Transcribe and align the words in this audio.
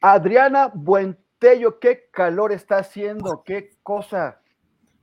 Adriana 0.00 0.70
Buentello, 0.74 1.78
qué 1.80 2.08
calor 2.12 2.52
está 2.52 2.78
haciendo, 2.78 3.42
qué 3.44 3.70
cosa. 3.82 4.40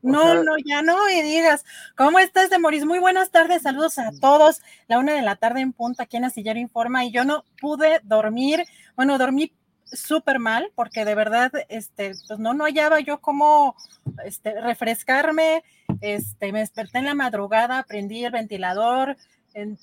O 0.02 0.10
No, 0.10 0.22
sea, 0.22 0.34
no, 0.44 0.54
ya 0.64 0.82
no 0.82 1.06
me 1.06 1.24
digas. 1.24 1.66
¿Cómo 1.98 2.20
estás, 2.20 2.50
de 2.50 2.60
Moris? 2.60 2.86
Muy 2.86 3.00
buenas 3.00 3.32
tardes, 3.32 3.64
saludos 3.64 3.98
a 3.98 4.12
todos. 4.22 4.62
La 4.88 5.00
una 5.00 5.14
de 5.14 5.22
la 5.22 5.36
tarde 5.36 5.62
en 5.62 5.74
punta 5.74 6.04
aquí 6.04 6.18
en 6.18 6.26
Astillero 6.26 6.60
Informa 6.60 7.04
y 7.06 7.12
yo 7.12 7.26
no 7.26 7.44
pude 7.60 8.00
dormir. 8.04 8.64
Bueno, 8.96 9.18
dormí 9.18 9.54
súper 9.86 10.40
mal 10.40 10.72
porque 10.76 11.06
de 11.06 11.16
verdad, 11.16 11.52
este, 11.70 12.14
pues 12.28 12.40
no, 12.40 12.54
no 12.54 12.66
hallaba 12.66 13.00
yo 13.00 13.20
cómo 13.20 13.76
este, 14.24 14.60
refrescarme. 14.62 15.64
Este, 16.02 16.52
me 16.52 16.60
desperté 16.60 17.00
en 17.00 17.06
la 17.06 17.16
madrugada, 17.16 17.84
prendí 17.84 18.24
el 18.26 18.32
ventilador, 18.32 19.12
en- 19.12 19.18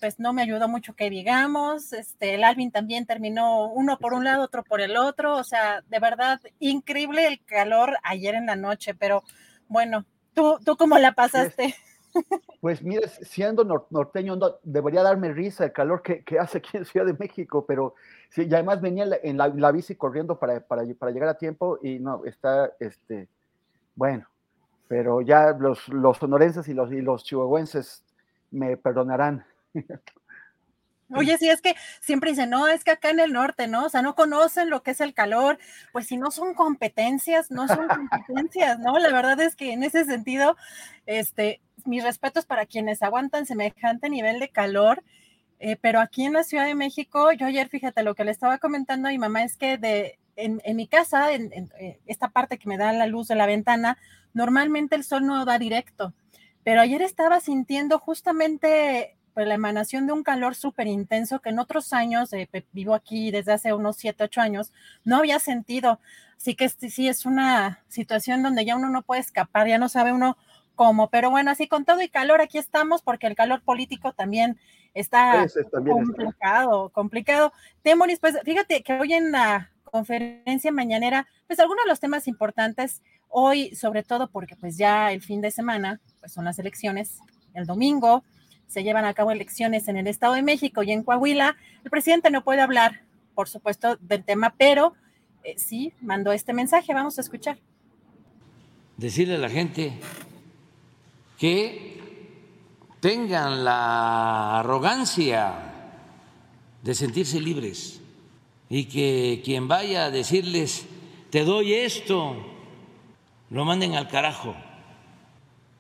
pues 0.01 0.19
no 0.19 0.33
me 0.33 0.43
ayudó 0.43 0.69
mucho 0.69 0.95
que 0.95 1.09
digamos. 1.11 1.93
Este, 1.93 2.35
el 2.35 2.45
Alvin 2.45 2.71
también 2.71 3.07
terminó 3.07 3.69
uno 3.73 3.99
por 3.99 4.13
un 4.15 4.25
lado, 4.25 4.45
otro 4.45 4.63
por 4.63 4.81
el 4.81 4.97
otro. 4.97 5.37
O 5.37 5.45
sea, 5.45 5.83
de 5.89 5.99
verdad, 5.99 6.41
increíble 6.59 7.27
el 7.27 7.43
calor 7.45 7.97
ayer 8.03 8.35
en 8.35 8.47
la 8.47 8.57
noche, 8.57 8.95
pero 8.95 9.23
bueno, 9.69 10.05
¿tú, 10.35 10.59
tú 10.65 10.77
cómo 10.77 10.99
la 10.99 11.13
pasaste? 11.13 11.75
Pues 12.61 12.81
mire, 12.83 13.09
siendo 13.09 13.65
nor- 13.65 13.87
norteño, 13.91 14.37
no- 14.37 14.57
debería 14.63 15.03
darme 15.03 15.33
risa 15.33 15.65
el 15.65 15.73
calor 15.73 16.01
que, 16.03 16.23
que 16.23 16.39
hace 16.39 16.59
aquí 16.59 16.77
en 16.77 16.85
Ciudad 16.85 17.07
de 17.07 17.15
México, 17.15 17.65
pero 17.67 17.95
sí, 18.29 18.47
y 18.49 18.55
además 18.55 18.81
venía 18.81 19.03
en 19.05 19.11
la, 19.11 19.17
en 19.23 19.37
la- 19.37 19.49
la 19.49 19.73
bici 19.73 19.97
corriendo 19.97 20.39
para, 20.39 20.61
para, 20.61 20.85
para 20.95 21.11
llegar 21.11 21.29
a 21.31 21.39
tiempo 21.39 21.79
y 21.83 21.99
no, 21.99 22.25
está, 22.25 22.71
este, 22.79 23.27
bueno, 23.97 24.29
pero 24.87 25.23
ya 25.23 25.53
los, 25.59 25.89
los 25.89 26.19
sonorenses 26.19 26.69
y 26.69 26.75
los, 26.75 26.93
y 26.93 27.01
los 27.01 27.25
chihuahuenses 27.25 28.05
me 28.53 28.77
perdonarán. 28.77 29.45
Oye, 31.15 31.37
sí, 31.39 31.49
es 31.49 31.61
que 31.61 31.75
siempre 32.01 32.31
dicen, 32.31 32.51
no, 32.51 32.69
es 32.69 32.85
que 32.85 32.91
acá 32.91 33.11
en 33.11 33.21
el 33.21 33.33
norte, 33.33 33.67
¿no? 33.67 33.85
O 33.85 33.89
sea, 33.89 34.03
no 34.03 34.15
conocen 34.15 34.71
lo 34.71 34.83
que 34.83 34.93
es 34.93 35.01
el 35.01 35.15
calor. 35.15 35.59
Pues 35.93 36.07
si 36.07 36.17
no 36.17 36.31
son 36.31 36.55
competencias, 36.55 37.51
no 37.51 37.69
son 37.69 37.87
competencias, 37.89 38.79
¿no? 38.79 38.99
La 38.99 39.13
verdad 39.13 39.39
es 39.41 39.57
que 39.57 39.73
en 39.73 39.83
ese 39.83 40.05
sentido, 40.05 40.57
este, 41.07 41.61
mis 41.85 42.03
respetos 42.03 42.47
para 42.47 42.67
quienes 42.67 43.03
aguantan 43.03 43.47
semejante 43.47 44.09
nivel 44.09 44.41
de 44.41 44.49
calor. 44.49 45.03
eh, 45.59 45.77
pero 45.81 46.01
aquí 46.01 46.25
en 46.25 46.33
la 46.33 46.45
Ciudad 46.45 46.67
de 46.67 46.75
México, 46.75 47.31
yo 47.33 47.47
ayer, 47.47 47.69
fíjate, 47.69 48.03
lo 48.03 48.15
que 48.15 48.25
le 48.25 48.33
estaba 48.33 48.59
comentando 48.59 49.09
a 49.09 49.13
mi 49.13 49.19
mamá 49.19 49.45
es 49.45 49.57
que 49.57 49.79
de, 49.79 50.19
en, 50.37 50.61
mi 50.77 50.89
casa, 50.89 51.33
en, 51.33 51.53
en, 51.53 51.71
eh, 51.79 52.01
esta 52.07 52.31
parte 52.31 52.59
que 52.59 52.69
me 52.69 52.79
da 52.79 52.93
la 52.93 53.07
luz 53.07 53.29
de 53.29 53.37
la 53.37 53.47
ventana, 53.47 53.99
normalmente 54.35 54.97
el 54.97 55.05
sol 55.05 55.27
no 55.27 55.45
da 55.45 55.59
directo. 55.59 56.15
Pero 56.65 56.81
ayer 56.81 57.03
estaba 57.03 57.41
sintiendo 57.41 57.99
justamente 57.99 59.17
pues, 59.35 59.47
la 59.47 59.55
emanación 59.55 60.07
de 60.07 60.13
un 60.13 60.23
calor 60.23 60.55
súper 60.55 60.87
intenso 60.87 61.41
que 61.41 61.51
en 61.51 61.59
otros 61.59 61.93
años, 61.93 62.33
eh, 62.33 62.49
vivo 62.73 62.95
aquí 62.95 63.31
desde 63.31 63.53
hace 63.53 63.73
unos 63.73 63.97
7, 63.97 64.25
8 64.25 64.41
años, 64.41 64.73
no 65.05 65.17
había 65.17 65.39
sentido. 65.39 66.01
Así 66.37 66.55
que 66.55 66.65
este, 66.65 66.91
sí 66.91 67.09
es 67.09 67.25
una 67.25 67.83
situación 67.89 68.43
donde 68.43 68.65
ya 68.65 68.77
uno 68.77 68.89
no 68.89 69.03
puede 69.03 69.21
escapar, 69.21 69.69
ya 69.69 69.79
no 69.79 69.89
sabe 69.89 70.13
uno 70.13 70.37
cómo. 70.75 71.09
Pero 71.09 71.31
bueno, 71.31 71.51
así 71.51 71.69
con 71.69 71.85
todo 71.85 72.03
y 72.03 72.09
calor, 72.09 72.41
aquí 72.41 72.59
estamos 72.59 73.03
porque 73.03 73.27
el 73.27 73.37
calor 73.37 73.63
político 73.63 74.13
también 74.13 74.59
está 74.95 75.47
también 75.71 75.99
está. 75.99 76.15
complicado, 76.15 76.89
complicado. 76.91 77.53
Temoris, 77.83 78.19
pues 78.19 78.37
fíjate 78.45 78.83
que 78.83 78.95
hoy 78.95 79.13
en 79.13 79.33
la 79.33 79.71
conferencia 79.85 80.73
mañanera, 80.73 81.27
pues 81.47 81.61
algunos 81.61 81.85
de 81.85 81.91
los 81.91 82.01
temas 82.01 82.27
importantes, 82.27 83.03
hoy 83.29 83.75
sobre 83.75 84.03
todo 84.03 84.29
porque 84.29 84.57
pues 84.57 84.77
ya 84.77 85.13
el 85.13 85.23
fin 85.23 85.41
de 85.41 85.51
semana, 85.51 86.01
pues 86.21 86.33
son 86.33 86.45
las 86.45 86.59
elecciones, 86.59 87.19
el 87.55 87.67
domingo 87.67 88.25
se 88.73 88.83
llevan 88.83 89.05
a 89.05 89.13
cabo 89.13 89.31
elecciones 89.31 89.87
en 89.89 89.99
el 89.99 90.07
Estado 90.07 90.33
de 90.33 90.43
México 90.43 90.83
y 90.83 90.93
en 90.93 91.03
Coahuila, 91.03 91.57
el 91.85 91.91
presidente 91.91 92.31
no 92.31 92.43
puede 92.43 92.63
hablar, 92.63 93.03
por 93.35 93.47
supuesto, 93.47 93.97
del 93.97 94.25
tema, 94.25 94.55
pero 94.57 94.95
eh, 95.45 95.55
sí 95.59 95.93
mandó 96.01 96.33
este 96.33 96.55
mensaje, 96.55 96.95
vamos 96.95 97.19
a 97.19 97.21
escuchar. 97.21 97.59
decirle 98.97 99.35
a 99.35 99.39
la 99.39 99.51
gente 99.51 99.93
que 101.39 102.01
tengan 103.01 103.63
la 103.63 104.61
arrogancia 104.61 105.53
de 106.83 106.95
sentirse 106.95 107.41
libres 107.41 108.01
y 108.71 108.85
que 108.85 109.43
quien 109.45 109.69
vaya 109.69 110.07
a 110.07 110.11
decirles, 110.11 110.87
te 111.29 111.45
doy 111.45 111.75
esto, 111.75 112.37
lo 113.51 113.67
manden 113.67 113.97
al 113.97 114.09
carajo. 114.09 114.55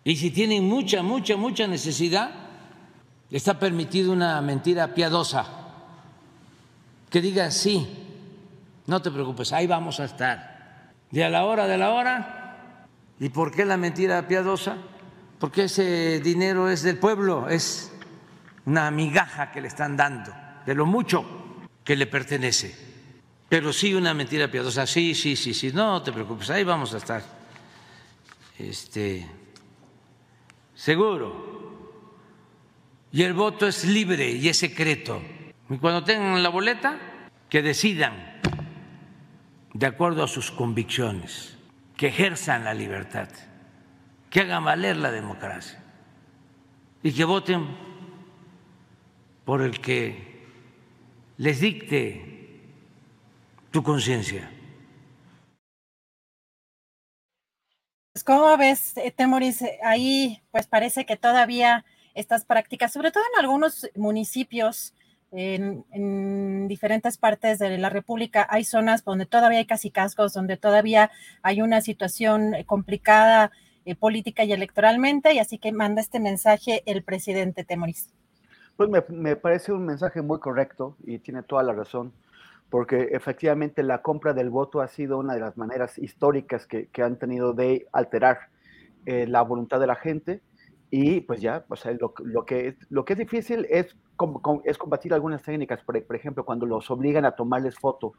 Y 0.05 0.17
si 0.17 0.31
tienen 0.31 0.69
mucha, 0.69 1.03
mucha, 1.03 1.37
mucha 1.37 1.67
necesidad, 1.67 2.42
está 3.37 3.59
permitido 3.59 4.13
una 4.13 4.41
mentira 4.43 4.95
piadosa, 4.95 5.47
que 7.09 7.21
diga, 7.21 7.51
sí, 7.51 7.87
no 8.87 9.01
te 9.01 9.11
preocupes, 9.11 9.53
ahí 9.53 9.67
vamos 9.67 10.01
a 10.01 10.05
estar. 10.05 10.93
Y 11.11 11.23
a 11.23 11.31
la 11.31 11.45
hora 11.45 11.67
de 11.67 11.79
la 11.79 11.91
hora, 11.91 12.87
¿y 13.19 13.29
por 13.31 13.51
qué 13.51 13.65
la 13.65 13.77
mentira 13.77 14.29
piadosa? 14.29 14.77
Porque 15.39 15.65
ese 15.65 16.21
dinero 16.21 16.69
es 16.69 16.83
del 16.83 16.99
pueblo, 16.99 17.49
es 17.49 17.93
una 18.67 18.91
migaja 18.91 19.51
que 19.51 19.61
le 19.61 19.69
están 19.69 19.97
dando, 19.97 20.33
de 20.67 20.75
lo 20.75 20.87
mucho 20.87 21.25
que 21.85 21.97
le 21.97 22.07
pertenece. 22.07 22.93
Pero 23.49 23.73
sí 23.73 23.95
una 23.95 24.15
mentira 24.15 24.51
piadosa, 24.51 24.87
sí, 24.87 25.15
sí, 25.15 25.37
sí, 25.37 25.55
sí, 25.55 25.73
no 25.73 26.03
te 26.03 26.13
preocupes, 26.13 26.51
ahí 26.51 26.65
vamos 26.65 26.93
a 26.95 26.99
estar. 26.99 27.23
Este, 28.59 29.27
seguro. 30.75 31.62
Y 33.13 33.23
el 33.23 33.35
voto 33.35 33.67
es 33.67 33.85
libre 33.85 34.31
y 34.31 34.49
es 34.49 34.57
secreto. 34.57 35.23
Y 35.69 35.77
cuando 35.77 36.03
tengan 36.03 36.43
la 36.43 36.49
boleta, 36.49 36.99
que 37.51 37.61
decidan 37.61 38.41
de 39.75 39.87
acuerdo 39.87 40.25
a 40.25 40.29
sus 40.29 40.51
convicciones, 40.51 41.59
que 41.97 42.09
ejerzan 42.09 42.65
la 42.65 42.73
libertad, 42.73 43.29
que 44.31 44.41
hagan 44.41 44.65
valer 44.65 44.97
la 44.97 45.11
democracia 45.11 45.79
y 47.03 47.13
que 47.13 47.25
voten 47.25 47.77
por 49.45 49.61
el 49.61 49.81
que 49.81 50.47
les 51.37 51.61
dicte 51.61 52.61
tu 53.71 53.83
conciencia. 53.83 54.51
Pues, 58.13 58.25
¿Cómo 58.25 58.57
ves, 58.57 58.97
eh, 58.97 59.11
Temoris? 59.11 59.63
Ahí 59.83 60.43
pues 60.51 60.67
parece 60.67 61.05
que 61.05 61.17
todavía 61.17 61.85
estas 62.15 62.45
prácticas, 62.45 62.93
sobre 62.93 63.11
todo 63.11 63.25
en 63.33 63.41
algunos 63.41 63.89
municipios, 63.97 64.95
en, 65.31 66.69
diferentes 66.69 67.17
partes 67.17 67.59
de 67.59 67.79
la 67.79 67.89
República, 67.89 68.47
hay 68.51 68.65
zonas 68.65 69.05
donde 69.05 69.27
todavía 69.27 69.59
hay 69.59 69.67
casi 69.67 69.91
cascos, 69.91 70.35
donde 70.35 70.57
todavía 70.57 71.11
hay 71.43 71.63
una 71.63 71.81
situación 71.81 72.55
eh, 72.55 72.65
complicada 72.65 73.51
eh, 73.85 73.95
política 73.95 74.45
y 74.45 74.53
electoralmente, 74.53 75.33
y 75.33 75.39
así 75.39 75.59
que 75.59 75.73
manda 75.73 76.01
este 76.01 76.21
mensaje 76.21 76.83
el 76.87 77.03
presidente 77.03 77.65
Temoris. 77.65 78.11
Pues 78.77 78.91
me, 78.91 79.03
me 79.09 79.37
parece 79.37 79.73
un 79.73 79.87
mensaje 79.87 80.23
muy 80.23 80.39
correcto 80.39 80.97
y 81.05 81.19
tiene 81.19 81.43
toda 81.43 81.63
la 81.63 81.73
razón 81.73 82.13
porque 82.73 83.11
efectivamente 83.13 83.83
la 83.83 84.01
compra 84.01 84.33
del 84.33 84.49
voto 84.49 84.81
ha 84.81 84.89
sido 84.89 85.19
una 85.19 85.35
de 85.35 85.41
las 85.41 85.59
maneras 85.59 85.99
históricas 85.99 86.67
que, 86.67 86.89
han 87.03 87.19
tenido 87.19 87.53
de 87.53 87.87
alterar 87.93 88.49
eh, 89.05 89.27
la 89.27 89.43
voluntad 89.43 89.79
de 89.79 89.87
la 89.87 89.95
gente 89.95 90.41
y 90.95 91.23
pues 91.23 91.41
ya, 91.41 91.65
o 91.71 91.75
lo, 92.23 92.45
que, 92.45 92.77
lo 92.91 93.03
que 93.07 93.15
es 93.15 93.19
difícil 93.19 93.67
es, 93.71 93.97
es 94.65 94.79
combatir 94.79 95.15
algunas 95.15 95.43
técnicas, 95.43 95.83
por, 95.83 95.97
ejemplo, 96.15 96.45
cuando 96.45 96.67
los 96.67 96.91
obligan 96.91 97.25
a 97.25 97.35
tomarles 97.35 97.79
foto 97.79 98.13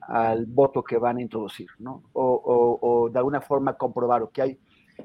al 0.00 0.44
voto 0.44 0.82
que 0.82 0.98
van 0.98 1.18
a 1.18 1.22
introducir, 1.22 1.68
¿no? 1.78 2.02
O, 2.14 3.08
de 3.12 3.16
alguna 3.16 3.40
forma 3.40 3.74
comprobar 3.74 4.28
que 4.32 4.42
hay 4.42 4.58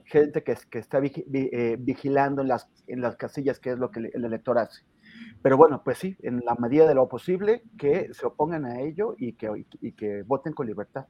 gente 0.05 0.41
que, 0.43 0.57
que 0.67 0.79
está 0.79 0.99
eh, 0.99 1.77
vigilando 1.79 2.41
en 2.41 2.47
las, 2.47 2.67
en 2.87 3.01
las 3.01 3.15
casillas 3.17 3.59
qué 3.59 3.69
es 3.73 3.77
lo 3.77 3.91
que 3.91 3.99
el 3.99 4.25
elector 4.25 4.57
hace. 4.57 4.81
Pero 5.43 5.57
bueno, 5.57 5.83
pues 5.83 5.99
sí, 5.99 6.17
en 6.23 6.41
la 6.43 6.55
medida 6.55 6.87
de 6.87 6.95
lo 6.95 7.07
posible, 7.07 7.61
que 7.77 8.11
se 8.15 8.25
opongan 8.25 8.65
a 8.65 8.81
ello 8.81 9.13
y 9.19 9.33
que, 9.33 9.67
y 9.79 9.91
que 9.91 10.23
voten 10.23 10.53
con 10.53 10.65
libertad. 10.65 11.05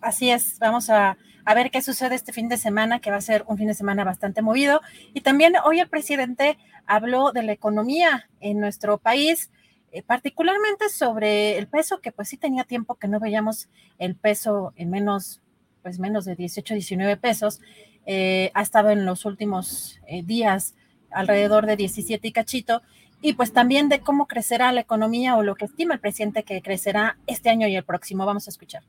Así 0.00 0.30
es, 0.30 0.58
vamos 0.58 0.90
a, 0.90 1.16
ver 1.54 1.70
qué 1.70 1.80
sucede 1.80 2.14
este 2.14 2.32
fin 2.32 2.48
de 2.48 2.56
semana, 2.56 3.00
que 3.00 3.10
va 3.10 3.16
a 3.16 3.20
ser 3.20 3.44
un 3.46 3.56
fin 3.56 3.68
de 3.68 3.74
semana 3.74 4.04
bastante 4.04 4.42
movido. 4.42 4.80
Y 5.14 5.20
también 5.20 5.54
hoy 5.64 5.80
el 5.80 5.88
presidente 5.88 6.58
habló 6.86 7.32
de 7.32 7.42
la 7.42 7.52
economía 7.52 8.28
en 8.40 8.58
nuestro 8.60 8.98
país, 8.98 9.50
eh, 9.92 10.02
particularmente 10.02 10.88
sobre 10.88 11.56
el 11.58 11.68
peso, 11.68 12.00
que 12.00 12.12
pues 12.12 12.28
sí 12.28 12.36
tenía 12.36 12.64
tiempo 12.64 12.96
que 12.96 13.08
no 13.08 13.20
veíamos 13.20 13.68
el 13.98 14.16
peso 14.16 14.72
en 14.76 14.90
menos, 14.90 15.40
pues 15.82 15.98
menos 15.98 16.24
de 16.24 16.34
18, 16.34 16.74
19 16.74 17.16
pesos. 17.16 17.60
Eh, 18.06 18.50
ha 18.54 18.62
estado 18.62 18.90
en 18.90 19.04
los 19.04 19.24
últimos 19.24 20.00
eh, 20.06 20.22
días 20.22 20.74
alrededor 21.10 21.66
de 21.66 21.76
17 21.76 22.28
y 22.28 22.32
cachito, 22.32 22.82
y 23.22 23.32
pues 23.34 23.52
también 23.52 23.88
de 23.88 24.00
cómo 24.00 24.26
crecerá 24.26 24.72
la 24.72 24.80
economía 24.80 25.36
o 25.36 25.42
lo 25.42 25.54
que 25.54 25.64
estima 25.64 25.94
el 25.94 26.00
presidente 26.00 26.42
que 26.42 26.60
crecerá 26.60 27.18
este 27.26 27.50
año 27.50 27.66
y 27.68 27.76
el 27.76 27.84
próximo. 27.84 28.26
Vamos 28.26 28.46
a 28.46 28.50
escuchar. 28.50 28.82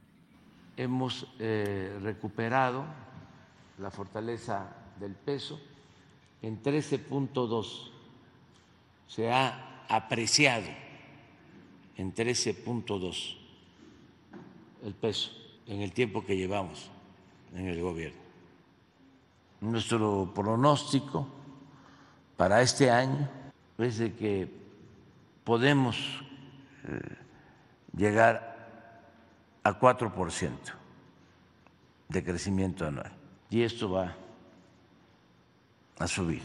Hemos 0.78 1.28
eh, 1.40 2.00
recuperado 2.02 2.86
la 3.80 3.92
fortaleza 3.92 4.70
del 5.00 5.14
peso 5.14 5.60
en 6.42 6.62
13.2. 6.62 7.92
Se 9.08 9.32
ha 9.32 9.86
apreciado 9.90 10.68
en 11.98 12.14
13.2 12.14 13.38
el 14.84 14.94
peso 14.94 15.32
en 15.66 15.82
el 15.82 15.92
tiempo 15.92 16.24
que 16.26 16.38
llevamos 16.38 16.90
en 17.54 17.68
el 17.68 17.82
gobierno. 17.82 18.20
Nuestro 19.62 20.32
pronóstico 20.34 21.28
para 22.38 22.62
este 22.62 22.92
año 22.92 23.28
es 23.78 23.98
de 23.98 24.14
que 24.14 24.48
podemos 25.44 25.98
eh, 26.88 27.18
llegar 27.96 28.47
a 29.68 29.78
4% 29.78 30.52
de 32.08 32.24
crecimiento 32.24 32.88
anual. 32.88 33.12
Y 33.50 33.64
esto 33.64 33.92
va 33.92 34.16
a 36.00 36.08
subir. 36.08 36.42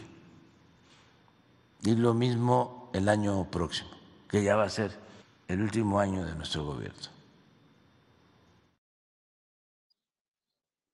Y 1.83 1.95
lo 1.95 2.13
mismo 2.13 2.89
el 2.93 3.07
año 3.07 3.49
próximo, 3.49 3.91
que 4.27 4.43
ya 4.43 4.57
va 4.57 4.65
a 4.65 4.69
ser 4.69 4.91
el 5.47 5.61
último 5.61 5.99
año 5.99 6.25
de 6.25 6.35
nuestro 6.35 6.65
gobierno. 6.65 7.13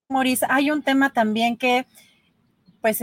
Maurice, 0.09 0.45
hay 0.49 0.69
un 0.69 0.83
tema 0.83 1.11
también 1.11 1.57
que, 1.57 1.87
pues, 2.81 3.01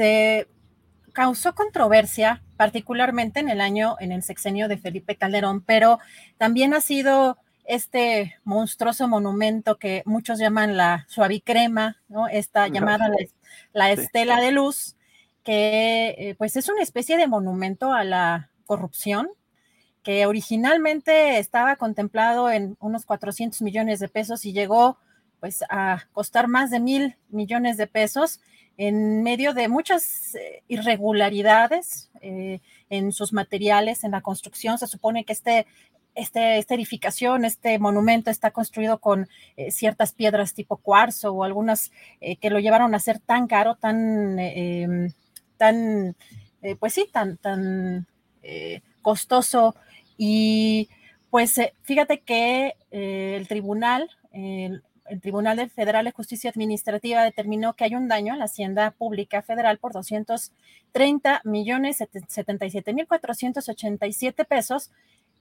causó 1.12 1.54
controversia, 1.56 2.44
particularmente 2.56 3.40
en 3.40 3.48
el 3.48 3.60
año, 3.60 3.96
en 3.98 4.12
el 4.12 4.22
sexenio 4.22 4.68
de 4.68 4.78
Felipe 4.78 5.16
Calderón, 5.16 5.62
pero 5.62 5.98
también 6.38 6.74
ha 6.74 6.80
sido 6.80 7.38
este 7.66 8.36
monstruoso 8.44 9.08
monumento 9.08 9.78
que 9.78 10.02
muchos 10.06 10.38
llaman 10.38 10.76
la 10.76 11.06
suavicrema, 11.08 12.02
¿no? 12.08 12.28
Esta 12.28 12.68
llamada 12.68 13.10
la, 13.72 13.90
estela 13.90 14.40
de 14.40 14.52
luz, 14.52 14.96
que 15.42 16.14
eh, 16.18 16.34
pues 16.36 16.56
es 16.56 16.68
una 16.68 16.82
especie 16.82 17.16
de 17.16 17.26
monumento 17.26 17.92
a 17.92 18.04
la 18.04 18.50
corrupción, 18.66 19.28
que 20.02 20.26
originalmente 20.26 21.38
estaba 21.38 21.76
contemplado 21.76 22.50
en 22.50 22.76
unos 22.80 23.04
400 23.04 23.60
millones 23.62 23.98
de 23.98 24.08
pesos 24.08 24.44
y 24.44 24.52
llegó 24.52 24.98
pues 25.40 25.64
a 25.68 26.04
costar 26.12 26.48
más 26.48 26.70
de 26.70 26.80
mil 26.80 27.16
millones 27.28 27.76
de 27.76 27.86
pesos 27.86 28.40
en 28.76 29.22
medio 29.22 29.54
de 29.54 29.68
muchas 29.68 30.34
eh, 30.34 30.62
irregularidades 30.68 32.10
eh, 32.20 32.60
en 32.90 33.12
sus 33.12 33.32
materiales, 33.32 34.04
en 34.04 34.10
la 34.12 34.20
construcción. 34.20 34.78
Se 34.78 34.86
supone 34.86 35.24
que 35.24 35.32
este, 35.32 35.66
este, 36.16 36.58
esta 36.58 36.74
edificación, 36.74 37.44
este 37.44 37.78
monumento 37.78 38.30
está 38.30 38.50
construido 38.50 38.98
con 38.98 39.28
eh, 39.56 39.70
ciertas 39.70 40.12
piedras 40.12 40.54
tipo 40.54 40.78
cuarzo 40.78 41.32
o 41.32 41.44
algunas 41.44 41.92
que 42.40 42.50
lo 42.50 42.58
llevaron 42.58 42.94
a 42.94 42.98
ser 42.98 43.20
tan 43.20 43.46
caro, 43.46 43.76
tan, 43.76 44.38
em, 44.38 45.12
tan 45.56 46.16
pues 46.80 46.94
sí, 46.94 47.08
tan, 47.12 47.36
tan 47.36 48.06
costoso. 49.02 49.76
Y 50.16 50.88
pues 51.30 51.60
fíjate 51.82 52.20
que 52.20 52.74
el 52.90 53.46
tribunal, 53.46 54.10
el 55.08 55.20
Tribunal 55.20 55.70
Federal 55.70 56.04
de 56.04 56.12
Justicia 56.12 56.50
Administrativa 56.50 57.22
determinó 57.22 57.74
que 57.74 57.84
hay 57.84 57.94
un 57.94 58.08
daño 58.08 58.34
a 58.34 58.36
la 58.36 58.46
hacienda 58.46 58.90
pública 58.90 59.42
federal 59.42 59.78
por 59.78 59.92
230 59.92 61.42
millones 61.44 61.98
77 62.28 62.92
mil 62.92 63.06
487 63.06 64.44
pesos 64.44 64.90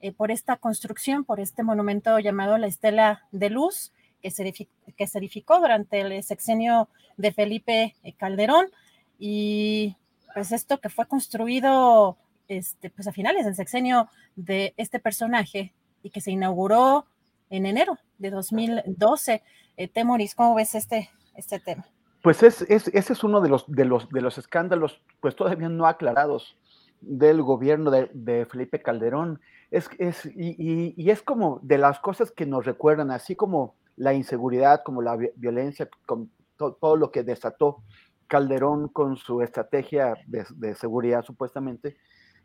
eh, 0.02 0.12
por 0.12 0.32
esta 0.32 0.58
construcción, 0.58 1.24
por 1.24 1.40
este 1.40 1.64
monumento 1.64 2.20
llamado 2.20 2.58
la 2.58 2.68
Estela 2.68 3.24
de 3.32 3.50
Luz, 3.50 3.92
que 4.22 4.32
se, 4.32 4.54
que 4.98 5.08
se 5.08 5.20
edificó 5.20 5.60
durante 5.60 6.02
el 6.02 6.24
sexenio 6.24 6.90
de 7.18 7.32
Felipe 7.32 7.96
eh, 8.04 8.14
Calderón. 8.14 8.68
Y 9.20 9.96
pues 10.34 10.52
esto 10.52 10.80
que 10.80 10.90
fue 10.90 11.08
construido 11.08 12.18
este, 12.48 12.90
pues 12.90 13.08
a 13.08 13.12
finales 13.12 13.46
del 13.46 13.56
sexenio 13.56 14.10
de 14.36 14.74
este 14.78 15.00
personaje 15.00 15.74
y 16.04 16.10
que 16.10 16.22
se 16.22 16.32
inauguró 16.32 17.06
en 17.50 17.66
enero 17.66 17.98
de 18.18 18.30
2012. 18.30 19.42
Eh, 19.78 19.88
Temoris, 19.88 20.36
¿cómo 20.36 20.56
ves 20.56 20.76
este, 20.76 21.10
este 21.36 21.60
tema? 21.60 21.86
Pues 22.22 22.42
es, 22.44 22.62
ese 22.64 23.14
es 23.14 23.24
uno 23.24 23.40
de 23.42 23.50
los, 23.50 23.66
de, 23.68 23.86
los, 23.86 24.10
de 24.10 24.22
los 24.22 24.38
escándalos, 24.38 25.02
pues 25.22 25.36
todavía 25.36 25.70
no 25.70 25.86
aclarados 25.86 26.58
del 27.02 27.42
gobierno 27.44 27.92
de, 27.92 28.48
Felipe 28.50 28.82
Calderón. 28.82 29.40
Es, 29.72 29.90
es, 29.98 30.26
y, 30.26 30.94
y, 30.96 31.10
es 31.10 31.22
como 31.22 31.60
de 31.64 31.78
las 31.78 32.00
cosas 32.00 32.32
que 32.32 32.46
nos 32.46 32.66
recuerdan, 32.66 33.12
así 33.12 33.36
como 33.36 33.76
la 33.96 34.14
inseguridad, 34.14 34.84
como 34.84 35.02
la 35.02 35.18
violencia, 35.36 35.90
con 36.06 36.30
todo 36.58 36.96
lo 36.96 37.12
que 37.12 37.24
desató 37.24 37.84
Calderón 38.28 38.88
con 38.88 39.18
su 39.18 39.42
estrategia 39.42 40.16
de, 40.28 40.76
seguridad 40.76 41.24
supuestamente, 41.24 41.98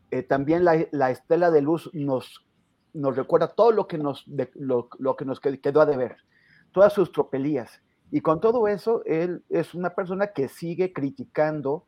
eh, 0.09 0.23
también 0.23 0.65
la, 0.65 0.85
la, 0.91 1.11
estela 1.11 1.51
de 1.51 1.61
luz 1.61 1.89
nos 1.93 2.45
nos 2.93 3.15
recuerda 3.15 3.47
todo 3.47 3.71
lo 3.71 3.87
que 3.87 3.97
nos, 3.97 4.25
lo, 4.55 5.15
que 5.15 5.25
nos 5.25 5.39
quedó 5.39 5.81
a 5.81 5.85
deber, 5.85 6.17
todas 6.71 6.93
sus 6.93 7.11
tropelías. 7.11 7.81
Y 8.11 8.21
con 8.21 8.41
todo 8.41 8.67
eso, 8.67 9.03
él 9.05 9.43
es 9.49 9.73
una 9.73 9.91
persona 9.91 10.27
que 10.27 10.49
sigue 10.49 10.91
criticando 10.91 11.85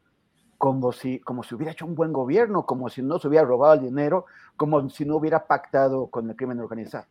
como 0.58 0.92
si, 0.92 1.20
como 1.20 1.44
si 1.44 1.56
hubiera 1.56 1.72
hecho 1.72 1.86
un 1.86 1.96
buen 1.96 2.14
gobierno, 2.14 2.66
como 2.66 2.90
si 2.90 3.02
no 3.02 3.20
se 3.20 3.28
hubiera 3.28 3.46
robado 3.46 3.74
el 3.74 3.82
dinero, 3.82 4.26
como 4.56 4.90
si 4.90 5.06
no 5.06 5.18
hubiera 5.18 5.46
pactado 5.46 6.08
con 6.08 6.30
el 6.30 6.36
crimen 6.36 6.60
organizado. 6.60 7.06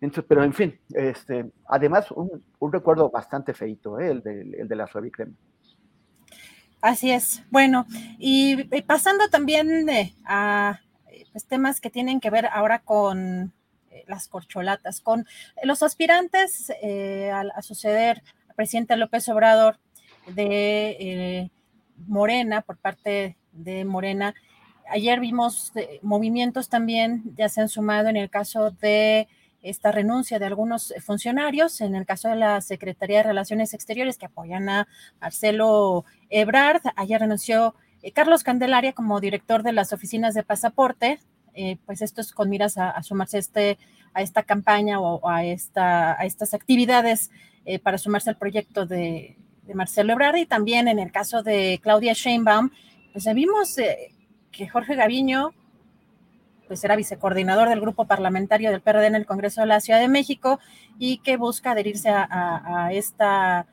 Entonces, 0.00 0.24
pero 0.28 0.42
en 0.42 0.52
fin, 0.52 0.80
este, 0.90 1.52
además 1.66 2.10
un, 2.10 2.42
recuerdo 2.72 3.08
bastante 3.08 3.54
feito, 3.54 4.00
¿eh? 4.00 4.10
el, 4.10 4.22
de, 4.22 4.40
el 4.58 4.68
de 4.68 4.76
la 4.76 4.88
suavicrema. 4.88 5.32
Así 6.82 7.12
es. 7.12 7.44
Bueno, 7.50 7.86
y, 8.18 8.64
pasando 8.82 9.28
también 9.28 9.88
eh, 9.88 10.16
a 10.24 10.80
pues, 11.30 11.46
temas 11.46 11.80
que 11.80 11.90
tienen 11.90 12.18
que 12.18 12.30
ver 12.30 12.46
ahora 12.46 12.80
con 12.80 13.52
eh, 13.92 14.04
las 14.08 14.26
corcholatas, 14.26 15.00
con 15.00 15.24
los 15.62 15.84
aspirantes 15.84 16.72
eh, 16.82 17.30
a, 17.30 17.62
suceder 17.62 18.20
al 18.48 18.54
presidente 18.56 18.96
López 18.96 19.28
Obrador 19.28 19.78
de 20.26 21.52
Morena, 22.06 22.62
por 22.62 22.76
parte 22.76 23.36
de 23.52 23.84
Morena, 23.84 24.34
Ayer 24.92 25.20
vimos 25.20 25.72
eh, 25.74 26.00
movimientos 26.02 26.68
también, 26.68 27.22
ya 27.36 27.48
se 27.48 27.60
han 27.60 27.68
sumado 27.68 28.08
en 28.08 28.16
el 28.16 28.28
caso 28.30 28.72
de 28.72 29.28
esta 29.62 29.92
renuncia 29.92 30.38
de 30.38 30.46
algunos 30.46 30.92
funcionarios, 31.00 31.80
en 31.80 31.94
el 31.94 32.04
caso 32.04 32.28
de 32.28 32.36
la 32.36 32.60
Secretaría 32.60 33.18
de 33.18 33.22
Relaciones 33.22 33.74
Exteriores 33.74 34.18
que 34.18 34.26
apoyan 34.26 34.68
a 34.68 34.88
Marcelo 35.20 36.04
Ebrard. 36.30 36.82
Ayer 36.96 37.20
renunció 37.20 37.74
eh, 38.02 38.12
Carlos 38.12 38.42
Candelaria 38.42 38.92
como 38.92 39.20
director 39.20 39.62
de 39.62 39.72
las 39.72 39.92
oficinas 39.92 40.34
de 40.34 40.42
pasaporte. 40.42 41.20
Eh, 41.54 41.78
pues 41.86 42.02
esto 42.02 42.20
es 42.20 42.32
con 42.32 42.50
miras 42.50 42.76
a, 42.76 43.02
sumarse 43.02 43.38
este, 43.38 43.78
a 44.14 44.22
esta 44.22 44.42
campaña 44.42 45.00
o, 45.00 45.26
a, 45.28 45.44
esta, 45.44 46.20
a 46.20 46.24
estas 46.24 46.54
actividades 46.54 47.30
para 47.84 47.96
sumarse 47.96 48.28
al 48.28 48.36
proyecto 48.36 48.86
de, 48.86 49.36
de, 49.66 49.74
Marcelo 49.74 50.12
Ebrard. 50.12 50.36
Y 50.36 50.46
también 50.46 50.88
en 50.88 50.98
el 50.98 51.12
caso 51.12 51.42
de 51.42 51.80
Claudia 51.82 52.12
Sheinbaum, 52.12 52.70
pues 53.12 53.26
vimos 53.34 53.76
que 54.50 54.68
Jorge 54.68 54.94
Gaviño 54.94 55.52
pues 56.72 56.84
era 56.84 56.96
vicecoordinador 56.96 57.68
del 57.68 57.82
grupo 57.82 58.06
parlamentario 58.06 58.70
del 58.70 58.80
PRD 58.80 59.06
en 59.06 59.14
el 59.14 59.26
Congreso 59.26 59.60
de 59.60 59.66
la 59.66 59.80
Ciudad 59.80 60.00
de 60.00 60.08
México 60.08 60.58
y 60.98 61.18
que 61.18 61.36
busca 61.36 61.72
adherirse 61.72 62.08
a, 62.08 62.88
esta, 62.92 63.66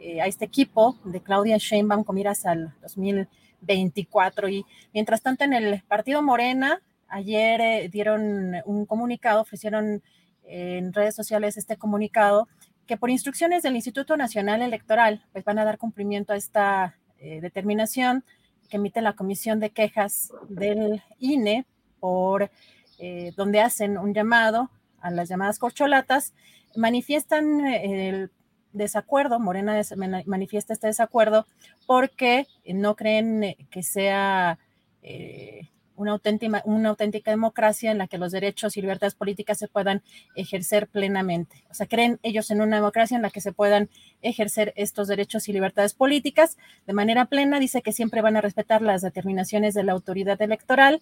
eh, 0.00 0.22
a 0.22 0.26
este 0.26 0.46
equipo 0.46 0.96
de 1.04 1.20
Claudia 1.20 1.58
Sheinbaum 1.58 2.02
con 2.02 2.14
miras 2.14 2.46
al 2.46 2.74
2024. 2.80 4.48
Y 4.48 4.64
mientras 4.94 5.20
tanto 5.20 5.44
en 5.44 5.52
el 5.52 5.82
partido 5.82 6.22
Morena, 6.22 6.80
ayer 7.08 7.60
eh, 7.60 7.88
dieron 7.92 8.54
un 8.64 8.86
comunicado, 8.86 9.42
ofrecieron 9.42 10.02
eh, 10.44 10.78
en 10.78 10.94
redes 10.94 11.14
sociales 11.14 11.58
este 11.58 11.76
comunicado 11.76 12.48
que 12.86 12.96
por 12.96 13.10
instrucciones 13.10 13.62
del 13.62 13.76
Instituto 13.76 14.16
Nacional 14.16 14.62
Electoral 14.62 15.24
pues 15.32 15.44
van 15.44 15.58
a 15.58 15.64
dar 15.64 15.78
cumplimiento 15.78 16.32
a 16.32 16.36
esta 16.36 16.96
determinación 17.18 18.24
que 18.68 18.76
emite 18.76 19.00
la 19.00 19.14
Comisión 19.14 19.58
de 19.60 19.70
Quejas 19.70 20.32
del 20.48 21.02
INE 21.18 21.66
por 22.00 22.50
eh, 22.98 23.32
donde 23.36 23.60
hacen 23.60 23.98
un 23.98 24.14
llamado 24.14 24.70
a 25.00 25.10
las 25.10 25.28
llamadas 25.28 25.58
corcholatas, 25.58 26.32
manifiestan 26.74 27.66
eh, 27.66 28.08
el 28.08 28.30
desacuerdo, 28.72 29.38
Morena 29.38 29.80
manifiesta 30.26 30.72
este 30.72 30.86
desacuerdo 30.86 31.46
porque 31.86 32.46
no 32.66 32.94
creen 32.94 33.54
que 33.70 33.82
sea 33.82 34.58
eh, 35.02 35.68
una, 35.96 36.12
auténtica, 36.12 37.30
democracia 37.30 37.90
en 37.90 37.98
la 37.98 38.06
que 38.06 38.18
los 38.18 38.32
derechos 38.32 38.76
y 38.76 38.80
libertades 38.80 39.14
políticas 39.14 39.58
se 39.58 39.68
puedan 39.68 40.02
ejercer 40.34 40.88
plenamente. 40.88 41.64
O 41.70 41.74
sea, 41.74 41.86
creen 41.86 42.18
ellos 42.22 42.50
en 42.50 42.60
una 42.60 42.76
democracia 42.76 43.16
en 43.16 43.22
la 43.22 43.30
que 43.30 43.40
se 43.40 43.52
puedan 43.52 43.88
ejercer 44.22 44.72
estos 44.76 45.08
derechos 45.08 45.48
y 45.48 45.52
libertades 45.52 45.94
políticas 45.94 46.56
de 46.86 46.92
manera 46.92 47.26
plena. 47.26 47.58
Dice 47.58 47.82
que 47.82 47.92
siempre 47.92 48.22
van 48.22 48.36
a 48.36 48.40
respetar 48.40 48.82
las 48.82 49.02
determinaciones 49.02 49.74
de 49.74 49.84
la 49.84 49.92
autoridad 49.92 50.40
electoral, 50.40 51.00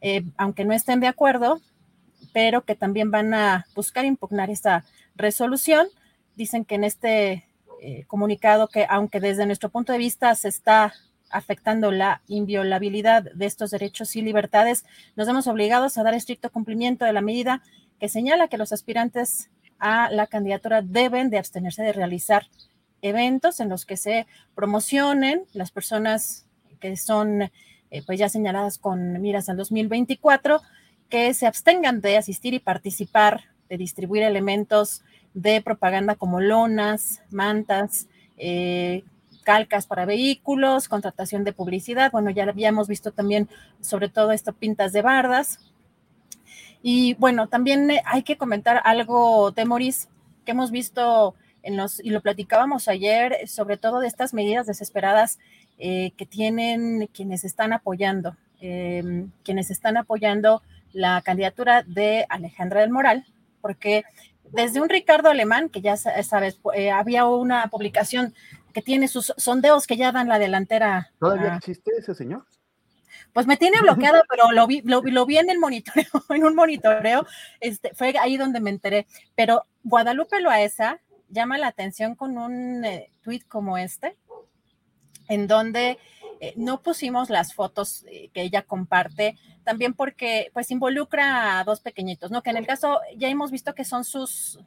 eh, 0.00 0.22
aunque 0.36 0.64
no 0.64 0.74
estén 0.74 1.00
de 1.00 1.08
acuerdo, 1.08 1.60
pero 2.32 2.64
que 2.64 2.74
también 2.74 3.10
van 3.10 3.34
a 3.34 3.66
buscar 3.74 4.04
impugnar 4.04 4.50
esta 4.50 4.84
resolución. 5.14 5.86
Dicen 6.36 6.64
que 6.64 6.76
en 6.76 6.84
este 6.84 7.46
eh, 7.80 8.04
comunicado 8.06 8.68
que 8.68 8.86
aunque 8.88 9.18
desde 9.18 9.44
nuestro 9.44 9.68
punto 9.68 9.92
de 9.92 9.98
vista 9.98 10.34
se 10.36 10.48
está 10.48 10.94
afectando 11.32 11.90
la 11.90 12.22
inviolabilidad 12.28 13.22
de 13.22 13.46
estos 13.46 13.70
derechos 13.70 14.14
y 14.16 14.22
libertades, 14.22 14.84
nos 15.16 15.26
vemos 15.26 15.46
obligados 15.46 15.98
a 15.98 16.02
dar 16.02 16.14
estricto 16.14 16.50
cumplimiento 16.50 17.04
de 17.04 17.12
la 17.12 17.20
medida 17.20 17.62
que 17.98 18.08
señala 18.08 18.48
que 18.48 18.58
los 18.58 18.72
aspirantes 18.72 19.50
a 19.78 20.10
la 20.10 20.26
candidatura 20.26 20.82
deben 20.82 21.30
de 21.30 21.38
abstenerse 21.38 21.82
de 21.82 21.92
realizar 21.92 22.46
eventos 23.00 23.60
en 23.60 23.68
los 23.68 23.84
que 23.84 23.96
se 23.96 24.26
promocionen 24.54 25.44
las 25.52 25.70
personas 25.70 26.46
que 26.80 26.96
son 26.96 27.50
eh, 27.92 28.02
pues 28.06 28.18
ya 28.18 28.30
señaladas 28.30 28.78
con 28.78 29.20
miras 29.20 29.50
al 29.50 29.58
2024, 29.58 30.62
que 31.10 31.34
se 31.34 31.46
abstengan 31.46 32.00
de 32.00 32.16
asistir 32.16 32.54
y 32.54 32.58
participar, 32.58 33.42
de 33.68 33.76
distribuir 33.76 34.22
elementos 34.22 35.02
de 35.34 35.60
propaganda 35.60 36.14
como 36.14 36.40
lonas, 36.40 37.20
mantas, 37.30 38.08
eh, 38.38 39.04
calcas 39.42 39.86
para 39.86 40.06
vehículos, 40.06 40.88
contratación 40.88 41.44
de 41.44 41.52
publicidad. 41.52 42.10
Bueno, 42.10 42.30
ya 42.30 42.44
habíamos 42.44 42.88
visto 42.88 43.12
también 43.12 43.48
sobre 43.80 44.08
todo 44.08 44.32
esto, 44.32 44.52
pintas 44.52 44.92
de 44.92 45.02
bardas. 45.02 45.58
Y 46.82 47.14
bueno, 47.14 47.48
también 47.48 47.90
eh, 47.90 48.02
hay 48.04 48.22
que 48.22 48.36
comentar 48.36 48.80
algo, 48.84 49.52
Temoris, 49.52 50.08
que 50.44 50.52
hemos 50.52 50.70
visto 50.70 51.34
en 51.62 51.76
los, 51.76 52.00
y 52.00 52.10
lo 52.10 52.20
platicábamos 52.20 52.88
ayer, 52.88 53.46
sobre 53.46 53.76
todo 53.76 54.00
de 54.00 54.08
estas 54.08 54.34
medidas 54.34 54.66
desesperadas 54.66 55.38
eh, 55.78 56.12
que 56.16 56.26
tienen 56.26 57.08
quienes 57.14 57.44
están 57.44 57.72
apoyando, 57.72 58.36
em, 58.60 59.30
quienes 59.44 59.70
están 59.70 59.96
apoyando 59.96 60.62
la 60.92 61.22
candidatura 61.22 61.82
de 61.82 62.26
Alejandra 62.28 62.80
del 62.80 62.90
Moral, 62.90 63.24
porque 63.60 64.04
desde 64.50 64.80
un 64.80 64.88
Ricardo 64.88 65.30
Alemán, 65.30 65.68
que 65.68 65.80
ya 65.80 65.96
sabes, 65.96 66.60
eh, 66.74 66.90
había 66.90 67.26
una 67.26 67.66
publicación 67.68 68.34
que 68.72 68.82
tiene 68.82 69.08
sus 69.08 69.32
sondeos 69.36 69.86
que 69.86 69.96
ya 69.96 70.12
dan 70.12 70.28
la 70.28 70.38
delantera. 70.38 71.10
¿Todavía 71.18 71.56
existe 71.56 71.92
ese 71.98 72.14
señor? 72.14 72.44
Pues 73.32 73.46
me 73.46 73.56
tiene 73.56 73.80
bloqueado, 73.80 74.22
pero 74.28 74.52
lo 74.52 74.66
vi, 74.66 74.82
lo, 74.82 75.26
vi 75.26 75.38
en 75.38 75.50
el 75.50 75.58
monitoreo, 75.58 76.06
en 76.30 76.44
un 76.44 76.54
monitoreo, 76.54 77.26
este, 77.60 77.94
fue 77.94 78.14
ahí 78.18 78.36
donde 78.36 78.60
me 78.60 78.70
enteré. 78.70 79.06
Pero 79.34 79.64
Guadalupe 79.82 80.40
Loaesa 80.40 81.00
llama 81.28 81.58
la 81.58 81.68
atención 81.68 82.14
con 82.14 82.36
un 82.36 82.84
eh, 82.84 83.10
tweet 83.22 83.42
como 83.48 83.78
este, 83.78 84.16
en 85.28 85.46
donde 85.46 85.98
eh, 86.40 86.52
no 86.56 86.82
pusimos 86.82 87.30
las 87.30 87.54
fotos 87.54 88.04
eh, 88.08 88.28
que 88.34 88.42
ella 88.42 88.62
comparte, 88.62 89.38
también 89.64 89.94
porque 89.94 90.50
pues 90.52 90.70
involucra 90.70 91.58
a 91.58 91.64
dos 91.64 91.80
pequeñitos, 91.80 92.30
¿no? 92.30 92.42
Que 92.42 92.50
en 92.50 92.56
el 92.56 92.66
caso 92.66 93.00
ya 93.16 93.28
hemos 93.28 93.50
visto 93.50 93.74
que 93.74 93.84
son 93.84 94.04
sus, 94.04 94.58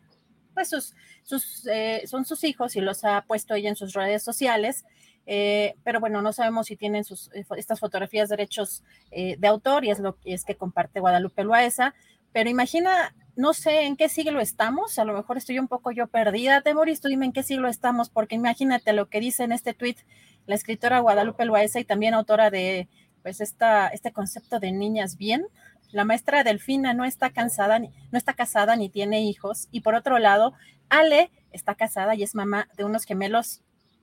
pues 0.56 0.70
sus, 0.70 0.96
sus 1.24 1.68
eh, 1.68 2.02
son 2.08 2.26
sus 2.26 2.44
hijos 2.44 2.76
y 2.76 2.82
los 2.82 3.04
ha 3.04 3.22
puesto 3.22 3.54
ella 3.54 3.70
en 3.70 3.76
sus 3.76 3.94
redes 3.94 4.24
sociales. 4.24 4.86
pero 5.84 6.00
bueno, 6.00 6.22
no 6.22 6.34
sabemos 6.34 6.68
si 6.68 6.76
tienen 6.76 7.04
sus, 7.04 7.30
estas 7.58 7.80
fotografías 7.80 8.30
derechos 8.30 8.84
de 9.12 9.48
autor 9.48 9.84
y 9.86 9.92
es 9.92 10.00
lo 10.00 10.18
que 10.18 10.34
es 10.34 10.46
que 10.46 10.56
comparte 10.56 11.00
Guadalupe 11.00 11.44
Loaesa. 11.44 11.94
Pero 12.32 12.50
imagina, 12.50 13.16
no 13.36 13.54
sé 13.54 13.84
en 13.84 13.96
qué 13.96 14.10
siglo 14.10 14.40
estamos, 14.40 14.98
a 15.00 15.06
lo 15.06 15.14
mejor 15.14 15.38
estoy 15.38 15.60
un 15.60 15.68
poco 15.68 15.92
yo 15.92 16.08
perdida, 16.08 16.62
Temoris, 16.62 17.02
tú 17.02 17.08
dime 17.08 17.26
en 17.26 17.34
qué 17.34 17.44
siglo 17.44 17.68
estamos, 17.68 18.10
porque 18.10 18.36
imagínate 18.36 18.94
lo 18.94 19.10
que 19.10 19.20
dice 19.20 19.44
en 19.44 19.52
este 19.52 19.74
tweet 19.74 19.98
la 20.46 20.56
escritora 20.56 21.00
Guadalupe 21.00 21.46
Loaesa 21.46 21.80
y 21.80 21.86
también 21.86 22.14
autora 22.14 22.50
de 22.50 22.88
pues 23.24 23.42
esta, 23.42 23.88
este 23.88 24.12
concepto 24.12 24.60
de 24.60 24.72
niñas 24.72 25.18
bien. 25.18 25.48
La 25.96 26.04
maestra 26.04 26.44
Delfina 26.44 26.94
no 26.94 27.06
está 27.06 27.30
cansada, 27.30 27.80
no 27.80 28.18
está 28.18 28.34
casada 28.34 28.76
ni 28.76 28.90
tiene 28.90 29.22
hijos. 29.22 29.70
Y 29.72 29.80
por 29.80 29.96
otro 29.96 30.20
lado, 30.20 30.52
Ale 30.90 31.32
está 31.54 31.76
casada 31.76 32.16
y 32.16 32.24
es 32.24 32.36
mamá 32.36 32.68
de 32.76 32.84
unos 32.84 33.06
gemelos 33.06 33.62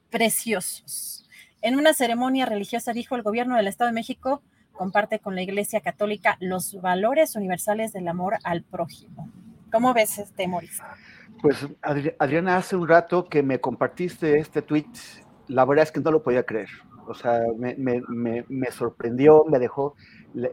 preciosos. 0.08 1.28
En 1.60 1.76
una 1.76 1.92
ceremonia 1.92 2.46
religiosa 2.46 2.94
dijo 2.94 3.14
el 3.14 3.22
gobierno 3.22 3.56
del 3.56 3.68
Estado 3.68 3.90
de 3.90 3.94
México 3.94 4.40
comparte 4.72 5.18
con 5.18 5.34
la 5.34 5.42
Iglesia 5.42 5.82
Católica 5.82 6.38
los 6.40 6.80
valores 6.80 7.36
universales 7.36 7.92
del 7.92 8.08
amor 8.08 8.38
al 8.42 8.62
prójimo. 8.62 9.30
¿Cómo 9.70 9.92
ves 9.92 10.16
este, 10.16 10.48
Moris? 10.48 10.80
Pues 11.42 11.58
Adriana, 11.82 12.56
hace 12.56 12.74
un 12.74 12.88
rato 12.88 13.28
que 13.28 13.42
me 13.42 13.60
compartiste 13.60 14.38
este 14.38 14.62
tweet 14.62 14.86
la 15.48 15.66
verdad 15.66 15.82
es 15.82 15.92
que 15.92 16.00
no 16.00 16.10
lo 16.10 16.22
podía 16.22 16.44
creer. 16.44 16.70
O 17.06 17.14
sea, 17.14 17.40
me, 17.58 17.74
me, 17.76 18.44
me, 18.48 18.70
sorprendió, 18.70 19.44
me 19.44 19.58
dejó 19.58 19.94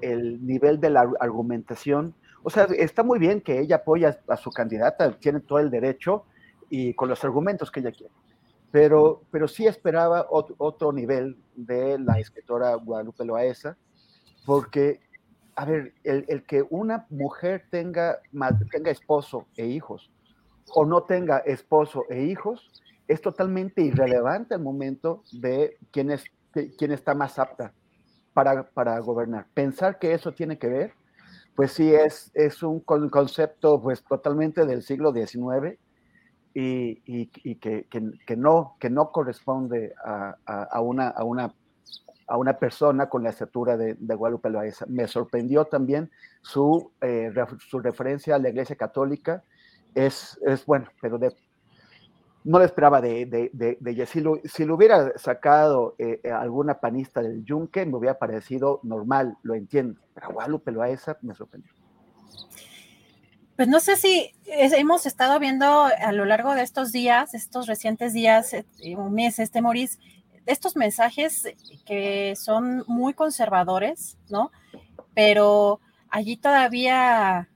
el 0.02 0.46
nivel 0.46 0.80
de 0.80 0.90
la 0.90 1.12
argumentación. 1.20 2.14
O 2.44 2.50
sea, 2.50 2.66
está 2.66 3.04
muy 3.04 3.20
bien 3.20 3.42
que 3.42 3.60
ella 3.60 3.78
apoya 3.78 4.20
a 4.28 4.38
su 4.38 4.52
candidata, 4.52 5.12
tiene 5.20 5.40
todo 5.42 5.60
el 5.60 5.70
derecho 5.70 6.26
y 6.70 6.94
con 6.94 7.10
los 7.10 7.24
argumentos 7.24 7.72
que 7.72 7.80
ella 7.82 7.92
quiere. 7.92 8.14
Pero, 8.72 9.24
pero 9.32 9.48
sí 9.48 9.66
esperaba 9.66 10.28
otro, 10.30 10.56
otro 10.60 10.94
nivel 10.94 11.38
de 11.56 11.98
la 12.00 12.20
escritora 12.20 12.76
Guadalupe 12.76 13.26
Loaesa, 13.26 13.78
porque, 14.46 15.00
a 15.56 15.66
ver, 15.66 15.94
el, 16.04 16.26
el 16.28 16.44
que 16.44 16.66
una 16.70 17.08
mujer 17.10 17.66
tenga, 17.72 18.20
tenga 18.72 18.92
esposo 18.92 19.48
e 19.58 19.66
hijos 19.66 20.12
o 20.74 20.86
no 20.86 21.04
tenga 21.04 21.40
esposo 21.40 22.06
e 22.10 22.22
hijos, 22.22 22.72
es 23.08 23.22
totalmente 23.22 23.82
irrelevante 23.82 24.54
al 24.54 24.62
momento 24.62 25.24
de 25.32 25.78
quién, 25.92 26.12
es, 26.12 26.24
quién 26.78 26.92
está 26.92 27.16
más 27.16 27.40
apta 27.40 27.74
para, 28.43 28.63
para, 28.63 29.00
gobernar. 29.00 29.48
Pensar 29.53 30.00
que 30.00 30.13
eso 30.13 30.31
tiene 30.31 30.58
que 30.58 30.67
ver, 30.67 30.93
pues 31.55 31.74
sí, 31.74 31.93
es, 31.93 32.31
es 32.34 32.63
un 32.63 32.79
concepto 32.79 33.81
pues 33.81 34.01
totalmente 34.03 34.65
del 34.65 34.81
siglo 34.81 35.12
XIX 35.12 35.77
y, 36.53 37.01
y, 37.05 37.55
que, 37.55 37.86
que, 37.89 38.38
no, 38.38 38.77
que 38.79 38.89
no 38.89 39.12
corresponde 39.12 39.93
a, 40.05 40.38
a, 40.46 40.79
una, 40.79 41.10
a, 41.10 41.25
una, 41.25 41.53
a 42.27 42.38
una 42.38 42.58
persona 42.58 43.10
con 43.10 43.24
la 43.24 43.31
estatura 43.31 43.75
de, 43.75 43.96
de 43.96 44.15
Guadalupe 44.15 44.50
Loaiza. 44.50 44.86
Me 44.88 45.08
sorprendió 45.08 45.65
también 45.65 46.10
su, 46.41 46.91
eh, 47.01 47.34
su 47.69 47.79
referencia 47.79 48.36
a 48.36 48.39
la 48.39 48.50
Iglesia 48.50 48.77
Católica. 48.77 49.43
Es, 49.96 50.39
es 50.46 50.65
bueno, 50.65 50.88
pero 51.01 51.17
de, 51.17 51.36
no 52.43 52.60
lo 52.60 52.65
esperaba 52.65 53.01
de, 53.01 53.25
de, 53.25 53.50
de, 53.79 53.91
ella. 53.91 54.05
Si 54.05 54.22
lo, 54.22 54.39
hubiera 54.74 55.17
sacado 55.17 55.96
eh, 55.98 56.22
eh, 56.24 56.31
alguna 56.31 56.79
panista 56.79 57.22
del 57.22 57.43
Yunque, 57.43 57.86
me 57.86 57.98
hubiera 57.98 58.17
parecido 58.17 58.79
normal, 58.84 59.38
lo 59.43 59.55
entiendo. 59.55 60.00
Pero 60.13 60.31
Guadalupe 60.31 60.72
Loaesa 60.72 61.17
me 61.22 61.36
sorprendió. 61.36 61.72
Pues 63.55 63.67
no 63.67 63.81
sé 63.81 63.98
si 63.98 64.31
hemos 64.46 65.05
estado 65.05 65.38
viendo 65.38 65.84
a 65.84 66.12
lo 66.13 66.24
largo 66.24 66.55
de 66.55 66.62
estos 66.62 66.93
días, 66.93 67.34
estos 67.34 67.67
recientes 67.67 68.13
días, 68.13 68.53
eh, 68.53 68.65
un 68.96 69.13
mes, 69.13 69.38
este 69.39 69.62
Moris, 69.62 70.00
estos 70.46 70.77
mensajes 70.77 71.43
que 71.86 72.36
son 72.38 72.86
muy 72.88 73.13
conservadores, 73.13 74.17
¿no? 74.29 74.51
Pero 75.13 75.81
allí 76.10 76.38
todavía, 76.38 77.50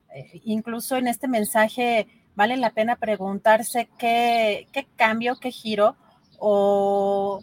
incluso 0.43 0.97
en 0.97 1.07
este 1.07 1.29
mensaje, 1.29 2.07
vale 2.35 2.57
la 2.57 2.71
pena 2.71 2.95
preguntarse 2.95 3.89
qué, 3.97 4.67
cambio, 4.95 5.37
qué 5.39 5.51
giro 5.51 5.95
o 6.39 7.41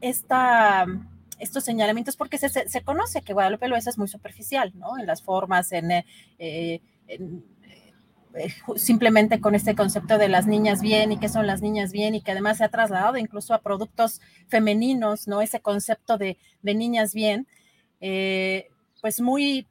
esta, 0.00 0.86
estos 1.38 1.64
señalamientos, 1.64 2.16
porque 2.16 2.38
se, 2.38 2.82
conoce 2.82 3.22
que 3.22 3.32
Guadalupe 3.32 3.68
Loesa 3.68 3.90
es 3.90 3.98
muy 3.98 4.08
superficial, 4.08 4.72
¿no? 4.74 4.98
En 4.98 5.06
las 5.06 5.22
formas, 5.22 5.72
en, 5.72 5.90
eh, 5.92 6.04
eh, 8.34 8.52
simplemente 8.76 9.40
con 9.40 9.54
este 9.54 9.74
concepto 9.74 10.16
de 10.16 10.28
las 10.28 10.46
niñas 10.46 10.80
bien 10.80 11.12
y 11.12 11.18
qué 11.18 11.28
son 11.28 11.46
las 11.46 11.60
niñas 11.60 11.92
bien 11.92 12.14
y 12.14 12.22
que 12.22 12.32
además 12.32 12.58
se 12.58 12.64
ha 12.64 12.70
trasladado 12.70 13.18
incluso 13.18 13.52
a 13.52 13.60
productos 13.60 14.20
femeninos, 14.48 15.28
¿no? 15.28 15.42
Ese 15.42 15.60
concepto 15.60 16.16
de, 16.16 16.38
niñas 16.62 17.12
bien, 17.12 17.46
eh, 18.00 18.68
pues 19.00 19.20
muy 19.20 19.66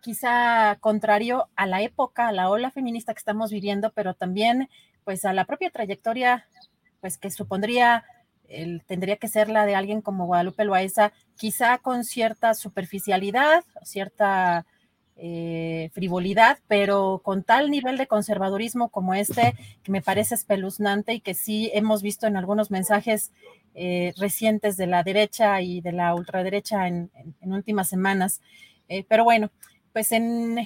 quizá 0.00 0.76
contrario 0.80 1.48
a 1.56 1.66
la 1.66 1.82
época, 1.82 2.28
a 2.28 2.32
la 2.32 2.50
ola 2.50 2.70
feminista 2.70 3.12
que 3.14 3.18
estamos 3.18 3.50
viviendo, 3.50 3.92
pero 3.92 4.14
también 4.14 4.68
pues 5.04 5.24
a 5.24 5.32
la 5.32 5.44
propia 5.44 5.70
trayectoria 5.70 6.46
pues 7.00 7.18
que 7.18 7.30
supondría 7.30 8.04
tendría 8.86 9.16
que 9.16 9.28
ser 9.28 9.48
la 9.48 9.66
de 9.66 9.74
alguien 9.74 10.00
como 10.00 10.26
Guadalupe 10.26 10.64
Loaiza, 10.64 11.12
quizá 11.36 11.78
con 11.78 12.04
cierta 12.04 12.54
superficialidad, 12.54 13.62
cierta 13.82 14.64
eh, 15.16 15.90
frivolidad, 15.92 16.58
pero 16.66 17.20
con 17.22 17.42
tal 17.42 17.70
nivel 17.70 17.98
de 17.98 18.06
conservadurismo 18.06 18.88
como 18.88 19.14
este, 19.14 19.54
que 19.82 19.92
me 19.92 20.00
parece 20.00 20.34
espeluznante 20.34 21.12
y 21.12 21.20
que 21.20 21.34
sí 21.34 21.70
hemos 21.74 22.02
visto 22.02 22.26
en 22.26 22.36
algunos 22.36 22.70
mensajes 22.70 23.32
eh, 23.74 24.14
recientes 24.16 24.76
de 24.76 24.86
la 24.86 25.02
derecha 25.02 25.60
y 25.60 25.80
de 25.80 25.92
la 25.92 26.14
ultraderecha 26.14 26.86
en, 26.88 27.10
últimas 27.42 27.88
semanas. 27.88 28.40
Eh, 28.88 29.04
pero 29.08 29.24
bueno, 29.24 29.50
pues 29.98 30.12
en, 30.12 30.58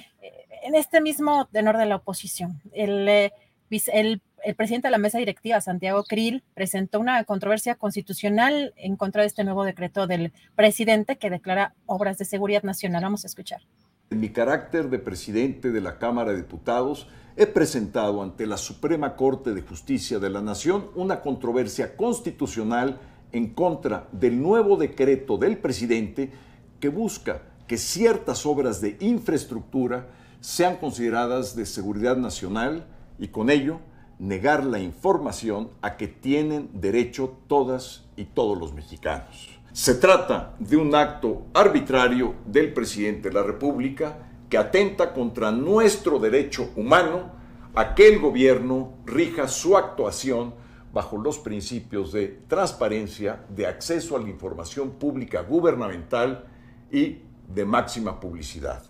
este 0.75 1.01
mismo 1.01 1.47
tenor 1.47 1.77
de 1.77 1.87
la 1.87 1.95
oposición, 1.95 2.61
eh, 2.71 3.31
el, 3.71 4.21
el, 4.45 4.55
presidente 4.55 4.89
de 4.89 4.91
la 4.91 4.99
mesa 4.99 5.17
directiva, 5.17 5.59
Santiago 5.59 6.03
Krill, 6.03 6.43
presentó 6.53 6.99
una 6.99 7.23
controversia 7.23 7.73
constitucional 7.73 8.75
en 8.77 8.95
contra 8.95 9.23
de 9.23 9.29
este 9.29 9.43
nuevo 9.43 9.63
decreto 9.63 10.05
del 10.05 10.33
presidente 10.55 11.17
que 11.17 11.31
declara 11.31 11.73
obras 11.87 12.19
de 12.19 12.25
seguridad 12.25 12.61
nacional. 12.61 13.01
Vamos 13.01 13.23
a 13.23 13.27
escuchar. 13.27 13.61
En 14.11 14.19
mi 14.19 14.29
carácter 14.29 14.91
de 14.91 14.99
presidente 14.99 15.71
de 15.71 15.81
la 15.81 15.97
Cámara 15.97 16.29
de 16.29 16.37
Diputados, 16.37 17.07
he 17.35 17.47
presentado 17.47 18.21
ante 18.21 18.45
la 18.45 18.57
Suprema 18.57 19.15
Corte 19.15 19.55
de 19.55 19.63
Justicia 19.63 20.19
de 20.19 20.29
la 20.29 20.43
Nación 20.43 20.91
una 20.93 21.21
controversia 21.21 21.97
constitucional 21.97 22.99
en 23.31 23.55
contra 23.55 24.07
del 24.11 24.39
nuevo 24.39 24.77
decreto 24.77 25.39
del 25.39 25.57
presidente 25.57 26.29
que 26.79 26.89
busca 26.89 27.41
que 27.67 27.77
ciertas 27.77 28.45
obras 28.45 28.81
de 28.81 28.97
infraestructura 28.99 30.07
sean 30.41 30.77
consideradas 30.77 31.55
de 31.55 31.65
seguridad 31.65 32.17
nacional 32.17 32.85
y 33.17 33.29
con 33.29 33.49
ello 33.49 33.79
negar 34.19 34.65
la 34.65 34.79
información 34.79 35.69
a 35.81 35.97
que 35.97 36.07
tienen 36.07 36.69
derecho 36.73 37.37
todas 37.47 38.05
y 38.15 38.25
todos 38.25 38.57
los 38.57 38.73
mexicanos. 38.73 39.49
Se 39.71 39.95
trata 39.95 40.53
de 40.59 40.77
un 40.77 40.93
acto 40.93 41.47
arbitrario 41.53 42.35
del 42.45 42.73
presidente 42.73 43.29
de 43.29 43.35
la 43.35 43.43
República 43.43 44.17
que 44.49 44.57
atenta 44.57 45.13
contra 45.13 45.51
nuestro 45.51 46.19
derecho 46.19 46.69
humano 46.75 47.31
a 47.73 47.95
que 47.95 48.07
el 48.07 48.19
gobierno 48.19 48.93
rija 49.05 49.47
su 49.47 49.75
actuación 49.75 50.53
bajo 50.93 51.17
los 51.17 51.39
principios 51.39 52.11
de 52.11 52.27
transparencia, 52.47 53.43
de 53.49 53.65
acceso 53.65 54.15
a 54.15 54.19
la 54.19 54.29
información 54.29 54.91
pública 54.91 55.41
gubernamental 55.41 56.45
y 56.91 57.17
de 57.47 57.65
máxima 57.65 58.19
publicidad. 58.19 58.83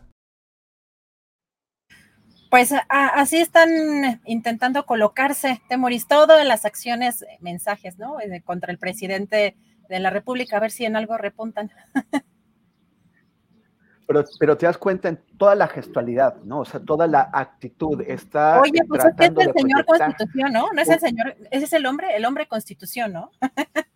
Pues 2.49 2.71
así 2.87 3.37
están 3.37 4.21
intentando 4.25 4.85
colocarse, 4.85 5.61
Temoris, 5.69 6.07
todas 6.07 6.45
las 6.45 6.65
acciones, 6.65 7.23
eh, 7.23 7.39
mensajes, 7.39 7.97
¿no? 7.97 8.19
Eh, 8.19 8.43
contra 8.45 8.71
el 8.71 8.77
presidente 8.77 9.57
de 9.89 9.99
la 9.99 10.11
República, 10.11 10.57
a 10.57 10.59
ver 10.59 10.69
si 10.69 10.85
en 10.85 10.95
algo 10.95 11.17
repuntan. 11.17 11.71
Pero, 14.05 14.25
pero 14.37 14.57
te 14.57 14.65
das 14.65 14.77
cuenta 14.77 15.07
en 15.07 15.17
toda 15.37 15.55
la 15.55 15.65
gestualidad, 15.65 16.35
¿no? 16.43 16.59
O 16.59 16.65
sea, 16.65 16.81
toda 16.81 17.07
la 17.07 17.29
actitud 17.31 18.01
está. 18.01 18.59
Oye, 18.59 18.83
pues 18.85 19.05
es 19.05 19.15
que 19.15 19.25
es 19.25 19.31
el 19.47 19.53
señor 19.53 19.85
Constitución, 19.85 20.51
¿no? 20.51 20.73
No 20.73 20.81
es 20.81 20.89
el 20.89 20.99
señor, 20.99 21.37
ese 21.49 21.65
es 21.65 21.73
el 21.73 21.85
hombre, 21.85 22.13
el 22.13 22.25
hombre 22.25 22.45
Constitución, 22.47 23.13
¿no? 23.13 23.31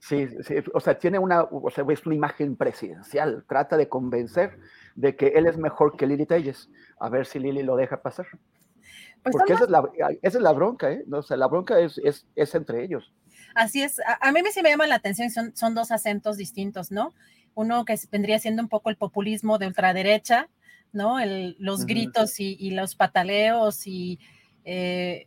Sí, 0.00 0.28
sí, 0.42 0.54
o 0.72 0.80
sea, 0.80 0.98
tiene 0.98 1.18
una, 1.18 1.42
o 1.42 1.70
sea, 1.70 1.84
es 1.90 2.06
una 2.06 2.14
imagen 2.14 2.56
presidencial, 2.56 3.44
trata 3.46 3.76
de 3.76 3.88
convencer 3.88 4.58
de 4.94 5.14
que 5.14 5.28
él 5.28 5.46
es 5.46 5.58
mejor 5.58 5.94
que 5.96 6.06
Lili 6.06 6.24
Telles, 6.24 6.70
a 6.98 7.10
ver 7.10 7.26
si 7.26 7.38
Lili 7.38 7.62
lo 7.62 7.76
deja 7.76 8.00
pasar. 8.00 8.26
Pues 9.22 9.36
Porque 9.36 9.52
esa, 9.52 9.64
es 9.64 9.70
la, 9.70 9.86
esa 10.22 10.38
es 10.38 10.42
la 10.42 10.52
bronca, 10.52 10.90
¿eh? 10.90 11.04
O 11.12 11.22
sea, 11.22 11.36
la 11.36 11.46
bronca 11.46 11.78
es, 11.78 11.98
es, 11.98 12.26
es 12.34 12.54
entre 12.54 12.82
ellos. 12.82 13.12
Así 13.54 13.82
es, 13.82 14.00
a, 14.20 14.32
mí 14.32 14.42
me 14.42 14.50
sí 14.52 14.62
me 14.62 14.70
llama 14.70 14.86
la 14.86 14.94
atención, 14.94 15.28
son, 15.30 15.54
son 15.54 15.74
dos 15.74 15.90
acentos 15.90 16.38
distintos, 16.38 16.90
¿no? 16.90 17.12
Uno 17.54 17.84
que 17.84 17.98
vendría 18.10 18.38
siendo 18.38 18.62
un 18.62 18.70
poco 18.70 18.88
el 18.88 18.96
populismo 18.96 19.58
de 19.58 19.66
ultraderecha, 19.66 20.48
¿no? 20.92 21.20
El, 21.20 21.56
los 21.58 21.84
gritos 21.84 22.40
y, 22.40 22.56
y, 22.58 22.70
los 22.70 22.94
pataleos 22.94 23.86
y 23.86 24.18
eh, 24.64 25.26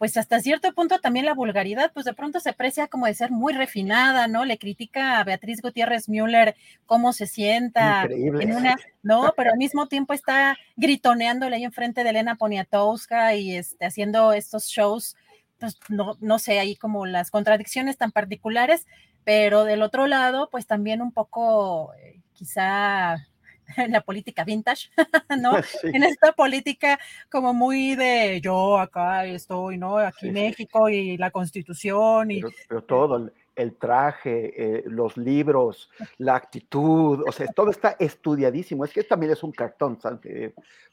pues 0.00 0.16
hasta 0.16 0.40
cierto 0.40 0.72
punto 0.72 0.98
también 0.98 1.26
la 1.26 1.34
vulgaridad, 1.34 1.92
pues 1.92 2.06
de 2.06 2.14
pronto 2.14 2.40
se 2.40 2.48
aprecia 2.48 2.88
como 2.88 3.04
de 3.04 3.12
ser 3.12 3.30
muy 3.30 3.52
refinada, 3.52 4.28
¿no? 4.28 4.46
Le 4.46 4.56
critica 4.56 5.18
a 5.20 5.24
Beatriz 5.24 5.60
Gutiérrez 5.60 6.08
Müller 6.08 6.56
cómo 6.86 7.12
se 7.12 7.26
sienta 7.26 8.04
en 8.04 8.56
una, 8.56 8.78
no, 9.02 9.34
pero 9.36 9.50
al 9.50 9.58
mismo 9.58 9.88
tiempo 9.88 10.14
está 10.14 10.56
gritoneándole 10.76 11.56
ahí 11.56 11.64
enfrente 11.64 12.02
de 12.02 12.08
Elena 12.08 12.36
Poniatowska 12.36 13.34
y 13.34 13.54
este, 13.54 13.84
haciendo 13.84 14.32
estos 14.32 14.68
shows, 14.68 15.16
pues 15.58 15.78
no, 15.90 16.16
no 16.20 16.38
sé, 16.38 16.58
ahí 16.58 16.76
como 16.76 17.04
las 17.04 17.30
contradicciones 17.30 17.98
tan 17.98 18.10
particulares, 18.10 18.86
pero 19.24 19.64
del 19.64 19.82
otro 19.82 20.06
lado, 20.06 20.48
pues 20.50 20.66
también 20.66 21.02
un 21.02 21.12
poco 21.12 21.92
eh, 22.02 22.22
quizá 22.32 23.28
en 23.76 23.92
la 23.92 24.00
política 24.00 24.44
vintage, 24.44 24.90
¿no? 25.40 25.52
En 25.82 26.02
esta 26.02 26.32
política 26.32 26.98
como 27.30 27.52
muy 27.52 27.94
de 27.94 28.40
yo 28.42 28.78
acá 28.78 29.26
estoy, 29.26 29.78
¿no? 29.78 29.98
Aquí 29.98 30.30
México 30.30 30.88
y 30.88 31.16
la 31.16 31.30
constitución 31.30 32.30
y... 32.30 32.42
Pero, 32.68 32.84
todo, 32.84 33.30
el, 33.56 33.76
traje, 33.76 34.52
eh, 34.56 34.84
los 34.86 35.16
libros, 35.16 35.90
la 36.18 36.36
actitud, 36.36 37.22
o 37.26 37.32
sea, 37.32 37.46
todo 37.48 37.70
está 37.70 37.96
estudiadísimo. 37.98 38.84
Es 38.84 38.92
que 38.92 39.04
también 39.04 39.32
es 39.32 39.42
un 39.42 39.52
cartón, 39.52 40.00
¿sabes? 40.00 40.20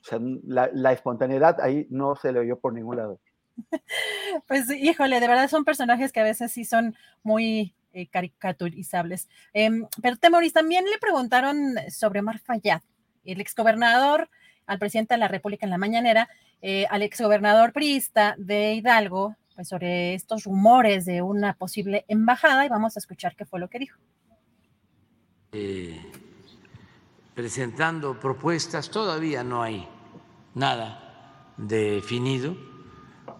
O 0.01 0.03
sea, 0.03 0.19
la, 0.43 0.69
la 0.73 0.91
espontaneidad 0.91 1.61
ahí 1.61 1.87
no 1.89 2.15
se 2.15 2.31
le 2.31 2.39
oyó 2.39 2.59
por 2.59 2.73
ningún 2.73 2.97
lado. 2.97 3.19
Pues 4.47 4.69
híjole, 4.69 5.19
de 5.19 5.27
verdad 5.27 5.49
son 5.49 5.65
personajes 5.65 6.11
que 6.11 6.19
a 6.19 6.23
veces 6.23 6.51
sí 6.51 6.65
son 6.65 6.95
muy 7.23 7.73
eh, 7.97 8.07
caricaturizables. 8.07 9.27
Em, 9.53 9.87
pero 10.03 10.17
Temoris, 10.17 10.53
también 10.53 10.85
le 10.85 10.99
preguntaron 10.99 11.73
sobre 11.89 12.19
Omar 12.19 12.39
el 13.23 13.41
exgobernador, 13.41 14.29
al 14.67 14.77
presidente 14.77 15.15
de 15.15 15.17
la 15.19 15.27
República 15.27 15.65
en 15.65 15.71
la 15.71 15.79
mañanera, 15.79 16.29
eh, 16.61 16.85
al 16.91 17.01
exgobernador 17.01 17.73
priista 17.73 18.35
de 18.37 18.75
Hidalgo, 18.75 19.35
pues 19.55 19.69
sobre 19.69 20.13
estos 20.13 20.43
rumores 20.43 21.05
de 21.05 21.23
una 21.23 21.55
posible 21.55 22.05
embajada 22.07 22.67
y 22.67 22.69
vamos 22.69 22.95
a 22.95 22.99
escuchar 22.99 23.35
qué 23.35 23.45
fue 23.45 23.59
lo 23.59 23.67
que 23.67 23.79
dijo. 23.79 23.99
Eh, 25.51 25.99
presentando 27.33 28.19
propuestas, 28.19 28.91
todavía 28.91 29.43
no 29.43 29.63
hay 29.63 29.87
nada 30.53 31.51
definido 31.57 32.55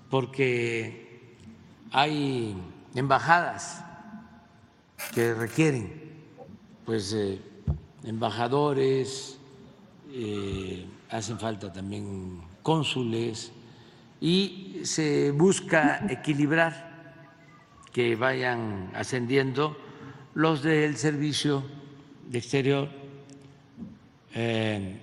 porque 0.10 1.38
hay 1.92 2.58
embajadas 2.96 3.84
que 5.14 5.34
requieren 5.34 6.08
pues 6.86 7.14
eh, 7.14 7.40
embajadores, 8.04 9.38
eh, 10.12 10.86
hacen 11.10 11.38
falta 11.38 11.72
también 11.72 12.42
cónsules 12.64 13.52
y 14.22 14.82
se 14.84 15.32
busca 15.32 16.06
equilibrar 16.10 16.88
que 17.92 18.16
vayan 18.16 18.92
ascendiendo 18.94 19.76
los 20.34 20.64
del 20.64 20.98
servicio 20.98 21.64
de 22.30 22.38
exterior, 22.38 22.90
eh, 24.34 25.00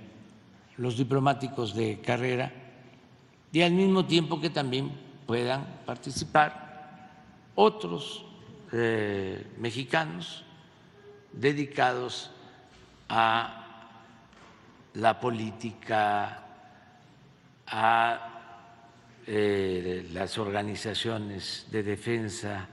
los 0.77 0.97
diplomáticos 0.97 1.75
de 1.75 2.01
carrera 2.01 2.53
y 3.53 3.63
al 3.63 3.73
mismo 3.73 4.07
tiempo 4.07 4.41
que 4.41 4.51
también 4.51 4.91
puedan 5.27 5.83
participar 5.85 7.11
otros 7.55 8.24
eh, 8.77 9.47
mexicanos 9.59 10.45
dedicados 11.33 12.33
a 13.09 13.91
la 14.95 15.21
política, 15.21 16.43
a 17.69 18.31
eh, 19.27 20.09
las 20.13 20.39
organizaciones 20.39 21.67
de 21.71 21.83
defensa 21.85 22.69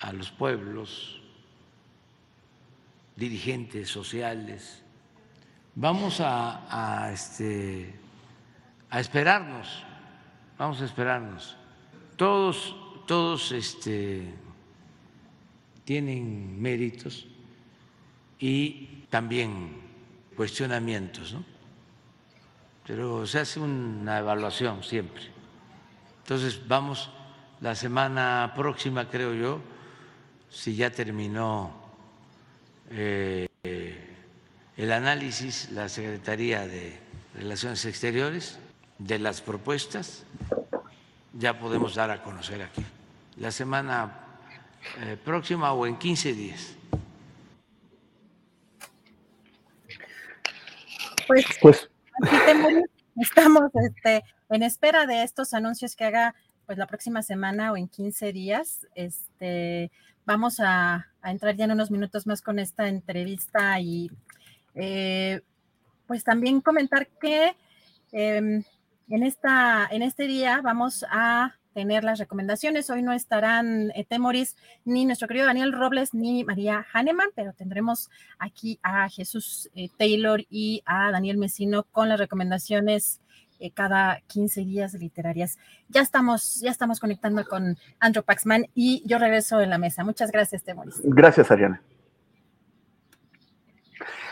a 0.00 0.12
los 0.12 0.30
pueblos, 0.30 1.22
dirigentes 3.16 3.88
sociales. 3.88 4.82
Vamos 5.74 6.20
a, 6.20 7.10
este, 7.12 7.94
a 8.90 9.00
esperarnos, 9.00 9.82
vamos 10.58 10.82
a 10.82 10.84
esperarnos. 10.84 11.56
Todos, 12.16 12.76
todos 13.06 13.52
este, 13.52 14.34
tienen 15.86 16.60
méritos 16.60 17.26
y 18.40 19.04
también 19.08 19.80
cuestionamientos, 20.36 21.32
¿no? 21.32 21.44
Pero 22.84 23.24
se 23.26 23.38
hace 23.38 23.60
una 23.60 24.18
evaluación 24.18 24.82
siempre. 24.82 25.22
Entonces 26.22 26.66
vamos 26.66 27.10
la 27.60 27.76
semana 27.76 28.52
próxima, 28.54 29.08
creo 29.08 29.32
yo, 29.32 29.60
si 30.50 30.74
ya 30.74 30.90
terminó 30.90 31.72
eh, 32.90 33.48
el 34.76 34.92
análisis, 34.92 35.70
la 35.70 35.88
Secretaría 35.88 36.66
de 36.66 36.98
Relaciones 37.36 37.84
Exteriores, 37.84 38.58
de 38.98 39.20
las 39.20 39.40
propuestas, 39.40 40.24
ya 41.32 41.60
podemos 41.60 41.94
dar 41.94 42.10
a 42.10 42.24
conocer 42.24 42.62
aquí. 42.62 42.84
La 43.36 43.52
semana 43.52 44.25
eh, 45.00 45.16
próxima 45.24 45.72
o 45.72 45.86
en 45.86 45.96
15 45.96 46.32
días. 46.32 46.76
Pues, 51.26 51.44
pues. 51.60 51.90
estamos 53.16 53.70
este, 53.74 54.22
en 54.48 54.62
espera 54.62 55.06
de 55.06 55.22
estos 55.22 55.54
anuncios 55.54 55.96
que 55.96 56.04
haga 56.04 56.34
pues 56.66 56.78
la 56.78 56.86
próxima 56.86 57.22
semana 57.22 57.72
o 57.72 57.76
en 57.76 57.88
15 57.88 58.32
días. 58.32 58.86
Este, 58.94 59.90
vamos 60.24 60.60
a, 60.60 61.06
entrar 61.24 61.56
ya 61.56 61.64
en 61.64 61.72
unos 61.72 61.90
minutos 61.90 62.26
más 62.26 62.42
con 62.42 62.58
esta 62.58 62.88
entrevista 62.88 63.80
y 63.80 64.10
eh, 64.74 65.40
pues 66.06 66.22
también 66.22 66.60
comentar 66.60 67.08
que 67.08 67.56
em, 68.12 68.62
en, 69.08 69.22
esta, 69.22 69.88
en 69.90 70.02
este 70.02 70.26
día 70.26 70.60
vamos 70.62 71.04
a 71.10 71.56
tener 71.76 72.04
las 72.04 72.18
recomendaciones. 72.18 72.88
Hoy 72.88 73.02
no 73.02 73.12
estarán 73.12 73.90
eh, 73.94 74.06
Temoris 74.08 74.56
ni 74.86 75.04
nuestro 75.04 75.28
querido 75.28 75.44
Daniel 75.44 75.74
Robles 75.74 76.14
ni 76.14 76.42
María 76.42 76.86
Hahnemann, 76.90 77.28
pero 77.34 77.52
tendremos 77.52 78.08
aquí 78.38 78.80
a 78.82 79.10
Jesús 79.10 79.68
eh, 79.74 79.90
Taylor 79.98 80.40
y 80.48 80.82
a 80.86 81.10
Daniel 81.10 81.36
Mesino 81.36 81.82
con 81.92 82.08
las 82.08 82.18
recomendaciones 82.18 83.20
eh, 83.60 83.72
cada 83.72 84.22
15 84.26 84.62
días 84.62 84.94
literarias. 84.94 85.58
Ya 85.90 86.00
estamos, 86.00 86.60
ya 86.60 86.70
estamos 86.70 86.98
conectando 86.98 87.44
con 87.44 87.76
Andrew 88.00 88.24
Paxman 88.24 88.68
y 88.74 89.02
yo 89.04 89.18
regreso 89.18 89.60
en 89.60 89.68
la 89.68 89.76
mesa. 89.76 90.02
Muchas 90.02 90.30
gracias, 90.30 90.62
Temoris. 90.62 91.02
Gracias, 91.04 91.50
Ariana. 91.50 91.82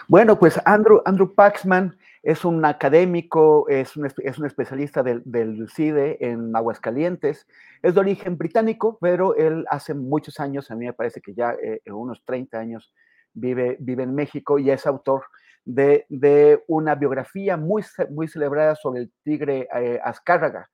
Bueno, 0.09 0.39
pues 0.39 0.59
Andrew, 0.65 1.03
Andrew 1.05 1.35
Paxman 1.35 1.95
es 2.25 2.45
un 2.45 2.65
académico, 2.65 3.69
es 3.69 3.97
un, 3.97 4.07
es 4.07 4.39
un 4.39 4.47
especialista 4.47 5.03
del, 5.03 5.23
del, 5.27 5.69
CIDE 5.69 6.17
en 6.21 6.57
Aguascalientes. 6.57 7.47
Es 7.83 7.95
de 7.95 8.01
origen 8.01 8.39
británico, 8.39 8.99
pero 8.99 9.37
él 9.37 9.67
hace 9.69 9.93
muchos 9.93 10.41
años, 10.41 10.71
a 10.71 10.75
mí 10.75 10.87
me 10.87 10.95
parece 10.95 11.21
que 11.21 11.35
ya 11.35 11.55
eh, 11.63 11.83
unos 11.93 12.25
30 12.25 12.59
años, 12.59 12.95
vive, 13.35 13.77
vive 13.79 14.05
en 14.05 14.15
México 14.15 14.59
y 14.59 14.71
es 14.71 14.87
autor 14.87 15.25
de, 15.65 16.63
una 16.67 16.95
biografía 16.95 17.57
muy, 17.57 17.83
muy 18.11 18.29
celebrada 18.29 18.75
sobre 18.75 19.03
el 19.03 19.13
tigre 19.23 19.69
eh, 19.75 20.01
Azcárraga, 20.03 20.71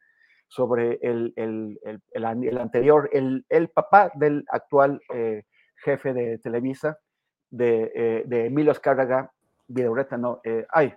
sobre 0.47 0.99
el, 1.03 1.33
anterior, 2.25 3.11
el, 3.13 3.69
papá 3.75 4.13
del 4.15 4.45
actual 4.49 5.01
eh, 5.13 5.45
jefe 5.77 6.13
de 6.13 6.39
Televisa, 6.39 6.99
de, 7.51 7.91
eh, 7.95 8.47
Emilio 8.47 8.73
Azcárraga, 8.73 9.33
Vidorreta, 9.67 10.17
no, 10.17 10.41
ay, 10.71 10.93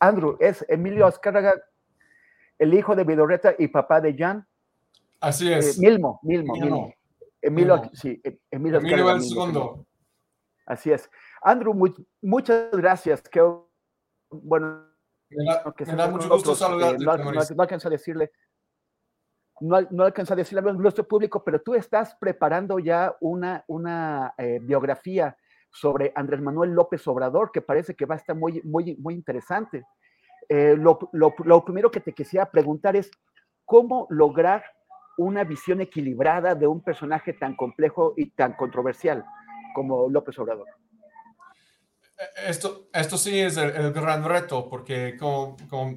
Andrew, 0.00 0.36
es 0.40 0.64
Emilio 0.68 1.06
Azcárraga, 1.06 1.54
el 2.58 2.74
hijo 2.74 2.94
de 2.94 3.04
Vidorreta 3.04 3.54
y 3.58 3.68
papá 3.68 4.00
de 4.00 4.16
Jan. 4.16 4.46
Así 5.20 5.52
es. 5.52 5.78
Milmo, 5.78 6.20
Milmo, 6.22 6.54
Milmo. 6.54 6.94
Emilio, 7.40 7.90
sí, 7.92 8.20
Emilio, 8.50 8.78
Emilio 8.78 9.10
el 9.10 9.22
segundo. 9.22 9.86
Así 10.66 10.90
es. 10.90 11.10
Andrew, 11.42 11.74
muchas 12.20 12.70
gracias. 12.72 13.22
Que, 13.22 13.40
bueno, 14.30 14.84
me 15.30 15.44
da, 15.96 16.08
mucho 16.08 16.28
gusto 16.28 16.54
saludarte. 16.54 17.04
no, 17.04 17.16
no, 17.16 17.62
alcanza 17.62 17.88
a 17.88 17.90
decirle, 17.90 18.32
no, 19.60 19.80
no 19.90 20.04
alcanza 20.04 20.34
a 20.34 20.36
decirle 20.36 20.68
a 20.68 20.72
nuestro 20.72 21.06
público, 21.06 21.44
pero 21.44 21.60
tú 21.60 21.74
estás 21.74 22.16
preparando 22.16 22.78
ya 22.78 23.16
una, 23.20 23.64
una 23.68 24.34
eh, 24.38 24.58
biografía 24.62 25.36
sobre 25.70 26.12
Andrés 26.14 26.40
Manuel 26.40 26.70
López 26.70 27.06
Obrador, 27.06 27.50
que 27.52 27.62
parece 27.62 27.94
que 27.94 28.06
va 28.06 28.14
a 28.14 28.18
estar 28.18 28.36
muy, 28.36 28.60
muy, 28.62 28.96
muy 28.96 29.14
interesante. 29.14 29.84
Eh, 30.48 30.76
lo, 30.76 30.98
lo, 31.12 31.64
primero 31.64 31.90
que 31.90 32.00
te 32.00 32.12
quisiera 32.12 32.50
preguntar 32.50 32.96
es, 32.96 33.10
¿cómo 33.64 34.06
lograr 34.10 34.64
una 35.18 35.44
visión 35.44 35.80
equilibrada 35.80 36.54
de 36.54 36.66
un 36.66 36.82
personaje 36.82 37.32
tan 37.34 37.54
complejo 37.54 38.14
y 38.16 38.30
tan 38.30 38.54
controversial 38.54 39.24
como 39.74 40.08
López 40.08 40.38
Obrador? 40.38 40.66
Esto, 42.46 42.88
esto 42.92 43.16
sí 43.16 43.38
es 43.38 43.56
el, 43.58 43.92
gran 43.92 44.24
reto, 44.24 44.68
porque 44.68 45.16
como, 45.16 45.56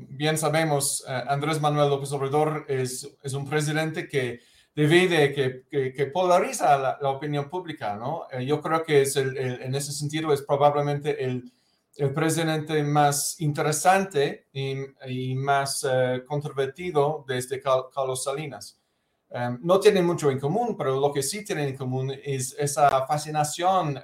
bien 0.09 0.37
sabemos, 0.37 1.03
eh, 1.07 1.23
Andrés 1.27 1.59
Manuel 1.61 1.89
López 1.89 2.11
Obrador 2.11 2.65
es, 2.67 3.17
es 3.23 3.33
un 3.33 3.49
presidente 3.49 4.07
que 4.07 4.39
divide, 4.75 5.33
que, 5.33 5.93
que, 5.93 6.05
polariza 6.07 6.77
la, 6.77 7.09
opinión 7.09 7.49
pública, 7.49 7.95
¿no? 7.95 8.27
Eh, 8.31 8.45
yo 8.45 8.61
creo 8.61 8.83
que 8.83 9.01
es 9.01 9.15
el, 9.15 9.37
en 9.37 9.75
ese 9.75 9.91
sentido 9.91 10.31
es 10.33 10.41
probablemente 10.41 11.23
el, 11.23 11.51
el 11.97 12.13
presidente 12.13 12.81
más 12.83 13.39
interesante 13.41 14.47
y, 14.53 14.75
y 15.07 15.35
más 15.35 15.85
eh, 15.89 16.23
controvertido 16.25 17.25
desde 17.27 17.61
Carlos 17.61 18.23
Salinas. 18.23 18.79
no 19.61 19.79
tienen 19.79 20.05
mucho 20.05 20.29
en 20.29 20.39
común, 20.39 20.75
pero 20.77 20.99
lo 20.99 21.11
que 21.13 21.23
sí 21.23 21.43
tienen 21.43 21.69
en 21.69 21.77
común 21.77 22.13
es 22.23 22.55
esa 22.59 23.05
fascinación 23.05 23.99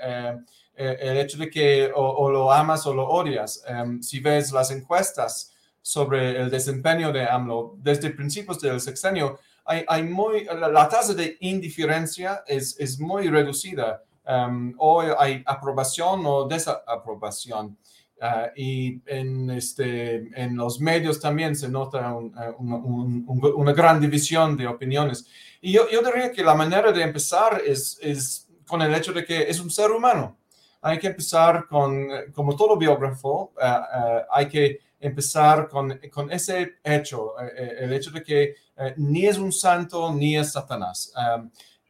eh, 0.79 0.95
el 0.99 1.17
hecho 1.17 1.39
de 1.39 1.49
que 1.49 1.91
o, 1.95 2.29
lo 2.29 2.51
amas 2.51 2.85
o 2.85 2.93
lo 2.93 3.07
odias. 3.07 3.63
Em, 3.67 3.99
si 4.01 4.19
ves 4.19 4.51
las 4.51 4.69
encuestas 4.69 5.51
sobre 5.81 6.39
el 6.39 6.51
desempeño 6.51 7.11
de 7.11 7.25
AMLO 7.25 7.75
desde 7.79 8.11
principios 8.11 8.61
del 8.61 8.79
sexenio, 8.79 9.39
hay, 9.67 9.85
hay 9.87 10.03
muy, 10.03 10.45
la, 10.45 10.89
tasa 10.89 11.13
de 11.13 11.37
indiferencia 11.41 12.43
es, 12.47 12.75
es 12.79 12.99
muy 12.99 13.27
reducida. 13.27 14.03
Um, 14.25 14.73
o 14.77 15.01
hay 15.01 15.43
aprobación 15.45 16.25
o 16.25 16.47
desaprobación. 16.47 17.77
Uh, 18.19 18.49
y 18.55 18.99
en, 19.05 19.51
este, 19.51 20.15
en 20.35 20.57
los 20.57 20.79
medios 20.79 21.19
también 21.19 21.55
se 21.55 21.69
nota 21.69 22.17
eh, 22.17 22.53
una 22.57 23.73
gran 23.73 24.01
división 24.01 24.57
de 24.57 24.67
opiniones. 24.67 25.27
Y 25.61 25.73
yo, 25.73 25.87
yo 25.89 26.01
diría 26.01 26.31
que 26.31 26.43
la 26.43 26.55
manera 26.55 26.91
de 26.91 27.03
empezar 27.03 27.61
es, 27.65 27.99
es 28.01 28.49
con 28.65 28.81
el 28.81 28.93
hecho 28.95 29.13
de 29.13 29.23
que 29.23 29.49
es 29.49 29.59
un 29.59 29.69
ser 29.69 29.91
humano 29.91 30.35
hay 30.81 30.99
que 30.99 31.07
empezar 31.07 31.67
con, 31.67 32.07
como 32.33 32.55
todo 32.55 32.77
biógrafo, 32.77 33.53
eh, 33.61 33.65
eh, 33.65 34.21
hay 34.31 34.47
que 34.47 34.79
empezar 34.99 35.67
con, 35.67 35.99
con 36.11 36.31
ese 36.31 36.75
hecho, 36.83 37.33
eh, 37.41 37.77
el 37.79 37.93
hecho 37.93 38.11
de 38.11 38.23
que 38.23 38.55
ni 38.97 39.25
es 39.25 39.37
un 39.37 39.51
santo 39.51 40.13
ni 40.13 40.37
es 40.37 40.51
Satanás. 40.53 41.11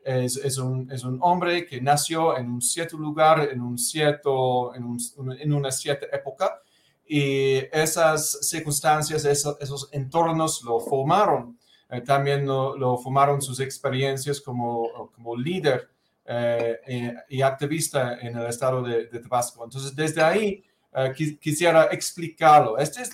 Es, 0.03 0.37
es, 0.37 0.57
un, 0.57 0.89
es, 0.89 1.03
un, 1.03 1.19
hombre 1.21 1.65
que 1.65 1.81
nació 1.81 2.37
en 2.37 2.49
un 2.49 2.61
cierto 2.61 2.97
lugar, 2.97 3.49
en, 3.51 3.61
un 3.61 3.77
cierto, 3.77 4.73
en, 4.73 4.85
un, 4.85 4.99
en 5.37 5.51
una 5.51 5.69
cierta 5.69 6.05
época, 6.13 6.61
y 7.05 7.57
esas 7.71 8.39
circunstancias, 8.47 9.25
esos, 9.25 9.57
esos 9.59 9.89
entornos 9.91 10.63
lo 10.63 10.79
formaron. 10.79 11.57
también 12.05 12.45
lo, 12.45 12.77
lo, 12.77 12.97
formaron 12.97 13.41
sus 13.41 13.59
experiencias 13.59 14.39
como, 14.39 15.11
como 15.13 15.35
líder 15.35 15.89
eh, 16.29 16.81
eh, 16.85 17.15
y 17.29 17.41
activista 17.41 18.19
en 18.19 18.37
el 18.37 18.47
estado 18.47 18.81
de, 18.81 19.05
Tabasco. 19.19 19.63
Entonces, 19.63 19.95
desde 19.95 20.21
ahí 20.21 20.61
eh, 20.93 21.13
quisiera 21.39 21.85
explicarlo. 21.85 22.77
Esta 22.77 23.01
es 23.01 23.13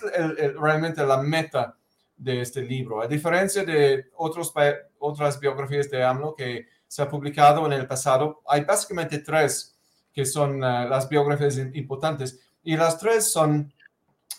realmente 0.56 1.06
la 1.06 1.18
meta 1.18 1.76
de 2.24 2.40
este 2.40 2.62
libro. 2.62 3.02
A 3.02 3.06
diferencia 3.06 3.64
de 3.64 4.06
otros, 4.16 4.52
otras 4.98 5.38
biografías 5.38 5.90
de 5.90 6.02
AMLO 6.02 6.34
que 6.34 6.66
se 6.88 7.02
ha 7.02 7.08
publicado 7.08 7.66
en 7.66 7.72
el 7.72 7.86
pasado, 7.86 8.42
hay 8.46 8.62
básicamente 8.62 9.18
tres 9.18 9.76
que 10.12 10.24
son 10.24 10.60
las 10.60 11.08
biografías 11.08 11.58
importantes 11.74 12.40
y 12.62 12.76
las 12.76 12.98
tres 12.98 13.30
son, 13.30 13.72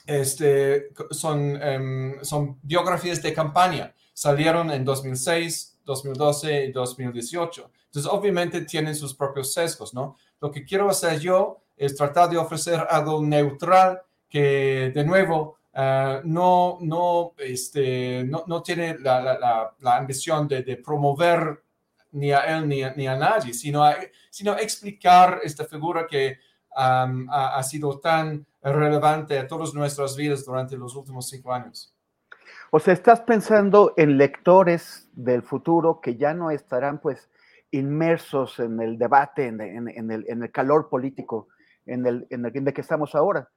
este, 0.05 0.89
son, 1.11 1.61
em, 1.61 2.23
son 2.23 2.57
biografías 2.63 3.21
de 3.21 3.33
campaña. 3.33 3.93
Salieron 4.13 4.71
en 4.71 4.83
2006, 4.83 5.79
2012 5.85 6.65
y 6.65 6.71
2018. 6.71 7.69
Entonces, 7.85 8.11
obviamente 8.11 8.61
tienen 8.61 8.95
sus 8.95 9.13
propios 9.13 9.53
sesgos, 9.53 9.93
¿no? 9.93 10.17
Lo 10.41 10.49
que 10.49 10.65
quiero 10.65 10.89
hacer 10.89 11.19
yo 11.19 11.61
es 11.77 11.95
tratar 11.95 12.29
de 12.29 12.37
ofrecer 12.37 12.87
algo 12.89 13.21
neutral 13.21 14.01
que, 14.29 14.91
de 14.95 15.03
nuevo, 15.03 15.57
uh, 15.75 16.21
no, 16.23 16.77
no, 16.81 17.33
este, 17.37 18.23
no, 18.23 18.43
no, 18.47 18.63
tiene 18.63 18.97
la, 18.99 19.21
la, 19.21 19.75
la 19.79 19.97
ambición 19.97 20.47
de, 20.47 20.63
de, 20.63 20.77
promover 20.77 21.63
ni 22.11 22.31
a 22.31 22.57
él 22.57 22.67
ni 22.67 22.83
a, 22.83 22.93
ni 22.93 23.07
a 23.07 23.15
nadie, 23.15 23.53
sino, 23.53 23.83
a, 23.83 23.95
sino 24.29 24.57
explicar 24.57 25.41
esta 25.43 25.65
figura 25.65 26.07
que 26.07 26.39
um, 26.75 27.29
ha, 27.29 27.57
ha 27.57 27.63
sido 27.63 27.99
tan 27.99 28.45
relevante 28.61 29.37
a 29.37 29.47
todas 29.47 29.73
nuestras 29.73 30.15
vidas 30.15 30.45
durante 30.45 30.77
los 30.77 30.95
últimos 30.95 31.29
cinco 31.29 31.53
años. 31.53 31.93
O 32.71 32.79
sea, 32.79 32.93
estás 32.93 33.21
pensando 33.21 33.93
en 33.97 34.17
lectores 34.17 35.07
del 35.13 35.43
futuro 35.43 36.01
que 36.01 36.15
ya 36.15 36.33
no 36.33 36.51
estarán 36.51 36.99
pues 36.99 37.29
inmersos 37.71 38.59
en 38.59 38.81
el 38.81 38.97
debate, 38.97 39.47
en, 39.47 39.61
en, 39.61 39.89
en, 39.89 40.11
el, 40.11 40.25
en 40.27 40.43
el, 40.43 40.51
calor 40.51 40.89
político 40.89 41.47
en 41.85 42.05
el, 42.05 42.27
en 42.29 42.45
el 42.45 42.73
que 42.73 42.81
estamos 42.81 43.15
ahora. 43.15 43.49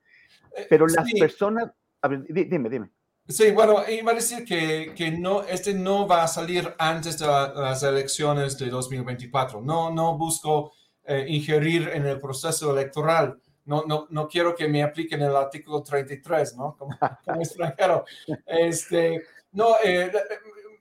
Pero 0.68 0.86
las 0.86 1.06
sí. 1.06 1.18
personas, 1.18 1.72
a 2.02 2.08
ver, 2.08 2.24
dime, 2.28 2.68
dime. 2.68 2.90
Sí, 3.28 3.50
bueno, 3.50 3.82
iba 3.88 4.12
a 4.12 4.14
decir 4.14 4.44
que, 4.44 4.94
que 4.96 5.10
no, 5.10 5.42
este 5.42 5.74
no 5.74 6.06
va 6.06 6.22
a 6.22 6.28
salir 6.28 6.74
antes 6.78 7.18
de 7.18 7.26
la, 7.26 7.52
las 7.54 7.82
elecciones 7.82 8.56
de 8.56 8.70
2024. 8.70 9.60
No, 9.60 9.90
no 9.90 10.16
busco 10.16 10.72
eh, 11.04 11.26
ingerir 11.28 11.90
en 11.92 12.06
el 12.06 12.18
proceso 12.18 12.72
electoral 12.72 13.38
no, 13.68 13.84
no, 13.86 14.06
no 14.08 14.26
quiero 14.26 14.56
que 14.56 14.66
me 14.66 14.82
apliquen 14.82 15.20
el 15.20 15.36
artículo 15.36 15.82
33, 15.82 16.56
¿no? 16.56 16.74
Como, 16.76 16.98
como 17.24 17.42
extranjero. 17.42 18.04
Este, 18.46 19.22
no, 19.52 19.76
eh, 19.84 20.10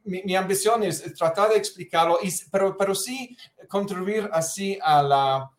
mi, 0.05 0.23
mi, 0.23 0.35
ambición 0.37 0.83
es 0.83 1.13
tratar 1.13 1.49
de 1.49 1.57
explicarlo, 1.57 2.17
y, 2.23 2.29
pero, 2.49 2.77
pero 2.77 2.95
sí 2.95 3.37
contribuir 3.67 4.29
así 4.31 4.79
a, 4.81 5.03
la, 5.03 5.51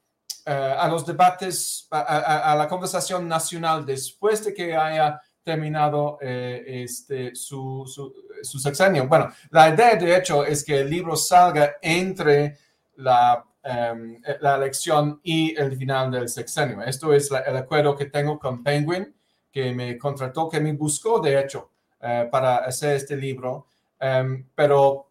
uh, 0.46 0.80
a 0.80 0.88
los 0.88 1.04
debates, 1.04 1.86
a, 1.90 1.98
a, 1.98 2.52
a, 2.52 2.56
la 2.56 2.66
conversación 2.66 3.28
nacional 3.28 3.84
después 3.84 4.42
de 4.42 4.54
que 4.54 4.74
haya 4.74 5.20
terminado 5.50 6.18
eh, 6.20 6.82
este, 6.84 7.34
su, 7.34 7.84
su, 7.86 8.02
su 8.42 8.58
sexenio. 8.58 9.08
Bueno, 9.08 9.26
la 9.50 9.64
idea 9.70 9.96
de 9.96 10.16
hecho 10.16 10.44
es 10.44 10.64
que 10.64 10.80
el 10.80 10.88
libro 10.90 11.16
salga 11.16 11.76
entre 11.82 12.56
la 12.96 13.44
Um, 13.60 14.16
la 14.40 14.54
elección 14.54 15.20
y 15.22 15.54
el 15.62 15.76
final 15.76 16.10
del 16.10 16.28
sexenio. 16.28 16.80
Esto 16.82 17.12
es 17.12 17.30
la, 17.30 17.40
el 17.40 17.56
acuerdo 17.56 17.94
que 17.96 18.06
tengo 18.06 18.38
con 18.38 18.62
Penguin, 18.62 19.14
que 19.52 19.74
me 19.74 19.98
contrató, 19.98 20.48
que 20.48 20.60
me 20.60 20.72
buscó, 20.72 21.20
de 21.20 21.38
hecho, 21.38 21.68
uh, 22.00 22.30
para 22.30 22.58
hacer 22.58 22.96
este 22.96 23.16
libro. 23.16 23.66
Um, 24.00 24.46
pero 24.54 25.10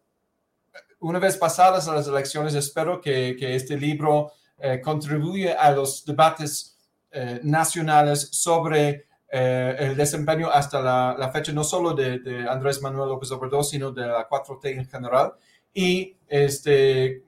una 1.00 1.20
vez 1.20 1.36
pasadas 1.36 1.86
las 1.86 2.08
elecciones, 2.08 2.54
espero 2.54 3.00
que, 3.00 3.36
que 3.38 3.54
este 3.54 3.76
libro 3.76 4.32
uh, 4.56 4.80
contribuya 4.82 5.52
a 5.60 5.70
los 5.70 6.04
debates 6.04 6.76
uh, 7.14 7.38
nacionales 7.42 8.28
sobre 8.32 9.06
el 9.28 9.96
desempeño 9.96 10.48
hasta 10.50 10.80
la, 10.80 11.14
la, 11.18 11.30
fecha, 11.30 11.52
no 11.52 11.64
solo 11.64 11.92
de, 11.92 12.18
de 12.20 12.48
Andrés 12.48 12.80
Manuel 12.80 13.08
López 13.08 13.30
Obrador, 13.30 13.64
sino 13.64 13.92
de 13.92 14.06
la 14.06 14.28
4T 14.28 14.78
en 14.78 14.86
general. 14.86 15.34
Y 15.74 16.16
este, 16.28 17.22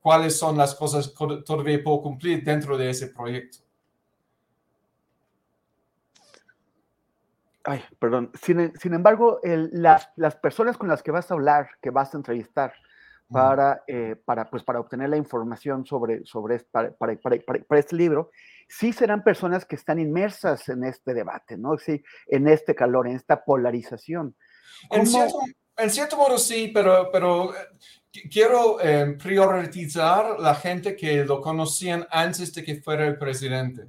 cuáles 0.00 0.38
son 0.38 0.56
las 0.56 0.74
cosas 0.74 1.08
que 1.08 1.42
todavía 1.44 1.82
puedo 1.82 2.02
cumplir 2.02 2.42
dentro 2.42 2.76
de 2.76 2.90
ese 2.90 3.08
proyecto. 3.08 3.58
Ay, 7.64 7.82
perdón. 7.98 8.32
Sin, 8.40 8.72
sin 8.78 8.94
embargo, 8.94 9.40
el, 9.42 9.70
las, 9.72 10.10
las, 10.16 10.34
personas 10.34 10.76
con 10.76 10.88
las 10.88 11.02
que 11.02 11.12
vas 11.12 11.30
a 11.30 11.34
hablar, 11.34 11.70
que 11.80 11.90
vas 11.90 12.12
a 12.12 12.16
entrevistar 12.16 12.74
para, 13.32 13.82
eh, 13.86 14.16
para, 14.24 14.48
pues, 14.48 14.62
para 14.62 14.80
obtener 14.80 15.08
la 15.08 15.16
información 15.16 15.84
sobre, 15.86 16.24
sobre 16.24 16.58
para, 16.70 16.92
para, 16.92 17.16
para, 17.16 17.80
este 17.80 17.96
libro, 17.96 18.30
sí 18.68 18.92
serán 18.92 19.24
personas 19.24 19.64
que 19.64 19.76
están 19.76 19.98
inmersas 19.98 20.68
en 20.68 20.84
este 20.84 21.14
debate, 21.14 21.56
¿no? 21.56 21.78
Sí, 21.78 22.02
en 22.26 22.48
este 22.48 22.74
calor, 22.74 23.08
en 23.08 23.16
esta 23.16 23.44
polarización. 23.44 24.36
En 24.90 25.06
cierto, 25.06 25.38
en 25.76 25.90
cierto, 25.90 26.16
modo 26.16 26.38
sí, 26.38 26.70
pero, 26.72 27.10
pero 27.10 27.52
quiero 28.30 28.80
eh, 28.80 29.16
priorizar 29.22 30.38
la 30.38 30.54
gente 30.54 30.94
que 30.96 31.24
lo 31.24 31.40
conocían 31.40 32.06
antes 32.10 32.52
de 32.54 32.62
que 32.62 32.82
fuera 32.82 33.06
el 33.06 33.16
presidente, 33.16 33.86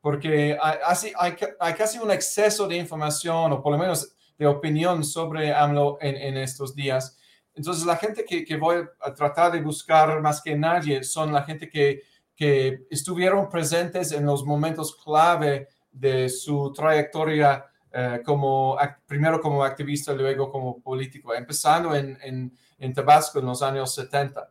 porque 0.00 0.56
hay, 0.60 0.78
hay, 0.84 1.12
hay, 1.18 1.36
hay, 1.60 1.74
casi 1.74 1.98
un 1.98 2.10
exceso 2.10 2.66
de 2.66 2.76
información 2.76 3.52
o 3.52 3.62
por 3.62 3.72
lo 3.72 3.78
menos 3.78 4.14
de 4.38 4.46
opinión 4.46 5.04
sobre 5.04 5.52
AMLO 5.52 5.98
en, 6.00 6.16
en 6.16 6.36
estos 6.38 6.74
días. 6.74 7.18
Entonces, 7.58 7.84
la 7.84 7.96
gente 7.96 8.24
que, 8.24 8.56
voy 8.56 8.84
a 9.00 9.12
tratar 9.12 9.52
de 9.52 9.60
buscar 9.60 10.20
más 10.22 10.40
que 10.40 10.56
nadie 10.56 11.02
son 11.02 11.32
la 11.32 11.42
gente 11.42 11.68
que, 11.68 12.02
que 12.34 12.86
estuvieron 12.88 13.48
presentes 13.48 14.12
en 14.12 14.24
los 14.24 14.44
momentos 14.44 14.96
clave 14.96 15.68
de 15.90 16.28
su 16.28 16.72
trayectoria 16.72 17.66
eh, 17.92 18.20
como, 18.24 18.76
primero 19.06 19.40
como 19.40 19.64
activista, 19.64 20.12
luego 20.12 20.50
como 20.50 20.80
político, 20.80 21.34
empezando 21.34 21.94
en, 21.94 22.52
Tabasco 22.94 23.40
en 23.40 23.46
los 23.46 23.60
años 23.60 23.92
70. 23.94 24.48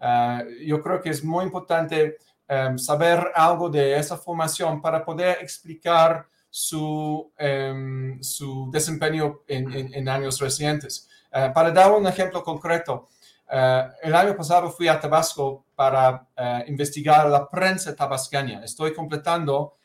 Uh, 0.00 0.64
yo 0.66 0.82
creo 0.82 1.00
que 1.00 1.10
es 1.10 1.22
muy 1.22 1.44
importante 1.44 2.16
um, 2.48 2.78
saber 2.78 3.32
algo 3.34 3.68
de 3.68 3.98
esa 3.98 4.16
formación 4.16 4.80
para 4.80 5.04
poder 5.04 5.38
explicar 5.40 6.26
su, 6.48 7.32
um, 7.38 8.20
su 8.22 8.70
desempeño 8.72 9.40
en, 9.46 9.94
en, 9.94 10.08
años 10.08 10.40
recientes. 10.40 11.08
Uh, 11.32 11.52
para 11.52 11.70
dar 11.70 11.92
un 11.92 12.06
ejemplo 12.06 12.42
concreto, 12.42 13.08
uh, 13.48 13.92
el 14.02 14.14
año 14.14 14.36
pasado 14.36 14.70
fui 14.70 14.88
a 14.88 14.98
Tabasco 14.98 15.64
para 15.74 16.26
investigar 16.66 17.28
la 17.30 17.48
prensa 17.48 17.96
tabasqueña. 17.96 18.62
Estoy 18.62 18.92
completando, 18.92 19.76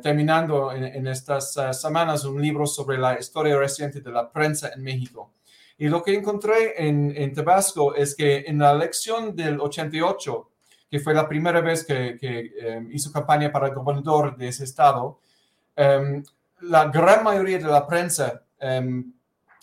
terminando 0.00 0.72
en, 0.72 1.06
estas 1.06 1.52
semanas 1.78 2.24
un 2.24 2.40
libro 2.40 2.66
sobre 2.66 2.96
la 2.96 3.18
historia 3.18 3.58
reciente 3.58 4.00
de 4.00 4.10
la 4.10 4.30
prensa 4.30 4.70
en 4.74 4.82
México. 4.82 5.32
Y 5.76 5.88
lo 5.88 6.02
que 6.02 6.14
encontré 6.14 6.74
en, 6.86 7.34
Tabasco 7.34 7.94
es 7.94 8.14
que 8.14 8.44
en 8.46 8.58
la 8.58 8.70
elección 8.70 9.34
del 9.34 9.60
88, 9.60 10.50
que 10.90 11.00
fue 11.00 11.12
la 11.12 11.28
primera 11.28 11.60
vez 11.60 11.84
que, 11.84 12.78
um, 12.78 12.90
hizo 12.92 13.10
campaña 13.10 13.50
para 13.50 13.66
el 13.66 13.74
gobernador 13.74 14.36
de 14.36 14.48
ese 14.48 14.64
estado, 14.64 15.18
um, 15.76 16.22
la 16.60 16.84
gran 16.86 17.24
mayoría 17.24 17.58
de 17.58 17.64
la 17.64 17.86
prensa 17.86 18.42
um, 18.60 19.12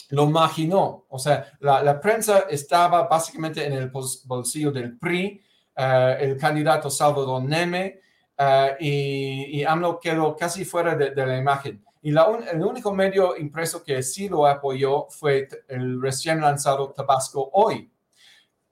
lo 0.10 0.24
imaginó. 0.24 1.06
O 1.10 1.20
sea, 1.20 1.52
la, 1.60 2.00
prensa 2.00 2.46
estaba 2.50 3.08
básicamente 3.08 3.66
en 3.66 3.74
el 3.74 3.90
bolsillo 3.90 4.72
del 4.72 4.98
PRI, 4.98 5.42
uh, 5.78 5.82
el 6.20 6.38
candidato 6.38 6.90
Salvador 6.90 7.44
Neme, 7.44 8.00
uh, 8.38 8.76
y, 8.80 9.60
y 9.60 9.64
AMLO 9.64 10.00
quedó 10.00 10.36
casi 10.36 10.66
fuera 10.66 10.96
de, 10.96 11.14
la 11.26 11.38
imagen. 11.38 11.84
Y 12.02 12.12
el 12.12 12.64
único 12.64 12.94
medio 12.94 13.36
impreso 13.36 13.84
que 13.84 14.02
sí 14.02 14.30
lo 14.30 14.48
apoyó 14.48 15.08
fue 15.10 15.48
el 15.68 16.02
recién 16.02 16.40
lanzado 16.40 16.92
Tabasco 16.92 17.50
Hoy. 17.54 17.92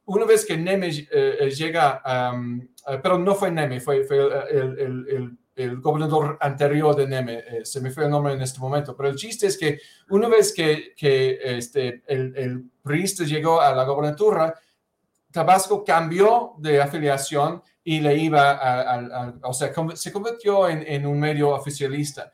Una 0.06 0.26
vez 0.26 0.46
que 0.46 0.56
Neme 0.56 0.90
eh, 1.12 1.52
llega, 1.54 2.02
pero 3.04 3.20
no 3.20 3.36
fue 3.36 3.52
Neme, 3.52 3.82
fue, 3.82 3.98
el, 4.50 5.38
el, 5.58 5.82
gobernador 5.82 6.38
anterior 6.40 6.96
de 6.96 7.08
Neme, 7.08 7.34
eh, 7.40 7.66
se 7.66 7.82
me 7.82 7.92
fue 7.92 8.06
el 8.06 8.10
nombre 8.12 8.34
en 8.34 8.42
este 8.42 8.60
momento, 8.60 8.96
pero 8.96 9.10
el 9.10 9.16
chiste 9.16 9.48
es 9.48 9.58
que 9.58 9.80
una 10.10 10.28
vez 10.28 10.54
que, 10.54 10.94
que 10.96 11.40
este, 11.42 12.04
el, 12.08 12.34
el 12.38 13.28
llegó 13.28 13.60
a 13.60 13.74
la 13.74 13.84
gobernatura, 13.84 14.54
Tabasco 15.32 15.84
cambió 15.84 16.54
de 16.58 16.82
afiliación 16.82 17.62
y 17.84 18.00
le 18.00 18.16
iba 18.18 18.52
a, 18.52 18.82
a, 18.82 19.24
a 19.24 19.34
o 19.44 19.54
sea, 19.54 19.72
se 19.96 20.12
convirtió 20.12 20.68
en, 20.68 20.84
en, 20.86 21.06
un 21.06 21.20
medio 21.20 21.50
oficialista. 21.50 22.32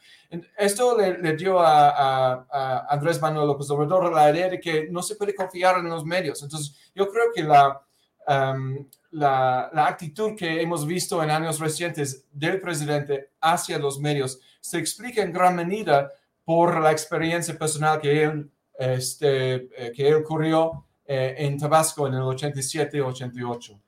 Esto 0.58 0.98
le, 0.98 1.20
le 1.20 1.36
dio 1.36 1.60
a, 1.60 2.48
a, 2.50 2.88
Andrés 2.90 3.22
Manuel 3.22 3.48
López 3.48 3.70
Obrador 3.70 4.12
la 4.12 4.32
idea 4.32 4.50
de 4.50 4.60
que 4.60 4.88
no 4.90 5.04
se 5.04 5.16
puede 5.16 5.36
confiar 5.36 5.78
en 5.78 5.90
los 5.90 6.06
medios. 6.06 6.42
Entonces, 6.42 6.92
yo 6.96 7.08
creo 7.08 7.26
que 7.34 7.44
la, 7.44 7.82
um, 8.28 8.88
la, 9.14 9.70
actitud 9.88 10.36
que 10.36 10.62
hemos 10.62 10.86
visto 10.86 11.24
en 11.24 11.30
años 11.30 11.60
recientes 11.60 12.26
del 12.32 12.60
presidente 12.60 13.30
hacia 13.40 13.78
los 13.78 14.00
medios 14.00 14.40
se 14.60 14.78
explica 14.78 15.22
en 15.22 15.32
gran 15.32 15.56
medida 15.56 16.12
por 16.44 16.80
la 16.82 16.92
experiencia 16.92 17.58
personal 17.58 18.02
que 18.02 18.24
él, 18.24 18.52
este, 18.78 19.54
eh, 19.78 19.92
que 19.96 20.08
él 20.08 20.16
ocurrió 20.16 20.86
eh, 21.06 21.36
en 21.38 21.58
Tabasco 21.58 22.08
en 22.08 22.16
el 22.16 22.22
87-88. 22.22 23.80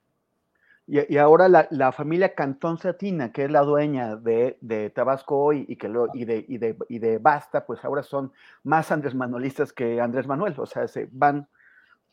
Y, 0.87 1.15
y, 1.15 1.17
ahora 1.17 1.49
la, 1.49 1.67
la, 1.71 1.91
familia 1.91 2.35
Cantón 2.35 2.77
Satina, 2.77 3.31
que 3.31 3.45
es 3.45 3.51
la 3.51 3.61
dueña 3.61 4.15
de, 4.15 4.57
de 4.61 4.91
Tabasco 4.91 5.39
hoy 5.43 5.65
y, 5.67 5.77
que 5.77 5.91
y, 6.13 6.25
de, 6.25 6.45
y, 6.47 6.57
de, 6.59 6.77
y 6.87 6.99
de 6.99 7.17
Basta, 7.17 7.65
pues 7.65 7.83
ahora 7.83 8.03
son 8.03 8.31
más 8.63 8.91
Andrés 8.91 9.15
Manuelistas 9.15 9.73
que 9.73 9.99
Andrés 9.99 10.27
Manuel, 10.27 10.53
o 10.57 10.67
sea, 10.67 10.87
se 10.87 11.09
van 11.11 11.47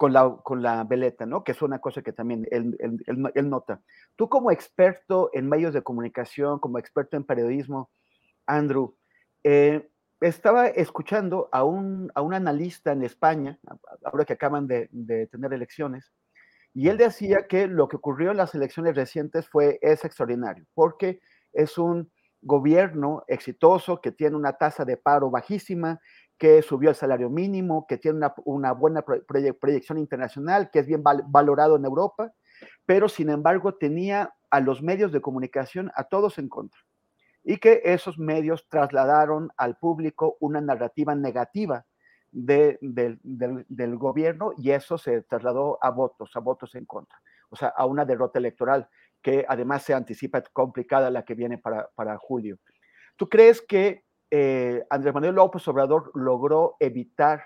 con 0.03 0.13
la, 0.13 0.37
con 0.43 0.63
la 0.63 0.83
veleta, 0.83 1.27
¿no? 1.27 1.45
Que 1.45 1.53
es 1.53 1.63
una 1.63 1.79
cosa 1.79 2.03
que 2.03 2.13
también 2.13 2.45
él, 2.51 2.77
él, 2.81 3.31
él, 3.37 3.49
nota. 3.49 3.81
Tú 4.17 4.29
como 4.29 4.51
experto 4.51 5.31
en 5.33 5.49
medios 5.49 5.73
de 5.75 5.83
comunicación, 5.83 6.59
como 6.59 6.81
experto 6.81 7.17
en 7.17 7.23
periodismo, 7.23 7.89
Andrew, 8.45 8.97
eh, 9.45 9.89
estaba 10.21 10.67
escuchando 10.67 11.49
a 11.53 11.63
un, 11.63 12.11
a 12.17 12.21
un 12.21 12.35
analista 12.35 12.91
en 12.91 13.05
España, 13.05 13.61
ahora 14.05 14.25
que 14.25 14.33
acaban 14.33 14.67
de, 14.67 14.89
de 14.91 15.29
tener 15.29 15.53
elecciones, 15.53 16.13
Y 16.75 16.89
él 16.89 16.97
decía 16.97 17.47
que 17.47 17.69
lo 17.69 17.87
que 17.87 17.95
ocurrió 17.95 18.33
en 18.33 18.39
las 18.39 18.57
elecciones 18.57 18.97
recientes 18.97 19.49
fue, 19.49 19.79
es 19.83 20.05
extraordinario, 20.05 20.67
porque 20.75 21.21
es 21.53 21.79
un 21.79 22.11
gobierno 22.41 23.23
exitoso 23.29 24.01
que 24.01 24.11
tiene 24.11 24.35
una 24.35 24.55
tasa 24.55 24.85
de 24.85 24.97
paro 24.97 25.31
bajísima, 25.31 26.01
que 26.43 26.61
subió 26.61 26.91
el 26.91 26.97
salario 26.97 27.31
mínimo, 27.31 27.87
que 27.87 27.99
tiene 27.99 28.19
una, 28.45 28.73
buena 28.73 29.05
proyección 29.05 29.97
internacional, 29.97 30.71
que 30.73 30.81
es 30.81 30.89
bien 30.89 31.05
valorado 31.05 31.77
en 31.77 31.85
Europa, 31.85 32.33
pero 32.85 33.09
sin 33.09 33.31
embargo 33.31 33.77
tenía 33.77 34.35
a 34.51 34.59
los 34.59 34.83
medios 34.83 35.13
de 35.13 35.21
comunicación 35.21 35.93
a 35.95 36.03
todos 36.03 36.39
en 36.39 36.49
contra 36.49 36.81
y 37.45 37.59
que 37.59 37.83
esos 37.85 38.19
medios 38.19 38.67
trasladaron 38.69 39.53
al 39.57 39.77
público 39.77 40.37
una 40.41 40.61
narrativa 40.61 41.15
negativa 41.15 41.87
del, 42.33 42.81
gobierno 43.97 44.51
y 44.59 44.73
eso 44.73 44.99
se 44.99 45.23
trasladó 45.23 45.79
a 45.81 45.91
votos, 45.91 46.35
a 46.35 46.41
votos 46.41 46.75
en 46.75 46.87
contra, 46.87 47.23
o 47.51 47.55
sea, 47.55 47.69
a 47.69 47.87
una 47.87 48.05
derrota 48.05 48.41
electoral 48.41 48.89
que 49.23 49.47
además 49.49 49.85
se 49.85 49.95
anticipa 49.95 50.43
complicada 50.53 51.09
la 51.09 51.25
que 51.25 51.37
viene 51.37 51.59
para, 51.59 52.19
julio. 52.19 52.59
¿Tú 53.15 53.29
crees 53.29 53.63
que 53.63 54.03
eh, 54.35 54.83
Andrés 54.89 55.13
Manuel 55.13 55.35
López 55.35 55.69
Obrador 55.69 56.11
logró 56.15 56.77
evitar 56.81 57.45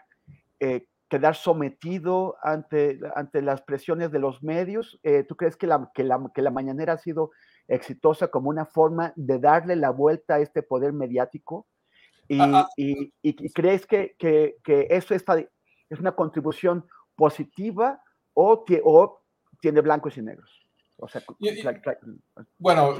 eh, 0.60 0.86
quedar 1.08 1.34
sometido 1.34 2.36
ante, 2.42 3.00
ante 3.16 3.42
las 3.42 3.60
presiones 3.62 4.12
de 4.12 4.20
los 4.20 4.42
medios? 4.44 4.98
Eh, 5.02 5.24
¿Tú 5.24 5.36
crees 5.36 5.56
que 5.56 5.66
la, 5.66 5.90
que, 5.92 6.04
la, 6.04 6.30
que 6.32 6.42
la 6.42 6.52
mañanera 6.52 6.92
ha 6.92 6.98
sido 6.98 7.32
exitosa 7.66 8.28
como 8.28 8.50
una 8.50 8.66
forma 8.66 9.12
de 9.16 9.40
darle 9.40 9.74
la 9.74 9.90
vuelta 9.90 10.36
a 10.36 10.38
este 10.38 10.62
poder 10.62 10.92
mediático? 10.92 11.66
¿Y, 12.28 12.40
ah, 12.40 12.50
ah. 12.54 12.68
y, 12.76 13.10
crees 13.50 13.84
que, 13.84 14.14
que, 14.16 14.56
que, 14.62 14.86
eso 14.90 15.12
está, 15.12 15.38
es 15.38 15.98
una 15.98 16.12
contribución 16.12 16.86
positiva 17.16 18.00
o, 18.32 18.64
o 18.84 19.22
tiene 19.60 19.80
blancos 19.80 20.16
y 20.18 20.22
negros? 20.22 20.62
O 20.98 21.08
sea, 21.08 21.20
bueno, 22.58 22.94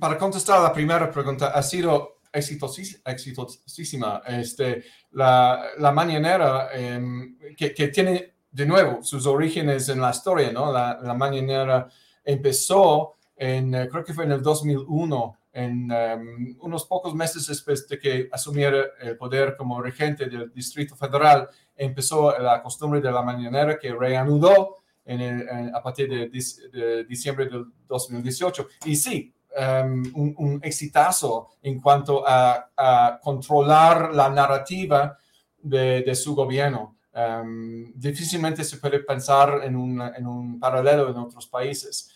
para 0.00 0.18
contestar 0.18 0.58
a 0.58 0.62
la 0.64 0.72
primera 0.72 1.10
pregunta, 1.10 1.48
ha 1.48 1.62
sido 1.62 2.13
exitosísima. 2.34 4.22
Este, 4.26 4.84
la, 5.12 5.66
la 5.78 5.92
mañanera 5.92 6.68
em, 6.72 7.38
que, 7.56 7.72
que, 7.72 7.88
tiene 7.88 8.34
de 8.50 8.66
nuevo 8.66 9.02
sus 9.02 9.26
orígenes 9.26 9.88
en 9.88 10.00
la 10.00 10.10
historia, 10.10 10.52
¿no? 10.52 10.72
La, 10.72 10.98
la 11.02 11.14
mañanera 11.14 11.88
empezó 12.24 13.14
en, 13.36 13.74
eh, 13.74 13.88
creo 13.90 14.04
que 14.04 14.14
fue 14.14 14.24
en 14.24 14.32
el 14.32 14.42
2001, 14.42 15.38
en 15.52 15.90
em, 15.90 16.56
unos 16.60 16.84
pocos 16.86 17.14
meses 17.14 17.46
después 17.46 17.86
de 17.88 17.98
que 17.98 18.28
asumiera 18.32 18.84
el 19.00 19.16
poder 19.16 19.56
como 19.56 19.80
regente 19.80 20.26
del 20.26 20.52
Distrito 20.52 20.96
Federal, 20.96 21.48
empezó 21.76 22.36
la 22.38 22.62
costumbre 22.62 23.00
de 23.00 23.10
la 23.10 23.22
mañanera 23.22 23.78
que 23.78 23.92
reanudó 23.92 24.76
en 25.04 25.20
el, 25.20 25.74
a 25.74 25.82
partir 25.82 26.08
de, 26.08 27.04
diciembre 27.04 27.46
del 27.46 27.66
2018. 27.86 28.68
Y 28.86 28.96
sí, 28.96 29.33
em, 29.56 30.02
un, 30.14 30.34
un, 30.38 30.60
exitazo 30.62 31.50
en 31.62 31.80
cuanto 31.80 32.24
a, 32.26 33.20
controlar 33.22 34.14
la 34.14 34.28
narrativa 34.28 35.16
de, 35.62 36.14
su 36.14 36.34
gobierno. 36.34 36.96
Um, 37.14 37.92
difícilmente 37.94 38.64
se 38.64 38.78
puede 38.78 38.98
pensar 38.98 39.60
en 39.62 39.76
un, 39.76 40.00
en 40.02 40.26
un 40.26 40.58
paralelo 40.58 41.10
en 41.10 41.16
otros 41.16 41.46
países 41.46 42.10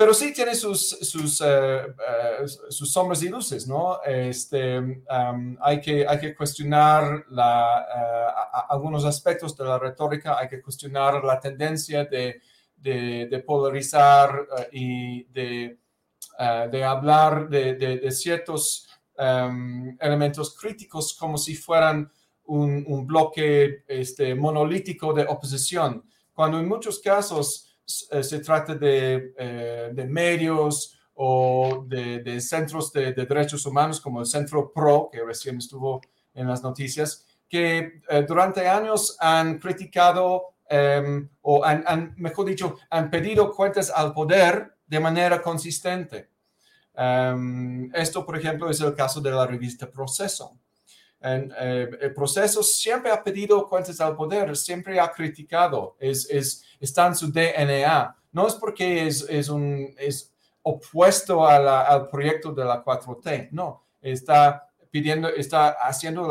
pero 0.00 0.14
sí 0.14 0.32
tiene 0.32 0.54
sus, 0.54 0.88
sus, 0.88 1.42
eh, 1.42 1.46
eh, 1.46 2.48
sus 2.70 2.90
sombras 2.90 3.22
y 3.22 3.28
luces, 3.28 3.68
¿no? 3.68 4.02
Este, 4.02 5.04
hay, 5.60 5.78
que, 5.78 6.06
hay 6.08 6.18
que 6.18 6.34
cuestionar 6.34 7.26
la, 7.28 7.86
eh, 7.94 8.64
algunos 8.70 9.04
aspectos 9.04 9.54
de 9.58 9.64
la 9.66 9.78
retórica, 9.78 10.38
hay 10.38 10.48
que 10.48 10.62
cuestionar 10.62 11.22
la 11.22 11.38
tendencia 11.38 12.06
de, 12.06 12.40
de, 12.78 13.44
polarizar 13.46 14.48
y 14.72 15.24
de, 15.24 15.79
de 16.72 16.84
hablar 16.84 17.50
de, 17.50 17.74
de 17.74 18.10
ciertos 18.12 18.88
elementos 19.18 20.56
críticos 20.58 21.12
como 21.12 21.36
si 21.36 21.54
fueran 21.54 22.10
un, 22.50 23.06
bloque 23.06 23.84
este, 23.86 24.34
monolítico 24.34 25.12
de 25.12 25.24
oposición, 25.24 26.04
cuando 26.32 26.58
en 26.58 26.68
muchos 26.68 26.98
casos 26.98 27.76
eh, 28.10 28.22
se 28.22 28.40
trata 28.40 28.74
de, 28.74 29.34
eh, 29.38 29.90
de 29.92 30.04
medios 30.06 30.98
o 31.14 31.84
de, 31.86 32.20
de 32.20 32.40
centros 32.40 32.92
de, 32.92 33.12
derechos 33.12 33.66
humanos 33.66 34.00
como 34.00 34.20
el 34.20 34.26
Centro 34.26 34.72
PRO, 34.72 35.10
que 35.12 35.22
recién 35.24 35.58
estuvo 35.58 36.00
en 36.34 36.48
las 36.48 36.62
noticias, 36.62 37.26
que 37.48 38.00
eh, 38.08 38.24
durante 38.26 38.66
años 38.66 39.16
han 39.20 39.58
criticado 39.58 40.54
em, 40.68 41.28
o 41.42 41.64
han, 41.64 42.14
mejor 42.16 42.46
dicho, 42.46 42.76
han 42.90 43.10
pedido 43.10 43.52
cuentas 43.52 43.90
al 43.90 44.12
poder 44.12 44.74
de 44.86 45.00
manera 45.00 45.42
consistente. 45.42 46.29
Em, 47.02 47.90
esto, 47.94 48.26
por 48.26 48.36
ejemplo, 48.36 48.68
es 48.68 48.78
el 48.82 48.94
caso 48.94 49.22
de 49.22 49.30
la 49.30 49.46
revista 49.46 49.90
Proceso. 49.90 50.58
En, 51.18 51.50
el 51.58 52.12
proceso 52.12 52.62
siempre 52.62 53.10
ha 53.10 53.22
pedido 53.22 53.66
cuentas 53.66 54.00
al 54.00 54.14
poder, 54.14 54.54
siempre 54.54 55.00
ha 55.00 55.10
criticado, 55.10 55.96
es, 55.98 56.28
es, 56.30 56.64
está 56.78 57.06
en 57.06 57.14
su 57.14 57.32
DNA. 57.32 58.16
No 58.32 58.46
es 58.46 58.54
porque 58.54 59.06
es, 59.06 59.26
es, 59.28 59.48
un, 59.48 59.94
es 59.98 60.32
opuesto 60.62 61.46
al 61.46 62.08
proyecto 62.08 62.52
de 62.52 62.64
la 62.64 62.84
4T, 62.84 63.48
no, 63.50 63.82
está 64.02 64.68
pidiendo, 64.90 65.28
está 65.28 65.70
haciendo 65.82 66.28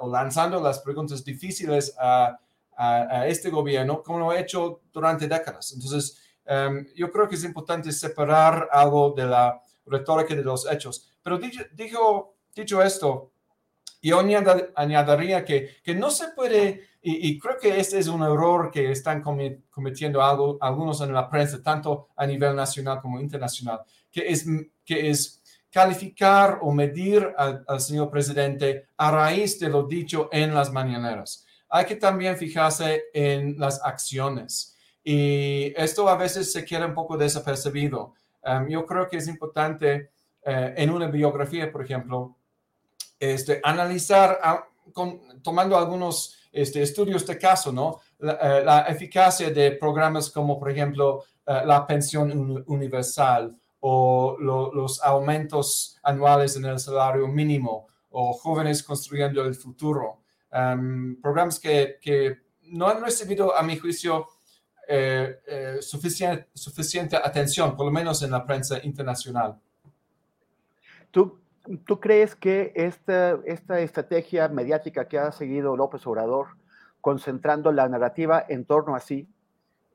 o 0.00 0.08
lanzando 0.08 0.60
las 0.60 0.78
preguntas 0.80 1.24
difíciles 1.24 1.96
a, 1.98 2.38
a, 2.76 3.26
este 3.26 3.50
gobierno, 3.50 4.02
como 4.02 4.20
lo 4.20 4.30
ha 4.30 4.38
hecho 4.38 4.82
durante 4.92 5.26
décadas. 5.26 5.72
Entonces, 5.72 6.20
em, 6.44 6.86
yo 6.94 7.10
creo 7.10 7.28
que 7.28 7.34
es 7.34 7.44
importante 7.44 7.90
separar 7.90 8.68
algo 8.70 9.12
de 9.16 9.26
la 9.26 9.60
retórica 9.86 10.34
de 10.34 10.42
los 10.42 10.70
hechos. 10.70 11.10
Pero 11.22 11.38
dicho, 11.38 11.62
dijo, 11.72 12.36
dicho 12.54 12.82
esto, 12.82 13.32
yo 14.02 14.20
añadiría 14.74 15.44
que, 15.44 15.76
que 15.82 15.94
no 15.94 16.10
se 16.10 16.28
puede 16.28 16.92
y, 17.04 17.36
creo 17.40 17.58
que 17.58 17.80
este 17.80 17.98
es 17.98 18.06
un 18.06 18.22
error 18.22 18.70
que 18.70 18.92
están 18.92 19.22
cometiendo 19.22 20.22
algo, 20.22 20.56
algunos 20.60 21.00
en 21.00 21.12
la 21.12 21.28
prensa, 21.28 21.60
tanto 21.60 22.10
a 22.14 22.24
nivel 22.24 22.54
nacional 22.54 23.00
como 23.00 23.20
internacional, 23.20 23.80
que 24.08 24.28
es, 24.28 24.46
que 24.84 25.10
es 25.10 25.42
calificar 25.68 26.60
o 26.62 26.70
medir 26.70 27.34
al, 27.36 27.80
señor 27.80 28.08
presidente 28.08 28.86
a 28.96 29.10
raíz 29.10 29.58
de 29.58 29.68
lo 29.68 29.82
dicho 29.82 30.28
en 30.30 30.54
las 30.54 30.70
mañaneras. 30.70 31.44
Hay 31.68 31.86
que 31.86 31.96
también 31.96 32.36
fijarse 32.36 33.06
en 33.12 33.58
las 33.58 33.84
acciones. 33.84 34.76
Y 35.02 35.72
esto 35.76 36.08
a 36.08 36.16
veces 36.16 36.52
se 36.52 36.64
queda 36.64 36.86
un 36.86 36.94
poco 36.94 37.16
desapercibido. 37.16 38.14
Um, 38.44 38.68
yo 38.68 38.84
creo 38.84 39.08
que 39.08 39.18
es 39.18 39.28
importante 39.28 40.10
eh, 40.44 40.74
en 40.76 40.90
una 40.90 41.06
biografía, 41.06 41.70
por 41.70 41.84
ejemplo, 41.84 42.36
este, 43.18 43.60
analizar, 43.62 44.38
tomando 45.42 45.76
algunos 45.76 46.36
este, 46.50 46.82
estudios 46.82 47.24
de 47.26 47.38
caso, 47.38 47.70
¿no? 47.70 48.00
La, 48.18 48.84
eh, 48.88 48.92
eficacia 48.92 49.50
de 49.50 49.72
programas 49.72 50.30
como, 50.30 50.58
por 50.58 50.70
ejemplo, 50.70 51.22
eh, 51.46 51.62
la 51.64 51.86
pensión 51.86 52.64
universal 52.66 53.56
o 53.80 54.36
los 54.38 55.02
aumentos 55.02 55.98
anuales 56.02 56.56
en 56.56 56.64
el 56.66 56.78
salario 56.78 57.26
mínimo 57.26 57.86
o 58.10 58.32
jóvenes 58.32 58.82
construyendo 58.82 59.44
el 59.44 59.54
futuro. 59.54 60.20
Em, 60.50 61.20
programas 61.20 61.58
que, 61.58 61.98
que, 62.00 62.36
no 62.72 62.88
han 62.88 63.02
recibido, 63.02 63.54
a 63.56 63.62
mi 63.62 63.76
juicio, 63.76 64.26
eh, 64.94 65.78
suficiente, 65.80 66.48
suficiente 66.52 67.16
atención, 67.16 67.76
por 67.76 67.86
lo 67.86 67.92
menos 67.92 68.22
en 68.22 68.30
la 68.30 68.44
prensa 68.44 68.78
internacional. 68.84 69.58
¿Tú, 71.10 71.40
¿Tú 71.86 72.00
crees 72.00 72.34
que 72.34 72.72
esta, 72.74 73.38
esta 73.46 73.80
estrategia 73.80 74.48
mediática 74.48 75.06
que 75.06 75.18
ha 75.18 75.30
seguido 75.30 75.76
López 75.76 76.06
Obrador, 76.06 76.48
concentrando 77.00 77.72
la 77.72 77.88
narrativa 77.88 78.44
en 78.48 78.64
torno 78.64 78.94
a 78.96 79.00
sí 79.00 79.28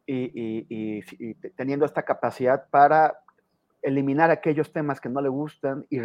y, 0.06 1.34
teniendo 1.56 1.86
esta 1.86 2.04
capacidad 2.04 2.70
para 2.70 3.20
eliminar 3.82 4.32
aquellos 4.32 4.72
temas 4.72 5.02
que 5.02 5.10
no 5.10 5.22
le 5.22 5.30
gustan 5.30 5.86
y, 5.90 6.00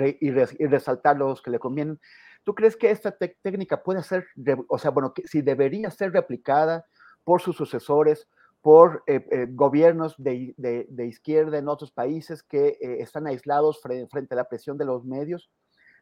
resaltar 0.67 1.17
los 1.17 1.41
que 1.41 1.51
le 1.51 1.59
convienen, 1.59 2.01
¿tú 2.45 2.55
crees 2.55 2.77
que 2.77 2.91
esta 2.91 3.13
técnica 3.13 3.83
puede 3.83 4.03
ser, 4.03 4.27
o 4.69 4.79
sea, 4.79 4.91
bueno, 4.91 5.15
si 5.25 5.43
debería 5.43 5.91
ser 5.91 6.13
replicada 6.13 6.85
por 7.25 7.41
sus 7.41 7.57
sucesores, 7.57 8.29
por 8.63 9.03
eh, 9.09 9.27
eh, 9.31 9.47
gobiernos 9.51 10.15
de, 10.17 10.55
izquierda 10.99 11.59
en 11.59 11.69
otros 11.69 11.91
países 11.91 12.45
que 12.45 12.79
eh, 12.81 12.99
están 13.01 13.27
aislados 13.27 13.81
frente, 13.83 14.35
a 14.35 14.37
la 14.37 14.49
presión 14.49 14.79
de 14.79 14.85
los 14.85 15.05
medios. 15.05 15.51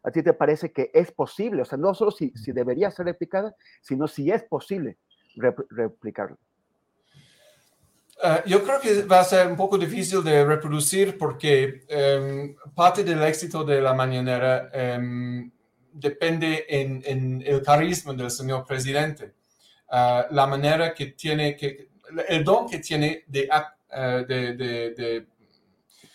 ¿A 0.02 0.10
ti 0.10 0.22
te 0.22 0.34
parece 0.34 0.70
que 0.70 0.90
es 0.92 1.10
posible? 1.10 1.62
O 1.62 1.64
sea, 1.64 1.78
no 1.78 1.94
solo 1.94 2.10
si, 2.10 2.30
si 2.36 2.52
debería 2.52 2.90
ser 2.90 3.06
replicada, 3.06 3.54
sino 3.80 4.06
si 4.06 4.30
es 4.30 4.44
posible 4.44 4.98
replicarlo. 5.70 6.38
yo 8.46 8.62
creo 8.62 8.80
que 8.80 9.02
va 9.04 9.20
a 9.20 9.24
ser 9.24 9.46
un 9.46 9.56
poco 9.56 9.78
difícil 9.78 10.22
de 10.22 10.44
reproducir 10.44 11.16
porque 11.16 11.84
em, 11.88 12.56
parte 12.74 13.04
del 13.04 13.22
éxito 13.22 13.64
de 13.64 13.80
la 13.80 13.94
mañanera 13.94 14.70
em, 14.72 15.50
depende 15.92 16.66
en, 16.68 17.02
en, 17.06 17.42
el 17.46 17.62
carisma 17.62 18.12
del 18.12 18.30
señor 18.30 18.66
presidente. 18.66 19.34
Ah, 19.88 20.26
la 20.30 20.46
manera 20.46 20.94
que 20.94 21.06
tiene 21.06 21.56
que 21.56 21.89
el 22.28 22.44
don 22.44 22.68
que 22.68 22.78
tiene 22.78 23.24
de, 23.26 23.48
uh, 23.48 24.26
de, 24.26 24.54
de, 24.54 24.90
de 24.94 25.26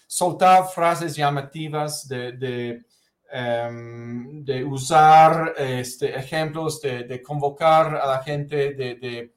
soltar 0.08 0.68
frases 0.68 1.16
llamativas, 1.16 2.08
de, 2.08 2.82
um, 3.34 4.46
usar 4.72 5.54
este, 5.58 6.16
ejemplos, 6.16 6.82
de, 6.82 7.22
convocar 7.22 7.96
a 7.96 8.08
la 8.08 8.24
gente, 8.24 8.74
de, 8.74 9.34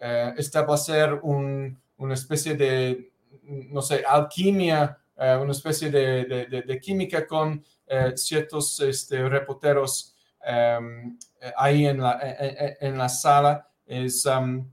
uh, 0.00 0.38
establecer 0.38 1.14
un, 1.22 1.78
una 1.98 2.14
especie 2.14 2.54
de, 2.54 3.12
no 3.42 3.82
sé, 3.82 4.02
alquimia, 4.06 4.98
uh, 5.16 5.40
una 5.42 5.52
especie 5.52 5.90
de, 5.90 6.80
química 6.82 7.26
con 7.26 7.64
ciertos 8.16 8.80
este, 8.80 9.28
reporteros 9.28 10.12
um, 10.44 11.16
ahí 11.56 11.86
en 11.86 12.00
la, 12.00 12.18
en, 12.80 12.98
la 12.98 13.08
sala. 13.08 13.68
Es, 13.86 14.26
um, 14.26 14.68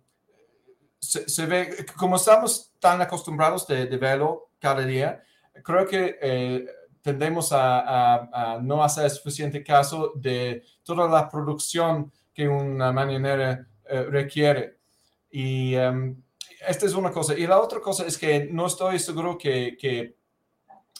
se, 1.03 1.45
ve, 1.45 1.85
como 1.97 2.15
estamos 2.15 2.71
tan 2.79 3.01
acostumbrados 3.01 3.67
de, 3.67 3.85
de 3.85 3.97
verlo 3.97 4.49
cada 4.59 4.85
día, 4.85 5.23
creo 5.63 5.85
que 5.85 6.17
eh, 6.21 6.65
tendemos 7.01 7.49
a, 7.51 8.59
no 8.61 8.83
hacer 8.83 9.09
suficiente 9.09 9.63
caso 9.63 10.13
de 10.15 10.63
toda 10.83 11.07
la 11.07 11.29
producción 11.29 12.11
que 12.33 12.47
una 12.47 12.91
mañanera 12.91 13.67
eh, 13.85 14.03
requiere. 14.03 14.77
Y 15.29 15.75
em, 15.75 16.21
esta 16.65 16.85
es 16.85 16.93
una 16.93 17.11
cosa. 17.11 17.37
Y 17.37 17.45
la 17.45 17.59
otra 17.59 17.81
cosa 17.81 18.05
es 18.05 18.17
que 18.17 18.45
no 18.45 18.67
estoy 18.67 18.99
seguro 18.99 19.37
que, 19.37 19.75
que 19.77 20.15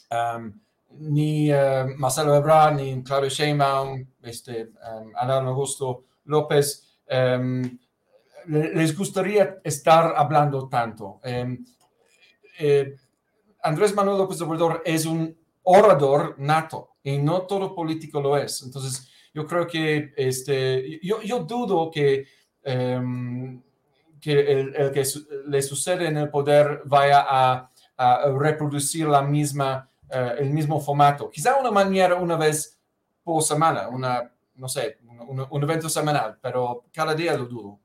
em, 0.09 0.59
ni 0.89 1.51
uh, 1.51 1.87
Marcelo 1.97 2.35
Ebrard, 2.35 2.75
ni 2.75 3.01
Claudio 3.03 3.29
Sheinbaum, 3.29 4.05
este, 4.21 4.65
um, 4.65 5.11
Adán 5.15 5.47
Augusto 5.47 6.05
López, 6.25 6.99
les 8.47 8.97
gustaría 8.97 9.59
estar 9.63 10.13
hablando 10.15 10.67
tanto. 10.69 11.19
Eh, 11.23 12.95
Andrés 13.61 13.95
Manuel 13.95 14.17
López 14.17 14.41
Obrador 14.41 14.81
es 14.85 15.05
un 15.05 15.35
orador 15.63 16.35
nato 16.37 16.97
y 17.01 17.17
no 17.17 17.43
todo 17.43 17.73
político 17.73 18.21
lo 18.21 18.37
es. 18.37 18.61
Entonces, 18.61 19.09
yo 19.33 19.47
creo 19.47 19.65
que 19.65 20.13
este, 20.15 20.99
yo, 21.01 21.21
yo 21.21 21.39
dudo 21.39 21.89
que, 21.89 22.25
em, 22.63 23.61
que 24.21 24.51
el, 24.51 24.91
que 24.91 25.03
le 25.47 25.61
sucede 25.61 26.07
en 26.07 26.17
el 26.17 26.29
poder 26.29 26.81
vaya 26.85 27.25
a, 27.27 27.69
reproducir 28.37 29.07
la 29.07 29.21
misma, 29.21 29.89
eh, 30.09 30.35
el 30.39 30.49
mismo 30.49 30.81
formato. 30.81 31.29
Quizá 31.29 31.57
una 31.57 31.71
manera 31.71 32.15
una 32.15 32.35
vez 32.35 32.77
por 33.23 33.41
semana, 33.43 33.87
una, 33.87 34.29
no 34.55 34.67
sé, 34.67 34.97
un, 35.07 35.45
un 35.49 35.63
evento 35.63 35.87
semanal, 35.87 36.37
pero 36.41 36.85
cada 36.91 37.13
día 37.13 37.37
lo 37.37 37.45
dudo. 37.45 37.79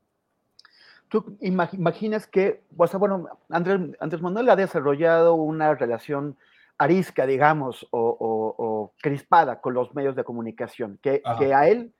¿Tú 1.09 1.37
imaginas 1.41 2.27
que, 2.27 2.61
o 2.77 2.87
sea, 2.87 2.99
bueno, 2.99 3.27
Andrés, 3.49 3.79
Andrés 3.99 4.21
Manuel 4.21 4.49
ha 4.49 4.55
desarrollado 4.55 5.33
una 5.33 5.73
relación 5.73 6.37
arisca, 6.77 7.25
digamos, 7.25 7.87
o, 7.91 8.93
crispada 9.01 9.59
con 9.59 9.73
los 9.73 9.93
medios 9.93 10.15
de 10.15 10.23
comunicación, 10.23 10.97
que, 11.01 11.21
que, 11.37 11.53
a 11.53 11.67
él, 11.67 11.93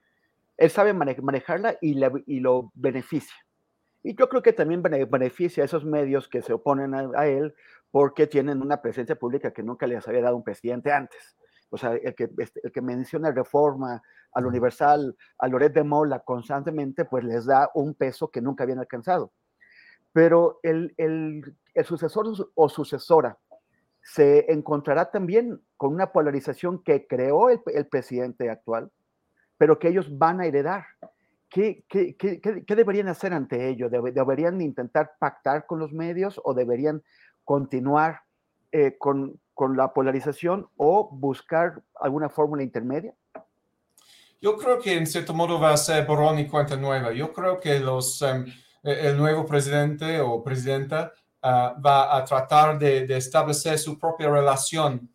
él 0.58 0.70
sabe 0.70 0.94
manejarla 0.94 1.78
y, 1.82 2.00
y, 2.26 2.40
lo 2.40 2.72
beneficia. 2.76 3.36
Y 4.04 4.16
yo 4.16 4.30
creo 4.30 4.42
que 4.42 4.54
también 4.54 4.82
beneficia 4.82 5.64
a 5.64 5.66
esos 5.66 5.86
medios 5.86 6.28
que 6.30 6.42
se 6.42 6.54
oponen 6.54 6.94
a, 6.94 7.28
él 7.28 7.54
porque 7.92 8.28
tienen 8.28 8.62
una 8.62 8.82
presencia 8.82 9.16
pública 9.18 9.52
que 9.52 9.64
nunca 9.64 9.86
les 9.86 10.08
había 10.08 10.22
dado 10.22 10.38
un 10.38 10.44
presidente 10.44 10.92
antes. 10.92 11.36
O 11.70 11.78
sea, 11.78 11.94
el 11.94 12.16
que, 12.16 12.30
este, 12.38 12.62
el 12.64 12.72
que 12.72 12.82
menciona 12.82 13.32
reforma, 13.32 14.02
al 14.34 14.46
Universal, 14.46 15.16
a 15.38 15.48
Loret 15.48 15.74
de 15.74 15.84
Mola 15.84 16.20
constantemente, 16.20 17.06
pues 17.06 17.24
les 17.24 17.46
da 17.46 17.70
un 17.74 17.94
peso 17.94 18.30
que 18.30 18.42
nunca 18.42 18.64
habían 18.64 18.80
alcanzado. 18.80 19.32
Pero 20.14 20.60
el, 20.64 20.94
el, 20.98 21.56
el 21.74 21.86
sucesor 21.86 22.28
o 22.56 22.70
sucesora 22.70 23.38
se 24.02 24.52
encontrará 24.52 25.12
también 25.12 25.62
con 25.78 25.94
una 25.94 26.12
polarización 26.12 26.84
que 26.84 27.06
creó 27.08 27.50
el, 27.50 27.62
el 27.68 27.88
presidente 27.88 28.50
actual, 28.50 28.92
pero 29.58 29.78
que 29.78 29.90
ellos 29.90 30.18
van 30.18 30.42
a 30.42 30.46
heredar. 30.46 30.86
¿Qué, 31.50 31.84
qué, 31.90 32.16
qué, 32.16 32.40
qué 32.40 32.76
deberían 32.76 33.08
hacer 33.08 33.34
ante 33.34 33.70
ello? 33.70 33.90
¿Deberían 33.90 34.62
intentar 34.62 35.14
pactar 35.20 35.66
con 35.66 35.80
los 35.80 35.92
medios 35.92 36.40
o 36.44 36.54
deberían 36.54 37.04
continuar 37.44 38.22
eh, 38.72 38.96
con, 38.98 39.40
con 39.54 39.76
la 39.76 39.94
polarización 39.94 40.70
o 40.78 41.10
buscar 41.12 41.82
alguna 42.00 42.30
fórmula 42.30 42.64
intermedia? 42.64 43.14
Yo 44.42 44.58
creo 44.58 44.80
que 44.80 44.94
en 44.94 45.06
cierto 45.06 45.34
modo 45.34 45.60
va 45.60 45.74
a 45.74 45.78
ser 45.78 46.06
borrón 46.06 46.40
y 46.40 46.48
cuenta 46.48 46.78
nueva. 46.78 47.12
Yo 47.12 47.34
creo 47.34 47.60
que 47.60 47.80
los, 47.80 48.22
em, 48.22 48.46
e-, 48.84 49.08
el 49.10 49.18
nuevo 49.18 49.46
presidente 49.46 50.22
o 50.22 50.42
presidenta 50.44 51.12
ah, 51.42 51.76
va 51.86 52.16
a 52.16 52.24
tratar 52.24 52.80
de, 52.80 53.06
establecer 53.18 53.78
su 53.78 54.00
propia 54.00 54.30
relación 54.30 55.10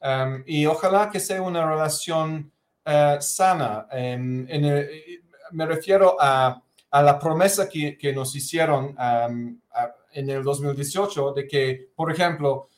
em, 0.00 0.42
y 0.46 0.64
ojalá 0.66 1.10
que 1.10 1.20
sea 1.20 1.42
una 1.42 1.68
relación 1.68 2.50
eh, 2.86 3.18
sana. 3.20 3.86
En, 3.90 4.46
me 5.52 5.66
refiero 5.66 6.16
a, 6.18 6.62
a 6.90 7.02
la 7.02 7.18
promesa 7.18 7.68
que, 7.68 7.98
que 7.98 8.12
nos 8.12 8.34
hicieron 8.34 8.96
em, 8.98 9.60
en 10.12 10.30
el 10.30 10.42
2018 10.42 11.32
de 11.34 11.46
que, 11.46 11.90
por 11.94 12.10
ejemplo, 12.10 12.68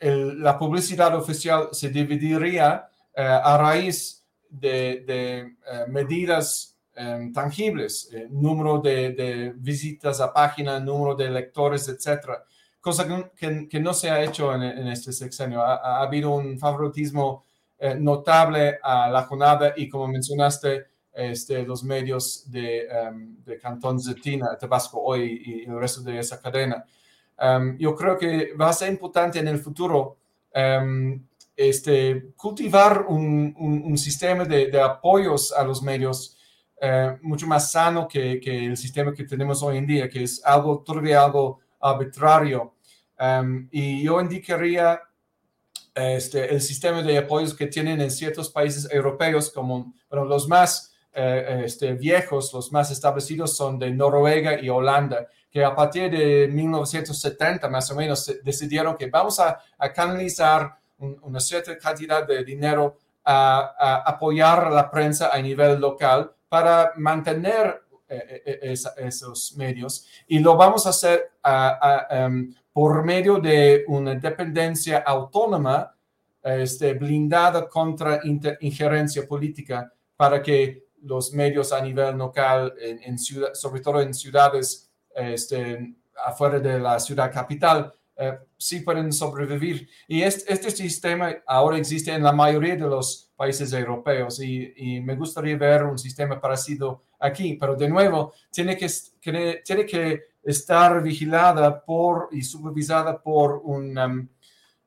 la 0.00 0.58
publicidad 0.58 1.14
oficial 1.16 1.68
se 1.72 1.90
dividiría 1.90 2.88
eh, 3.14 3.22
a 3.22 3.56
raíz 3.58 4.24
de, 4.58 5.04
eh, 5.08 5.84
medidas 5.88 6.76
em, 6.94 7.32
tangibles, 7.32 8.08
eh, 8.12 8.28
número 8.30 8.78
de, 8.78 9.52
visitas 9.56 10.20
a 10.20 10.32
página, 10.32 10.78
número 10.78 11.14
de 11.16 11.30
lectores, 11.30 11.88
etcétera, 11.88 12.44
cosa 12.80 13.06
que, 13.36 13.80
no 13.80 13.94
se 13.94 14.10
ha 14.10 14.22
hecho 14.22 14.54
en, 14.54 14.62
este 14.88 15.12
sexenio. 15.12 15.62
Ha, 15.62 16.02
habido 16.02 16.30
un 16.30 16.58
favoritismo 16.58 17.44
eh, 17.78 17.94
notable 17.94 18.78
a 18.82 19.08
la 19.10 19.22
jornada 19.24 19.72
y 19.76 19.88
como 19.88 20.08
mencionaste, 20.08 20.86
este, 21.12 21.62
los 21.62 21.84
medios 21.84 22.50
de, 22.50 22.88
um, 23.08 23.36
de 23.44 23.56
Cantón 23.58 24.00
Zetina, 24.00 24.58
Tabasco 24.58 25.00
Hoy 25.00 25.42
y, 25.46 25.70
el 25.70 25.78
resto 25.78 26.02
de 26.02 26.18
esa 26.18 26.40
cadena. 26.40 26.84
Em, 27.38 27.76
yo 27.78 27.94
creo 27.94 28.16
que 28.16 28.54
va 28.54 28.68
a 28.68 28.72
ser 28.72 28.90
importante 28.90 29.38
en 29.38 29.48
el 29.48 29.58
futuro 29.58 30.18
este, 31.56 32.32
cultivar 32.36 33.06
un, 33.08 33.54
un, 33.58 33.98
sistema 33.98 34.44
de, 34.44 34.68
de, 34.68 34.80
apoyos 34.80 35.52
a 35.52 35.64
los 35.64 35.82
medios 35.82 36.36
eh, 36.80 37.16
mucho 37.22 37.46
más 37.46 37.70
sano 37.70 38.06
que, 38.06 38.40
que, 38.40 38.66
el 38.66 38.76
sistema 38.76 39.12
que 39.12 39.24
tenemos 39.24 39.62
hoy 39.62 39.78
en 39.78 39.86
día, 39.86 40.08
que 40.08 40.22
es 40.22 40.44
algo 40.44 40.82
todavía 40.84 41.24
algo 41.24 41.60
arbitrario. 41.80 42.74
Um, 43.18 43.68
y 43.70 44.02
yo 44.02 44.20
indicaría 44.20 45.00
este, 45.94 46.52
el 46.52 46.60
sistema 46.60 47.02
de 47.02 47.18
apoyos 47.18 47.54
que 47.54 47.68
tienen 47.68 48.00
en 48.00 48.10
ciertos 48.10 48.50
países 48.50 48.88
europeos, 48.92 49.50
como 49.50 49.94
bueno, 50.10 50.24
los 50.24 50.48
más 50.48 50.92
eh, 51.12 51.62
este, 51.64 51.94
viejos, 51.94 52.52
los 52.52 52.72
más 52.72 52.90
establecidos 52.90 53.56
son 53.56 53.78
de 53.78 53.90
Noruega 53.92 54.60
y 54.60 54.68
Holanda, 54.68 55.28
que 55.54 55.64
a 55.64 55.72
partir 55.72 56.10
de 56.10 56.48
1970 56.48 57.68
más 57.68 57.88
o 57.92 57.94
menos 57.94 58.40
decidieron 58.42 58.96
que 58.96 59.06
vamos 59.06 59.38
a, 59.38 59.60
a 59.78 59.92
canalizar 59.92 60.76
una 60.98 61.38
cierta 61.38 61.78
cantidad 61.78 62.26
de 62.26 62.44
dinero 62.44 62.96
a, 63.24 64.02
apoyar 64.04 64.64
a 64.64 64.70
la 64.70 64.90
prensa 64.90 65.30
a 65.32 65.40
nivel 65.40 65.80
local 65.80 66.32
para 66.48 66.92
mantener 66.96 67.84
eh, 68.08 68.42
eh, 68.44 68.58
eh, 68.62 68.74
esos 68.96 69.54
medios. 69.56 70.06
Y 70.26 70.40
lo 70.40 70.56
vamos 70.56 70.86
a 70.86 70.90
hacer 70.90 71.30
em, 72.10 72.52
por 72.72 73.04
medio 73.04 73.38
de 73.38 73.84
una 73.86 74.16
dependencia 74.16 74.98
autónoma 74.98 75.94
este, 76.42 76.94
blindada 76.94 77.68
contra 77.68 78.20
injerencia 78.60 79.24
política 79.24 79.92
para 80.16 80.42
que 80.42 80.88
los 81.02 81.32
medios 81.32 81.72
a 81.72 81.80
nivel 81.80 82.16
local, 82.16 82.74
en, 82.80 83.18
ciudad, 83.18 83.54
sobre 83.54 83.80
todo 83.80 84.00
en 84.00 84.12
ciudades 84.12 84.90
este, 85.14 85.94
afuera 86.24 86.58
de 86.58 86.78
la 86.78 86.98
ciudad 86.98 87.32
capital, 87.32 87.92
eh, 88.16 88.38
sí 88.56 88.80
pueden 88.80 89.12
sobrevivir. 89.12 89.88
Y 90.06 90.22
este, 90.22 90.52
este, 90.52 90.70
sistema 90.70 91.34
ahora 91.46 91.78
existe 91.78 92.12
en 92.12 92.22
la 92.22 92.32
mayoría 92.32 92.76
de 92.76 92.82
los 92.82 93.32
países 93.36 93.72
europeos 93.72 94.40
y, 94.40 95.00
me 95.00 95.16
gustaría 95.16 95.56
ver 95.56 95.84
un 95.84 95.98
sistema 95.98 96.40
parecido 96.40 97.02
aquí, 97.18 97.54
pero 97.54 97.74
de 97.74 97.88
nuevo, 97.88 98.32
tiene 98.50 98.76
que, 98.76 98.88
tiene 99.64 99.86
que 99.86 100.22
estar 100.42 101.02
vigilada 101.02 101.84
por 101.84 102.28
y 102.30 102.42
supervisada 102.42 103.20
por 103.20 103.60
um, 103.64 104.28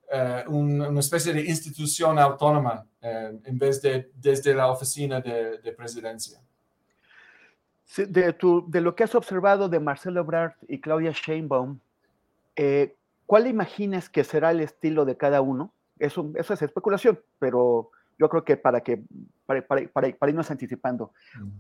eh, 0.09 0.43
una 0.47 0.99
especie 1.01 1.33
de 1.33 1.41
institución 1.41 2.17
autónoma 2.17 2.87
eh, 3.01 3.39
en 3.43 3.57
vez 3.57 3.81
de 3.81 4.11
desde 4.15 4.53
la 4.53 4.71
oficina 4.71 5.19
de, 5.19 5.73
presidencia. 5.75 6.39
De, 7.95 8.35
de, 8.67 8.81
lo 8.81 8.95
que 8.95 9.03
has 9.03 9.15
observado 9.15 9.69
de 9.69 9.79
Marcelo 9.79 10.19
Ebrard 10.21 10.53
y 10.67 10.79
Claudia 10.79 11.11
Sheinbaum, 11.11 11.79
¿Cuál 13.27 13.47
imaginas 13.47 14.09
que 14.09 14.23
será 14.23 14.51
el 14.51 14.61
estilo 14.61 15.03
de 15.03 15.17
cada 15.17 15.41
uno? 15.41 15.73
Eso, 15.99 16.31
eso 16.35 16.53
es 16.53 16.61
especulación, 16.61 17.19
pero 17.39 17.91
yo 18.17 18.29
creo 18.29 18.45
que 18.45 18.55
para 18.55 18.79
que 18.81 19.03
para, 19.45 19.61
para, 19.67 20.29
irnos 20.29 20.49
anticipando, 20.49 21.11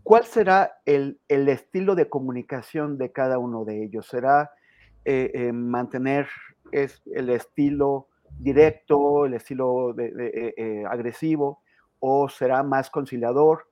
¿cuál 0.01 0.23
será 0.23 0.79
el, 0.85 1.19
el, 1.27 1.49
estilo 1.49 1.93
de 1.95 2.09
comunicación 2.09 2.97
de 2.97 3.11
cada 3.11 3.37
uno 3.37 3.65
de 3.65 3.83
ellos? 3.83 4.07
¿Será 4.07 4.51
eh, 5.03 5.31
eh, 5.33 5.51
mantener 5.51 6.29
es, 6.71 7.01
el 7.13 7.29
estilo 7.29 8.07
directo, 8.39 9.25
el 9.25 9.33
estilo 9.33 9.93
de, 9.93 10.53
eh, 10.57 10.85
agresivo, 10.89 11.61
o 11.99 12.29
será 12.29 12.63
más 12.63 12.89
conciliador? 12.89 13.67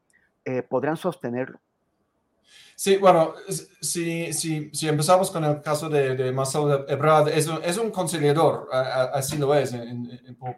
¿Podrán 0.69 0.95
sostenerlo? 0.95 1.59
Sí, 2.75 2.97
bueno, 2.97 3.35
si, 3.81 4.33
si, 4.33 4.69
si, 4.73 4.87
empezamos 4.87 5.31
con 5.31 5.45
el 5.45 5.61
caso 5.61 5.87
de, 5.87 6.15
de 6.15 6.31
Marcelo 6.33 6.85
Ebrard, 6.89 7.29
es, 7.29 7.49
es, 7.63 7.77
un 7.77 7.89
conciliador, 7.89 8.67
así 8.71 9.37
lo 9.37 9.55
es 9.55 9.73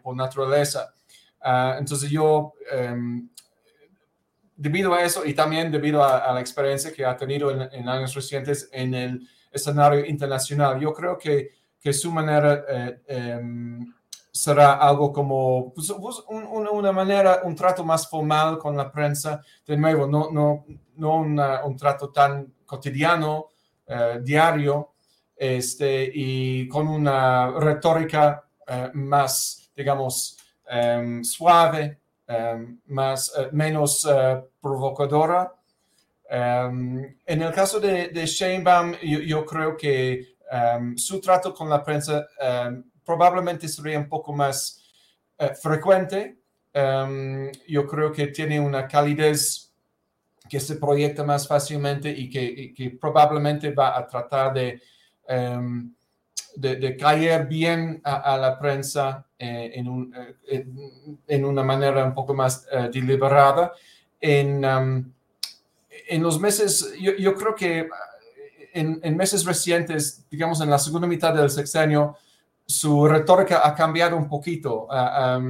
por, 0.02 0.16
naturaleza. 0.16 0.92
Ah, 1.40 1.76
entonces 1.78 2.10
yo, 2.10 2.54
em, 2.72 3.28
debido 4.56 4.92
a 4.94 5.04
eso 5.04 5.24
y 5.24 5.32
también 5.32 5.70
debido 5.70 6.02
a, 6.02 6.32
la 6.32 6.40
experiencia 6.40 6.92
que 6.92 7.04
ha 7.04 7.16
tenido 7.16 7.52
en, 7.52 7.88
años 7.88 8.12
recientes 8.14 8.68
en 8.72 8.94
el 8.94 9.28
escenario 9.52 10.04
internacional, 10.04 10.80
yo 10.80 10.92
creo 10.92 11.16
que, 11.16 11.50
que 11.80 11.92
su 11.92 12.10
manera 12.10 12.64
eh, 12.68 13.00
em, 13.06 13.94
será 14.38 14.74
algo 14.74 15.12
como 15.12 15.72
pues, 15.74 15.92
pues, 16.00 16.22
una 16.28 16.92
manera, 16.92 17.40
un 17.42 17.56
trato 17.56 17.84
más 17.84 18.08
formal 18.08 18.56
con 18.56 18.76
la 18.76 18.90
prensa, 18.90 19.42
de 19.66 19.76
nuevo, 19.76 20.06
no, 20.06 20.30
no, 20.30 20.64
no 20.94 21.16
un 21.16 21.76
trato 21.76 22.10
tan 22.10 22.54
cotidiano, 22.64 23.48
eh, 23.86 24.20
diario, 24.22 24.92
este, 25.36 26.08
y 26.14 26.68
con 26.68 26.86
una 26.86 27.50
retórica 27.58 28.44
eh, 28.66 28.90
más, 28.94 29.72
digamos, 29.74 30.36
em, 30.68 31.24
suave, 31.24 31.98
em, 32.28 32.80
más, 32.86 33.32
eh, 33.36 33.48
menos 33.52 34.06
provocadora. 34.60 35.52
Em, 36.30 37.16
en 37.26 37.42
el 37.42 37.52
caso 37.52 37.80
de, 37.80 38.24
Sheinbaum, 38.24 38.92
yo, 39.02 39.18
yo 39.20 39.44
creo 39.44 39.76
que 39.76 40.36
su 40.96 41.20
trato 41.20 41.52
con 41.52 41.68
la 41.68 41.82
prensa 41.82 42.26
probablemente 43.08 43.66
sería 43.68 43.98
un 43.98 44.06
poco 44.06 44.34
más 44.34 44.84
eh, 45.38 45.54
frecuente. 45.54 46.36
Em, 46.74 47.50
yo 47.66 47.86
creo 47.86 48.12
que 48.12 48.26
tiene 48.26 48.60
una 48.60 48.86
calidez 48.86 49.72
que 50.46 50.60
se 50.60 50.76
proyecta 50.76 51.24
más 51.24 51.48
fácilmente 51.48 52.10
y 52.10 52.28
que, 52.28 52.98
probablemente 53.00 53.70
va 53.72 53.96
a 53.96 54.06
tratar 54.06 54.52
de, 54.52 54.82
em, 55.26 55.90
de, 56.54 56.96
caer 56.98 57.46
bien 57.46 58.02
a, 58.04 58.36
la 58.36 58.58
prensa 58.58 59.26
eh, 59.38 59.82
eh, 60.50 60.66
en, 61.28 61.44
una 61.46 61.62
manera 61.62 62.04
un 62.04 62.14
poco 62.14 62.34
más 62.34 62.66
deliberada. 62.92 63.72
En, 64.20 64.64
em, 64.64 65.12
en 66.08 66.22
los 66.22 66.38
meses, 66.38 66.94
yo, 67.00 67.12
yo 67.16 67.34
creo 67.34 67.54
que 67.54 67.88
en, 68.74 69.00
en, 69.02 69.16
meses 69.16 69.46
recientes, 69.46 70.26
digamos 70.30 70.60
en 70.60 70.68
la 70.68 70.78
segunda 70.78 71.06
mitad 71.06 71.32
del 71.34 71.48
sexenio, 71.48 72.16
su 72.68 73.08
retórica 73.08 73.66
ha 73.66 73.74
cambiado 73.74 74.16
un 74.16 74.28
poquito. 74.28 74.86
Ah, 74.90 75.40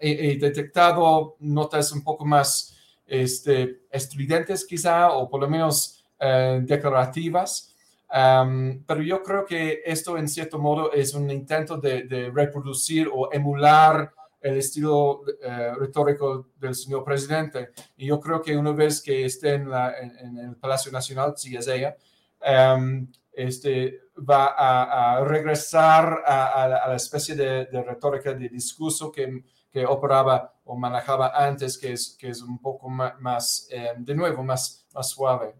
he, 0.00 0.38
detectado 0.38 1.36
notas 1.40 1.92
un 1.92 2.02
poco 2.02 2.24
más 2.24 2.74
este, 3.06 3.82
estridentes 3.90 4.64
quizá, 4.64 5.12
o 5.12 5.28
por 5.28 5.42
lo 5.42 5.48
menos 5.48 6.02
eh, 6.18 6.60
declarativas. 6.62 7.74
pero 8.08 9.02
yo 9.02 9.22
creo 9.22 9.44
que 9.44 9.82
esto 9.84 10.16
en 10.16 10.28
cierto 10.28 10.58
modo 10.58 10.92
es 10.92 11.12
un 11.12 11.30
intento 11.30 11.76
de, 11.76 12.32
reproducir 12.34 13.08
o 13.12 13.30
emular 13.30 14.10
el 14.40 14.56
estilo 14.56 15.20
eh, 15.42 15.72
retórico 15.78 16.46
del 16.58 16.74
señor 16.74 17.04
presidente. 17.04 17.72
Y 17.98 18.06
yo 18.06 18.18
creo 18.18 18.40
que 18.40 18.56
una 18.56 18.72
vez 18.72 19.02
que 19.02 19.26
esté 19.26 19.56
en, 19.56 19.68
el 20.38 20.56
Palacio 20.56 20.90
Nacional, 20.90 21.34
si 21.36 21.54
es 21.54 21.68
ella, 21.68 21.94
este, 23.34 24.00
va 24.28 24.54
a, 24.56 25.24
regresar 25.24 26.22
a, 26.26 26.86
la 26.88 26.96
especie 26.96 27.34
de, 27.34 27.82
retórica 27.82 28.32
de 28.32 28.48
discurso 28.48 29.10
que, 29.10 29.44
que, 29.70 29.84
operaba 29.86 30.54
o 30.64 30.76
manejaba 30.76 31.32
antes, 31.34 31.78
que 31.78 31.92
es, 31.92 32.16
que 32.18 32.28
es 32.28 32.42
un 32.42 32.58
poco 32.58 32.88
más, 32.88 33.68
eh, 33.70 33.92
de 33.96 34.14
nuevo, 34.14 34.42
más, 34.42 34.86
más 34.94 35.08
suave. 35.08 35.54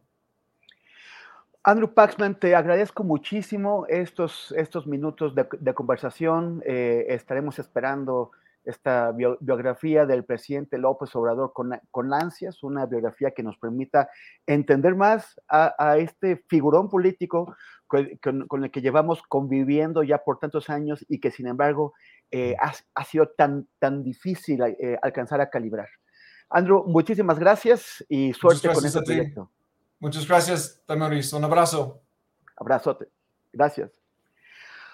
Andrew 1.62 1.92
Paxman, 1.92 2.36
te 2.36 2.54
agradezco 2.54 3.04
muchísimo 3.04 3.84
estos, 3.88 4.52
estos 4.56 4.86
minutos 4.86 5.34
de, 5.34 5.74
conversación. 5.74 6.62
Eh, 6.64 7.06
estaremos 7.08 7.58
esperando 7.58 8.32
esta 8.64 9.12
biografía 9.12 10.06
del 10.06 10.24
presidente 10.24 10.78
López 10.78 11.14
Obrador 11.16 11.52
con, 11.52 11.78
con, 11.90 12.12
ansias, 12.12 12.62
una 12.62 12.86
biografía 12.86 13.32
que 13.32 13.42
nos 13.42 13.56
permita 13.58 14.08
entender 14.46 14.94
más 14.94 15.40
a, 15.48 15.96
este 15.98 16.44
figurón 16.48 16.88
político 16.88 17.54
con, 17.86 18.64
el 18.64 18.70
que 18.70 18.80
llevamos 18.80 19.22
conviviendo 19.22 20.02
ya 20.02 20.18
por 20.18 20.38
tantos 20.38 20.70
años 20.70 21.04
y 21.08 21.20
que 21.20 21.30
sin 21.30 21.46
embargo 21.46 21.94
eh, 22.30 22.54
ha, 22.60 23.04
sido 23.04 23.28
tan, 23.28 23.66
tan 23.78 24.02
difícil 24.02 24.62
eh, 24.62 24.98
alcanzar 25.02 25.40
a 25.40 25.50
calibrar. 25.50 25.88
Andrew, 26.48 26.84
muchísimas 26.86 27.38
gracias 27.38 28.04
y 28.08 28.32
suerte 28.32 28.68
con 28.68 28.84
este 28.84 29.02
proyecto. 29.02 29.50
Muchas 30.00 30.26
gracias, 30.26 30.82
Tamaris. 30.86 31.32
Un 31.32 31.44
abrazo. 31.44 32.02
Abrazote. 32.56 33.08
Gracias. 33.52 33.99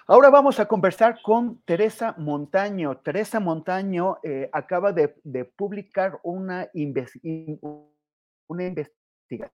Ahora 0.09 0.29
vamos 0.29 0.57
a 0.61 0.69
conversar 0.69 1.21
con 1.21 1.61
Teresa 1.63 2.15
Montaño. 2.17 2.97
Teresa 2.99 3.41
Montaño 3.41 4.19
eh, 4.23 4.49
acaba 4.53 4.93
de, 4.93 5.09
publicar 5.53 6.21
una, 6.23 6.69
una 8.47 8.63
investigación 8.63 9.51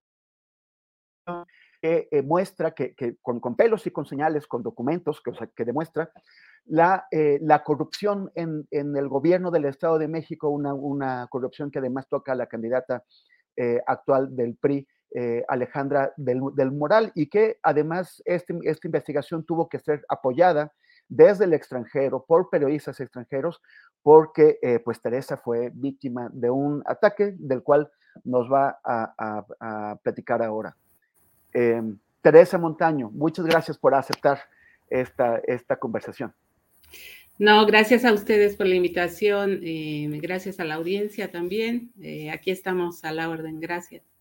que 1.81 2.07
eh, 2.11 2.21
muestra 2.21 2.69
que, 2.75 2.93
con, 3.23 3.55
pelos 3.55 3.87
y 3.87 3.91
con 3.91 4.05
señales, 4.05 4.45
con 4.45 4.61
documentos, 4.61 5.23
que, 5.55 5.65
demuestra 5.65 6.11
la, 6.65 7.07
eh, 7.09 7.39
la 7.41 7.63
corrupción 7.63 8.31
en, 8.35 8.67
el 8.69 9.09
gobierno 9.09 9.49
del 9.49 9.65
Estado 9.65 9.97
de 9.97 10.07
México, 10.07 10.49
una, 10.49 11.25
corrupción 11.31 11.71
que 11.71 11.79
además 11.79 12.07
toca 12.07 12.33
a 12.33 12.35
la 12.35 12.45
candidata 12.45 13.03
actual 13.87 14.35
del 14.35 14.55
PRI, 14.55 14.87
eh, 15.15 15.45
Alejandra 15.47 16.11
del, 16.17 16.71
Moral 16.71 17.11
y 17.13 17.27
que 17.27 17.59
además 17.61 18.23
este, 18.25 18.57
esta 18.63 18.87
investigación 18.87 19.43
tuvo 19.43 19.69
que 19.69 19.77
ser 19.77 20.03
apoyada 20.09 20.73
desde 21.07 21.45
el 21.45 21.53
extranjero 21.53 22.25
por 22.25 22.49
periodistas 22.49 22.99
extranjeros 22.99 23.61
porque 24.01 24.57
eh, 24.63 24.79
pues 24.79 24.99
Teresa 25.03 25.37
fue 25.37 25.69
víctima 25.71 26.31
de 26.33 26.49
un 26.49 26.81
ataque 26.87 27.35
del 27.37 27.61
cual 27.61 27.91
nos 28.23 28.51
va 28.51 28.79
a, 28.83 29.99
platicar 30.01 30.41
ahora. 30.41 30.75
Em, 31.53 31.95
Teresa 32.23 32.57
Montaño, 32.57 33.11
muchas 33.11 33.45
gracias 33.45 33.77
por 33.77 33.93
aceptar 33.93 34.39
esta, 34.89 35.37
esta 35.45 35.75
conversación. 35.75 36.33
No, 37.37 37.67
gracias 37.67 38.03
a 38.03 38.13
ustedes 38.13 38.55
por 38.55 38.65
la 38.65 38.73
invitación, 38.73 39.59
eh, 39.61 40.07
gracias 40.23 40.59
a 40.59 40.63
la 40.63 40.73
audiencia 40.73 41.31
también. 41.31 41.91
aquí 42.31 42.49
estamos 42.49 43.03
a 43.03 43.11
la 43.11 43.29
orden, 43.29 43.59
gracias. 43.59 44.12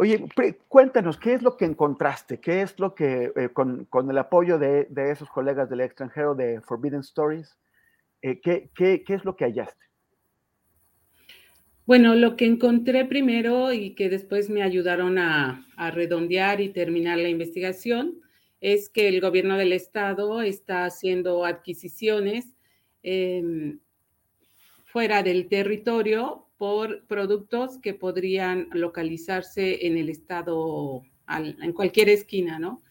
Oye, 0.00 0.28
cuéntanos, 0.68 1.16
¿qué 1.16 1.34
es 1.34 1.42
lo 1.42 1.56
que 1.56 1.64
encontraste? 1.64 2.38
¿Qué 2.38 2.62
es 2.62 2.78
lo 2.78 2.94
que, 2.94 3.32
eh, 3.34 3.48
con, 3.52 3.88
el 4.08 4.18
apoyo 4.18 4.56
de, 4.56 4.86
esos 5.10 5.28
colegas 5.28 5.68
del 5.68 5.80
extranjero 5.80 6.36
de 6.36 6.60
Forbidden 6.60 7.00
Stories, 7.00 7.58
eh, 8.22 8.40
¿qué, 8.40 8.70
es 9.08 9.24
lo 9.24 9.34
que 9.34 9.46
hallaste? 9.46 9.84
Bueno, 11.84 12.14
lo 12.14 12.36
que 12.36 12.46
encontré 12.46 13.06
primero 13.06 13.72
y 13.72 13.96
que 13.96 14.08
después 14.08 14.48
me 14.50 14.62
ayudaron 14.62 15.18
a, 15.18 15.66
redondear 15.92 16.60
y 16.60 16.68
terminar 16.68 17.18
la 17.18 17.28
investigación 17.28 18.20
es 18.60 18.88
que 18.88 19.08
el 19.08 19.20
gobierno 19.20 19.56
del 19.56 19.72
estado 19.72 20.42
está 20.42 20.84
haciendo 20.84 21.44
adquisiciones 21.44 22.46
eh, 23.02 23.76
fuera 24.84 25.24
del 25.24 25.48
territorio 25.48 26.47
por 26.58 27.06
productos 27.06 27.78
que 27.78 27.94
podrían 27.94 28.68
localizarse 28.72 29.86
en 29.86 29.96
el 29.96 30.10
estado, 30.10 31.02
en 31.28 31.72
cualquier 31.72 32.08
esquina, 32.08 32.58
¿no? 32.58 32.82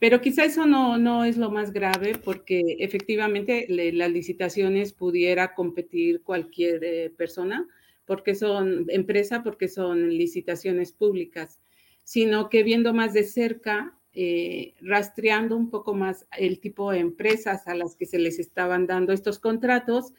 Pero 0.00 0.20
quizá 0.20 0.44
eso 0.44 0.66
no, 0.66 0.98
no 0.98 1.24
es 1.24 1.36
lo 1.36 1.50
más 1.50 1.72
grave 1.72 2.12
porque 2.22 2.76
efectivamente 2.78 3.66
las 3.68 4.10
licitaciones 4.10 4.92
pudiera 4.92 5.54
competir 5.54 6.22
cualquier 6.22 6.84
eh, 6.84 7.10
persona 7.16 7.66
porque 8.04 8.34
son 8.34 8.86
empresa, 8.88 9.42
porque 9.42 9.68
son 9.68 10.08
licitaciones 10.10 10.92
públicas, 10.92 11.60
sino 12.04 12.48
que 12.48 12.62
viendo 12.62 12.94
más 12.94 13.12
de 13.12 13.24
cerca, 13.24 13.98
eh, 14.14 14.74
rastreando 14.80 15.56
un 15.56 15.68
poco 15.68 15.94
más 15.94 16.26
el 16.38 16.58
tipo 16.58 16.90
de 16.90 17.00
empresas 17.00 17.68
a 17.68 17.74
las 17.74 17.96
que 17.96 18.06
se 18.06 18.18
les 18.18 18.38
estaban 18.38 18.86
dando 18.86 19.12
estos 19.12 19.38
contratos, 19.38 20.14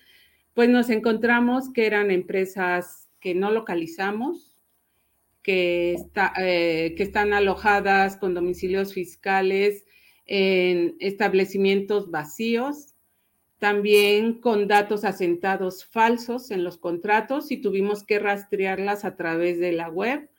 pues 0.60 0.68
nos 0.68 0.89
encontramos 0.89 1.72
que 1.72 1.86
eran 1.86 2.12
empresas 2.12 3.07
que 3.22 3.34
no 3.34 3.49
localizamos, 3.49 4.60
que, 5.41 5.95
eh, 6.38 6.95
que 6.97 7.03
están 7.03 7.32
alojadas 7.32 8.18
con 8.18 8.34
domicilios 8.34 8.93
fiscales 8.93 9.86
en 10.26 10.97
establecimientos 10.99 12.12
vacíos, 12.12 12.93
también 13.57 14.41
con 14.41 14.68
datos 14.68 15.05
asentados 15.05 15.86
falsos 15.86 16.51
en 16.51 16.66
los 16.66 16.78
contratos 16.78 17.51
y 17.51 17.62
tuvimos 17.62 18.03
que 18.03 18.20
rastrearlas 18.20 19.05
a 19.05 19.16
través 19.16 19.62
de 19.62 19.72
la 19.72 19.88
web, 19.88 20.30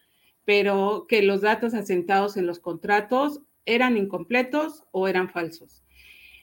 pero 0.44 1.06
que 1.08 1.22
los 1.22 1.40
datos 1.40 1.72
asentados 1.72 2.36
en 2.36 2.46
los 2.46 2.58
contratos 2.58 3.40
eran 3.64 3.96
incompletos 3.96 4.84
o 4.90 5.08
eran 5.08 5.30
falsos. 5.30 5.82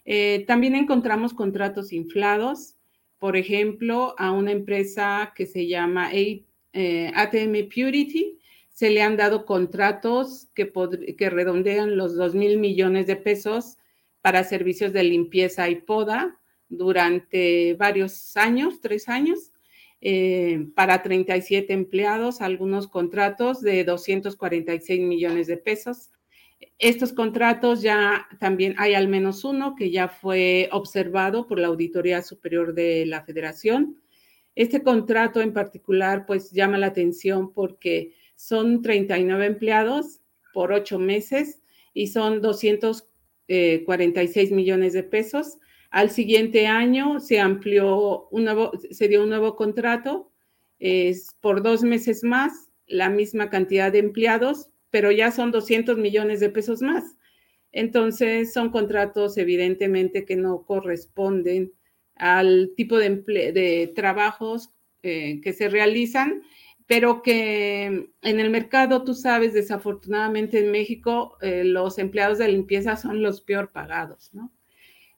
Eh, 0.03 0.45
también 0.47 0.73
encontramos 0.73 1.36
contratos 1.36 1.93
inflados, 1.93 2.76
por 3.20 3.36
ejemplo, 3.36 4.15
a 4.18 4.32
una 4.32 4.51
empresa 4.51 5.34
que 5.36 5.45
se 5.45 5.68
llama 5.68 6.11
eh, 6.13 7.11
ATM 7.15 7.70
Purity, 7.70 8.38
se 8.70 8.89
le 8.91 9.01
han 9.01 9.18
dado 9.18 9.45
contratos 9.45 10.49
que, 10.53 10.72
que 11.18 11.30
redondean 11.30 11.97
los 11.97 12.15
2 12.15 12.36
mil 12.36 12.59
millones 12.59 13.07
de 13.07 13.15
pesos 13.15 13.78
para 14.22 14.43
servicios 14.43 14.93
de 14.93 15.03
limpieza 15.03 15.70
y 15.70 15.78
poda 15.78 16.39
durante 16.70 17.74
varios 17.76 18.36
años, 18.38 18.82
tres 18.82 19.09
años, 19.09 19.51
eh, 19.99 20.68
para 20.76 21.01
37 21.01 21.74
empleados, 21.74 22.41
algunos 22.41 22.88
contratos 22.88 23.61
de 23.61 23.84
246 23.84 25.01
millones 25.01 25.47
de 25.47 25.57
pesos. 25.57 26.11
Estos 26.80 27.14
contratos 27.14 27.82
ya 27.82 28.28
también 28.39 28.76
hay 28.78 28.93
al 28.93 29.08
menos 29.08 29.43
uno 29.43 29.76
que 29.76 29.89
ya 29.91 30.08
fue 30.08 30.70
observado 30.72 31.47
por 31.47 31.60
la 31.60 31.68
Auditoría 31.68 32.22
Superior 32.22 32.74
de 32.74 33.05
la 33.05 33.24
Federación. 33.24 34.01
Este 34.55 34.84
contrato 34.84 35.41
en 35.41 35.51
particular 35.53 36.26
pues 36.26 36.51
llama 36.51 36.78
la 36.78 36.88
atención 36.88 37.53
porque 37.53 38.14
son 38.36 38.82
39 38.82 39.45
empleados 39.45 40.22
por 40.53 40.72
ocho 40.72 40.99
meses 40.99 41.62
y 41.93 42.08
son 42.08 42.41
246 42.41 44.51
millones 44.51 44.93
de 44.93 45.03
pesos. 45.03 45.58
Al 45.89 46.12
siguiente 46.12 46.68
año 46.68 47.20
se 47.20 47.39
amplió 47.39 48.28
un 48.30 48.45
nuevo, 48.45 48.72
se 48.91 49.08
dio 49.08 49.24
un 49.24 49.30
nuevo 49.30 49.55
contrato 49.55 50.32
es 50.80 51.36
por 51.41 51.64
dos 51.64 51.84
meses 51.84 52.24
más, 52.24 52.70
la 52.88 53.10
misma 53.10 53.49
cantidad 53.49 53.91
de 53.91 53.99
empleados, 53.99 54.70
pero 54.89 55.11
ya 55.11 55.31
son 55.31 55.51
200 55.51 55.97
millones 55.97 56.39
de 56.39 56.49
pesos 56.49 56.81
más. 56.81 57.15
Entonces, 57.71 58.53
son 58.53 58.69
contratos 58.69 59.38
evidentemente 59.38 60.25
que 60.25 60.35
no 60.35 60.63
corresponden 60.65 61.73
al 62.15 62.71
tipo 62.75 62.97
de, 62.97 63.91
trabajos 63.95 64.71
eh, 65.03 65.41
que 65.41 65.53
se 65.53 65.69
realizan 65.69 66.41
pero 66.88 67.21
que 67.21 67.85
en 68.21 68.39
el 68.39 68.49
mercado, 68.49 69.03
tú 69.03 69.13
sabes, 69.13 69.53
desafortunadamente 69.53 70.59
en 70.59 70.71
México, 70.71 71.38
eh, 71.41 71.65
los 71.65 71.99
empleados 71.99 72.38
de 72.38 72.47
limpieza 72.47 72.95
son 72.95 73.21
los 73.21 73.41
peor 73.41 73.71
pagados, 73.73 74.33
¿no? 74.33 74.53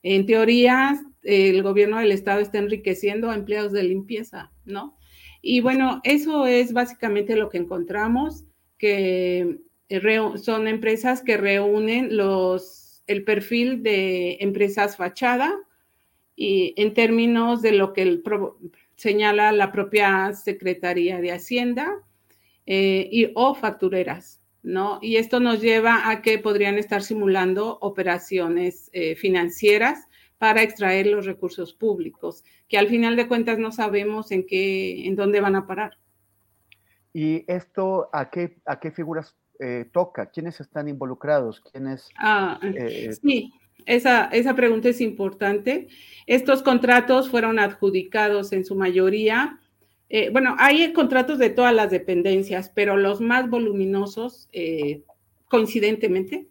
En 0.02 0.26
teoría, 0.26 1.00
el 1.22 1.62
gobierno 1.62 1.98
del 1.98 2.10
estado 2.10 2.40
está 2.40 2.58
enriqueciendo 2.58 3.30
a 3.30 3.36
empleados 3.36 3.70
de 3.72 3.84
limpieza, 3.84 4.50
¿no? 4.64 4.98
Y 5.42 5.60
bueno, 5.60 6.00
eso 6.02 6.46
es 6.46 6.72
básicamente 6.72 7.36
lo 7.36 7.48
que 7.50 7.58
encontramos, 7.58 8.44
que 8.80 9.60
son 10.42 10.66
empresas 10.66 11.22
que 11.22 11.36
reúnen 11.36 12.16
los, 12.16 13.02
el 13.06 13.24
perfil 13.24 13.82
de 13.82 14.38
empresas 14.40 14.96
fachada 14.96 15.54
y 16.34 16.72
en 16.78 16.94
términos 16.94 17.60
de 17.60 17.72
lo 17.72 17.92
que 17.92 18.02
el 18.02 18.22
señala 18.96 19.52
la 19.52 19.70
propia 19.70 20.32
Secretaría 20.32 21.20
de 21.20 21.32
Hacienda 21.32 21.92
eh, 22.64 23.08
y, 23.12 23.30
o 23.34 23.54
factureras, 23.54 24.40
¿no? 24.62 24.98
Y 25.02 25.16
esto 25.16 25.40
nos 25.40 25.60
lleva 25.60 26.08
a 26.08 26.22
que 26.22 26.38
podrían 26.38 26.78
estar 26.78 27.02
simulando 27.02 27.78
operaciones 27.82 28.88
eh, 28.94 29.14
financieras 29.14 30.06
para 30.38 30.62
extraer 30.62 31.06
los 31.06 31.26
recursos 31.26 31.74
públicos, 31.74 32.44
que 32.68 32.78
al 32.78 32.88
final 32.88 33.16
de 33.16 33.28
cuentas 33.28 33.58
no 33.58 33.72
sabemos 33.72 34.30
en 34.30 34.46
qué, 34.46 35.06
en 35.06 35.16
dónde 35.16 35.42
van 35.42 35.56
a 35.56 35.66
parar. 35.66 35.98
¿Y 37.12 37.44
esto 37.50 38.08
a 38.12 38.30
qué, 38.30 38.58
a 38.66 38.78
qué 38.78 38.90
figuras 38.90 39.36
eh, 39.58 39.88
toca? 39.92 40.30
¿Quiénes 40.30 40.60
están 40.60 40.88
involucrados? 40.88 41.60
¿Quiénes? 41.60 42.08
Ah, 42.16 42.60
sí, 43.20 43.52
esa, 43.86 44.26
esa 44.26 44.54
pregunta 44.54 44.88
es 44.88 45.00
importante. 45.00 45.88
Estos 46.26 46.62
contratos 46.62 47.30
fueron 47.30 47.58
adjudicados 47.58 48.52
en 48.52 48.64
su 48.64 48.74
mayoría. 48.74 49.58
Eh, 50.08 50.30
bueno, 50.30 50.56
hay 50.58 50.92
contratos 50.92 51.38
de 51.38 51.50
todas 51.50 51.72
las 51.72 51.90
dependencias, 51.90 52.70
pero 52.74 52.96
los 52.96 53.20
más 53.20 53.48
voluminosos, 53.48 54.48
eh, 54.52 55.04
coincidentemente, 55.48 56.48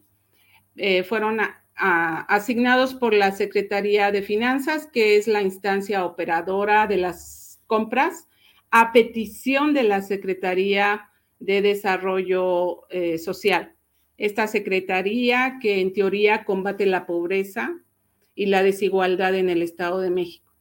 eh, 0.78 1.04
fueron 1.04 1.40
asignados 1.76 2.94
por 2.94 3.14
la 3.14 3.32
Secretaría 3.32 4.12
de 4.12 4.22
Finanzas, 4.22 4.88
que 4.88 5.18
es 5.18 5.28
la 5.28 5.42
instancia 5.42 6.06
operadora 6.06 6.88
de 6.88 6.98
las 6.98 7.62
compras, 7.68 8.29
a 8.72 8.92
petición 8.92 9.74
de 9.74 9.84
la 9.84 10.02
Secretaría 10.02 11.10
de 11.40 11.62
Desarrollo 11.62 12.82
Social 13.18 13.74
esta 14.20 14.48
secretaría 14.48 15.60
que 15.62 15.80
en 15.80 15.94
teoría 15.94 16.44
combate 16.44 16.86
la 16.86 17.08
pobreza 17.08 17.80
y 18.36 18.48
la 18.48 18.62
desigualdad 18.62 19.34
en 19.34 19.50
el 19.50 19.62
Estado 19.62 20.02
de 20.02 20.12
México. 20.12 20.54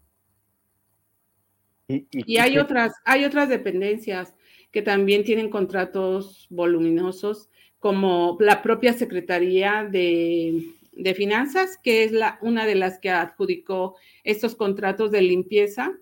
Y, 1.89 2.39
hay, 2.39 2.59
otras, 2.59 2.93
hay 3.05 3.25
otras 3.25 3.49
dependencias 3.49 4.35
que 4.71 4.83
también 4.83 5.25
tienen 5.25 5.51
contratos 5.51 6.47
voluminosos, 6.51 7.51
como 7.81 8.37
la 8.41 8.63
propia 8.63 8.93
Secretaría 8.93 9.89
de, 9.91 10.75
Finanzas, 11.17 11.79
que 11.83 12.05
es 12.05 12.13
la, 12.13 12.39
una 12.43 12.65
de 12.65 12.75
las 12.75 12.99
que 13.01 13.11
adjudicó 13.11 13.97
estos 14.23 14.55
contratos 14.55 15.11
de 15.11 15.23
limpieza. 15.23 15.93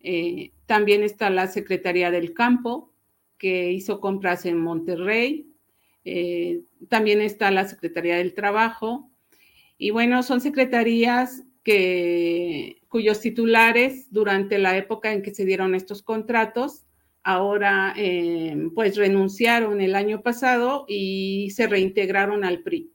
Eh, 0.00 0.52
también 0.66 1.02
está 1.02 1.30
la 1.30 1.46
Secretaría 1.46 2.10
del 2.10 2.32
Campo, 2.34 2.92
que 3.38 3.72
hizo 3.72 4.00
compras 4.00 4.46
en 4.46 4.58
Monterrey. 4.58 5.50
Eh, 6.04 6.62
también 6.88 7.20
está 7.20 7.50
la 7.50 7.68
Secretaría 7.68 8.16
del 8.16 8.34
Trabajo. 8.34 9.10
Y 9.76 9.90
bueno, 9.90 10.22
son 10.22 10.40
secretarías 10.40 11.42
que, 11.62 12.82
cuyos 12.88 13.20
titulares 13.20 14.12
durante 14.12 14.58
la 14.58 14.76
época 14.76 15.12
en 15.12 15.22
que 15.22 15.34
se 15.34 15.44
dieron 15.44 15.74
estos 15.74 16.02
contratos, 16.02 16.84
ahora 17.22 17.94
eh, 17.96 18.68
pues 18.74 18.96
renunciaron 18.96 19.80
el 19.80 19.94
año 19.94 20.22
pasado 20.22 20.84
y 20.86 21.50
se 21.50 21.66
reintegraron 21.66 22.44
al 22.44 22.60
PRI. 22.62 22.90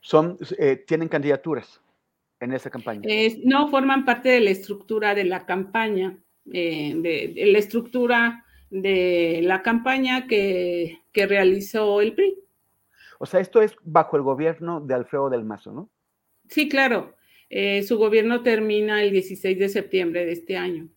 Son, 0.00 0.38
eh, 0.58 0.76
¿Tienen 0.86 1.08
candidaturas 1.08 1.80
en 2.40 2.52
esa 2.52 2.70
campaña? 2.70 3.02
no 3.44 3.68
forman 3.68 4.04
parte 4.04 4.30
de 4.30 4.40
la 4.40 4.50
estructura 4.50 5.14
de 5.14 5.24
la 5.24 5.46
campaña, 5.46 6.18
de, 6.44 7.32
la 7.36 7.58
estructura 7.58 8.44
de 8.70 9.40
la 9.42 9.62
campaña 9.62 10.26
que, 10.26 10.98
realizó 11.14 12.00
el 12.00 12.14
PRI. 12.14 12.36
O 13.18 13.26
sea, 13.26 13.40
esto 13.40 13.60
es 13.60 13.76
bajo 13.82 14.16
el 14.16 14.22
gobierno 14.22 14.80
de 14.80 14.94
Alfredo 14.94 15.28
del 15.28 15.44
Mazo, 15.44 15.72
¿no? 15.72 15.90
Sí, 16.48 16.68
claro. 16.68 17.14
Eh, 17.50 17.82
su 17.82 17.98
gobierno 17.98 18.42
termina 18.42 19.02
el 19.02 19.10
16 19.10 19.58
de 19.58 19.68
septiembre 19.68 20.24
de 20.24 20.32
este 20.32 20.56
año. 20.56 20.88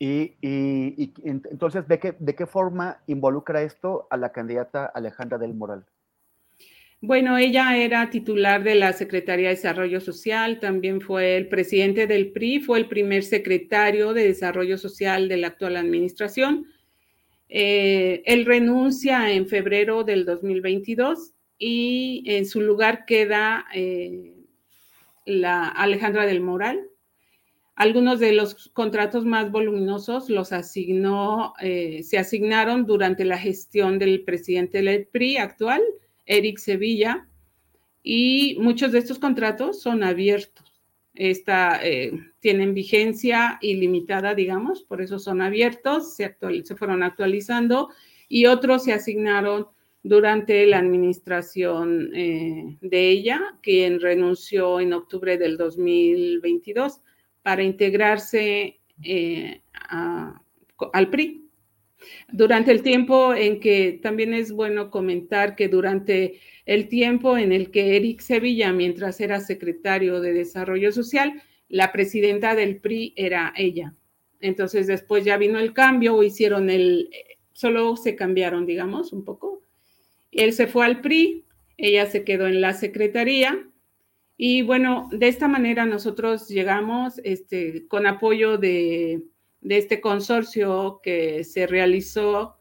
Y, 0.00 0.36
entonces, 1.24 1.86
¿de 1.86 1.98
qué, 1.98 2.14
¿de 2.18 2.34
qué 2.34 2.46
forma 2.46 3.02
involucra 3.06 3.62
esto 3.62 4.06
a 4.10 4.16
la 4.16 4.32
candidata 4.32 4.86
Alejandra 4.86 5.38
del 5.38 5.54
Moral? 5.54 5.86
Bueno, 7.00 7.38
ella 7.38 7.76
era 7.76 8.10
titular 8.10 8.64
de 8.64 8.74
la 8.74 8.92
Secretaría 8.92 9.50
de 9.50 9.54
Desarrollo 9.54 10.00
Social, 10.00 10.58
también 10.58 11.00
fue 11.00 11.36
el 11.36 11.48
presidente 11.48 12.08
del 12.08 12.32
PRI, 12.32 12.58
fue 12.58 12.80
el 12.80 12.88
primer 12.88 13.22
secretario 13.22 14.14
de 14.14 14.24
Desarrollo 14.24 14.76
Social 14.78 15.28
de 15.28 15.36
la 15.36 15.46
actual 15.46 15.76
administración. 15.76 16.66
Eh, 17.48 18.22
él 18.26 18.44
renuncia 18.46 19.30
en 19.30 19.46
febrero 19.46 20.02
del 20.02 20.24
2022 20.24 21.34
y 21.56 22.24
en 22.26 22.46
su 22.46 22.62
lugar 22.62 23.04
queda 23.06 23.66
eh, 23.72 24.34
la 25.24 25.68
Alejandra 25.68 26.26
del 26.26 26.40
Moral. 26.40 26.80
Algunos 27.76 28.18
de 28.18 28.32
los 28.32 28.70
contratos 28.70 29.24
más 29.24 29.52
voluminosos 29.52 30.30
los 30.30 30.52
asignó, 30.52 31.54
eh, 31.60 32.02
se 32.02 32.18
asignaron 32.18 32.86
durante 32.86 33.24
la 33.24 33.38
gestión 33.38 34.00
del 34.00 34.24
presidente 34.24 34.82
del 34.82 35.06
PRI 35.06 35.36
actual, 35.36 35.80
Eric 36.28 36.58
Sevilla, 36.58 37.26
y 38.02 38.56
muchos 38.60 38.92
de 38.92 39.00
estos 39.00 39.18
contratos 39.18 39.82
son 39.82 40.04
abiertos. 40.04 40.80
Esta, 41.14 41.84
eh, 41.84 42.12
tienen 42.38 42.74
vigencia 42.74 43.58
ilimitada, 43.60 44.34
digamos, 44.34 44.84
por 44.84 45.02
eso 45.02 45.18
son 45.18 45.42
abiertos, 45.42 46.14
se, 46.14 46.36
fueron 46.76 47.02
actualizando 47.02 47.88
y 48.28 48.46
otros 48.46 48.84
se 48.84 48.92
asignaron 48.92 49.66
durante 50.04 50.64
la 50.66 50.78
administración 50.78 52.10
eh, 52.14 52.78
de 52.80 53.10
ella, 53.10 53.40
quien 53.62 54.00
renunció 54.00 54.78
en 54.78 54.92
octubre 54.92 55.36
del 55.36 55.56
2022 55.56 57.00
para 57.42 57.64
integrarse 57.64 58.78
eh, 59.02 59.62
al 59.90 61.10
PRI. 61.10 61.47
Durante 62.32 62.70
el 62.70 62.82
tiempo 62.82 63.34
en 63.34 63.60
que 63.60 63.98
también 64.02 64.34
es 64.34 64.52
bueno 64.52 64.90
comentar 64.90 65.56
que 65.56 65.68
durante 65.68 66.40
el 66.66 66.88
tiempo 66.88 67.38
en 67.38 67.52
el 67.52 67.70
que 67.70 67.96
Eric 67.96 68.20
Sevilla, 68.20 68.72
mientras 68.72 69.20
era 69.20 69.40
secretario 69.40 70.20
de 70.20 70.32
Desarrollo 70.32 70.92
Social, 70.92 71.42
la 71.68 71.92
presidenta 71.92 72.54
del 72.54 72.80
PRI 72.80 73.14
era 73.16 73.52
ella. 73.56 73.94
Entonces 74.40 74.86
después 74.86 75.24
ya 75.24 75.36
vino 75.36 75.58
el 75.58 75.72
cambio 75.72 76.14
o 76.14 76.22
hicieron 76.22 76.70
el, 76.70 77.10
solo 77.52 77.96
se 77.96 78.14
cambiaron, 78.14 78.66
digamos, 78.66 79.12
un 79.12 79.24
poco. 79.24 79.62
Él 80.30 80.52
se 80.52 80.66
fue 80.66 80.86
al 80.86 81.00
PRI, 81.00 81.44
ella 81.76 82.06
se 82.06 82.24
quedó 82.24 82.46
en 82.46 82.60
la 82.60 82.74
secretaría 82.74 83.66
y 84.36 84.62
bueno, 84.62 85.08
de 85.10 85.28
esta 85.28 85.48
manera 85.48 85.84
nosotros 85.84 86.48
llegamos 86.48 87.20
este, 87.24 87.88
con 87.88 88.06
apoyo 88.06 88.56
de, 88.56 89.22
este 89.62 90.00
consorcio 90.00 91.00
que 91.02 91.44
se 91.44 91.66
realizó 91.66 92.56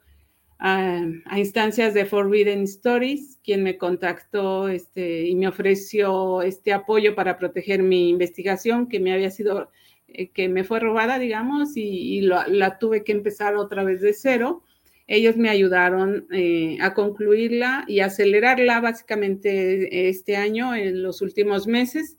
a, 0.59 1.05
instancias 1.37 1.93
de 1.93 2.05
Forbidden 2.05 2.63
Stories, 2.63 3.39
quien 3.43 3.63
me 3.63 3.77
contactó 3.77 4.69
este, 4.69 5.27
y 5.27 5.35
me 5.35 5.47
ofreció 5.47 6.41
este 6.41 6.73
apoyo 6.73 7.15
para 7.15 7.37
proteger 7.37 7.83
mi 7.83 8.09
investigación 8.09 8.87
que 8.87 8.99
me 8.99 9.13
había 9.13 9.29
sido, 9.29 9.69
eh, 10.07 10.29
que 10.29 10.49
me 10.49 10.63
fue 10.63 10.79
robada, 10.79 11.19
digamos, 11.19 11.77
y, 11.77 12.21
la 12.21 12.79
tuve 12.79 13.03
que 13.03 13.11
empezar 13.11 13.55
otra 13.55 13.83
vez 13.83 14.01
de 14.01 14.13
cero. 14.13 14.63
Ellos 15.05 15.37
me 15.37 15.49
ayudaron 15.49 16.27
eh, 16.31 16.77
a 16.81 16.93
concluirla 16.93 17.85
y 17.87 18.01
acelerarla 18.01 18.81
básicamente 18.81 20.09
este 20.09 20.35
año, 20.35 20.75
en 20.75 21.01
los 21.01 21.21
últimos 21.21 21.65
meses, 21.67 22.17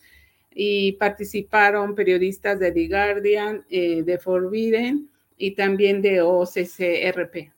y 0.61 0.91
participaron 0.95 1.95
periodistas 1.95 2.59
de 2.59 2.73
The 2.73 2.89
Guardian, 2.89 3.65
eh, 3.71 4.03
de 4.03 4.19
Forbidden 4.19 5.09
y 5.37 5.55
también 5.55 6.03
de 6.03 6.21
OCCRP. 6.21 7.53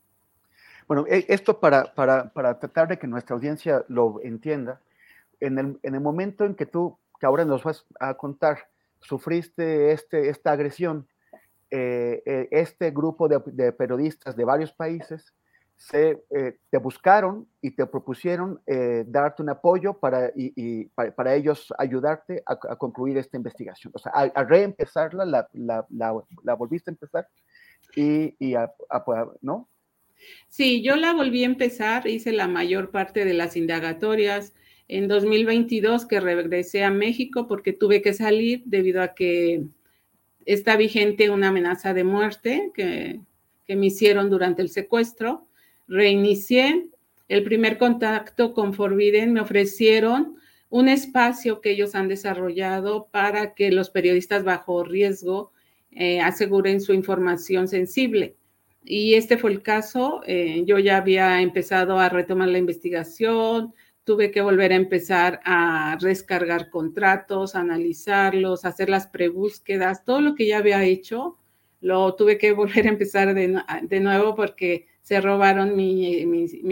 Bueno, 0.87 1.07
e, 1.09 1.25
esto 1.29 1.59
para, 1.59 1.95
para, 1.95 2.31
para, 2.31 2.59
tratar 2.59 2.89
de 2.89 2.99
que 2.99 3.07
nuestra 3.07 3.35
audiencia 3.35 3.87
lo 3.89 4.21
entienda, 4.23 4.83
en 5.41 5.59
el, 5.59 5.79
en 5.83 5.95
el 5.95 6.01
momento 6.03 6.45
en 6.45 6.55
que 6.55 6.67
tú, 6.67 6.99
que 7.19 7.25
ahora 7.25 7.47
nos 7.47 7.65
vas 7.65 7.87
a 7.99 8.13
contar, 8.19 8.69
sufriste 9.01 9.93
este, 9.93 10.29
esta 10.29 10.53
agresión, 10.53 11.09
eh, 11.71 12.23
eh, 12.27 12.49
este 12.51 12.91
grupo 12.91 13.29
de, 13.29 13.73
periodistas 13.73 14.37
de 14.37 14.45
varios 14.45 14.73
países 14.73 15.33
se, 15.81 16.23
eh, 16.31 16.59
te 16.69 16.79
buscaron 16.79 17.49
y 17.63 17.71
te 17.71 17.87
propusieron 17.87 18.61
darte 19.07 19.43
un 19.43 19.49
apoyo 19.49 19.95
para, 19.95 20.31
y, 20.37 20.85
para, 20.87 21.35
ellos 21.35 21.73
ayudarte 21.79 22.43
a, 22.45 22.77
concluir 22.77 23.17
esta 23.17 23.39
investigación. 23.39 23.93
O 23.97 23.99
sea, 23.99 24.13
a, 24.13 24.45
reempezarla, 24.45 25.25
la, 25.25 25.49
la, 25.55 25.87
la, 26.45 26.55
volviste 26.55 26.91
a 26.91 26.93
empezar 26.93 27.27
y, 27.97 28.35
y 28.39 28.55
¿no? 29.41 29.69
Sí, 30.49 30.83
yo 30.83 30.97
la 30.97 31.15
volví 31.15 31.45
a 31.45 31.47
empezar, 31.47 32.07
hice 32.07 32.33
la 32.33 32.47
mayor 32.47 32.91
parte 32.91 33.25
de 33.25 33.35
las 33.35 33.57
indagatorias 33.57 34.53
en 34.89 35.09
2022 35.09 36.07
que 36.07 36.21
regresé 36.21 36.85
a 36.85 36.91
México 36.91 37.47
porque 37.47 37.73
tuve 37.73 38.03
que 38.03 38.13
salir 38.13 38.63
debido 38.67 39.03
a 39.03 39.15
que 39.15 39.63
está 40.47 40.77
vigente 40.77 41.31
una 41.31 41.49
amenaza 41.49 41.95
de 41.95 42.05
muerte 42.05 42.71
que, 42.75 43.21
me 43.69 43.87
hicieron 43.87 44.31
durante 44.31 44.63
el 44.63 44.69
secuestro. 44.69 45.47
Reinicié 45.91 46.89
el 47.29 47.45
primer 47.45 47.77
contacto 47.77 48.55
con 48.55 48.73
Forbidden, 48.73 49.33
me 49.33 49.41
ofrecieron 49.41 50.37
un 50.71 50.89
espacio 50.89 51.61
que 51.61 51.73
ellos 51.73 51.95
han 51.95 52.09
desarrollado 52.09 53.09
para 53.11 53.55
que 53.55 53.71
los 53.71 53.91
periodistas 53.91 54.45
bajo 54.45 54.83
riesgo 54.85 55.53
eh, 55.91 56.21
aseguren 56.21 56.81
su 56.81 56.95
información 56.95 57.69
sensible. 57.69 58.37
Y 58.85 59.15
este 59.15 59.37
fue 59.37 59.51
el 59.51 59.63
caso. 59.63 60.23
Eh, 60.27 60.63
yo 60.65 60.79
ya 60.79 60.97
había 60.97 61.43
empezado 61.43 61.99
a 61.99 62.09
retomar 62.09 62.49
la 62.49 62.59
investigación, 62.59 63.75
tuve 64.05 64.31
que 64.31 64.41
volver 64.41 64.73
a 64.73 64.77
empezar 64.77 65.41
a 65.45 65.97
descargar 66.01 66.71
contratos, 66.71 67.55
analizarlos, 67.55 68.65
hacer 68.65 68.89
las 68.89 69.07
prebúsquedas, 69.07 70.05
todo 70.05 70.21
lo 70.21 70.35
que 70.35 70.47
ya 70.47 70.59
había 70.59 70.83
hecho, 70.85 71.37
lo 71.81 72.15
tuve 72.15 72.39
que 72.39 72.53
volver 72.55 72.87
a 72.87 72.91
empezar 72.91 73.35
de, 73.35 74.01
nuevo 74.01 74.35
porque 74.35 74.87
se 75.03 75.21
robaron 75.21 75.75
mi, 75.77 76.23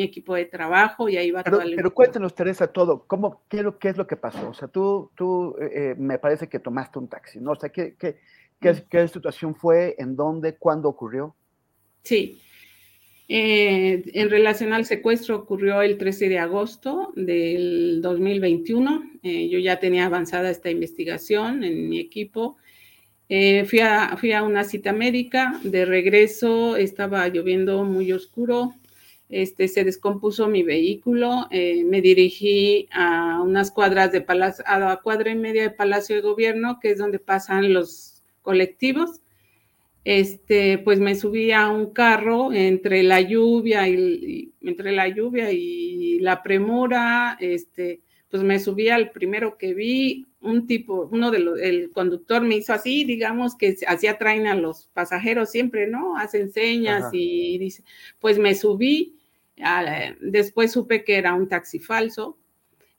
equipo 0.03 0.35
de 0.35 0.45
trabajo 0.45 1.09
y 1.09 1.17
ahí 1.17 1.31
va 1.31 1.43
pero, 1.43 1.59
Pero 1.59 1.95
cuéntanos, 1.95 2.35
Teresa, 2.35 2.69
todo, 2.69 3.05
¿cómo, 3.07 3.43
qué, 3.49 3.67
qué, 3.81 3.89
es 3.89 3.97
lo 3.97 4.07
que 4.07 4.17
pasó? 4.17 4.51
O 4.51 4.55
sea, 4.55 4.69
tú, 4.69 5.11
tú 5.15 5.57
eh, 5.61 5.71
eh, 5.73 5.95
me 5.99 6.19
parece 6.19 6.49
que 6.49 6.59
tomaste 6.59 6.99
un 6.99 7.09
taxi, 7.09 7.41
¿no? 7.41 7.53
O 7.53 7.57
sea, 7.57 7.71
¿qué, 7.71 7.95
qué, 7.99 8.19
qué, 8.61 8.73
mm. 8.73 8.89
qué 8.91 9.09
situación 9.09 9.55
fue? 9.55 9.97
¿En 9.99 10.15
dónde? 10.15 10.57
¿Cuándo 10.57 10.89
ocurrió? 10.89 11.35
Sí, 12.03 12.41
eh, 13.31 14.05
en 14.15 14.31
relación 14.31 14.73
al 14.73 14.87
secuestro 14.87 15.37
ocurrió 15.37 15.83
el 15.83 15.99
13 15.99 16.31
de 16.31 16.39
agosto 16.39 17.13
del 17.15 18.01
2021. 18.01 19.03
Eh, 19.23 19.51
yo 19.51 19.59
ya 19.59 19.79
tenía 19.79 20.07
avanzada 20.07 20.51
esta 20.51 20.71
investigación 20.71 21.63
en 21.63 21.91
mi 21.91 22.01
equipo. 22.01 22.57
Eh, 23.29 23.65
fui, 23.67 23.81
a, 23.81 24.17
fui, 24.17 24.33
a, 24.33 24.43
una 24.43 24.65
cita 24.65 24.93
médica. 24.93 25.61
De 25.63 25.85
regreso 25.85 26.77
estaba 26.77 27.29
lloviendo 27.29 27.85
muy 27.85 28.13
oscuro. 28.13 28.75
Este, 29.29 29.69
se 29.69 29.85
descompuso 29.85 30.49
mi 30.49 30.63
vehículo. 30.63 31.49
me 31.51 32.01
dirigí 32.01 32.89
a 32.93 33.41
unas 33.43 33.71
cuadras 33.71 34.13
de 34.13 34.23
Palacio, 34.23 34.65
a 34.67 35.01
cuadra 35.03 35.31
y 35.31 35.37
media 35.37 35.63
de 35.63 35.71
Palacio 35.71 36.17
de 36.17 36.23
Gobierno, 36.23 36.79
que 36.81 36.93
es 36.93 36.99
donde 36.99 37.19
pasan 37.19 37.73
los 37.73 38.23
colectivos 38.43 39.21
este, 40.09 40.79
pues 40.79 41.01
me 41.01 41.15
subí 41.15 41.53
a 41.53 41.69
un 41.69 41.93
carro 41.93 42.51
entre 42.51 43.03
la 43.03 43.21
lluvia 43.21 43.87
y, 43.89 44.55
entre 44.63 44.91
la 44.93 45.07
lluvia 45.07 45.53
y 45.53 46.19
la 46.21 46.43
premura, 46.43 47.37
este, 47.41 48.01
pues 48.31 48.43
me 48.43 48.59
subí 48.59 48.89
al 48.89 49.11
primero 49.11 49.59
que 49.59 49.75
vi, 49.75 50.27
un 50.41 50.67
tipo, 50.67 51.09
uno 51.11 51.31
de 51.31 51.41
los, 51.41 51.59
el 51.61 51.91
conductor 51.91 52.43
me 52.43 52.57
hizo 52.57 52.73
así, 52.73 53.05
digamos 53.05 53.57
que 53.57 53.77
así 53.87 54.07
atraen 54.07 54.47
a 54.47 54.55
los 54.55 54.89
pasajeros 54.95 55.51
siempre, 55.51 55.87
¿no? 55.89 56.17
Hacen 56.17 56.53
señas 56.53 57.11
y 57.13 57.59
dice, 57.59 57.83
pues 58.21 58.39
me 58.39 58.55
subí, 58.55 59.17
después 60.21 60.73
supe 60.73 61.05
que 61.05 61.17
era 61.17 61.35
un 61.35 61.49
taxi 61.49 61.79
falso, 61.79 62.39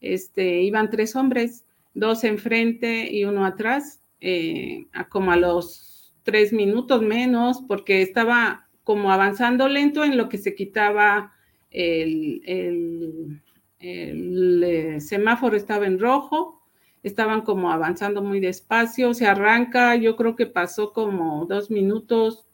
este, 0.01 0.61
iban 0.61 0.89
tres 0.89 1.15
hombres, 1.15 1.65
dos 1.93 2.23
enfrente 2.23 3.11
y 3.11 3.23
uno 3.25 3.45
atrás, 3.45 4.01
eh, 4.21 4.87
como 5.09 5.31
a 5.31 5.37
los 5.37 6.13
tres 6.23 6.51
minutos 6.53 7.01
menos, 7.01 7.63
porque 7.67 8.01
estaba 8.01 8.67
como 8.83 9.11
avanzando 9.11 9.67
lento 9.67 10.03
en 10.03 10.17
lo 10.17 10.29
que 10.29 10.37
se 10.37 10.55
quitaba 10.55 11.33
el, 11.71 12.41
el, 12.45 13.41
eh, 13.79 14.99
semáforo, 14.99 15.55
estaba 15.55 15.85
en 15.85 15.99
rojo, 15.99 16.58
estaban 17.03 17.41
como 17.41 17.71
avanzando 17.71 18.21
muy 18.21 18.39
despacio, 18.39 19.13
se 19.13 19.27
arranca, 19.27 19.95
yo 19.95 20.15
creo 20.15 20.35
que 20.35 20.45
pasó 20.45 20.93
como 20.93 21.45
dos 21.45 21.71
minutos 21.71 22.47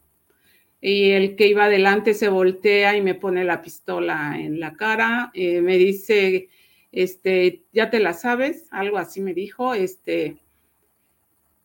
y 0.81 1.11
el 1.11 1.35
que 1.35 1.47
iba 1.47 1.65
adelante 1.65 2.13
se 2.13 2.29
voltea 2.29 2.95
y 2.95 3.01
me 3.01 3.15
pone 3.15 3.43
la 3.43 3.61
pistola 3.61 4.35
en 4.37 4.59
la 4.59 4.73
cara, 4.73 5.31
eh, 5.33 5.61
me 5.61 5.77
dice, 5.77 6.49
este, 6.91 7.63
ya 7.73 7.89
te 7.89 7.99
la 7.99 8.13
sabes, 8.13 8.67
algo 8.71 8.97
así 8.97 9.19
me 9.19 9.33
dijo, 9.33 9.73
este, 9.73 10.37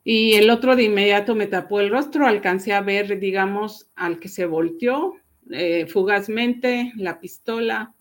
y 0.03 0.35
el 0.35 0.49
otro 0.49 0.75
de 0.75 0.85
inmediato 0.85 1.35
me 1.35 1.47
tapó 1.47 1.81
el 1.81 1.91
rostro, 1.91 2.27
alcancé 2.27 2.73
a 2.73 2.81
ver, 2.81 3.19
digamos, 3.19 3.91
al 3.95 4.19
que 4.19 4.29
se 4.29 4.47
volteó 4.47 5.17
eh, 5.51 5.87
fugazmente 5.87 6.93
la 6.97 7.21
pistola, 7.21 7.95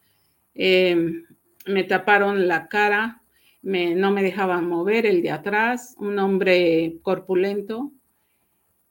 em, 0.54 1.26
me 1.66 1.84
taparon 1.84 2.48
la 2.48 2.68
cara, 2.68 3.19
no 3.62 4.12
me 4.12 4.24
dejaban 4.24 4.68
mover 4.68 5.06
el 5.06 5.22
de 5.22 5.32
atrás, 5.32 5.96
un 6.00 6.18
hombre 6.20 6.98
corpulento. 7.02 7.92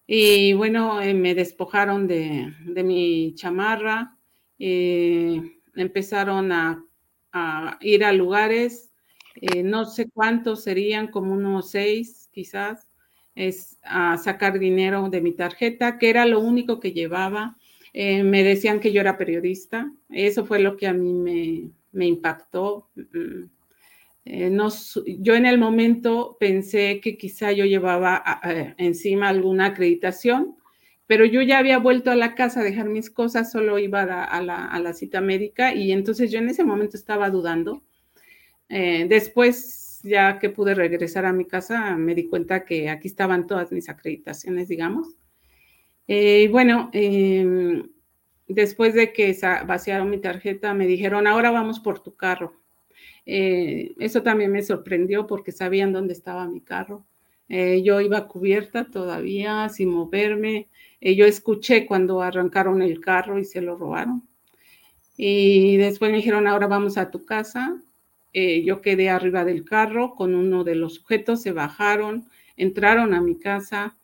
Y 0.07 0.53
bueno, 0.55 1.01
eh, 1.01 1.15
me 1.15 1.35
despojaron 1.35 2.07
de, 2.07 2.53
mi 2.85 3.35
chamarra, 3.35 4.17
eh, 4.59 5.41
empezaron 5.75 6.53
a, 6.53 6.85
ir 7.81 8.05
a 8.05 8.13
lugares, 8.13 8.91
no 9.63 9.85
sé 9.85 10.11
cuántos 10.11 10.65
serían, 10.65 11.09
como 11.09 11.33
unos 11.33 11.71
seis 11.71 12.29
quizás, 12.33 12.89
es 13.39 13.79
a 13.83 14.17
sacar 14.19 14.59
dinero 14.59 15.09
de 15.09 15.21
mi 15.21 15.33
tarjeta, 15.33 15.99
que 15.99 16.11
era 16.11 16.27
lo 16.27 16.41
único 16.41 16.81
que 16.81 16.93
llevaba. 16.93 17.57
Eh, 17.93 18.25
me 18.25 18.43
decían 18.43 18.81
que 18.81 18.93
yo 18.93 19.01
era 19.01 19.17
periodista. 19.17 19.93
Eso 20.09 20.45
fue 20.45 20.59
lo 20.59 20.77
que 20.77 20.89
a 20.89 20.93
mí 20.93 21.71
me, 21.93 22.07
impactó. 22.07 22.89
Mm, 22.97 23.45
eh, 24.25 24.55
yo 25.19 25.35
en 25.35 25.47
el 25.47 25.59
momento 25.59 26.37
pensé 26.39 27.01
que 27.01 27.17
quizá 27.17 27.53
yo 27.53 27.65
llevaba 27.65 28.23
encima 28.77 29.29
alguna 29.29 29.67
acreditación, 29.67 30.59
pero 31.09 31.25
yo 31.25 31.41
ya 31.41 31.59
había 31.59 31.79
vuelto 31.79 32.11
a 32.11 32.17
la 32.17 32.35
casa 32.35 32.61
a 32.61 32.65
dejar 32.65 32.91
mis 32.91 33.11
cosas, 33.11 33.51
solo 33.51 33.79
iba 33.79 34.03
a 34.03 34.43
la, 34.43 34.93
cita 34.93 35.23
médica 35.23 35.75
y 35.75 35.91
entonces 35.91 36.31
yo 36.31 36.39
en 36.39 36.51
ese 36.51 36.65
momento 36.65 36.99
estaba 36.99 37.31
dudando. 37.31 37.83
Eh, 38.69 39.07
después 39.09 40.01
ya 40.03 40.39
que 40.39 40.51
pude 40.51 40.75
regresar 40.75 41.25
a 41.25 41.33
mi 41.33 41.47
casa, 41.47 41.97
me 41.97 42.15
di 42.15 42.29
cuenta 42.29 42.67
que 42.67 42.91
aquí 42.91 43.09
estaban 43.09 43.47
todas 43.47 43.73
mis 43.73 43.89
acreditaciones, 43.89 44.69
digamos. 44.69 45.17
Eh, 46.07 46.49
bueno, 46.51 46.91
em, 46.93 47.89
después 48.47 48.93
de 48.93 49.13
que 49.15 49.35
vaciaron 49.67 50.11
mi 50.11 50.19
tarjeta, 50.19 50.75
me 50.75 50.87
dijeron, 50.87 51.27
ahora 51.27 51.51
vamos 51.51 51.81
por 51.81 52.01
tu 52.01 52.17
carro. 52.17 52.53
Eh, 53.31 53.95
eso 53.99 54.23
también 54.23 54.51
me 54.51 54.63
sorprendió 54.63 55.27
porque 55.27 55.53
sabían 55.53 55.93
dónde 55.93 56.15
estaba 56.15 56.49
mi 56.49 56.63
carro. 56.63 57.05
Eh, 57.51 57.83
yo 57.83 58.01
iba 58.01 58.27
cubierta 58.27 58.87
todavía, 58.87 59.69
sin 59.69 59.91
moverme. 59.91 60.69
Eh, 61.03 61.15
yo 61.15 61.27
escuché 61.27 61.85
cuando 61.87 62.23
arrancaron 62.23 62.81
el 62.81 63.01
carro 63.01 63.39
y 63.39 63.45
se 63.45 63.61
lo 63.61 63.77
robaron. 63.77 64.27
Y 65.19 65.77
después 65.77 66.11
me 66.11 66.17
dijeron, 66.17 66.47
ahora 66.47 66.69
vamos 66.69 66.97
a 66.97 67.11
tu 67.11 67.25
casa. 67.27 67.83
yo 68.35 68.81
quedé 68.83 69.11
arriba 69.11 69.45
del 69.45 69.65
carro 69.65 70.15
con 70.15 70.35
uno 70.35 70.65
de 70.65 70.77
los 70.77 70.95
sujetos, 70.95 71.43
se 71.43 71.53
bajaron, 71.53 72.29
entraron 72.57 73.13
a 73.15 73.21
mi 73.21 73.37
casa 73.37 73.97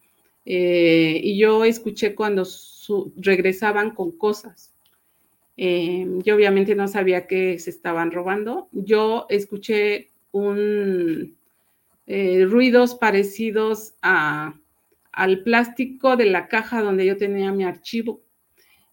y 0.44 1.38
yo 1.38 1.64
escuché 1.64 2.14
cuando 2.16 2.44
regresaban 3.16 3.92
con 3.92 4.10
cosas. 4.18 4.73
Eh, 5.56 6.06
yo 6.24 6.34
obviamente 6.34 6.74
no 6.74 6.88
sabía 6.88 7.26
que 7.26 7.58
se 7.58 7.70
estaban 7.70 8.10
robando. 8.10 8.68
Yo 8.72 9.26
escuché 9.28 10.10
un, 10.32 11.36
eh, 12.06 12.44
ruidos 12.48 12.94
parecidos 12.96 13.94
al 14.00 15.42
plástico 15.42 16.16
de 16.16 16.26
la 16.26 16.48
caja 16.48 16.82
donde 16.82 17.06
yo 17.06 17.16
tenía 17.16 17.52
mi 17.52 17.64
archivo. 17.64 18.20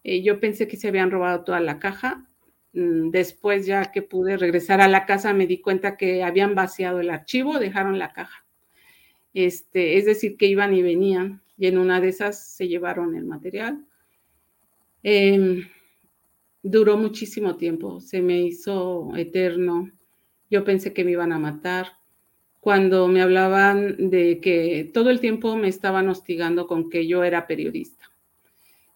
Eh, 0.03 0.23
yo 0.23 0.39
pensé 0.39 0.67
que 0.67 0.77
se 0.77 0.87
habían 0.87 1.11
robado 1.11 1.43
toda 1.43 1.59
la 1.59 1.79
caja. 1.79 2.25
Mm, 2.73 3.09
después, 3.09 3.65
ya 3.65 3.91
que 3.91 4.01
pude 4.01 4.37
regresar 4.37 4.81
a 4.81 4.87
la 4.87 5.05
casa, 5.05 5.33
me 5.33 5.47
di 5.47 5.59
cuenta 5.59 5.97
que 5.97 6.23
habían 6.23 6.55
vaciado 6.55 6.99
el 6.99 7.09
archivo, 7.09 7.59
dejaron 7.59 7.99
la 7.99 8.13
caja. 8.13 8.45
Este, 9.33 9.97
es 9.97 10.05
decir, 10.05 10.37
que 10.37 10.45
iban 10.47 10.73
y 10.75 10.81
venían 10.81 11.41
y 11.57 11.67
en 11.67 11.77
una 11.77 12.01
de 12.01 12.09
esas 12.09 12.43
se 12.55 12.67
llevaron 12.67 13.15
el 13.15 13.25
material. 13.25 13.85
Em, 15.03 15.67
duró 16.63 16.97
muchísimo 16.97 17.55
tiempo, 17.55 17.99
se 17.99 18.21
me 18.21 18.41
hizo 18.41 19.11
eterno. 19.15 19.91
Yo 20.49 20.63
pensé 20.63 20.93
que 20.93 21.03
me 21.03 21.11
iban 21.11 21.31
a 21.31 21.39
matar. 21.39 21.93
Cuando 22.59 23.07
me 23.07 23.21
hablaban 23.21 24.09
de 24.11 24.39
que 24.39 24.89
todo 24.93 25.09
el 25.09 25.19
tiempo 25.19 25.55
me 25.55 25.67
estaban 25.67 26.09
hostigando 26.09 26.67
con 26.67 26.89
que 26.89 27.07
yo 27.07 27.23
era 27.23 27.47
periodista. 27.47 28.11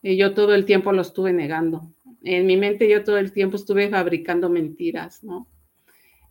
Y 0.04 0.18
yo 0.18 0.36
todo 0.36 0.54
el 0.54 0.66
tiempo 0.66 0.92
lo 0.92 1.02
estuve 1.02 1.34
negando. 1.34 1.92
En 2.24 2.46
mi 2.46 2.58
mente 2.58 2.88
yo 2.88 3.04
todo 3.04 3.18
el 3.18 3.32
tiempo 3.32 3.56
estuve 3.56 3.90
fabricando 3.90 4.50
mentiras, 4.50 5.24
¿no? 5.24 5.48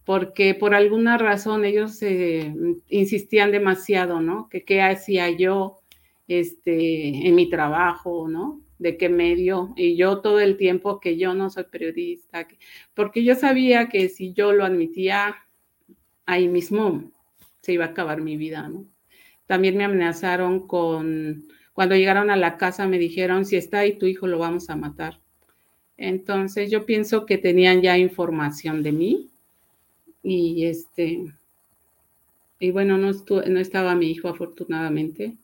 Porque 0.05 0.55
por 0.55 0.74
alguna 0.74 1.18
razón 1.18 1.64
ellos 1.64 2.01
eh, 2.03 2.55
insistían 2.89 3.51
demasiado, 3.51 4.20
¿no? 4.20 4.49
Que 4.49 4.64
qué 4.64 4.82
hacía 4.82 5.30
yo 5.30 5.78
este, 6.28 7.26
en 7.26 7.35
mi 7.35 7.49
trabajo, 7.49 8.28
¿no? 8.28 8.64
De 8.85 8.99
qué 8.99 9.09
medio, 9.09 9.72
y 9.76 9.97
yo 9.97 10.20
todo 10.20 10.41
el 10.41 10.59
tiempo 10.59 11.01
que 11.01 11.16
yo 11.16 11.32
no 11.32 11.49
soy 11.49 11.64
periodista, 11.64 12.47
porque 12.93 13.24
yo 13.24 13.35
sabía 13.35 13.89
que 13.89 14.11
si 14.11 14.35
yo 14.35 14.53
lo 14.53 14.62
admitía, 14.62 15.37
ahí 16.26 16.49
mismo 16.49 17.11
se 17.62 17.72
iba 17.72 17.87
a 17.87 17.89
acabar 17.89 18.20
mi 18.20 18.37
vida, 18.37 18.68
¿no? 18.68 18.85
También 19.47 19.78
me 19.78 19.85
amenazaron 19.85 20.66
con, 20.66 21.45
cuando 21.72 21.97
llegaron 21.97 22.28
a 22.30 22.37
la 22.37 22.59
casa 22.59 22.87
me 22.87 22.99
dijeron, 22.99 23.47
si 23.47 23.57
está 23.57 23.78
ahí 23.78 23.99
tu 23.99 24.05
hijo 24.05 24.26
lo 24.26 24.39
vamos 24.39 24.68
a 24.68 24.76
matar. 24.76 25.18
Entonces 25.97 26.70
yo 26.70 26.85
pienso 26.85 27.24
que 27.24 27.39
tenían 27.39 27.80
ya 27.80 27.97
información 27.97 28.82
de 28.82 28.93
mí 28.93 29.30
y 30.22 30.66
este, 30.66 31.24
y 32.59 32.70
bueno, 32.70 32.99
no, 32.99 33.12
no 33.12 33.61
estaba 33.61 33.95
mi 33.95 34.11
hijo 34.11 34.28
afortunadamente. 34.28 35.39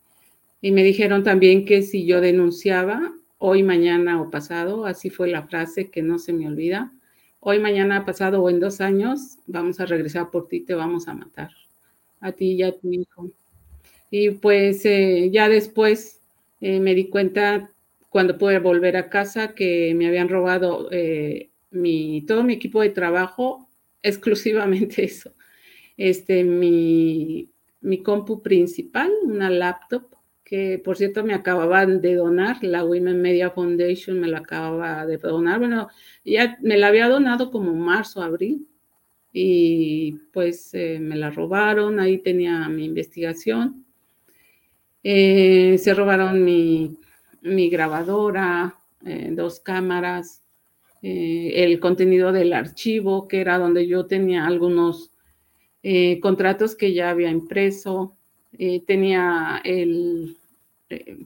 Y 0.61 0.73
me 0.73 0.83
dijeron 0.83 1.25
también 1.25 1.65
que 1.65 1.81
si 1.81 2.05
yo 2.05 2.21
denunciaba, 2.21 3.15
hoy, 3.41 3.63
mañana 3.63 4.21
o 4.21 4.31
pasado, 4.31 4.85
así 4.85 5.09
fue 5.09 5.29
la 5.29 5.43
frase 5.43 5.91
que 5.91 6.03
no 6.03 6.19
se 6.19 6.35
me 6.35 6.47
olvida. 6.47 6.93
Hoy, 7.41 7.59
mañana, 7.59 8.05
pasado 8.05 8.43
o 8.43 8.51
en 8.51 8.61
dos 8.61 8.83
años, 8.83 9.39
vamos 9.47 9.81
a 9.81 9.87
regresar 9.87 10.31
por 10.31 10.47
ti, 10.47 10.61
te 10.61 10.75
vamos 10.75 11.09
a 11.09 11.15
matar, 11.15 11.51
a 12.21 12.33
ti 12.33 12.53
y 12.53 12.63
a 12.63 12.79
tu 12.79 12.93
hijo. 12.93 13.31
Y 14.11 14.33
pues 14.33 14.85
eh, 14.85 15.31
ya 15.33 15.49
después 15.49 16.21
eh, 16.61 16.81
me 16.81 16.95
di 16.95 17.09
cuenta 17.09 17.71
cuando 18.11 18.37
pude 18.37 18.59
volver 18.59 18.99
a 18.99 19.09
casa 19.09 19.55
que 19.55 19.95
me 19.95 20.07
habían 20.07 20.29
robado 20.29 20.89
eh, 20.93 21.49
todo 22.27 22.45
mi 22.45 22.53
equipo 22.53 22.83
de 22.83 22.91
trabajo, 22.91 23.69
exclusivamente 24.03 25.03
eso. 25.03 25.33
Este, 25.97 26.45
mi, 26.45 27.49
mi 27.81 28.03
compu 28.03 28.43
principal, 28.43 29.11
una 29.25 29.49
laptop, 29.49 30.20
que 30.51 30.81
por 30.85 30.97
cierto 30.97 31.23
me 31.23 31.33
acababan 31.33 32.01
de 32.01 32.17
donar, 32.17 32.57
la 32.65 32.85
Women 32.85 33.23
Media 33.23 33.53
Foundation 33.53 34.19
me 34.19 34.27
la 34.27 34.39
acababa 34.39 35.07
de 35.07 35.17
donar, 35.17 35.61
bueno, 35.61 35.87
ya 36.25 36.59
me 36.61 36.77
la 36.77 36.89
había 36.89 37.09
donado 37.09 37.53
como 37.53 37.73
marzo, 37.73 38.21
abril, 38.21 38.67
y 39.33 40.11
pues 40.33 40.75
eh, 40.75 40.99
me 41.01 41.15
la 41.15 41.31
robaron, 41.31 42.01
ahí 42.01 42.19
tenía 42.19 42.69
mi 42.69 42.85
investigación, 42.85 43.87
eh, 45.05 45.79
se 45.79 45.95
robaron 45.95 46.45
mi, 46.45 46.99
grabadora, 47.71 48.75
eh, 49.07 49.29
dos 49.31 49.61
cámaras, 49.61 50.43
el 51.01 51.79
contenido 51.79 52.33
del 52.33 52.53
archivo, 52.53 53.29
que 53.29 53.41
era 53.41 53.57
donde 53.57 53.87
yo 53.87 54.05
tenía 54.07 54.47
algunos 54.47 55.13
contratos 56.21 56.75
que 56.75 56.93
ya 56.93 57.09
había 57.09 57.31
impreso, 57.31 58.19
tenía 58.87 59.63
el 59.65 60.37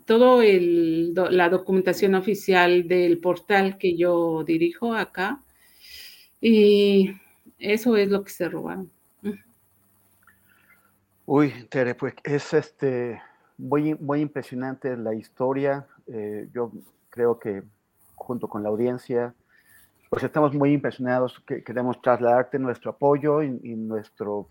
todo 0.05 0.43
el, 0.43 1.15
la 1.15 1.49
documentación 1.49 2.15
oficial 2.15 2.87
del 2.87 3.19
portal 3.19 3.79
que 3.79 3.97
yo 3.97 4.45
dirijo 4.45 4.95
acá. 4.95 5.41
Y 6.41 7.13
eso 7.59 7.97
es 7.97 8.09
lo 8.11 8.23
que 8.23 8.31
se 8.31 8.49
robaron. 8.49 8.91
Uy, 11.27 11.53
Tere, 11.71 11.95
pues 11.95 12.15
es 12.23 12.53
este 12.53 13.23
muy, 13.57 13.95
muy 13.95 14.21
impresionante 14.21 14.95
la 14.97 15.15
historia. 15.15 15.87
Eh, 16.07 16.49
yo 16.53 16.71
creo 17.09 17.39
que 17.39 17.63
junto 18.15 18.49
con 18.49 18.63
la 18.63 18.69
audiencia, 18.69 19.35
pues 20.11 20.23
estamos 20.23 20.53
muy 20.53 20.73
impresionados, 20.73 21.41
que 21.47 21.65
queremos 21.65 22.01
trasladarte 22.03 22.59
nuestro 22.59 22.91
apoyo 22.91 23.43
y 23.43 23.75
nuestro 23.75 24.49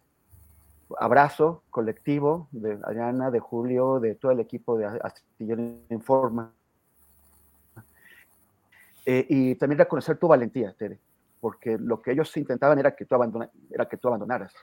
abrazo 1.00 1.64
colectivo 1.70 2.48
de 2.52 2.80
Ariana, 2.84 3.32
de 3.32 3.40
Julio, 3.40 4.00
de 4.00 4.16
todo 4.16 4.32
el 4.32 4.40
equipo 4.40 4.78
de 4.78 4.86
Astillero 4.86 5.62
Informa. 5.90 6.52
Eh, 9.06 9.26
y 9.30 9.56
también 9.56 9.80
reconocer 9.80 10.18
tu 10.18 10.28
valentía, 10.28 10.74
Tere, 10.74 11.00
porque 11.42 11.78
lo 11.78 12.02
que 12.02 12.12
ellos 12.12 12.36
intentaban 12.38 12.80
era 12.80 12.96
que 12.96 13.06
tú, 13.06 13.16
era 13.70 13.88
que 13.88 13.98
tú 13.98 14.08
abandonaras 14.08 14.54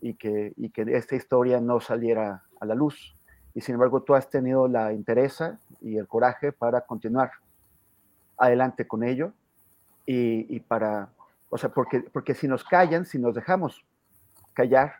y 0.00 0.14
que, 0.14 0.52
y 0.56 0.70
que 0.70 0.82
esta 0.82 1.16
historia 1.16 1.60
no 1.60 1.80
saliera 1.80 2.44
a 2.60 2.66
la 2.66 2.74
luz. 2.74 3.16
Y 3.54 3.62
sin 3.62 3.74
embargo, 3.74 4.02
tú 4.02 4.14
has 4.14 4.28
tenido 4.28 4.68
la 4.68 4.92
interés 4.92 5.42
y 5.80 5.96
el 5.96 6.06
coraje 6.06 6.52
para 6.52 6.82
continuar 6.82 7.30
adelante 8.36 8.86
con 8.86 9.02
ello 9.02 9.32
y, 10.06 10.54
y 10.54 10.60
para, 10.60 11.08
o 11.48 11.58
sea, 11.58 11.70
porque, 11.70 12.00
porque 12.00 12.34
si 12.34 12.48
nos 12.48 12.64
callan, 12.64 13.04
si 13.04 13.18
nos 13.18 13.34
dejamos 13.34 13.84
callar, 14.52 14.96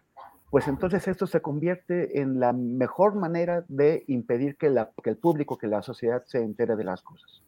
pues 0.51 0.67
entonces 0.67 1.07
esto 1.07 1.29
se 1.29 1.41
convierte 1.41 2.21
en 2.21 2.41
la 2.41 2.53
mejor 2.53 3.15
manera 3.15 3.65
de 3.69 4.03
impedir 4.09 4.57
que, 4.57 4.67
el 4.67 5.17
público, 5.17 5.57
que 5.57 5.69
la 5.69 5.81
sociedad 5.81 6.25
se 6.27 6.43
entere 6.43 6.75
de 6.75 6.83
las 6.83 7.03
cosas. 7.03 7.43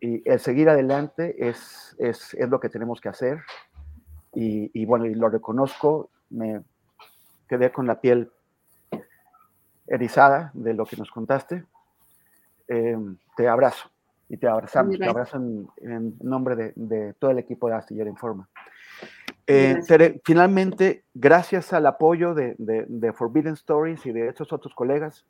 Y 0.00 0.28
el 0.28 0.40
seguir 0.40 0.68
adelante 0.68 1.48
es, 1.48 1.94
es, 2.00 2.36
lo 2.48 2.58
que 2.58 2.68
tenemos 2.68 3.00
que 3.00 3.08
hacer. 3.08 3.38
Y, 4.34 4.84
bueno, 4.84 5.06
y 5.06 5.14
lo 5.14 5.30
reconozco, 5.30 6.10
me 6.28 6.62
quedé 7.48 7.72
con 7.72 7.86
la 7.86 8.00
piel 8.00 8.30
erizada 9.86 10.50
de 10.52 10.74
lo 10.74 10.84
que 10.84 10.96
nos 10.96 11.10
contaste. 11.10 11.64
Em, 12.68 13.16
te 13.36 13.48
abrazo 13.48 13.88
y 14.28 14.36
te 14.36 14.48
abrazamos, 14.48 14.98
te 14.98 15.08
abrazo 15.08 15.36
en, 15.36 16.18
nombre 16.20 16.56
de, 16.56 16.72
de, 16.74 17.14
todo 17.14 17.30
el 17.30 17.38
equipo 17.38 17.68
de 17.68 17.76
Astillero 17.76 18.10
Informa. 18.10 18.48
Eh, 19.46 19.80
finalmente, 20.24 21.04
gracias 21.14 21.72
al 21.72 21.86
apoyo 21.86 22.34
de, 22.34 23.12
Forbidden 23.16 23.54
Stories 23.54 24.04
y 24.04 24.12
de 24.12 24.28
estos 24.28 24.52
otros 24.52 24.74
colegas, 24.74 25.24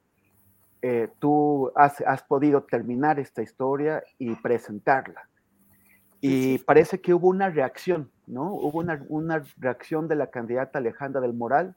eh, 0.80 1.08
tú 1.18 1.70
has, 1.74 2.22
podido 2.22 2.62
terminar 2.62 3.18
esta 3.18 3.42
historia 3.42 4.02
y 4.18 4.34
presentarla. 4.36 5.28
Y 6.20 6.58
parece 6.58 7.00
que 7.00 7.12
hubo 7.12 7.28
una 7.28 7.50
reacción, 7.50 8.10
¿no? 8.26 8.54
Hubo 8.54 8.78
una, 8.78 9.44
reacción 9.58 10.08
de 10.08 10.16
la 10.16 10.30
candidata 10.30 10.78
Alejandra 10.78 11.20
del 11.20 11.34
Moral, 11.34 11.76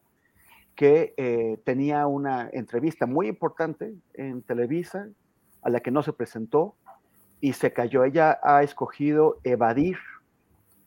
que 0.76 1.14
eh, 1.18 1.60
tenía 1.66 2.08
una 2.08 2.50
entrevista 2.54 3.06
muy 3.06 3.28
importante 3.28 3.94
en 4.14 4.42
Televisa, 4.44 5.10
a 5.62 5.70
la 5.70 5.82
que 5.82 5.92
no 5.92 6.04
se 6.04 6.14
presentó 6.14 6.76
y 7.42 7.52
se 7.52 7.74
cayó. 7.74 8.06
Ella 8.06 8.40
ha 8.42 8.64
escogido 8.64 9.40
evadir 9.44 9.98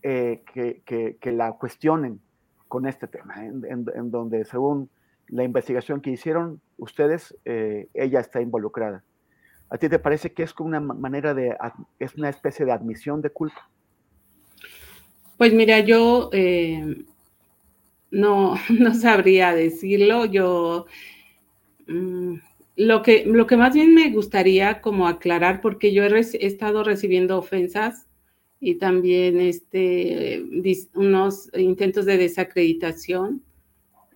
eh, 0.02 0.42
que, 0.52 1.32
la 1.32 1.52
cuestionen 1.52 2.20
con 2.68 2.86
este 2.86 3.06
tema, 3.06 3.44
en, 3.44 4.10
donde 4.10 4.44
según 4.44 4.88
la 5.28 5.44
investigación 5.44 6.00
que 6.00 6.10
hicieron 6.10 6.60
ustedes, 6.78 7.36
eh, 7.44 7.88
ella 7.94 8.20
está 8.20 8.40
involucrada. 8.40 9.02
¿A 9.70 9.78
ti 9.78 9.88
te 9.88 9.98
parece 9.98 10.32
que 10.32 10.42
es 10.42 10.54
una 10.58 10.80
manera 10.80 11.32
de, 11.32 11.56
es 11.98 12.14
una 12.14 12.28
especie 12.28 12.66
de 12.66 12.72
admisión 12.72 13.22
de 13.22 13.30
culpa? 13.30 13.70
Pues 15.38 15.54
mira, 15.54 15.80
yo 15.80 16.30
eh, 16.32 17.04
no, 18.12 18.54
no 18.78 18.94
sabría 18.94 19.54
decirlo. 19.54 20.26
Yo 20.26 20.86
mm, 21.88 22.34
lo, 22.76 23.02
que, 23.02 23.24
lo 23.26 23.46
que 23.46 23.56
más 23.56 23.74
bien 23.74 23.94
me 23.94 24.10
gustaría 24.10 24.80
como 24.80 25.08
aclarar, 25.08 25.60
porque 25.60 25.92
yo 25.92 26.04
he, 26.04 26.20
estado 26.20 26.84
recibiendo 26.84 27.38
ofensas 27.38 28.06
y 28.64 28.76
también 28.76 29.40
este, 29.40 30.40
unos 30.94 31.50
intentos 31.58 32.06
de 32.06 32.16
desacreditación, 32.16 33.42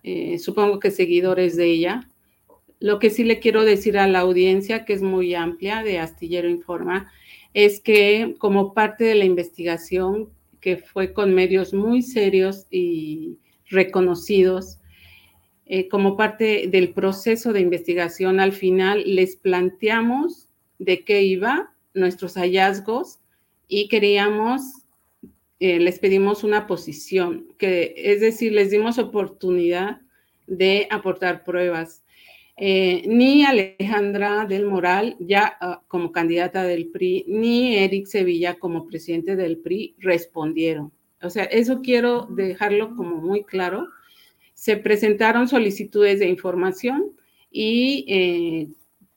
eh, 0.05 0.39
supongo 0.39 0.79
que 0.79 0.93
seguidores 0.93 1.57
de 1.57 1.67
ella. 1.67 2.09
Lo 2.79 3.01
que 3.01 3.11
sí 3.11 3.25
le 3.25 3.41
quiero 3.41 3.65
decir 3.65 3.99
a 3.99 4.07
la 4.07 4.21
audiencia, 4.21 4.85
que 4.85 4.93
es 4.93 5.03
muy 5.03 5.35
amplia 5.35 5.83
de 5.83 5.99
Astillero 5.99 6.49
Informa, 6.49 7.11
es 7.55 7.81
que 7.81 8.37
como 8.39 8.73
parte 8.73 9.03
de 9.03 9.17
la 9.17 9.25
investigación 9.25 10.31
que 10.61 10.77
fue 10.77 11.13
con 11.13 11.35
medios 11.35 11.75
muy 11.75 12.03
serios 12.03 12.67
y 12.71 13.39
reconocidos, 13.69 14.79
eh, 15.65 15.89
como 15.89 16.17
parte 16.17 16.69
del 16.69 16.93
proceso 16.93 17.53
de 17.53 17.63
investigación, 17.63 18.39
al 18.39 18.53
final 18.53 19.03
les 19.05 19.35
planteamos 19.35 20.47
de 20.79 21.03
qué 21.03 21.23
iba 21.23 21.75
nuestros 21.95 22.35
hallazgos 22.35 23.19
y 23.69 23.89
queríamos, 23.89 24.63
eh, 25.61 25.79
les 25.81 25.99
pedimos 25.99 26.45
una 26.45 26.67
posición, 26.67 27.47
que 27.59 27.95
es 27.97 28.21
decir, 28.21 28.53
les 28.53 28.71
dimos 28.71 28.99
oportunidad 28.99 30.01
de 30.47 30.87
aportar 30.91 31.45
pruebas. 31.45 32.03
Eh, 32.59 33.03
ni 33.07 33.45
Alejandra 33.45 34.47
del 34.47 34.65
Moral, 34.65 35.17
ya 35.19 35.57
ah, 35.61 35.83
como 35.89 36.11
candidata 36.11 36.63
del 36.63 36.89
PRI, 36.89 37.27
ni 37.29 37.77
Eric 37.77 38.07
Sevilla 38.07 38.59
como 38.59 38.87
presidente 38.87 39.37
del 39.37 39.59
PRI 39.59 39.95
respondieron. 39.99 40.93
O 41.21 41.29
sea, 41.29 41.45
eso 41.45 41.83
quiero 41.83 42.27
dejarlo 42.31 42.95
como 42.97 43.17
muy 43.17 43.45
claro. 43.45 43.89
Se 44.55 44.77
presentaron 44.77 45.49
solicitudes 45.49 46.19
de 46.19 46.29
información 46.29 47.13
y 47.51 48.07
eh, 48.09 48.69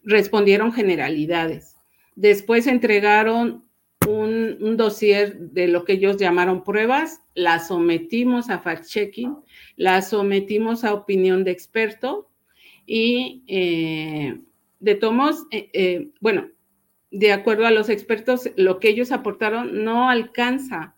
respondieron 0.04 0.74
generalidades. 0.74 1.76
Después 2.16 2.68
entregaron 2.68 3.64
un, 4.10 4.58
un, 4.62 4.78
dossier 4.78 5.38
de 5.38 5.68
lo 5.68 5.86
que 5.86 5.94
ellos 5.94 6.18
llamaron 6.18 6.64
pruebas, 6.64 7.22
la 7.34 7.60
sometimos 7.60 8.50
a 8.50 8.62
fact-checking, 8.62 9.38
la 9.76 10.02
sometimos 10.02 10.84
a 10.84 10.94
opinión 10.94 11.44
de 11.44 11.52
experto 11.52 12.30
y 12.86 13.44
eh, 13.48 14.42
de 14.80 14.96
tomos, 14.96 15.46
eh, 15.52 15.70
eh, 15.74 16.12
bueno, 16.22 16.50
de 17.12 17.32
acuerdo 17.34 17.66
a 17.66 17.72
los 17.72 17.90
expertos, 17.90 18.50
lo 18.56 18.80
que 18.80 18.90
ellos 18.90 19.12
aportaron 19.12 19.84
no 19.84 20.10
alcanza 20.10 20.96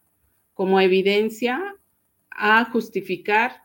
como 0.54 0.80
evidencia 0.80 1.76
a 2.30 2.66
justificar 2.66 3.64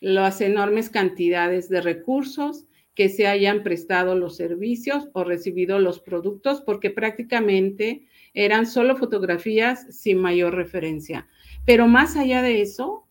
las 0.00 0.40
enormes 0.40 0.90
cantidades 0.90 1.68
de 1.68 1.80
recursos 1.80 2.66
que 2.94 3.08
se 3.08 3.26
hayan 3.26 3.62
prestado 3.62 4.14
los 4.14 4.36
servicios 4.36 5.08
o 5.12 5.24
recibido 5.24 5.78
los 5.78 5.98
productos, 5.98 6.60
porque 6.60 6.90
prácticamente 6.90 8.06
eran 8.34 8.66
solo 8.66 8.96
fotografías 8.96 9.86
sin 9.96 10.18
mayor 10.18 10.54
referencia. 10.54 11.26
Pero 11.64 11.86
más 11.86 12.16
allá 12.16 12.42
de 12.42 12.60
eso, 12.60 13.06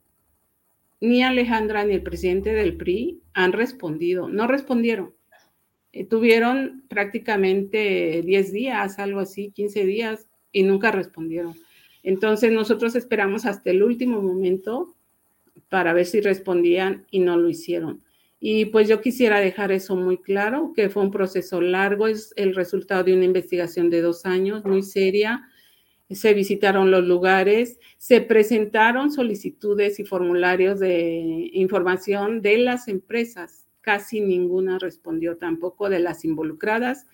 ni 0.99 1.23
Alejandra 1.23 1.83
ni 1.85 1.93
el 1.93 2.03
presidente 2.03 2.53
del 2.53 2.77
PRI 2.77 3.21
han 3.33 3.53
respondido, 3.53 4.29
no 4.29 4.47
respondieron. 4.47 5.13
Eh, 5.91 6.05
tuvieron 6.05 6.83
prácticamente 6.87 8.21
10 8.23 8.51
días, 8.51 8.99
algo 8.99 9.19
así, 9.19 9.51
15 9.51 9.85
días, 9.85 10.27
y 10.51 10.63
nunca 10.63 10.91
respondieron. 10.91 11.55
Entonces 12.03 12.51
nosotros 12.51 12.95
esperamos 12.95 13.45
hasta 13.45 13.71
el 13.71 13.81
último 13.81 14.21
momento 14.21 14.95
para 15.69 15.93
ver 15.93 16.05
si 16.05 16.19
respondían 16.21 17.05
y 17.09 17.19
no 17.19 17.37
lo 17.37 17.49
hicieron. 17.49 18.02
Y 18.45 18.65
pues 18.65 18.89
yo 18.89 18.99
quisiera 18.99 19.39
dejar 19.39 19.71
eso 19.71 19.95
muy 19.95 20.17
claro, 20.17 20.73
que 20.75 20.89
fue 20.89 21.01
un 21.01 21.11
proceso 21.11 21.61
largo, 21.61 22.09
es 22.09 22.33
el 22.35 22.53
resultado 22.53 23.05
de 23.05 23.13
una 23.13 23.23
investigación 23.23 23.89
de 23.89 24.01
dos 24.01 24.25
años, 24.25 24.65
muy 24.65 24.83
seria, 24.83 25.47
se 26.09 26.33
visitaron 26.33 26.91
los 26.91 27.05
lugares, 27.05 27.79
se 27.97 28.19
presentaron 28.19 29.13
solicitudes 29.13 29.97
y 30.01 30.03
formularios 30.03 30.81
de 30.81 31.51
información 31.53 32.41
de 32.41 32.57
las 32.57 32.89
empresas. 32.89 33.65
Casi 33.79 34.19
ninguna 34.19 34.77
respondió 34.77 35.37
tampoco 35.37 35.89
de 35.89 36.01
las 36.01 36.25
involucradas. 36.25 37.07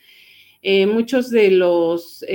Eh, 0.63 0.87
muchos 0.87 1.29
de 1.29 1.51
los, 1.51 2.25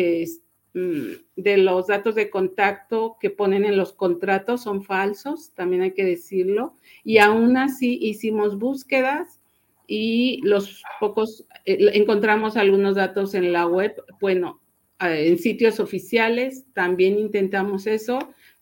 mm, 0.73 1.15
de 1.37 1.57
los 1.57 1.89
datos 1.89 2.15
de 2.15 2.31
contacto 2.31 3.17
que 3.21 3.31
ponen 3.31 3.65
en 3.65 3.77
los 3.77 3.93
contratos 3.93 4.63
son 4.63 4.83
falsos, 4.83 5.53
también 5.55 5.83
hay 5.83 5.93
que 5.93 6.05
decirlo. 6.05 6.77
Y 7.03 7.19
aún 7.19 7.57
así 7.57 7.99
hicimos 8.01 8.59
búsquedas 8.59 9.41
y 9.87 10.41
los 10.43 10.83
pocos, 11.01 11.45
eh, 11.65 11.91
encontramos 11.95 12.57
algunos 12.57 12.95
datos 12.95 13.35
en 13.35 13.53
la 13.53 13.67
web. 13.67 13.95
Bueno, 14.21 14.61
en 15.01 15.39
sitios 15.39 15.81
oficiales 15.81 16.65
también 16.73 17.19
intentamos 17.19 17.87
eso, 17.87 18.19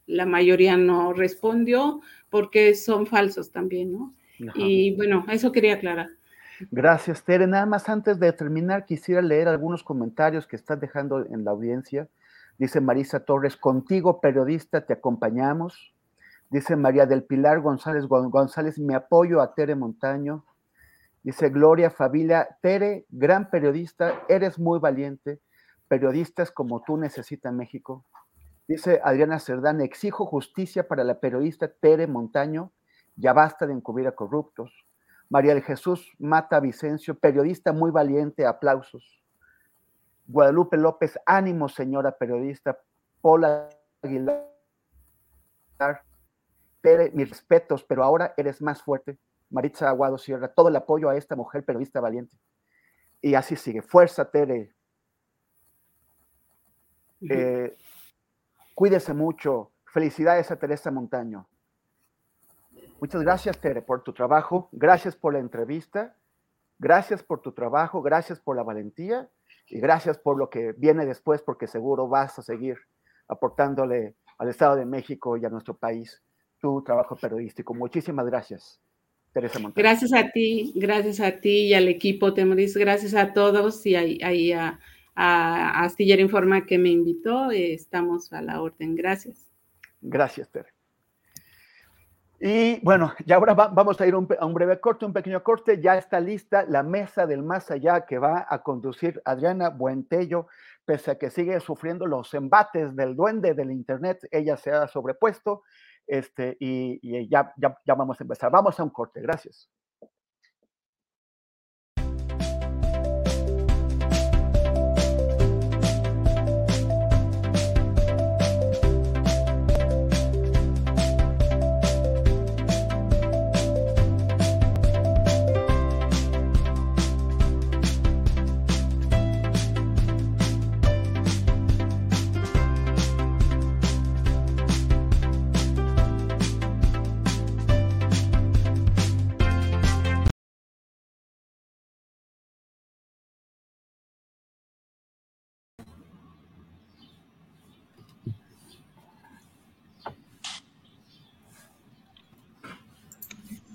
la 0.07 0.27
mayoría 0.27 0.77
no 0.77 1.13
respondió 1.13 2.01
porque 2.31 2.75
son 2.75 3.07
falsos 3.07 3.53
también, 3.53 3.93
¿no? 3.93 4.15
Y 4.57 4.97
bueno, 4.97 5.25
eso 5.31 5.53
quería 5.53 5.75
aclarar. 5.75 6.09
Gracias, 6.71 7.23
Tere. 7.23 7.47
Nada 7.47 7.67
más 7.67 7.89
antes 7.89 8.19
de 8.19 8.33
terminar, 8.33 8.87
quisiera 8.87 9.23
leer 9.23 9.47
algunos 9.47 9.85
comentarios 9.85 10.47
que 10.47 10.57
estás 10.57 10.81
dejando 10.81 11.25
en 11.27 11.45
la 11.45 11.53
audiencia. 11.53 12.09
Dice 12.63 12.81
Marisa 12.81 13.19
Torres, 13.25 13.57
contigo, 13.57 14.21
periodista, 14.21 14.87
te 14.87 14.93
acompañamos. 14.93 15.93
Dice 16.49 16.77
María 16.77 17.07
del 17.07 17.25
Pilar 17.25 17.61
González 17.61 18.07
González, 18.07 18.79
me 18.79 18.95
apoyo 18.95 19.41
a 19.41 19.53
Tere 19.53 19.75
Montaño. 19.75 20.45
Dice 21.25 21.49
Gloria 21.49 21.91
Favila, 21.91 22.57
Tere, 22.63 23.05
gran 23.09 23.51
periodista, 23.51 24.23
eres 24.29 24.61
muy 24.61 24.79
valiente 24.79 25.41
periodistas 25.89 26.53
como 26.53 26.85
tú 26.85 26.97
necesita 26.97 27.51
México. 27.51 28.05
Dice 28.69 29.01
Adriana 29.03 29.41
Cerdán, 29.41 29.81
exijo 29.81 30.25
justicia 30.25 30.87
para 30.87 31.03
la 31.03 31.19
periodista 31.19 31.67
Tere 31.67 32.07
Montaño, 32.07 32.71
ya 33.17 33.33
basta 33.33 33.67
de 33.67 33.73
encubrir 33.73 34.07
a 34.07 34.13
corruptos. 34.13 34.87
María 35.29 35.53
del 35.53 35.65
Jesús 35.65 36.13
Mata 36.21 36.61
Vicencio, 36.61 37.19
periodista 37.19 37.73
muy 37.73 37.91
valiente, 37.91 38.47
aplausos. 38.47 39.22
Guadalupe 40.33 40.79
López, 40.79 41.19
ánimo 41.27 41.69
señora 41.69 42.17
periodista. 42.17 42.79
Paula 43.21 43.69
Aguilar, 44.03 44.49
Tere, 46.81 47.11
mis 47.13 47.29
respetos, 47.29 47.85
pero 47.85 48.03
ahora 48.03 48.35
eres 48.37 48.61
más 48.63 48.83
fuerte. 48.83 49.19
Maritza 49.51 49.89
Aguado 49.89 50.17
Sierra, 50.17 50.49
todo 50.49 50.69
el 50.69 50.77
apoyo 50.77 51.11
a 51.11 51.17
esta 51.17 51.37
mujer 51.37 51.65
periodista 51.65 52.01
valiente. 52.01 52.37
Y 53.21 53.35
así 53.35 53.55
sigue. 53.55 53.83
Fuerza, 53.83 54.31
Tere, 54.31 54.75
eh, 57.29 57.77
cuídese 58.75 59.13
mucho. 59.13 59.71
Felicidades 59.85 60.51
a 60.51 60.57
Teresa 60.57 60.91
Montaño. 60.91 61.47
Muchas 63.01 63.23
gracias, 63.23 63.61
Tere, 63.61 63.83
por 63.83 64.03
tu 64.03 64.13
trabajo. 64.13 64.71
Gracias 64.73 65.15
por 65.15 65.35
la 65.35 65.41
entrevista. 65.41 66.17
Gracias 66.79 67.23
por 67.23 67.43
tu 67.43 67.53
trabajo. 67.53 68.01
Gracias 68.01 68.41
por 68.41 68.57
la 68.57 68.63
valentía. 68.63 69.29
Y 69.69 69.81
gracias 69.81 70.19
por 70.19 70.39
lo 70.39 70.51
que 70.51 70.73
viene 70.77 71.07
después, 71.07 71.43
porque 71.43 71.67
seguro 71.67 72.09
vas 72.09 72.39
a 72.39 72.43
seguir 72.43 72.77
aportándole 73.29 74.15
al 74.39 74.49
Estado 74.49 74.77
de 74.77 74.85
México 74.85 75.37
y 75.37 75.45
a 75.45 75.49
nuestro 75.49 75.77
país 75.77 76.23
tu 76.59 76.83
trabajo 76.83 77.17
periodístico. 77.17 77.75
Muchísimas 77.75 78.27
gracias. 78.27 78.81
Teresa 79.33 79.59
Montaño. 79.59 79.83
Gracias 79.83 80.13
a 80.13 80.31
ti, 80.31 80.73
gracias 80.77 81.21
a 81.21 81.41
ti 81.41 81.69
y 81.69 81.75
al 81.75 81.89
equipo 81.89 82.35
Temoris, 82.35 82.77
gracias 82.77 83.15
a 83.15 83.33
todos 83.33 83.85
y 83.87 83.97
ahí 83.97 84.53
a, 84.53 84.79
a 85.15 85.85
Astillero 85.85 86.23
Informa 86.23 86.67
que 86.67 86.79
me 86.79 86.91
invitó. 86.91 87.51
estamos 87.51 88.33
a 88.33 88.43
la 88.43 88.61
orden. 88.61 88.95
Gracias. 88.95 89.51
Gracias, 90.01 90.51
Tere. 90.51 90.82
Y 92.45 92.81
bueno, 92.81 93.15
ya 93.25 93.37
ahora 93.37 93.55
vamos 93.55 94.01
a 94.01 94.07
ir 94.09 94.15
a 94.15 94.19
un 94.19 94.55
breve 94.55 94.81
corte, 94.81 95.07
un 95.07 95.13
pequeño 95.13 95.45
corte. 95.45 95.81
Ya 95.81 95.97
está 95.97 96.19
lista 96.19 96.65
la 96.69 96.83
mesa 96.83 97.25
del 97.25 97.45
más 97.45 97.71
allá 97.71 98.05
que 98.05 98.19
va 98.19 98.45
a 98.49 98.65
conducir 98.65 99.23
Adriana 99.25 99.69
Buentello, 99.71 100.49
pese 100.85 101.13
a 101.13 101.19
que 101.19 101.31
sigue 101.31 101.61
sufriendo 101.61 102.05
los 102.05 102.35
embates 102.35 102.97
del 102.97 103.15
duende 103.15 103.55
del 103.55 103.71
Internet, 103.71 104.27
ella 104.33 104.57
se 104.57 104.73
ha 104.73 104.89
sobrepuesto 104.89 105.63
este, 106.09 106.57
y, 106.59 106.99
y 107.01 107.29
ya, 107.29 107.55
ya, 107.57 107.79
ya 107.87 107.95
vamos 107.95 108.21
a 108.21 108.25
empezar. 108.25 108.51
Vamos 108.51 108.81
a 108.81 108.83
un 108.83 108.91
corte, 108.91 109.21
gracias. 109.21 109.71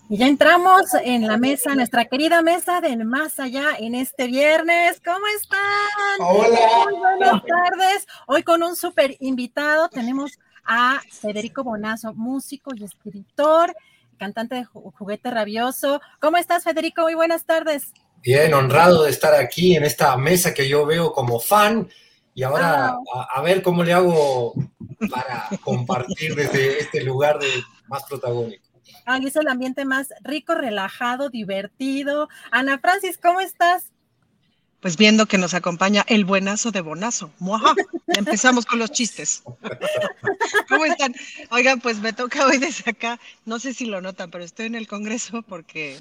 Y 0.09 0.17
ya 0.17 0.27
entramos 0.27 0.93
en 1.03 1.27
la 1.27 1.35
mesa, 1.35 1.75
nuestra 1.75 2.05
querida 2.05 2.41
mesa 2.41 2.79
del 2.79 3.03
más 3.03 3.41
allá 3.41 3.75
en 3.77 3.93
este 3.93 4.27
viernes. 4.27 5.01
¿Cómo 5.03 5.25
están? 5.35 5.59
Hola. 6.19 6.59
Muy 6.85 6.97
buenas 6.97 7.43
tardes. 7.43 8.07
Hoy 8.25 8.43
con 8.43 8.63
un 8.63 8.77
súper 8.77 9.17
invitado 9.19 9.89
tenemos 9.89 10.39
a 10.63 11.01
Federico 11.11 11.65
Bonazo, 11.65 12.13
músico 12.13 12.71
y 12.73 12.85
escritor, 12.85 13.75
cantante 14.17 14.55
de 14.55 14.63
Juguete 14.63 15.29
Rabioso. 15.29 15.99
¿Cómo 16.21 16.37
estás, 16.37 16.63
Federico? 16.63 17.01
Muy 17.01 17.15
buenas 17.15 17.43
tardes. 17.43 17.91
Bien, 18.23 18.53
honrado 18.53 19.03
de 19.03 19.11
estar 19.11 19.35
aquí 19.35 19.75
en 19.75 19.83
esta 19.83 20.15
mesa 20.15 20.53
que 20.53 20.69
yo 20.69 20.85
veo 20.85 21.11
como 21.11 21.41
fan 21.41 21.89
y 22.33 22.43
ahora 22.43 22.95
a, 23.13 23.27
a 23.35 23.41
ver 23.41 23.61
cómo 23.61 23.83
le 23.83 23.91
hago 23.91 24.53
para 25.11 25.49
compartir 25.61 26.33
desde 26.33 26.79
este 26.79 27.03
lugar 27.03 27.39
de 27.39 27.49
más 27.89 28.05
protagónico. 28.05 28.66
Ah, 29.05 29.19
es 29.23 29.35
el 29.35 29.47
ambiente 29.47 29.85
más 29.85 30.09
rico, 30.21 30.55
relajado, 30.55 31.29
divertido. 31.29 32.29
Ana 32.51 32.79
Francis, 32.79 33.17
¿cómo 33.17 33.39
estás? 33.39 33.91
Pues 34.79 34.95
viendo 34.95 35.25
que 35.25 35.37
nos 35.37 35.53
acompaña 35.53 36.05
el 36.07 36.23
buenazo 36.23 36.71
de 36.71 36.81
Bonazo. 36.81 37.31
¡Muaja! 37.39 37.73
Empezamos 38.07 38.65
con 38.65 38.79
los 38.79 38.91
chistes. 38.91 39.43
¿Cómo 40.69 40.85
están? 40.85 41.15
Oigan, 41.49 41.79
pues 41.81 41.99
me 41.99 42.13
toca 42.13 42.45
hoy 42.45 42.57
desde 42.57 42.91
acá, 42.91 43.19
no 43.45 43.59
sé 43.59 43.73
si 43.73 43.85
lo 43.85 44.01
notan, 44.01 44.29
pero 44.29 44.43
estoy 44.43 44.67
en 44.67 44.75
el 44.75 44.87
Congreso 44.87 45.41
porque 45.41 45.99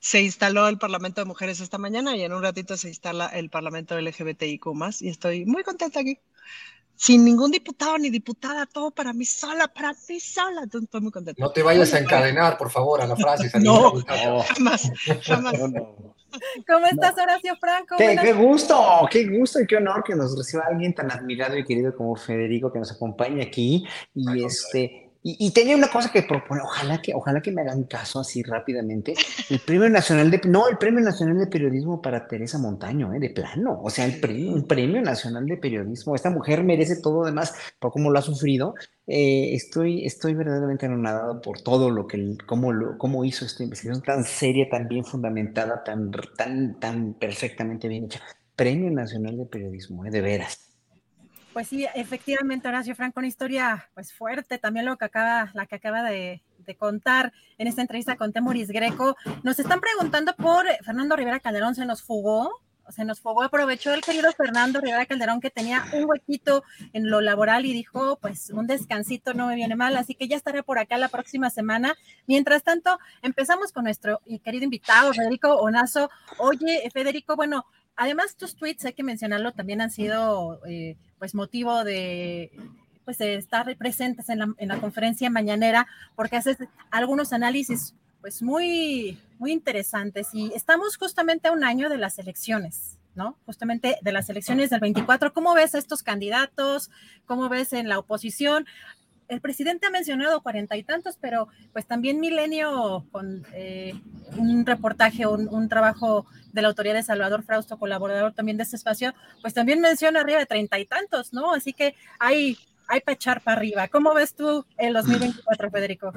se 0.00 0.22
instaló 0.22 0.68
el 0.68 0.78
Parlamento 0.78 1.20
de 1.20 1.26
Mujeres 1.26 1.60
esta 1.60 1.78
mañana 1.78 2.16
y 2.16 2.22
en 2.22 2.32
un 2.32 2.42
ratito 2.42 2.76
se 2.76 2.88
instala 2.88 3.26
el 3.26 3.48
Parlamento 3.48 3.98
LGBTIQ 3.98 4.66
y 5.00 5.08
estoy 5.08 5.44
muy 5.46 5.62
contenta 5.62 6.00
aquí 6.00 6.18
sin 7.00 7.24
ningún 7.24 7.50
diputado 7.50 7.96
ni 7.96 8.10
diputada, 8.10 8.66
todo 8.66 8.90
para 8.90 9.14
mí 9.14 9.24
sola, 9.24 9.68
para 9.68 9.94
mí 10.06 10.20
sola. 10.20 10.64
Entonces 10.64 10.84
estoy 10.84 11.00
muy 11.00 11.10
contenta. 11.10 11.42
No 11.42 11.50
te 11.50 11.62
vayas 11.62 11.94
a 11.94 11.98
encadenar, 11.98 12.58
por 12.58 12.70
favor, 12.70 13.00
a 13.00 13.06
la 13.06 13.16
frase. 13.16 13.50
no, 13.58 13.94
jamás, 14.04 14.92
jamás. 15.22 15.54
¿Cómo 16.68 16.86
estás, 16.86 17.14
Horacio 17.16 17.56
Franco? 17.58 17.94
Qué, 17.96 18.18
qué, 18.20 18.34
gusto, 18.34 19.08
qué 19.10 19.26
gusto 19.26 19.60
y 19.60 19.66
qué 19.66 19.76
honor 19.76 20.04
que 20.04 20.14
nos 20.14 20.36
reciba 20.36 20.64
alguien 20.68 20.94
tan 20.94 21.10
admirado 21.10 21.56
y 21.56 21.64
querido 21.64 21.96
como 21.96 22.14
Federico 22.16 22.70
que 22.70 22.80
nos 22.80 22.92
acompañe 22.92 23.42
aquí. 23.42 23.86
Y 24.14 24.44
este, 24.44 25.09
y, 25.22 25.36
y, 25.38 25.52
tenía 25.52 25.76
una 25.76 25.88
cosa 25.88 26.10
que 26.10 26.22
propone, 26.22 26.62
ojalá 26.62 27.02
que, 27.02 27.12
ojalá 27.14 27.42
que 27.42 27.52
me 27.52 27.60
hagan 27.60 27.84
caso 27.84 28.20
así 28.20 28.42
rápidamente. 28.42 29.14
El 29.50 29.60
Premio 29.60 29.90
Nacional 29.90 30.30
de, 30.30 30.40
no, 30.46 30.66
el 30.68 30.78
Premio 30.78 31.02
Nacional 31.04 31.38
de 31.38 31.46
Periodismo 31.46 32.00
para 32.00 32.26
Teresa 32.26 32.58
Montaño, 32.58 33.12
¿eh? 33.12 33.18
de 33.20 33.28
plano. 33.28 33.78
O 33.82 33.90
sea, 33.90 34.06
el 34.06 34.18
premio, 34.18 34.52
un 34.52 34.66
Premio 34.66 35.02
Nacional 35.02 35.44
de 35.44 35.58
Periodismo. 35.58 36.14
Esta 36.14 36.30
mujer 36.30 36.64
merece 36.64 37.02
todo 37.02 37.24
demás 37.26 37.54
por 37.78 37.92
cómo 37.92 38.10
lo 38.10 38.18
ha 38.18 38.22
sufrido. 38.22 38.74
Eh, 39.06 39.54
estoy, 39.54 40.06
estoy 40.06 40.34
verdaderamente 40.34 40.86
anonadado 40.86 41.42
por 41.42 41.60
todo 41.60 41.90
lo 41.90 42.06
que, 42.06 42.38
cómo, 42.46 42.72
lo, 42.72 42.96
cómo 42.96 43.22
hizo 43.24 43.44
esta 43.44 43.62
investigación 43.62 44.02
tan 44.02 44.24
seria, 44.24 44.70
tan 44.70 44.88
bien 44.88 45.04
fundamentada, 45.04 45.84
tan, 45.84 46.10
tan, 46.36 46.80
tan 46.80 47.12
perfectamente 47.12 47.88
bien 47.88 48.04
hecha. 48.04 48.22
Premio 48.56 48.90
Nacional 48.90 49.36
de 49.36 49.44
Periodismo, 49.44 50.06
¿eh? 50.06 50.10
de 50.10 50.20
veras. 50.22 50.69
Pues 51.60 51.68
sí, 51.68 51.86
efectivamente, 51.94 52.68
Horacio 52.68 52.94
Franco, 52.94 53.20
una 53.20 53.26
historia 53.26 53.90
pues 53.92 54.14
fuerte, 54.14 54.56
también 54.56 54.86
lo 54.86 54.96
que 54.96 55.04
acaba, 55.04 55.50
la 55.52 55.66
que 55.66 55.74
acaba 55.74 56.02
de, 56.02 56.40
contar 56.78 57.34
en 57.58 57.66
esta 57.66 57.82
entrevista 57.82 58.16
con 58.16 58.32
Temoris 58.32 58.68
Greco. 58.68 59.14
Nos 59.42 59.58
están 59.58 59.78
preguntando 59.78 60.34
por 60.36 60.64
Fernando 60.82 61.16
Rivera 61.16 61.38
Calderón, 61.38 61.74
¿se 61.74 61.84
nos 61.84 62.02
fugó? 62.02 62.62
Se 62.88 63.04
nos 63.04 63.20
fugó, 63.20 63.42
aprovechó 63.42 63.92
el 63.92 64.00
querido 64.00 64.32
Fernando 64.32 64.80
Rivera 64.80 65.04
Calderón 65.04 65.42
que 65.42 65.50
tenía 65.50 65.84
un 65.92 66.08
huequito 66.08 66.64
en 66.94 67.10
lo 67.10 67.20
laboral 67.20 67.66
y 67.66 67.74
dijo, 67.74 68.16
pues 68.22 68.48
un 68.48 68.66
descansito 68.66 69.34
no 69.34 69.46
me 69.46 69.54
viene 69.54 69.76
mal, 69.76 69.98
así 69.98 70.14
que 70.14 70.28
ya 70.28 70.36
estaré 70.36 70.62
por 70.62 70.78
acá 70.78 70.96
la 70.96 71.08
próxima 71.08 71.50
semana. 71.50 71.94
Mientras 72.26 72.62
tanto, 72.62 72.98
empezamos 73.20 73.70
con 73.72 73.84
nuestro 73.84 74.22
querido 74.42 74.64
invitado, 74.64 75.12
Federico 75.12 75.56
Onazo. 75.56 76.08
Oye, 76.38 76.88
Federico, 76.90 77.36
bueno, 77.36 77.66
además 77.96 78.36
tus 78.36 78.56
tweets, 78.56 78.84
hay 78.84 78.92
que 78.92 79.02
mencionarlo, 79.02 79.52
también 79.52 79.80
han 79.80 79.90
sido 79.90 80.60
eh, 80.66 80.96
pues 81.18 81.34
motivo 81.34 81.84
de 81.84 82.50
pues 83.04 83.18
de 83.18 83.34
estar 83.34 83.76
presentes 83.76 84.28
en 84.28 84.38
la, 84.38 84.54
en 84.58 84.68
la, 84.68 84.78
conferencia 84.78 85.30
mañanera 85.30 85.86
porque 86.14 86.36
haces 86.36 86.58
algunos 86.90 87.32
análisis 87.32 87.94
pues 88.20 88.42
muy 88.42 89.18
muy 89.38 89.52
interesantes 89.52 90.28
y 90.32 90.52
estamos 90.54 90.96
justamente 90.96 91.48
a 91.48 91.52
un 91.52 91.64
año 91.64 91.88
de 91.88 91.96
las 91.96 92.18
elecciones, 92.18 92.98
¿no? 93.14 93.38
Justamente 93.46 93.98
de 94.02 94.12
las 94.12 94.28
elecciones 94.28 94.70
del 94.70 94.80
24. 94.80 95.32
¿Cómo 95.32 95.54
ves 95.54 95.74
a 95.74 95.78
estos 95.78 96.02
candidatos? 96.02 96.90
¿Cómo 97.26 97.48
ves 97.48 97.72
en 97.72 97.88
la 97.88 97.98
oposición? 97.98 98.66
El 99.30 99.40
presidente 99.40 99.86
ha 99.86 99.90
mencionado 99.90 100.42
cuarenta 100.42 100.76
y 100.76 100.82
tantos, 100.82 101.16
pero 101.20 101.48
pues 101.72 101.86
también 101.86 102.20
Milenio, 102.20 103.06
con 103.12 103.46
eh, 103.54 103.94
un 104.36 104.66
reportaje, 104.66 105.26
un, 105.26 105.68
trabajo 105.68 106.26
de 106.52 106.62
la 106.62 106.68
autoridad 106.68 106.94
de 106.94 107.04
Salvador 107.04 107.44
Frausto, 107.44 107.78
colaborador 107.78 108.34
también 108.34 108.56
de 108.56 108.64
este 108.64 108.76
espacio, 108.76 109.14
pues 109.40 109.54
también 109.54 109.80
menciona 109.80 110.20
arriba 110.20 110.40
de 110.40 110.46
treinta 110.46 110.78
y 110.80 110.84
tantos, 110.84 111.32
¿no? 111.32 111.54
Así 111.54 111.72
que 111.72 111.94
hay, 112.18 112.58
hay 112.88 113.00
para 113.00 113.14
echar 113.14 113.40
para 113.40 113.56
arriba. 113.56 113.86
¿Cómo 113.86 114.12
ves 114.14 114.34
tú 114.34 114.66
el 114.76 114.94
2024, 114.94 115.70
Federico? 115.70 116.12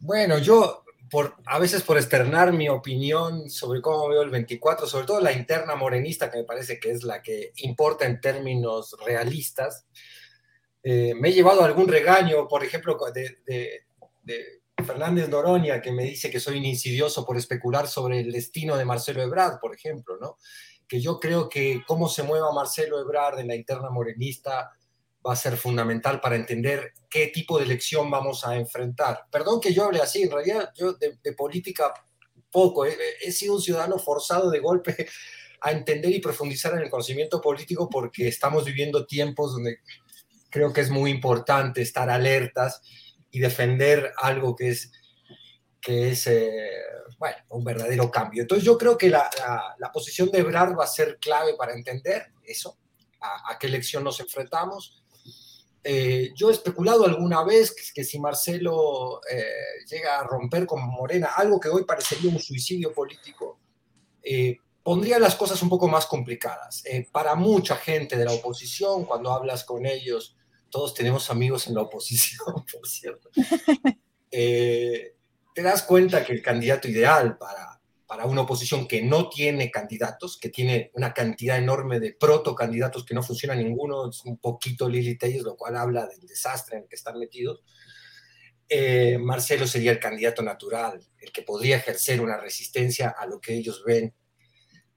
Bueno, 0.00 0.38
yo 0.38 0.84
por, 1.10 1.36
a 1.44 1.58
veces 1.58 1.82
por 1.82 1.98
externar 1.98 2.52
mi 2.52 2.70
opinión 2.70 3.50
sobre 3.50 3.82
cómo 3.82 4.08
veo 4.08 4.22
el 4.22 4.30
24, 4.30 4.86
sobre 4.86 5.06
todo 5.06 5.20
la 5.20 5.32
interna 5.32 5.74
morenista, 5.74 6.30
que 6.30 6.38
me 6.38 6.44
parece 6.44 6.80
que 6.80 6.92
es 6.92 7.02
la 7.02 7.22
que 7.22 7.52
importa 7.56 8.06
en 8.06 8.20
términos 8.20 8.96
realistas, 9.04 9.86
eh, 10.82 11.14
me 11.14 11.28
he 11.28 11.32
llevado 11.32 11.62
algún 11.62 11.88
regaño, 11.88 12.46
por 12.46 12.64
ejemplo, 12.64 12.96
de, 13.12 13.38
de, 13.44 13.82
de, 14.22 14.62
Fernández 14.86 15.28
Noroña, 15.28 15.82
que 15.82 15.90
me 15.90 16.04
dice 16.04 16.30
que 16.30 16.38
soy 16.38 16.58
un 16.58 16.64
insidioso 16.64 17.26
por 17.26 17.36
especular 17.36 17.88
sobre 17.88 18.20
el 18.20 18.30
destino 18.30 18.76
de 18.76 18.84
Marcelo 18.84 19.22
Ebrard, 19.22 19.58
por 19.58 19.74
ejemplo, 19.74 20.16
¿no? 20.20 20.38
Que 20.86 21.00
yo 21.00 21.18
creo 21.18 21.48
que 21.48 21.82
cómo 21.86 22.08
se 22.08 22.22
mueva 22.22 22.52
Marcelo 22.52 23.00
Ebrard 23.00 23.40
en 23.40 23.48
la 23.48 23.56
interna 23.56 23.90
morenista 23.90 24.70
va 25.26 25.32
a 25.32 25.36
ser 25.36 25.56
fundamental 25.56 26.20
para 26.20 26.36
entender 26.36 26.92
qué 27.10 27.26
tipo 27.26 27.58
de 27.58 27.64
elección 27.64 28.08
vamos 28.10 28.46
a 28.46 28.56
enfrentar. 28.56 29.24
Perdón 29.30 29.60
que 29.60 29.74
yo 29.74 29.84
hable 29.84 30.00
así, 30.00 30.22
en 30.22 30.30
realidad 30.30 30.70
yo 30.76 30.94
de, 30.94 31.32
política 31.36 31.92
poco, 32.50 32.86
he, 32.86 32.96
he 33.20 33.32
sido 33.32 33.54
un 33.54 33.60
ciudadano 33.60 33.98
forzado 33.98 34.48
de 34.48 34.60
golpe 34.60 35.08
a 35.60 35.72
entender 35.72 36.12
y 36.12 36.20
profundizar 36.20 36.72
en 36.74 36.80
el 36.80 36.90
conocimiento 36.90 37.40
político 37.40 37.90
porque 37.90 38.28
estamos 38.28 38.64
viviendo 38.64 39.06
tiempos 39.06 39.52
donde 39.52 39.80
creo 40.50 40.72
que 40.72 40.80
es 40.80 40.90
muy 40.90 41.10
importante 41.10 41.82
estar 41.82 42.10
alertas 42.10 42.82
y 43.30 43.40
defender 43.40 44.12
algo 44.20 44.56
que 44.56 44.70
es, 44.70 44.92
que 45.80 46.10
es 46.10 46.26
eh, 46.26 46.70
bueno, 47.18 47.36
un 47.50 47.64
verdadero 47.64 48.10
cambio. 48.10 48.42
Entonces 48.42 48.64
yo 48.64 48.78
creo 48.78 48.96
que 48.96 49.10
la, 49.10 49.28
la, 49.38 49.74
la, 49.78 49.92
posición 49.92 50.30
de 50.30 50.38
Ebrard 50.38 50.78
va 50.78 50.84
a 50.84 50.88
ser 50.88 51.18
clave 51.18 51.54
para 51.54 51.74
entender 51.74 52.26
eso, 52.44 52.78
a, 53.20 53.52
a 53.52 53.58
qué 53.58 53.66
elección 53.66 54.04
nos 54.04 54.20
enfrentamos. 54.20 55.02
Eh, 55.84 56.32
yo 56.34 56.50
he 56.50 56.52
especulado 56.52 57.04
alguna 57.06 57.42
vez 57.44 57.74
que, 57.74 57.82
que 57.94 58.04
si 58.04 58.18
Marcelo 58.18 59.20
eh, 59.30 59.84
llega 59.88 60.18
a 60.18 60.24
romper 60.24 60.66
con 60.66 60.84
Morena, 60.86 61.30
algo 61.36 61.58
que 61.60 61.68
hoy 61.68 61.84
parecería 61.84 62.30
un 62.30 62.38
suicidio 62.38 62.92
político, 62.92 63.58
eh, 64.22 64.58
pondría 64.82 65.18
las 65.18 65.34
cosas 65.34 65.62
un 65.62 65.68
poco 65.68 65.88
más 65.88 66.06
complicadas. 66.06 66.82
para 67.12 67.34
mucha 67.34 67.76
gente 67.76 68.16
de 68.16 68.24
la 68.24 68.32
oposición, 68.32 69.04
cuando 69.04 69.32
hablas 69.32 69.64
con 69.64 69.86
ellos, 69.86 70.36
todos 70.70 70.94
tenemos 70.94 71.30
amigos 71.30 71.66
en 71.66 71.74
la 71.74 71.82
oposición, 71.82 72.64
por 72.72 72.88
cierto, 72.88 73.30
eh, 74.30 75.14
te 75.54 75.62
das 75.62 75.82
cuenta 75.82 76.24
que 76.24 76.32
el 76.32 76.42
candidato 76.42 76.88
ideal 76.88 77.36
para, 77.38 77.80
para 78.06 78.26
una 78.26 78.42
oposición 78.42 78.86
que 78.86 79.02
no 79.02 79.28
tiene 79.28 79.70
candidatos, 79.70 80.38
que 80.38 80.50
tiene 80.50 80.90
una 80.94 81.12
cantidad 81.12 81.58
enorme 81.58 82.00
de 82.00 82.12
protocandidatos 82.12 83.04
que 83.04 83.14
no 83.14 83.22
funciona 83.22 83.54
ninguno, 83.54 84.10
es 84.10 84.24
un 84.24 84.38
poquito 84.38 84.88
Lili 84.88 85.16
Telles, 85.16 85.42
lo 85.42 85.56
cual 85.56 85.76
habla 85.76 86.06
del 86.06 86.20
desastre 86.26 86.76
en 86.76 86.82
el 86.84 86.88
que 86.88 86.96
están 86.96 87.18
metidos, 87.18 87.62
eh, 88.68 89.16
Marcelo 89.18 89.66
sería 89.66 89.92
el 89.92 89.98
candidato 89.98 90.42
natural, 90.42 91.00
el 91.18 91.32
que 91.32 91.42
podría 91.42 91.76
ejercer 91.76 92.20
una 92.20 92.36
resistencia 92.36 93.08
a 93.10 93.26
lo 93.26 93.40
que 93.40 93.54
ellos 93.54 93.82
ven 93.84 94.14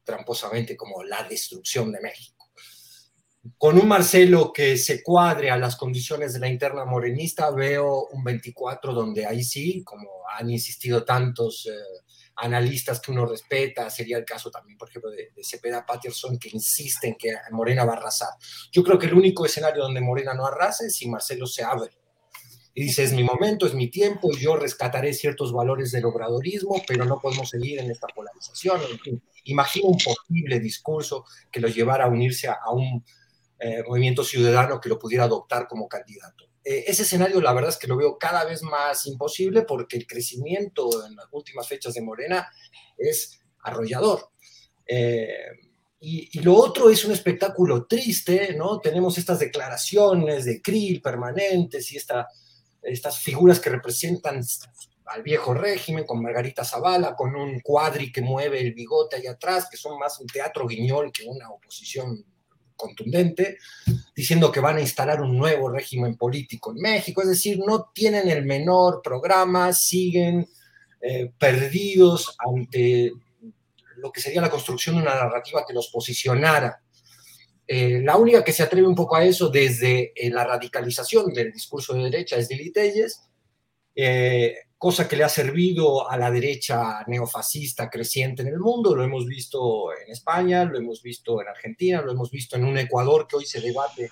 tramposamente 0.03 0.75
como 0.75 1.03
la 1.03 1.23
destrucción 1.23 1.91
de 1.91 2.01
México 2.01 2.40
con 3.57 3.79
un 3.79 3.87
Marcelo 3.87 4.53
que 4.53 4.77
se 4.77 5.01
cuadre 5.01 5.49
a 5.49 5.57
las 5.57 5.75
condiciones 5.75 6.33
de 6.33 6.39
la 6.39 6.47
interna 6.47 6.85
morenista, 6.85 7.49
veo 7.49 8.07
un 8.11 8.23
24 8.23 8.93
donde 8.93 9.25
ahí 9.25 9.43
sí, 9.43 9.83
como 9.83 10.07
han 10.37 10.49
insistido 10.49 11.03
tantos 11.03 11.67
eh, 11.67 11.71
analistas 12.35 12.99
que 12.99 13.11
uno 13.11 13.25
respeta, 13.25 13.89
sería 13.89 14.17
el 14.17 14.25
caso 14.25 14.51
también, 14.51 14.77
por 14.77 14.89
ejemplo, 14.89 15.09
de, 15.09 15.31
de 15.35 15.43
Cepeda 15.43 15.85
Patterson, 15.85 16.37
que 16.37 16.49
insisten 16.53 17.15
que 17.17 17.33
Morena 17.51 17.83
va 17.83 17.93
a 17.93 17.97
arrasar. 17.97 18.29
Yo 18.71 18.83
creo 18.83 18.99
que 18.99 19.07
el 19.07 19.15
único 19.15 19.45
escenario 19.45 19.83
donde 19.83 20.01
Morena 20.01 20.33
no 20.35 20.45
arrasa 20.45 20.85
es 20.85 20.95
si 20.95 21.09
Marcelo 21.09 21.47
se 21.47 21.63
abre. 21.63 21.91
Y 22.73 22.83
dice, 22.83 23.03
es 23.03 23.11
mi 23.11 23.23
momento, 23.23 23.65
es 23.65 23.73
mi 23.73 23.89
tiempo, 23.89 24.29
yo 24.37 24.55
rescataré 24.55 25.13
ciertos 25.13 25.51
valores 25.51 25.91
del 25.91 26.05
obradorismo, 26.05 26.81
pero 26.87 27.03
no 27.03 27.19
podemos 27.19 27.49
seguir 27.49 27.79
en 27.79 27.91
esta 27.91 28.07
polarización. 28.07 28.79
En 28.89 28.99
fin, 28.99 29.23
imagino 29.45 29.87
un 29.87 29.97
posible 29.97 30.59
discurso 30.59 31.25
que 31.51 31.59
lo 31.59 31.67
llevara 31.67 32.05
a 32.05 32.07
unirse 32.07 32.47
a, 32.47 32.53
a 32.53 32.71
un 32.71 33.03
eh, 33.63 33.83
movimiento 33.87 34.23
ciudadano 34.23 34.81
que 34.81 34.89
lo 34.89 34.97
pudiera 34.97 35.25
adoptar 35.25 35.67
como 35.67 35.87
candidato. 35.87 36.45
eh, 36.63 36.85
ese 36.87 37.03
escenario 37.03 37.39
la 37.41 37.53
verdad 37.53 37.69
es 37.69 37.77
que 37.77 37.87
lo 37.87 37.95
veo 37.95 38.17
cada 38.17 38.43
vez 38.43 38.63
más 38.63 39.05
imposible 39.05 39.61
porque 39.63 39.97
el 39.97 40.07
crecimiento 40.07 40.89
en 41.05 41.15
las 41.15 41.27
últimas 41.31 41.67
fechas 41.67 41.93
de 41.93 42.01
Morena 42.01 42.47
es 42.97 43.39
arrollador. 43.59 44.31
Eh, 44.85 45.27
y, 45.99 46.39
lo 46.39 46.55
otro 46.55 46.89
es 46.89 47.05
un 47.05 47.11
espectáculo 47.11 47.85
triste, 47.85 48.55
¿no? 48.55 48.79
Tenemos 48.79 49.19
estas 49.19 49.37
declaraciones 49.37 50.45
de 50.45 50.59
Krill 50.59 50.99
permanentes 50.99 51.91
y 51.91 51.97
esta, 51.97 52.27
estas 52.81 53.19
figuras 53.19 53.59
que 53.59 53.69
representan 53.69 54.41
al 55.05 55.21
viejo 55.21 55.53
régimen, 55.53 56.05
con 56.05 56.19
Margarita 56.19 56.65
Zavala, 56.65 57.15
con 57.15 57.35
un 57.35 57.59
cuadri 57.59 58.11
que 58.11 58.21
mueve 58.21 58.59
el 58.59 58.73
bigote 58.73 59.17
ahí 59.17 59.27
atrás, 59.27 59.67
que 59.69 59.77
son 59.77 59.99
más 59.99 60.19
un 60.19 60.25
teatro 60.25 60.65
guiñol 60.65 61.11
que 61.11 61.25
una 61.25 61.51
oposición 61.51 62.25
contundente, 62.81 63.57
diciendo 64.15 64.51
que 64.51 64.59
van 64.59 64.77
a 64.77 64.81
instalar 64.81 65.21
un 65.21 65.37
nuevo 65.37 65.69
régimen 65.69 66.17
político 66.17 66.71
en 66.71 66.81
México, 66.81 67.21
es 67.21 67.29
decir, 67.29 67.59
no 67.59 67.91
tienen 67.93 68.27
el 68.29 68.43
menor 68.45 69.01
programa, 69.03 69.71
siguen 69.73 70.47
eh, 70.99 71.31
perdidos 71.37 72.35
ante 72.39 73.11
lo 73.97 74.11
que 74.11 74.21
sería 74.21 74.41
la 74.41 74.49
construcción 74.49 74.95
de 74.95 75.03
una 75.03 75.15
narrativa 75.15 75.63
que 75.65 75.73
los 75.73 75.89
posicionara. 75.89 76.81
Eh, 77.67 78.01
la 78.03 78.17
única 78.17 78.43
que 78.43 78.51
se 78.51 78.63
atreve 78.63 78.87
un 78.87 78.95
poco 78.95 79.15
a 79.15 79.23
eso 79.23 79.49
desde 79.49 80.11
eh, 80.15 80.29
la 80.29 80.43
radicalización 80.43 81.33
del 81.33 81.51
discurso 81.51 81.93
de 81.93 82.03
derecha 82.03 82.35
es 82.35 82.49
Lili 82.49 82.71
Telles, 82.71 83.21
cosa 84.81 85.07
que 85.07 85.15
le 85.15 85.23
ha 85.23 85.29
servido 85.29 86.09
a 86.09 86.17
la 86.17 86.31
derecha 86.31 87.03
neofascista 87.05 87.87
creciente 87.87 88.41
en 88.41 88.47
el 88.47 88.59
mundo. 88.59 88.95
Lo 88.95 89.03
hemos 89.03 89.27
visto 89.27 89.93
en 89.93 90.11
España, 90.11 90.65
lo 90.65 90.75
hemos 90.75 91.03
visto 91.03 91.39
en 91.39 91.49
Argentina, 91.49 92.01
lo 92.01 92.13
hemos 92.13 92.31
visto 92.31 92.55
en 92.55 92.65
un 92.65 92.79
Ecuador 92.79 93.27
que 93.27 93.35
hoy 93.35 93.45
se 93.45 93.61
debate 93.61 94.09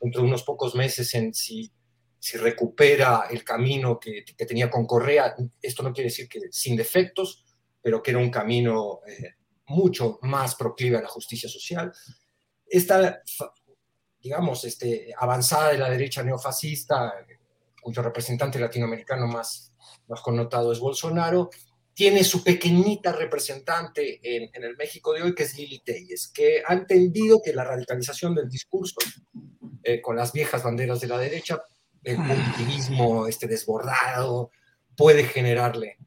dentro 0.00 0.22
de 0.22 0.26
unos 0.26 0.42
pocos 0.42 0.74
meses 0.74 1.14
en 1.14 1.32
si, 1.32 1.70
si 2.18 2.38
recupera 2.38 3.28
el 3.30 3.44
camino 3.44 4.00
que, 4.00 4.24
que, 4.24 4.46
tenía 4.46 4.68
con 4.68 4.84
Correa. 4.84 5.36
Esto 5.62 5.84
no 5.84 5.92
quiere 5.92 6.10
decir 6.10 6.28
que 6.28 6.40
sin 6.50 6.74
defectos, 6.74 7.44
pero 7.80 8.02
que 8.02 8.10
era 8.10 8.18
un 8.18 8.32
camino 8.32 9.02
eh, 9.06 9.34
mucho 9.66 10.18
más 10.22 10.56
proclive 10.56 10.96
a 10.96 11.02
la 11.02 11.08
justicia 11.08 11.48
social. 11.48 11.92
Esta, 12.66 13.22
digamos, 14.20 14.64
este, 14.64 15.14
avanzada 15.16 15.68
de 15.70 15.78
la 15.78 15.88
derecha 15.88 16.24
neofascista, 16.24 17.14
cuyo 17.80 18.02
representante 18.02 18.58
latinoamericano 18.58 19.28
más 19.28 19.69
más 20.10 20.20
connotado 20.20 20.72
es 20.72 20.80
Bolsonaro, 20.80 21.50
tiene 21.94 22.24
su 22.24 22.42
pequeñita 22.42 23.12
representante 23.12 24.20
en, 24.22 24.64
el 24.64 24.76
México 24.76 25.12
de 25.12 25.22
hoy, 25.22 25.34
que 25.34 25.44
es 25.44 25.56
Lili 25.56 25.80
Telles, 25.80 26.28
que 26.28 26.62
ha 26.66 26.74
entendido 26.74 27.40
que 27.42 27.52
la 27.52 27.64
radicalización 27.64 28.34
del 28.34 28.48
discurso 28.48 28.96
eh, 29.82 30.00
con 30.00 30.16
las 30.16 30.32
viejas 30.32 30.62
banderas 30.62 31.00
de 31.00 31.08
la 31.08 31.18
derecha, 31.18 31.62
el 32.02 32.16
positivismo 32.16 33.26
este 33.26 33.46
desbordado, 33.46 34.50
puede 34.96 35.24
generarle 35.24 35.98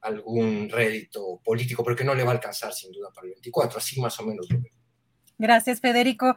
algún 0.00 0.68
rédito 0.68 1.40
político, 1.44 1.82
pero 1.84 1.96
que 1.96 2.04
no 2.04 2.14
le 2.14 2.24
va 2.24 2.30
a 2.30 2.34
alcanzar 2.34 2.72
sin 2.72 2.92
duda 2.92 3.10
para 3.14 3.26
el 3.26 3.34
24, 3.34 3.78
así 3.78 4.00
más 4.00 4.18
o 4.20 4.24
menos 4.24 4.46
lo 4.50 4.60
veo. 4.60 4.72
Gracias, 5.38 5.80
Federico. 5.80 6.36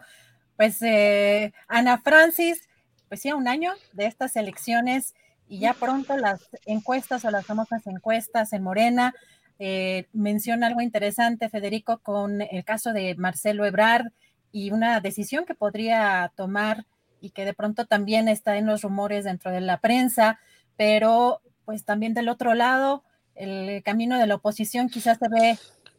Pues 0.55 0.81
eh, 0.81 1.53
Ana 1.67 1.99
Francis, 1.99 2.67
pues 3.07 3.23
ya 3.23 3.35
un 3.35 3.47
año 3.47 3.73
de 3.93 4.05
estas 4.05 4.35
elecciones 4.35 5.13
y 5.49 5.59
ya 5.59 5.73
pronto 5.73 6.17
las 6.17 6.41
encuestas 6.65 7.23
o 7.25 7.31
las 7.31 7.45
famosas 7.45 7.85
encuestas 7.87 8.53
en 8.53 8.63
Morena 8.63 9.13
eh, 9.59 10.07
menciona 10.13 10.67
algo 10.67 10.81
interesante, 10.81 11.49
Federico, 11.49 11.99
con 11.99 12.41
el 12.41 12.63
caso 12.63 12.93
de 12.93 13.15
Marcelo 13.15 13.65
Ebrard 13.65 14.07
y 14.51 14.71
una 14.71 14.99
decisión 14.99 15.45
que 15.45 15.55
podría 15.55 16.31
tomar 16.35 16.85
y 17.21 17.31
que 17.31 17.45
de 17.45 17.53
pronto 17.53 17.85
también 17.85 18.27
está 18.27 18.57
en 18.57 18.67
los 18.67 18.83
rumores 18.83 19.25
dentro 19.25 19.51
de 19.51 19.61
la 19.61 19.79
prensa, 19.79 20.39
pero 20.75 21.41
pues 21.65 21.85
también 21.85 22.13
del 22.13 22.29
otro 22.29 22.53
lado, 22.53 23.03
el 23.35 23.81
camino 23.83 24.17
de 24.19 24.27
la 24.27 24.35
oposición 24.35 24.89
quizás 24.89 25.17
se 25.17 25.27
ve 25.27 25.57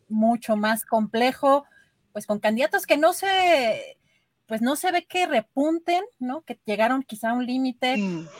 mucho 0.09 0.57
más 0.57 0.85
complejo, 0.85 1.65
pues 2.13 2.27
con 2.27 2.39
candidatos 2.39 2.87
que 2.87 2.97
no 2.97 3.13
se 3.13 3.99
pues 4.49 4.63
no 4.63 4.77
se 4.77 4.91
ve 4.91 5.05
que 5.05 5.27
repunten, 5.27 6.03
¿no? 6.19 6.41
Que 6.41 6.59
llegaron 6.65 7.03
quizá 7.03 7.31
a 7.31 7.35
un 7.35 7.45
límite 7.45 7.97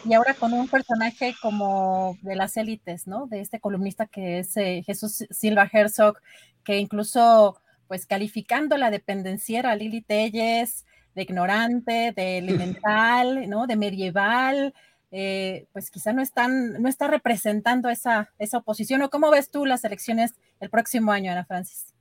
y 0.07 0.15
ahora 0.15 0.33
con 0.33 0.55
un 0.55 0.67
personaje 0.67 1.35
como 1.43 2.17
de 2.23 2.35
las 2.35 2.57
élites, 2.57 3.07
¿no? 3.07 3.27
De 3.27 3.41
este 3.41 3.61
columnista 3.61 4.07
que 4.07 4.39
es 4.39 4.57
eh, 4.57 4.83
Jesús 4.87 5.27
Silva 5.31 5.69
Herzog, 5.71 6.17
que 6.65 6.79
incluso, 6.79 7.61
pues 7.89 8.07
calificando 8.07 8.79
la 8.79 8.91
dependenciera 8.91 9.71
a 9.71 9.77
Lili 9.77 10.01
Telles 10.01 10.87
de 11.15 11.23
ignorante, 11.23 12.13
de 12.17 12.39
elemental, 12.39 13.47
¿no? 13.51 13.67
De 13.67 13.77
medieval, 13.77 14.73
eh, 15.11 15.67
pues 15.75 15.91
quizá 15.91 16.15
no 16.15 16.23
están, 16.23 16.81
no 16.81 16.89
está 16.89 17.09
representando 17.09 17.91
esa, 17.91 18.33
esa 18.39 18.57
oposición. 18.57 19.03
¿O 19.03 19.11
cómo 19.11 19.31
ves 19.31 19.51
tú 19.51 19.67
las 19.67 19.85
elecciones 19.85 20.35
el 20.61 20.71
próximo 20.71 21.13
año, 21.13 21.33
Ana 21.33 21.45
Francis? 21.45 21.93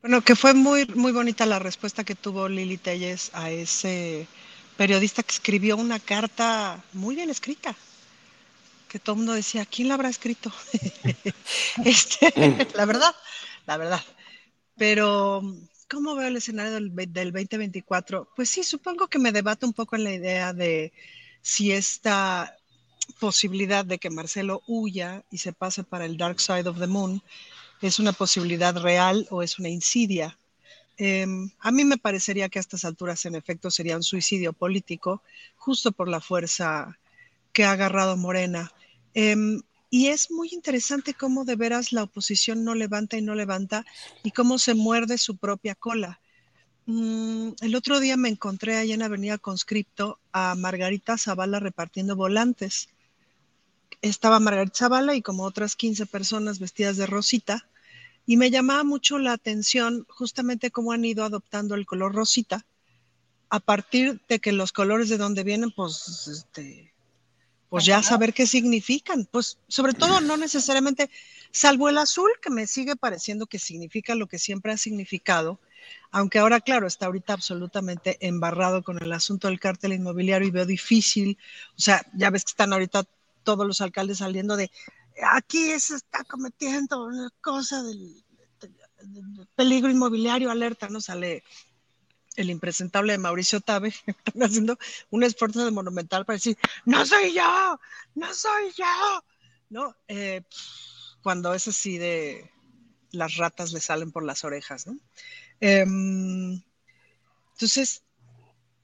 Bueno, 0.00 0.22
que 0.22 0.36
fue 0.36 0.54
muy, 0.54 0.86
muy 0.86 1.10
bonita 1.10 1.44
la 1.44 1.58
respuesta 1.58 2.04
que 2.04 2.14
tuvo 2.14 2.48
Lili 2.48 2.78
Telles 2.78 3.32
a 3.34 3.50
ese 3.50 4.28
periodista 4.76 5.24
que 5.24 5.32
escribió 5.32 5.76
una 5.76 5.98
carta 5.98 6.84
muy 6.92 7.16
bien 7.16 7.30
escrita, 7.30 7.74
que 8.88 9.00
todo 9.00 9.14
el 9.14 9.18
mundo 9.18 9.32
decía, 9.32 9.66
¿quién 9.66 9.88
la 9.88 9.94
habrá 9.94 10.08
escrito? 10.08 10.52
este, 11.84 12.32
la 12.76 12.84
verdad, 12.84 13.12
la 13.66 13.76
verdad. 13.76 14.00
Pero, 14.76 15.42
¿cómo 15.90 16.14
veo 16.14 16.28
el 16.28 16.36
escenario 16.36 16.74
del, 16.74 16.94
del 16.94 17.32
2024? 17.32 18.28
Pues 18.36 18.48
sí, 18.48 18.62
supongo 18.62 19.08
que 19.08 19.18
me 19.18 19.32
debato 19.32 19.66
un 19.66 19.72
poco 19.72 19.96
en 19.96 20.04
la 20.04 20.12
idea 20.12 20.52
de 20.52 20.92
si 21.42 21.72
esta 21.72 22.56
posibilidad 23.18 23.84
de 23.84 23.98
que 23.98 24.10
Marcelo 24.10 24.62
huya 24.68 25.24
y 25.32 25.38
se 25.38 25.52
pase 25.52 25.82
para 25.82 26.04
el 26.04 26.16
Dark 26.16 26.40
Side 26.40 26.68
of 26.68 26.78
the 26.78 26.86
Moon 26.86 27.20
es 27.80 27.98
una 27.98 28.12
posibilidad 28.12 28.76
real 28.76 29.26
o 29.30 29.42
es 29.42 29.58
una 29.58 29.68
insidia. 29.68 30.38
Em, 30.96 31.50
a 31.60 31.70
mí 31.70 31.84
me 31.84 31.96
parecería 31.96 32.48
que 32.48 32.58
a 32.58 32.60
estas 32.60 32.84
alturas, 32.84 33.24
en 33.24 33.36
efecto, 33.36 33.70
sería 33.70 33.96
un 33.96 34.02
suicidio 34.02 34.52
político, 34.52 35.22
justo 35.56 35.92
por 35.92 36.08
la 36.08 36.20
fuerza 36.20 36.98
que 37.52 37.64
ha 37.64 37.72
agarrado 37.72 38.16
Morena. 38.16 38.72
Em, 39.14 39.60
y 39.90 40.08
es 40.08 40.30
muy 40.30 40.48
interesante 40.52 41.14
cómo 41.14 41.44
de 41.44 41.56
veras 41.56 41.92
la 41.92 42.02
oposición 42.02 42.64
no 42.64 42.74
levanta 42.74 43.16
y 43.16 43.22
no 43.22 43.34
levanta 43.34 43.86
y 44.22 44.32
cómo 44.32 44.58
se 44.58 44.74
muerde 44.74 45.16
su 45.18 45.36
propia 45.36 45.74
cola. 45.74 46.20
Mm, 46.86 47.50
el 47.60 47.74
otro 47.74 48.00
día 48.00 48.16
me 48.16 48.28
encontré 48.28 48.76
allá 48.76 48.94
en 48.94 49.02
Avenida 49.02 49.38
Conscripto 49.38 50.18
a 50.32 50.54
Margarita 50.54 51.16
Zavala 51.16 51.60
repartiendo 51.60 52.16
volantes 52.16 52.88
estaba 54.02 54.40
Margarita 54.40 54.78
Zavala 54.78 55.14
y 55.14 55.22
como 55.22 55.44
otras 55.44 55.76
15 55.76 56.06
personas 56.06 56.58
vestidas 56.58 56.96
de 56.96 57.06
rosita, 57.06 57.68
y 58.26 58.36
me 58.36 58.50
llamaba 58.50 58.84
mucho 58.84 59.18
la 59.18 59.32
atención 59.32 60.06
justamente 60.08 60.70
cómo 60.70 60.92
han 60.92 61.04
ido 61.04 61.24
adoptando 61.24 61.74
el 61.74 61.86
color 61.86 62.14
rosita, 62.14 62.66
a 63.48 63.60
partir 63.60 64.20
de 64.28 64.38
que 64.38 64.52
los 64.52 64.72
colores 64.72 65.08
de 65.08 65.16
donde 65.16 65.44
vienen, 65.44 65.70
pues, 65.70 66.28
este, 66.28 66.92
pues 67.70 67.84
ya 67.84 68.02
saber 68.02 68.34
qué 68.34 68.46
significan, 68.46 69.26
pues 69.30 69.58
sobre 69.68 69.94
todo 69.94 70.20
no 70.20 70.36
necesariamente, 70.36 71.10
salvo 71.50 71.88
el 71.88 71.98
azul, 71.98 72.30
que 72.42 72.50
me 72.50 72.66
sigue 72.66 72.96
pareciendo 72.96 73.46
que 73.46 73.58
significa 73.58 74.14
lo 74.14 74.26
que 74.26 74.38
siempre 74.38 74.72
ha 74.72 74.76
significado, 74.76 75.58
aunque 76.10 76.38
ahora, 76.38 76.60
claro, 76.60 76.86
está 76.86 77.06
ahorita 77.06 77.32
absolutamente 77.32 78.18
embarrado 78.20 78.82
con 78.82 79.02
el 79.02 79.12
asunto 79.12 79.48
del 79.48 79.60
cártel 79.60 79.94
inmobiliario 79.94 80.48
y 80.48 80.50
veo 80.50 80.66
difícil, 80.66 81.38
o 81.76 81.80
sea, 81.80 82.04
ya 82.14 82.30
ves 82.30 82.44
que 82.44 82.50
están 82.50 82.72
ahorita 82.72 83.04
todos 83.48 83.66
los 83.66 83.80
alcaldes 83.80 84.18
saliendo 84.18 84.58
de 84.58 84.70
aquí 85.32 85.80
se 85.80 85.96
está 85.96 86.22
cometiendo 86.24 87.06
una 87.06 87.30
cosa 87.40 87.82
del, 87.82 88.22
peligro 89.54 89.88
inmobiliario, 89.88 90.50
alerta, 90.50 90.90
¿no? 90.90 91.00
Sale 91.00 91.44
el 92.36 92.50
impresentable 92.50 93.12
de 93.12 93.18
Mauricio 93.18 93.62
Tabe, 93.62 93.94
haciendo 94.42 94.76
un 95.08 95.22
esfuerzo 95.22 95.64
de 95.64 95.70
monumental 95.70 96.26
para 96.26 96.36
decir, 96.36 96.58
no 96.84 97.06
soy 97.06 97.32
yo, 97.32 97.80
no 98.16 98.34
soy 98.34 98.70
yo, 98.76 99.24
¿no? 99.70 99.96
Eh, 100.08 100.42
cuando 101.22 101.54
es 101.54 101.68
así 101.68 101.96
de 101.96 102.50
las 103.12 103.36
ratas 103.36 103.72
le 103.72 103.80
salen 103.80 104.12
por 104.12 104.24
las 104.24 104.44
orejas, 104.44 104.86
¿no? 104.86 104.98
Em, 105.60 106.62
entonces, 107.52 108.04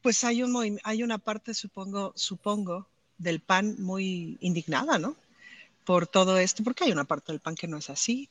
pues 0.00 0.24
hay, 0.24 0.42
un, 0.42 0.80
hay 0.84 1.02
una 1.02 1.18
parte, 1.18 1.52
supongo, 1.52 2.14
supongo, 2.16 2.88
del 3.18 3.40
PAN 3.40 3.76
muy 3.80 4.38
indignada, 4.40 4.98
¿no? 4.98 5.16
Por 5.84 6.06
todo 6.06 6.38
esto, 6.38 6.62
porque 6.62 6.84
hay 6.84 6.92
una 6.92 7.04
parte 7.04 7.32
del 7.32 7.40
PAN 7.40 7.54
que 7.54 7.68
no 7.68 7.78
es 7.78 7.90
así. 7.90 8.30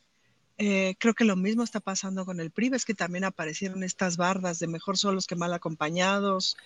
Eh, 0.58 0.96
creo 1.00 1.14
que 1.14 1.26
lo 1.26 1.36
mismo 1.36 1.64
está 1.64 1.80
pasando 1.80 2.26
con 2.26 2.40
el 2.40 2.52
PRI, 2.52 2.72
es 2.74 2.86
que 2.86 2.94
también 2.94 3.24
aparecieron 3.24 3.84
estas 3.84 4.18
bardas 4.18 4.60
de 4.60 4.68
mejor 4.68 4.98
solos 4.98 5.26
que 5.26 5.36
mal 5.36 5.54
acompañados. 5.54 6.58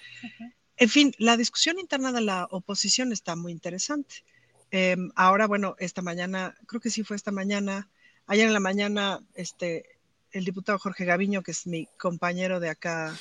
En 0.76 0.90
fin, 0.90 1.14
la 1.18 1.38
discusión 1.38 1.80
interna 1.80 2.12
de 2.12 2.22
la 2.22 2.48
oposición 2.52 3.12
está 3.12 3.36
muy 3.36 3.52
interesante. 3.52 4.24
Em, 4.72 5.12
ahora, 5.16 5.48
bueno, 5.48 5.76
esta 5.80 6.02
mañana, 6.02 6.56
creo 6.68 6.82
que 6.82 6.90
sí 6.90 7.04
fue 7.04 7.16
esta 7.16 7.32
mañana, 7.32 7.90
ayer 8.28 8.48
en 8.48 8.54
la 8.54 8.60
mañana, 8.60 9.24
este, 9.34 9.98
el 10.32 10.44
diputado 10.44 10.78
Jorge 10.80 11.06
Gaviño, 11.06 11.42
que 11.42 11.52
es 11.52 11.66
mi 11.66 11.88
compañero 11.98 12.60
de 12.60 12.70
acá 12.70 13.18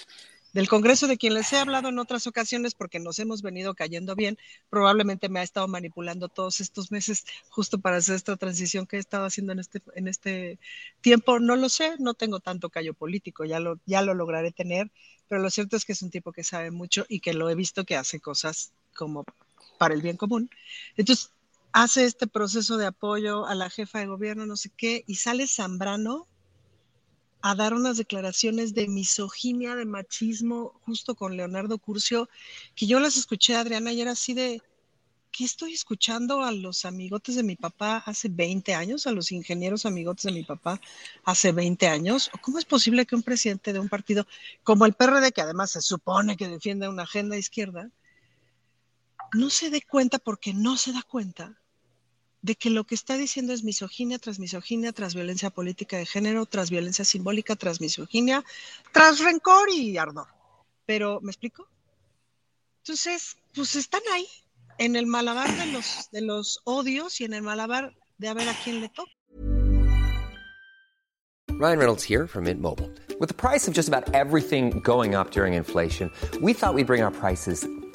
del 0.57 0.71
Congreso 0.71 1.07
de 1.07 1.19
quien 1.19 1.35
les 1.35 1.53
he 1.53 1.59
hablado 1.59 1.91
en 1.91 1.99
otras 1.99 2.27
ocasiones 2.27 2.75
porque 2.75 2.99
nos 2.99 3.19
hemos 3.19 3.43
venido 3.43 3.75
cayendo 3.75 4.17
bien, 4.17 4.39
probablemente 4.71 5.29
me 5.29 5.41
ha 5.41 5.43
estado 5.43 5.69
manipulando 5.69 6.31
todos 6.31 6.63
estos 6.63 6.91
meses 6.91 7.27
justo 7.51 7.79
para 7.79 7.99
hacer 7.99 8.15
esta 8.15 8.39
transición 8.39 8.87
que 8.87 8.97
he 8.97 8.99
estado 8.99 9.27
haciendo 9.27 9.53
en 9.53 9.59
este, 9.59 9.83
en 9.95 10.09
este 10.09 10.59
tiempo. 11.03 11.41
No 11.41 11.57
lo 11.57 11.69
sé, 11.69 11.97
no 11.99 12.15
tengo 12.15 12.41
tanto 12.41 12.71
callo 12.71 12.95
político, 12.95 13.45
ya 13.45 13.61
lo, 13.61 13.79
ya 13.85 14.01
lo 14.01 14.15
lograré 14.15 14.51
tener, 14.51 14.91
pero 15.29 15.43
lo 15.43 15.51
cierto 15.51 15.77
es 15.77 15.85
que 15.85 15.93
es 15.93 16.01
un 16.01 16.11
tipo 16.11 16.33
que 16.33 16.43
sabe 16.43 16.71
mucho 16.71 17.05
y 17.07 17.21
que 17.21 17.35
lo 17.35 17.51
he 17.51 17.55
visto 17.55 17.85
que 17.85 17.97
hace 17.97 18.19
cosas 18.19 18.73
como 18.95 19.27
para 19.77 19.93
el 19.93 20.01
bien 20.01 20.17
común. 20.17 20.49
Entonces, 20.97 21.33
hace 21.73 22.07
este 22.07 22.27
proceso 22.27 22.79
de 22.79 22.87
apoyo 22.87 23.45
a 23.45 23.55
la 23.55 23.69
jefa 23.69 23.99
de 23.99 24.07
gobierno, 24.07 24.47
no 24.47 24.57
sé 24.57 24.71
qué, 24.75 25.05
y 25.07 25.17
sale 25.17 25.49
Zambrano 25.49 26.27
a 27.49 27.55
dar 27.55 27.75
unas 27.75 27.97
declaraciones 27.97 28.75
de 28.75 28.89
misoginia, 28.89 29.77
de 29.77 29.85
machismo, 29.85 30.81
justo 30.85 31.15
con 31.15 31.37
Leonardo 31.37 31.79
Curcio, 31.79 32.29
que 32.75 32.89
yo 32.89 32.99
las 32.99 33.17
escuché, 33.17 33.55
Adriana, 33.55 33.93
y 33.93 34.01
era 34.01 34.11
así 34.11 34.35
de, 34.35 34.61
¿qué 35.31 35.45
estoy 35.45 35.73
escuchando 35.73 36.43
a 36.43 36.51
los 36.51 36.85
amigotes 36.85 37.37
de 37.37 37.45
mi 37.45 37.55
papá 37.55 38.03
hace 38.05 38.29
20 38.29 38.75
años, 38.75 39.07
a 39.07 39.13
los 39.13 39.31
ingenieros 39.31 39.87
amigotes 39.87 40.25
de 40.25 40.33
mi 40.33 40.43
papá 40.43 40.81
hace 41.23 41.53
20 41.53 41.87
años? 41.87 42.33
¿Cómo 42.41 42.59
es 42.59 42.65
posible 42.65 43.07
que 43.07 43.15
un 43.15 43.23
presidente 43.23 43.73
de 43.73 43.79
un 43.79 43.89
partido 43.89 44.27
como 44.65 44.85
el 44.85 44.95
PRD, 44.95 45.31
que 45.31 45.43
además 45.43 45.71
se 45.71 45.83
supone 45.83 46.37
que 46.37 46.49
defiende 46.49 46.89
una 46.89 47.05
agenda 47.05 47.37
izquierda, 47.37 47.93
no 49.35 49.51
se 49.51 49.71
dé 49.71 49.83
cuenta 49.83 50.19
porque 50.19 50.53
no 50.53 50.77
se 50.77 50.93
da 50.93 51.03
cuenta 51.03 51.57
de 52.47 52.55
que 52.55 52.71
lo 52.71 52.85
que 52.85 52.95
está 52.95 53.17
diciendo 53.17 53.53
es 53.53 53.65
misoginia 53.65 54.21
tras 54.21 54.39
misoginia, 54.39 54.93
tras 54.93 55.17
violencia 55.17 55.51
política 55.51 55.99
de 55.99 56.07
género, 56.07 56.47
tras 56.47 56.71
violencia 56.71 57.05
simbólica, 57.05 57.57
tras 57.57 57.81
misoginia, 57.81 58.45
tras 58.93 59.19
rencor 59.19 59.69
y 59.69 59.99
ardor. 59.99 60.29
Pero, 60.87 61.21
¿me 61.21 61.33
explico? 61.33 61.67
Entonces, 62.85 63.37
pues 63.53 63.75
están 63.75 64.03
ahí, 64.15 64.29
en 64.79 64.95
el 64.95 65.07
malabar 65.07 65.53
de 65.57 65.67
los, 65.73 66.09
de 66.13 66.21
los 66.21 66.61
odios 66.63 67.21
y 67.21 67.25
en 67.25 67.35
el 67.35 67.43
malabar 67.43 67.97
de 68.19 68.29
a 68.29 68.35
ver 68.35 68.49
a 68.49 68.55
quién 68.63 68.81
le 68.81 68.91
toca. 68.91 69.11
Ryan 71.59 71.79
Reynolds 71.79 72.05
here 72.05 72.29
from 72.29 72.45
Mint 72.45 72.61
Mobile. 72.61 72.91
With 73.19 73.29
the 73.29 73.35
price 73.35 73.67
of 73.67 73.75
just 73.75 73.89
about 73.89 74.15
everything 74.15 74.79
going 74.85 75.17
up 75.17 75.33
during 75.33 75.55
inflation, 75.55 76.13
we 76.41 76.53
thought 76.53 76.75
we'd 76.75 76.87
bring 76.87 77.03
our 77.03 77.11
prices 77.11 77.67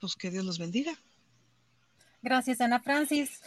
Pues 0.00 0.16
que 0.16 0.30
Dios 0.30 0.44
los 0.44 0.58
bendiga. 0.58 0.92
Gracias, 2.22 2.60
Ana 2.60 2.80
Francis. 2.80 3.42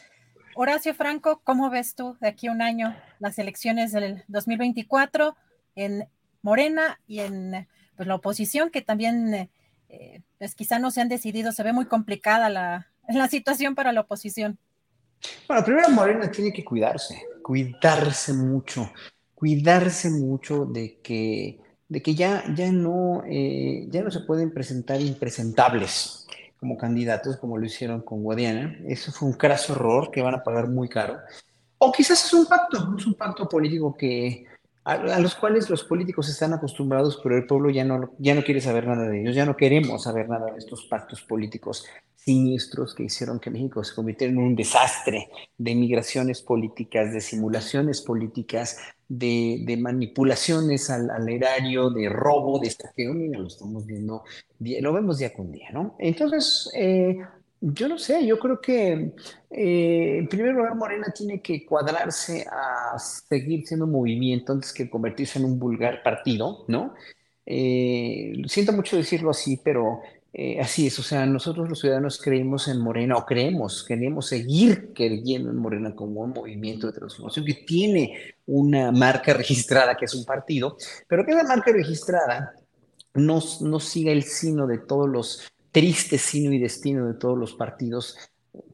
Horacio 0.55 0.93
Franco, 0.93 1.41
¿cómo 1.43 1.69
ves 1.69 1.95
tú 1.95 2.17
de 2.19 2.27
aquí 2.27 2.47
a 2.47 2.51
un 2.51 2.61
año 2.61 2.95
las 3.19 3.38
elecciones 3.39 3.91
del 3.91 4.23
2024 4.27 5.35
en 5.76 6.07
Morena 6.41 6.99
y 7.07 7.19
en 7.19 7.67
pues, 7.95 8.07
la 8.07 8.15
oposición, 8.15 8.69
que 8.69 8.81
también 8.81 9.49
eh, 9.89 10.21
pues 10.38 10.55
quizá 10.55 10.80
no 10.80 10.91
se 10.91 11.01
han 11.01 11.09
decidido, 11.09 11.51
se 11.51 11.63
ve 11.63 11.73
muy 11.73 11.85
complicada 11.85 12.49
la, 12.49 12.88
la 13.07 13.27
situación 13.27 13.76
para 13.76 13.91
la 13.91 14.01
oposición? 14.01 14.57
Bueno, 15.47 15.63
primero 15.63 15.89
Morena 15.89 16.31
tiene 16.31 16.53
que 16.53 16.63
cuidarse, 16.63 17.21
cuidarse 17.43 18.34
mucho, 18.34 18.91
cuidarse 19.35 20.09
mucho 20.09 20.65
de 20.65 20.99
que, 21.01 21.59
de 21.88 22.01
que 22.01 22.15
ya, 22.15 22.43
ya, 22.55 22.71
no, 22.71 23.23
eh, 23.27 23.85
ya 23.89 24.01
no 24.01 24.11
se 24.11 24.21
pueden 24.21 24.53
presentar 24.53 25.01
impresentables 25.01 26.27
como 26.60 26.77
candidatos, 26.77 27.38
como 27.38 27.57
lo 27.57 27.65
hicieron 27.65 28.02
con 28.02 28.23
Guadiana. 28.23 28.77
Eso 28.86 29.11
fue 29.11 29.30
un 29.30 29.36
craso 29.36 29.73
error 29.73 30.11
que 30.11 30.22
van 30.22 30.36
a 30.36 30.44
pagar 30.44 30.68
muy 30.68 30.90
caro. 30.90 31.19
O 31.77 31.91
quizás 31.91 32.23
es 32.26 32.34
un 32.34 32.45
pacto, 32.45 32.95
es 32.98 33.06
un 33.06 33.14
pacto 33.14 33.48
político 33.48 33.95
que, 33.95 34.45
a, 34.84 35.19
los 35.19 35.35
cuales 35.35 35.69
los 35.69 35.84
políticos 35.84 36.30
están 36.30 36.53
acostumbrados, 36.53 37.19
pero 37.22 37.38
el 37.38 37.45
pueblo 37.45 37.69
ya 37.69 37.84
no, 37.84 38.11
ya 38.18 38.34
no 38.34 38.43
quiere 38.43 38.61
saber 38.61 38.88
nada 38.88 39.07
de 39.07 39.22
ellos, 39.22 39.35
ya 39.35 39.45
no 39.45 39.57
queremos 39.57 40.03
saber 40.03 40.30
nada 40.30 40.51
de 40.51 40.57
estos 40.57 40.85
pactos 40.85 41.22
políticos 41.22 41.85
siniestros 42.15 42.93
que 42.93 43.03
hicieron 43.03 43.39
que 43.39 43.49
México 43.49 43.84
se 43.84 43.95
convirtiera 43.95 44.31
en 44.31 44.39
un 44.39 44.56
desastre 44.56 45.30
de 45.57 45.76
migraciones 45.76 46.41
políticas, 46.41 47.14
de 47.14 47.22
simulaciones 47.22 48.01
políticas, 48.01 48.77
de, 49.07 49.64
de 49.65 49.77
manipulaciones 49.77 50.89
al, 50.89 51.10
al, 51.10 51.27
erario, 51.30 51.89
de 51.89 52.10
robo, 52.10 52.60
de 52.60 52.69
saqueo. 52.69 53.14
Mira, 53.14 53.39
lo 53.39 53.47
estamos 53.47 53.85
viendo, 53.85 54.23
lo 54.60 54.93
vemos 54.93 55.18
día 55.18 55.34
con 55.34 55.51
día, 55.51 55.69
¿no? 55.72 55.95
Entonces, 55.97 56.69
eh, 56.76 57.18
yo 57.61 57.88
no 57.88 57.98
sé, 57.98 58.26
yo 58.26 58.40
creo 58.40 58.61
que 58.61 59.14
eh, 59.49 60.18
en 60.19 60.27
primer 60.27 60.53
lugar 60.53 60.76
Morena 60.76 61.14
tiene 61.15 61.41
que 61.41 61.65
cuadrarse 61.65 62.45
a 62.49 62.98
seguir 62.98 63.68
siendo 63.68 63.86
movimiento 63.86 64.53
antes 64.53 64.72
que 64.72 64.90
convertirse 64.90 65.40
en 65.40 65.45
un 65.45 65.60
vulgar 65.60 66.02
partido, 66.02 66.65
¿no? 66.68 66.94
Eh, 67.45 68.34
siento 68.48 68.72
mucho 68.72 68.95
decirlo 68.95 69.31
así, 69.31 69.60
pero 69.64 70.02
eh, 70.31 70.60
así 70.61 70.88
es, 70.88 70.99
o 70.99 71.03
sea, 71.03 71.26
nosotros 71.26 71.68
los 71.68 71.80
ciudadanos 71.80 72.22
creemos 72.22 72.68
en 72.68 72.80
Morena 72.80 73.18
o 73.18 73.26
creemos, 73.26 73.84
queremos 73.84 74.27
seguir 74.27 74.94
creyendo 74.94 75.49
en 75.49 75.57
Morena 75.57 75.95
como 75.95 76.22
un 76.22 76.30
movimiento 76.30 76.88
de 76.88 76.94
transformación 76.94 77.45
que 77.45 77.56
tiene 77.56 78.36
una 78.45 78.91
marca 78.91 79.34
registrada, 79.38 79.98
que 79.98 80.06
es 80.06 80.14
un 80.14 80.26
partido, 80.26 80.77
pero 81.07 81.26
que 81.26 81.31
esa 81.31 81.44
marca 81.44 81.72
registrada 81.72 82.53
no, 83.15 83.40
no 83.61 83.80
siga 83.80 84.11
el 84.11 84.23
sino 84.23 84.68
de 84.68 84.77
todos 84.77 85.10
los 85.10 85.52
tristes 85.72 86.22
sino 86.22 86.52
y 86.52 86.60
destino 86.60 87.08
de 87.08 87.14
todos 87.14 87.38
los 87.38 87.54
partidos 87.54 88.18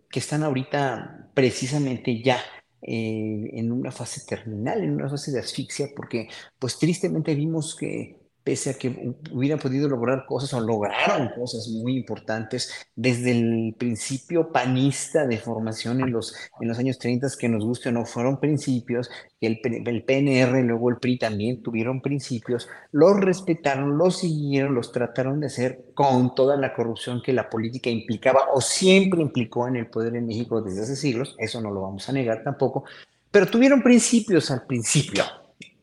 que 0.10 0.20
están 0.20 0.44
ahorita 0.44 1.30
precisamente 1.34 2.22
ya 2.22 2.40
eh, 2.82 3.50
en 3.54 3.72
una 3.72 3.92
fase 3.92 4.22
terminal, 4.28 4.84
en 4.84 4.94
una 4.94 5.10
fase 5.10 5.32
de 5.32 5.40
asfixia, 5.40 5.90
porque 5.96 6.30
pues 6.60 6.78
tristemente 6.78 7.34
vimos 7.36 7.76
que 7.76 8.25
pese 8.46 8.70
a 8.70 8.74
que 8.76 9.16
hubieran 9.32 9.58
podido 9.58 9.90
lograr 9.90 10.28
cosas 10.28 10.54
o 10.54 10.62
lograron 10.62 11.30
cosas 11.30 11.68
muy 11.68 11.98
importantes 11.98 12.72
desde 12.96 13.32
el 13.32 13.76
principio 13.76 14.52
panista 14.52 15.26
de 15.26 15.40
formación 15.40 16.00
en 16.02 16.12
los, 16.12 16.36
en 16.62 16.68
los 16.68 16.78
años 16.78 17.00
30, 17.00 17.28
que 17.40 17.50
nos 17.50 17.66
guste 17.66 17.90
o 17.90 17.92
no, 17.92 18.06
fueron 18.06 18.40
principios, 18.40 19.10
el, 19.42 19.60
el 19.64 20.04
PNR, 20.04 20.64
luego 20.64 20.92
el 20.92 20.98
PRI 20.98 21.18
también 21.18 21.64
tuvieron 21.64 22.02
principios, 22.02 22.70
los 22.92 23.20
respetaron, 23.20 23.98
los 23.98 24.20
siguieron, 24.20 24.76
los 24.76 24.92
trataron 24.92 25.40
de 25.40 25.48
hacer 25.48 25.86
con 25.96 26.36
toda 26.36 26.56
la 26.56 26.76
corrupción 26.76 27.24
que 27.24 27.34
la 27.34 27.50
política 27.50 27.90
implicaba 27.90 28.42
o 28.54 28.62
siempre 28.62 29.24
implicó 29.24 29.68
en 29.68 29.78
el 29.78 29.88
poder 29.88 30.16
en 30.16 30.28
México 30.28 30.62
desde 30.62 30.84
hace 30.84 30.96
siglos, 30.96 31.36
eso 31.40 31.62
no 31.62 31.72
lo 31.72 31.82
vamos 31.82 32.08
a 32.08 32.12
negar 32.12 32.44
tampoco, 32.44 32.84
pero 33.32 33.48
tuvieron 33.48 33.82
principios 33.82 34.52
al 34.52 34.68
principio, 34.68 35.24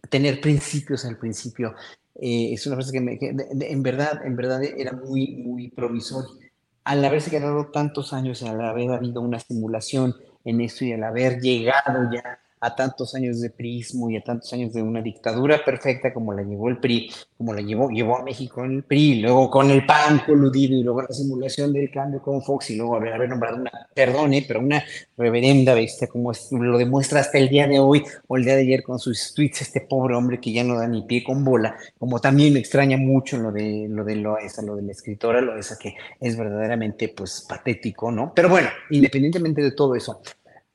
tener 0.08 0.40
principios 0.40 1.04
al 1.04 1.18
principio 1.18 1.74
eh, 2.14 2.52
es 2.52 2.66
una 2.66 2.76
frase 2.76 2.92
que, 2.92 3.00
me, 3.00 3.18
en 3.20 3.82
verdad, 3.82 4.24
en 4.24 4.36
verdad 4.36 4.62
era 4.62 4.92
muy, 4.92 5.36
muy 5.36 5.68
provisoria. 5.68 6.30
Al 6.84 7.04
haberse 7.04 7.30
quedado 7.30 7.70
tantos 7.70 8.12
años, 8.12 8.42
al 8.42 8.60
haber 8.60 8.90
habido 8.90 9.20
una 9.20 9.38
simulación 9.38 10.14
en 10.44 10.60
esto 10.60 10.84
y 10.84 10.92
al 10.92 11.04
haber 11.04 11.40
llegado 11.40 12.10
ya 12.12 12.40
a 12.62 12.76
tantos 12.76 13.14
años 13.16 13.40
de 13.40 13.50
prismo 13.50 14.08
y 14.08 14.16
a 14.16 14.22
tantos 14.22 14.52
años 14.52 14.72
de 14.72 14.82
una 14.82 15.02
dictadura 15.02 15.64
perfecta 15.64 16.14
como 16.14 16.32
la 16.32 16.42
llevó 16.42 16.68
el 16.68 16.78
PRI, 16.78 17.10
como 17.36 17.52
la 17.52 17.60
llevó, 17.60 17.90
llevó 17.90 18.18
a 18.18 18.22
México 18.22 18.64
en 18.64 18.76
el 18.76 18.82
PRI, 18.84 19.20
luego 19.20 19.50
con 19.50 19.68
el 19.72 19.84
PAN 19.84 20.22
coludido 20.24 20.76
y 20.76 20.84
luego 20.84 21.02
la 21.02 21.08
simulación 21.08 21.72
del 21.72 21.90
cambio 21.90 22.22
con 22.22 22.40
Fox 22.40 22.70
y 22.70 22.76
luego 22.76 22.94
haber, 22.94 23.28
nombrado 23.28 23.56
una, 23.56 23.72
perdone, 23.92 24.44
pero 24.46 24.60
una 24.60 24.82
reverenda 25.16 25.74
bestia 25.74 26.06
como 26.06 26.30
lo 26.52 26.78
demuestra 26.78 27.18
hasta 27.18 27.36
el 27.36 27.48
día 27.48 27.66
de 27.66 27.80
hoy 27.80 28.04
o 28.28 28.36
el 28.36 28.44
día 28.44 28.54
de 28.54 28.62
ayer 28.62 28.84
con 28.84 29.00
sus 29.00 29.34
tweets 29.34 29.62
este 29.62 29.80
pobre 29.80 30.14
hombre 30.14 30.38
que 30.38 30.52
ya 30.52 30.62
no 30.62 30.76
da 30.78 30.86
ni 30.86 31.02
pie 31.02 31.24
con 31.24 31.44
bola, 31.44 31.76
como 31.98 32.20
también 32.20 32.52
me 32.52 32.60
extraña 32.60 32.96
mucho 32.96 33.38
lo 33.38 33.50
de 33.50 33.88
lo 33.88 34.04
de 34.04 34.14
lo, 34.14 34.38
esa, 34.38 34.62
lo 34.62 34.76
de 34.76 34.82
la 34.82 34.92
escritora, 34.92 35.40
lo 35.40 35.54
de 35.54 35.60
esa 35.60 35.76
que 35.76 35.96
es 36.20 36.36
verdaderamente 36.36 37.08
pues 37.08 37.44
patético, 37.48 38.12
¿no? 38.12 38.32
Pero 38.32 38.48
bueno, 38.48 38.68
independientemente 38.90 39.62
de 39.62 39.72
todo 39.72 39.96
eso, 39.96 40.20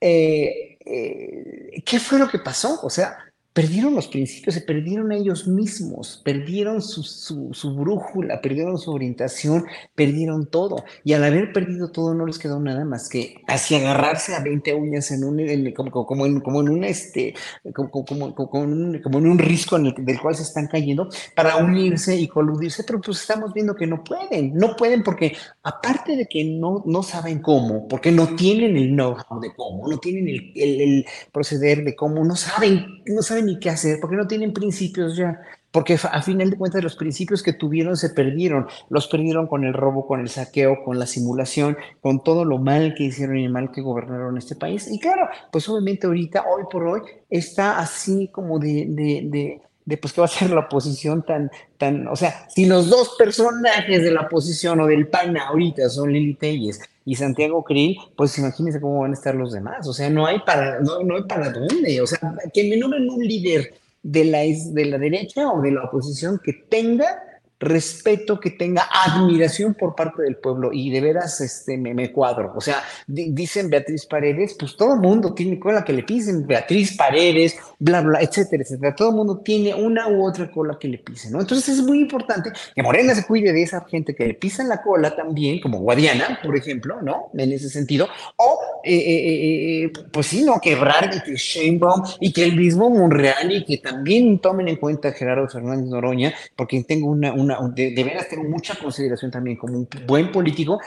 eh, 0.02 0.67
eh, 0.90 1.82
¿qué 1.86 2.00
fue 2.00 2.20
lo 2.20 2.30
que 2.30 2.40
pasó? 2.40 2.80
O 2.82 2.90
sea, 2.90 3.27
perdieron 3.58 3.96
los 3.96 4.08
principios, 4.08 4.54
se 4.54 4.62
perdieron 4.62 5.12
ellos 5.12 5.48
mismos, 5.48 6.22
perdieron 6.24 6.80
su, 6.80 7.02
su, 7.02 7.76
brújula, 7.76 8.40
perdieron 8.40 8.78
su 8.78 8.92
orientación, 8.92 9.66
perdieron 9.96 10.46
todo. 10.46 10.86
Y 11.04 11.14
al 11.14 11.24
haber 11.24 11.52
perdido 11.54 11.90
todo 11.90 12.14
no 12.14 12.28
les 12.28 12.38
quedó 12.38 12.60
nada 12.60 12.86
más 12.86 13.10
que 13.10 13.38
así 13.48 13.74
agarrarse 13.74 14.36
a 14.36 14.42
20 14.42 14.76
uñas 14.76 15.10
en 15.10 15.24
un, 15.24 15.72
como, 15.74 16.06
como, 16.06 16.28
en, 16.28 16.40
como 16.42 16.62
en 16.62 16.70
un, 16.70 16.84
este, 16.84 17.34
como, 17.74 17.90
como, 18.06 18.36
como, 18.36 18.64
en 18.64 19.28
un 19.28 19.40
risco 19.40 19.78
en 19.78 19.88
el, 19.88 19.96
del 20.06 20.22
cual 20.22 20.36
se 20.36 20.44
están 20.44 20.68
cayendo 20.68 21.10
para 21.36 21.56
unirse 21.56 22.16
y 22.16 22.28
coludirse, 22.28 22.84
pero 22.84 23.02
pues 23.02 23.22
estamos 23.22 23.56
viendo 23.56 23.76
que 23.76 23.88
no 23.88 24.04
pueden, 24.04 24.54
no 24.54 24.76
pueden 24.76 25.02
porque 25.02 25.36
aparte 25.64 26.16
de 26.16 26.28
que 26.28 26.44
no, 26.44 26.84
no 26.86 27.02
saben 27.02 27.42
cómo, 27.42 27.88
porque 27.88 28.12
no 28.12 28.36
tienen 28.36 28.78
el 28.78 28.90
know-how 28.90 29.40
de 29.40 29.52
cómo, 29.56 29.88
no 29.88 29.98
tienen 29.98 30.28
el, 30.28 30.52
el, 30.56 30.82
el 30.82 31.06
proceder 31.32 31.84
de 31.84 31.96
cómo, 31.96 32.24
no 32.24 32.36
saben, 32.36 33.02
no 33.08 33.24
saben 33.24 33.47
ni 33.48 33.60
qué 33.60 33.72
hacer, 33.72 34.00
porque 34.00 34.16
no 34.16 34.28
tienen 34.28 34.54
principios 34.54 35.18
ya, 35.18 35.42
porque 35.72 35.98
a 36.12 36.22
final 36.22 36.50
de 36.50 36.58
cuentas 36.58 36.84
los 36.84 36.96
principios 36.96 37.44
que 37.44 37.54
tuvieron 37.54 37.98
se 37.98 38.10
perdieron, 38.10 38.68
los 38.90 39.08
perdieron 39.08 39.48
con 39.48 39.64
el 39.64 39.74
robo, 39.74 40.08
con 40.08 40.20
el 40.20 40.30
saqueo, 40.30 40.84
con 40.84 40.98
la 41.00 41.06
simulación, 41.06 41.78
con 42.02 42.24
todo 42.24 42.46
lo 42.46 42.58
mal 42.58 42.94
que 42.96 43.04
hicieron 43.06 43.38
y 43.38 43.46
el 43.46 43.52
mal 43.52 43.72
que 43.72 43.82
gobernaron 43.82 44.38
este 44.38 44.56
país. 44.56 44.90
Y 44.92 45.00
claro, 45.00 45.28
pues 45.52 45.68
obviamente 45.70 46.08
ahorita, 46.08 46.46
hoy 46.48 46.64
por 46.72 46.88
hoy, 46.88 47.02
está 47.30 47.80
así 47.80 48.30
como 48.30 48.60
de, 48.60 49.62
pues 49.96 50.12
que 50.12 50.20
va 50.20 50.26
a 50.26 50.30
ser 50.30 50.50
la 50.50 50.60
oposición 50.60 51.24
tan, 51.24 51.50
tan, 51.78 52.08
o 52.10 52.16
sea, 52.18 52.50
si 52.50 52.66
los 52.66 52.90
dos 52.90 53.16
personajes 53.18 54.04
de 54.04 54.12
la 54.12 54.22
oposición 54.22 54.82
o 54.82 54.86
del 54.86 55.08
PAN 55.08 55.38
ahorita 55.38 55.88
son 55.90 56.12
Lili 56.12 56.34
Telles 56.34 56.82
y 57.06 57.16
Santiago 57.16 57.64
Krill, 57.64 57.98
pues 58.18 58.38
imagínense 58.38 58.82
cómo 58.82 59.02
van 59.02 59.12
a 59.12 59.14
estar 59.14 59.34
los 59.34 59.54
demás. 59.54 59.88
O 59.88 59.94
sea, 59.94 60.10
no 60.10 60.26
hay 60.26 60.40
para, 60.40 60.82
no, 60.82 61.02
no 61.04 61.16
hay 61.16 61.24
para 61.24 61.52
dónde. 61.52 62.02
O 62.02 62.08
sea, 62.08 62.20
que 62.54 62.70
me 62.70 62.76
nombren 62.76 63.10
un 63.10 63.24
líder 63.24 63.76
de 64.04 64.26
la, 64.26 64.40
de 64.40 64.86
la 64.86 64.98
derecha 64.98 65.50
o 65.50 65.62
de 65.62 65.72
la 65.72 65.86
oposición 65.86 66.42
que 66.44 66.52
tenga 66.52 67.24
respeto, 67.60 68.40
que 68.40 68.52
tenga 68.52 68.88
admiración 68.92 69.74
por 69.74 69.96
parte 69.96 70.22
del 70.22 70.38
pueblo 70.38 70.72
y 70.72 70.92
de 70.92 71.02
veras 71.02 71.42
este, 71.42 71.78
me, 71.78 72.12
cuadro. 72.12 72.54
O 72.56 72.62
sea, 72.62 72.84
dicen 73.08 73.70
Beatriz 73.70 74.06
Paredes, 74.06 74.56
pues 74.58 74.76
todo 74.76 74.94
el 74.94 75.00
mundo 75.00 75.34
tiene 75.34 75.60
cola 75.60 75.84
que 75.84 75.94
le 75.94 76.04
pisen, 76.04 76.46
Beatriz 76.46 76.96
Paredes, 76.96 77.58
bla, 77.80 78.02
bla, 78.02 78.22
etcétera, 78.22 78.64
etcétera. 78.64 78.96
Todo 78.96 79.10
el 79.10 79.16
mundo 79.16 79.40
tiene 79.40 79.74
una 79.74 80.08
u 80.08 80.26
otra 80.26 80.52
cola 80.52 80.78
que 80.80 80.88
le 80.88 81.00
pisen, 81.00 81.32
¿no? 81.32 81.42
Entonces 81.42 81.70
es 81.70 81.84
muy 81.84 82.00
importante 82.00 82.52
que 82.76 82.84
Morena 82.84 83.16
se 83.16 83.26
cuide 83.26 83.52
de 83.52 83.64
esa 83.64 83.84
gente 83.86 84.16
que 84.16 84.28
le 84.28 84.34
pisan 84.36 84.70
la 84.70 84.82
cola 84.82 85.16
también, 85.16 85.60
como 85.60 85.80
Guadiana, 85.80 86.40
por 86.44 86.56
ejemplo, 86.56 87.02
¿no? 87.02 87.32
En 87.34 87.52
ese 87.52 87.70
sentido. 87.70 88.08
O, 88.36 88.60
eh, 88.84 88.96
eh, 88.96 89.84
eh, 89.86 89.94
pues 90.12 90.28
sí, 90.28 90.44
¿no? 90.44 90.60
Quebrar 90.62 91.10
y 91.14 91.22
que 91.22 91.36
Sheinbaum 91.36 92.04
y 92.20 92.32
que 92.32 92.44
el 92.44 92.56
mismo 92.56 92.90
Monreal 92.90 93.52
y 93.52 93.66
que 93.66 93.78
también 93.78 94.40
tomen 94.40 94.68
en 94.68 94.76
cuenta 94.76 95.12
Gerardo 95.12 95.48
Fernández 95.48 95.88
Noroña, 95.88 96.34
porque 96.56 96.84
tengo 96.84 97.10
una 97.10 97.47
de, 97.74 98.04
veras 98.04 98.30
tengo 98.30 98.44
mucha 98.44 98.76
consideración 98.76 99.32
también 99.32 99.58
como 99.58 99.78
un 99.78 99.88
buen 100.06 100.32
político 100.32 100.80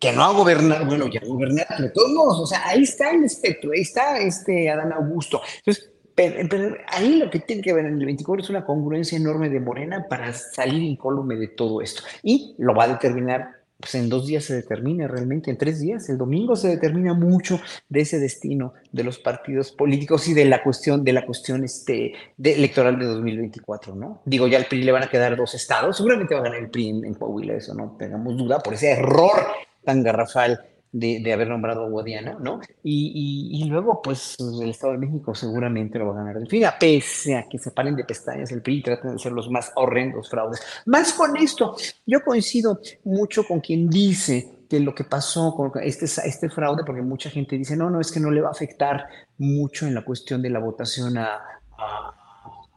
que 0.00 0.12
no 0.12 0.22
ha 0.22 0.32
gobernado, 0.32 0.86
bueno, 0.86 1.08
ya 1.08 1.20
gobernar, 1.26 1.66
de 1.78 1.90
todos 1.90 2.12
modos, 2.12 2.40
o 2.40 2.46
sea, 2.46 2.66
ahí 2.68 2.84
está 2.84 3.10
el 3.10 3.24
espectro, 3.24 3.72
ahí 3.72 3.80
está 3.80 4.18
este 4.18 4.70
Adán 4.70 4.92
Augusto. 4.92 5.40
Entonces, 5.58 5.90
pero, 6.14 6.76
ahí 6.88 7.16
lo 7.16 7.30
que 7.30 7.40
tiene 7.40 7.62
que 7.62 7.72
ver 7.72 7.86
en 7.86 7.98
el 7.98 8.04
24 8.04 8.44
es 8.44 8.50
una 8.50 8.64
congruencia 8.64 9.16
enorme 9.16 9.48
de 9.48 9.60
Morena 9.60 10.06
para 10.08 10.32
salir 10.32 10.82
incólume 10.82 11.36
de 11.36 11.48
todo 11.48 11.80
esto. 11.80 12.02
Y 12.22 12.54
lo 12.58 12.74
va 12.74 12.84
a 12.84 12.88
determinar 12.88 13.61
pues 13.82 13.96
en 13.96 14.08
dos 14.08 14.28
días 14.28 14.44
se 14.44 14.54
determina 14.54 15.08
realmente, 15.08 15.50
en 15.50 15.58
tres 15.58 15.80
días, 15.80 16.08
el 16.08 16.16
domingo 16.16 16.54
se 16.54 16.68
determina 16.68 17.14
mucho 17.14 17.60
de 17.88 18.02
ese 18.02 18.20
destino 18.20 18.74
de 18.92 19.02
los 19.02 19.18
partidos 19.18 19.72
políticos 19.72 20.28
y 20.28 20.34
de 20.34 20.44
la 20.44 20.62
cuestión, 20.62 21.02
de 21.02 21.12
la 21.12 21.26
cuestión 21.26 21.64
este, 21.64 22.12
de 22.36 22.54
electoral 22.54 22.96
de 22.96 23.06
2024, 23.06 23.96
¿no? 23.96 24.22
Digo, 24.24 24.46
ya 24.46 24.58
al 24.58 24.66
PRI 24.66 24.84
le 24.84 24.92
van 24.92 25.02
a 25.02 25.10
quedar 25.10 25.36
dos 25.36 25.54
estados, 25.54 25.96
seguramente 25.96 26.32
va 26.32 26.42
a 26.42 26.44
ganar 26.44 26.60
el 26.60 26.70
PRI 26.70 26.90
en, 26.90 27.04
en 27.04 27.14
Coahuila, 27.14 27.54
eso 27.54 27.74
no 27.74 27.96
tengamos 27.98 28.36
duda, 28.36 28.60
por 28.60 28.74
ese 28.74 28.92
error 28.92 29.32
tan 29.84 30.04
garrafal 30.04 30.60
de, 30.92 31.32
haber 31.32 31.48
nombrado 31.48 31.84
a 31.84 31.88
Guadiana, 31.88 32.36
¿no? 32.38 32.60
Y, 32.84 33.64
luego, 33.68 34.00
pues, 34.02 34.36
el 34.38 34.70
Estado 34.70 34.92
de 34.92 34.98
México 34.98 35.34
seguramente 35.34 35.98
lo 35.98 36.08
va 36.08 36.12
a 36.12 36.16
ganar 36.18 36.36
el 36.36 36.48
fin, 36.48 36.64
pese 36.78 37.36
a 37.36 37.48
que 37.48 37.58
se 37.58 37.70
paren 37.70 37.96
de 37.96 38.04
pestañas 38.04 38.52
el 38.52 38.60
PRI 38.60 38.78
y 38.78 38.82
traten 38.82 39.12
de 39.12 39.18
ser 39.18 39.32
los 39.32 39.50
más 39.50 39.72
horrendos 39.74 40.28
fraudes. 40.28 40.60
Más 40.86 41.14
con 41.14 41.36
esto, 41.36 41.74
yo 42.06 42.22
coincido 42.22 42.78
mucho 43.04 43.44
con 43.44 43.60
quien 43.60 43.88
dice 43.88 44.66
que 44.68 44.80
lo 44.80 44.94
que 44.94 45.04
pasó 45.04 45.54
con 45.54 45.70
este, 45.82 46.04
este 46.04 46.50
fraude, 46.50 46.84
porque 46.84 47.02
mucha 47.02 47.30
gente 47.30 47.56
dice, 47.56 47.76
no, 47.76 47.90
no, 47.90 48.00
es 48.00 48.12
que 48.12 48.20
no 48.20 48.30
le 48.30 48.40
va 48.40 48.48
a 48.48 48.52
afectar 48.52 49.06
mucho 49.38 49.86
en 49.86 49.94
la 49.94 50.04
cuestión 50.04 50.42
de 50.42 50.50
la 50.50 50.60
votación 50.60 51.18
a, 51.18 51.40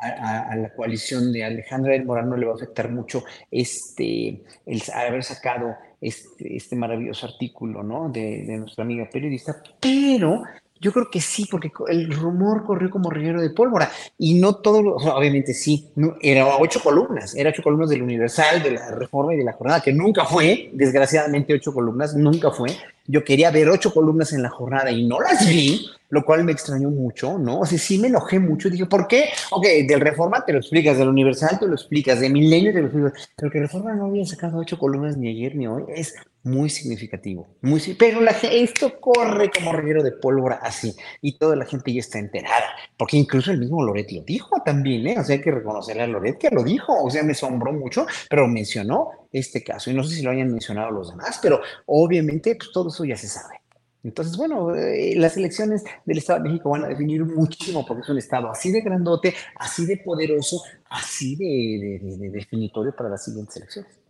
la 0.07 0.71
coalición 0.75 1.31
de 1.31 1.43
Alejandra 1.43 1.93
del 1.93 2.05
Morán 2.05 2.29
no 2.29 2.37
le 2.37 2.45
va 2.45 2.53
a 2.53 2.55
afectar 2.55 2.89
mucho 2.89 3.23
este, 3.51 4.41
el 4.65 4.81
haber 4.93 5.23
sacado 5.23 5.75
este, 6.01 6.55
este 6.55 6.75
maravilloso 6.75 7.25
artículo, 7.25 7.83
¿no? 7.83 8.09
De, 8.09 8.43
de, 8.45 8.57
nuestra 8.57 8.83
amiga 8.83 9.09
periodista, 9.11 9.61
pero 9.79 10.43
yo 10.79 10.91
creo 10.91 11.09
que 11.09 11.21
sí, 11.21 11.47
porque 11.49 11.71
el 11.87 12.13
rumor 12.13 12.65
corrió 12.65 12.89
como 12.89 13.09
reguero 13.09 13.41
de 13.41 13.49
pólvora 13.49 13.89
y 14.17 14.35
no 14.35 14.57
todo, 14.57 14.95
obviamente 14.95 15.53
sí, 15.53 15.89
era 16.21 16.57
ocho 16.57 16.81
columnas, 16.81 17.35
era 17.35 17.49
ocho 17.49 17.63
columnas 17.63 17.89
del 17.89 18.03
Universal, 18.03 18.61
de 18.61 18.71
la 18.71 18.91
Reforma 18.91 19.33
y 19.33 19.37
de 19.37 19.45
la 19.45 19.53
Jornada, 19.53 19.81
que 19.81 19.93
nunca 19.93 20.25
fue, 20.25 20.69
desgraciadamente 20.73 21.53
ocho 21.53 21.73
columnas, 21.73 22.13
nunca 22.15 22.51
fue. 22.51 22.69
Yo 23.07 23.23
quería 23.23 23.51
ver 23.51 23.69
ocho 23.69 23.93
columnas 23.93 24.33
en 24.33 24.41
la 24.41 24.49
jornada 24.49 24.91
y 24.91 25.05
no 25.05 25.19
las 25.19 25.47
vi, 25.47 25.87
lo 26.09 26.23
cual 26.23 26.43
me 26.43 26.51
extrañó 26.51 26.89
mucho, 26.89 27.37
¿no? 27.37 27.59
O 27.59 27.65
sea, 27.65 27.77
sí 27.77 27.97
me 27.97 28.07
enojé 28.07 28.39
mucho. 28.39 28.69
Dije, 28.69 28.85
¿por 28.85 29.07
qué? 29.07 29.29
Ok, 29.51 29.65
del 29.87 29.99
Reforma 29.99 30.45
te 30.45 30.53
lo 30.53 30.59
explicas, 30.59 30.97
del 30.97 31.09
Universal 31.09 31.59
te 31.59 31.67
lo 31.67 31.73
explicas, 31.73 32.19
de 32.19 32.29
Milenio 32.29 32.73
te 32.73 32.79
lo 32.79 32.87
explicas, 32.87 33.29
pero 33.35 33.51
que 33.51 33.59
Reforma 33.59 33.93
no 33.93 34.05
había 34.05 34.25
sacado 34.25 34.57
ocho 34.57 34.77
columnas 34.77 35.17
ni 35.17 35.29
ayer 35.29 35.55
ni 35.55 35.67
hoy 35.67 35.83
es 35.89 36.15
muy 36.45 36.69
significativo. 36.69 37.47
Muy, 37.61 37.81
pero 37.97 38.21
la, 38.21 38.31
esto 38.31 38.99
corre 38.99 39.49
como 39.49 39.73
reguero 39.73 40.03
de 40.03 40.11
pólvora 40.11 40.59
así 40.61 40.95
y 41.21 41.37
toda 41.37 41.55
la 41.55 41.65
gente 41.65 41.91
ya 41.91 41.99
está 41.99 42.19
enterada, 42.19 42.65
porque 42.97 43.17
incluso 43.17 43.51
el 43.51 43.57
mismo 43.57 43.83
Loret 43.83 44.11
lo 44.11 44.21
dijo 44.21 44.61
también, 44.63 45.07
¿eh? 45.07 45.19
O 45.19 45.23
sea, 45.23 45.35
hay 45.35 45.41
que 45.41 45.51
reconocerle 45.51 46.03
a 46.03 46.07
Loret 46.07 46.37
que 46.37 46.51
lo 46.51 46.63
dijo, 46.63 46.93
o 47.03 47.09
sea, 47.09 47.23
me 47.23 47.31
asombró 47.31 47.73
mucho, 47.73 48.05
pero 48.29 48.47
mencionó 48.47 49.09
este 49.37 49.63
caso 49.63 49.89
y 49.89 49.93
no 49.93 50.03
sé 50.03 50.15
si 50.15 50.21
lo 50.21 50.31
hayan 50.31 50.51
mencionado 50.51 50.91
los 50.91 51.11
demás, 51.11 51.39
pero 51.41 51.61
obviamente 51.85 52.55
pues, 52.55 52.71
todo 52.71 52.89
eso 52.89 53.05
ya 53.05 53.17
se 53.17 53.27
sabe. 53.27 53.61
Entonces, 54.05 54.37
bueno, 54.37 54.75
eh, 54.75 55.15
las 55.15 55.35
elecciones 55.35 55.83
del 56.05 56.19
Estado 56.19 56.43
de 56.43 56.49
México 56.49 56.69
van 56.69 56.85
a 56.85 56.87
definir 56.87 57.25
muchísimo 57.25 57.83
porque 57.83 58.03
es 58.03 58.09
un 58.09 58.19
Estado 58.19 58.51
así 58.51 58.71
de 58.71 58.81
grandote, 58.81 59.33
así 59.55 59.87
de 59.87 59.97
poderoso, 59.97 60.61
así 60.89 61.35
de, 61.35 62.29
definitorio 62.29 62.95
para 62.95 63.09
las 63.09 63.25
siguientes 63.25 63.57
elecciones. 63.57 64.04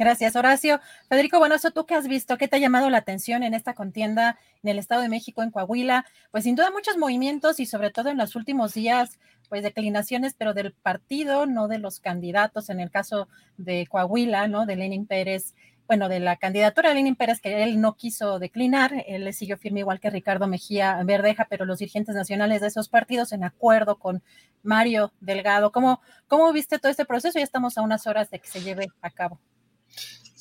Gracias, 0.00 0.34
Horacio. 0.34 0.80
Federico 1.10 1.38
bueno, 1.38 1.56
eso 1.56 1.72
¿tú 1.72 1.84
qué 1.84 1.94
has 1.94 2.08
visto? 2.08 2.38
¿Qué 2.38 2.48
te 2.48 2.56
ha 2.56 2.58
llamado 2.58 2.88
la 2.88 2.96
atención 2.96 3.42
en 3.42 3.52
esta 3.52 3.74
contienda 3.74 4.38
en 4.62 4.70
el 4.70 4.78
Estado 4.78 5.02
de 5.02 5.10
México, 5.10 5.42
en 5.42 5.50
Coahuila? 5.50 6.06
Pues 6.30 6.44
sin 6.44 6.56
duda 6.56 6.70
muchos 6.70 6.96
movimientos 6.96 7.60
y 7.60 7.66
sobre 7.66 7.90
todo 7.90 8.08
en 8.08 8.16
los 8.16 8.34
últimos 8.34 8.72
días, 8.72 9.18
pues 9.50 9.62
declinaciones, 9.62 10.32
pero 10.38 10.54
del 10.54 10.72
partido, 10.72 11.44
no 11.44 11.68
de 11.68 11.78
los 11.78 12.00
candidatos. 12.00 12.70
En 12.70 12.80
el 12.80 12.90
caso 12.90 13.28
de 13.58 13.86
Coahuila, 13.88 14.48
¿no? 14.48 14.64
De 14.64 14.76
Lenin 14.76 15.06
Pérez 15.06 15.54
bueno, 15.86 16.08
de 16.08 16.20
la 16.20 16.36
candidatura 16.36 16.88
de 16.88 16.94
Lenin 16.94 17.16
Pérez, 17.16 17.40
que 17.40 17.62
él 17.62 17.78
no 17.80 17.96
quiso 17.96 18.38
declinar, 18.38 19.04
él 19.06 19.24
le 19.24 19.34
siguió 19.34 19.58
firme 19.58 19.80
igual 19.80 20.00
que 20.00 20.08
Ricardo 20.08 20.46
Mejía 20.46 21.02
Verdeja, 21.04 21.46
pero 21.50 21.66
los 21.66 21.80
dirigentes 21.80 22.14
nacionales 22.14 22.62
de 22.62 22.68
esos 22.68 22.88
partidos 22.88 23.32
en 23.32 23.44
acuerdo 23.44 23.98
con 23.98 24.22
Mario 24.62 25.12
Delgado. 25.20 25.72
¿Cómo, 25.72 26.00
cómo 26.26 26.50
viste 26.54 26.78
todo 26.78 26.90
este 26.90 27.04
proceso? 27.04 27.38
Ya 27.38 27.44
estamos 27.44 27.76
a 27.76 27.82
unas 27.82 28.06
horas 28.06 28.30
de 28.30 28.38
que 28.38 28.48
se 28.48 28.62
lleve 28.62 28.86
a 29.02 29.10
cabo. 29.10 29.40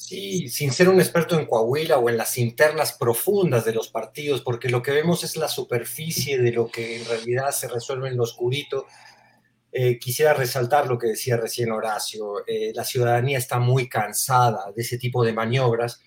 Sí, 0.10 0.50
sin 0.50 0.72
ser 0.72 0.90
un 0.90 1.00
experto 1.00 1.40
en 1.40 1.46
Coahuila 1.46 2.00
o 2.00 2.10
en 2.10 2.18
las 2.18 2.36
internas 2.40 2.94
profundas 2.94 3.64
de 3.64 3.74
los 3.74 3.90
partidos, 3.90 4.42
porque 4.42 4.68
lo 4.68 4.82
que 4.82 4.90
vemos 4.90 5.24
es 5.24 5.38
la 5.38 5.48
superficie 5.48 6.40
de 6.40 6.52
lo 6.52 6.68
que 6.68 7.00
en 7.00 7.06
realidad 7.06 7.52
se 7.52 7.68
resuelve 7.68 8.10
en 8.10 8.18
lo 8.18 8.24
oscurito 8.24 8.88
eh, 9.72 10.00
quisiera 10.00 10.34
resaltar 10.34 10.88
lo 10.88 10.98
que 10.98 11.10
decía 11.10 11.38
recién 11.38 11.72
Horacio. 11.72 12.44
Eh, 12.48 12.72
la 12.74 12.84
ciudadanía 12.84 13.38
está 13.38 13.60
muy 13.60 13.88
cansada 13.88 14.72
de 14.76 14.82
ese 14.82 14.98
tipo 14.98 15.24
de 15.24 15.32
maniobras 15.32 16.02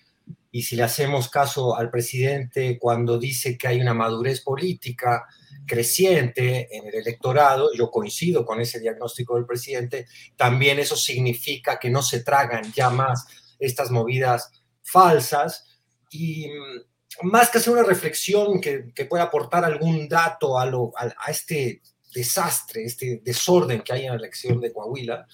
y 0.51 0.63
si 0.63 0.75
le 0.75 0.83
hacemos 0.83 1.29
caso 1.29 1.73
al 1.73 1.89
presidente 1.89 2.77
cuando 2.77 3.17
dice 3.17 3.57
que 3.57 3.69
hay 3.69 3.79
una 3.79 3.93
madurez 3.93 4.41
política, 4.41 5.23
creciente 5.65 6.67
en 6.75 6.87
el 6.87 6.95
electorado, 6.95 7.69
yo 7.73 7.89
coincido 7.89 8.45
con 8.45 8.59
ese 8.59 8.81
diagnóstico 8.81 9.35
del 9.35 9.45
presidente, 9.45 10.07
también 10.35 10.77
eso 10.79 10.97
significa 10.97 11.79
que 11.79 11.89
no 11.89 12.01
se 12.01 12.21
tragan 12.21 12.69
ya 12.73 12.89
más 12.89 13.25
estas 13.65 13.91
movidas 13.91 14.51
falsas 14.81 15.65
y 16.09 16.47
mm, 16.47 17.27
más 17.27 17.49
que 17.49 17.59
hacer 17.59 17.73
una 17.73 17.83
reflexión 17.83 18.59
que, 18.59 18.91
pueda 19.09 19.23
aportar 19.23 19.63
algún 19.63 20.07
dato 20.07 20.57
a, 20.57 20.65
lo, 20.65 20.91
a 20.97 21.29
este 21.29 21.81
desastre, 22.13 22.83
este 22.83 23.21
desorden 23.23 23.81
que 23.81 23.93
hay 23.93 24.05
en 24.05 24.11
la 24.11 24.17
elección 24.17 24.59
de 24.59 24.71
Coahuila, 24.71 25.27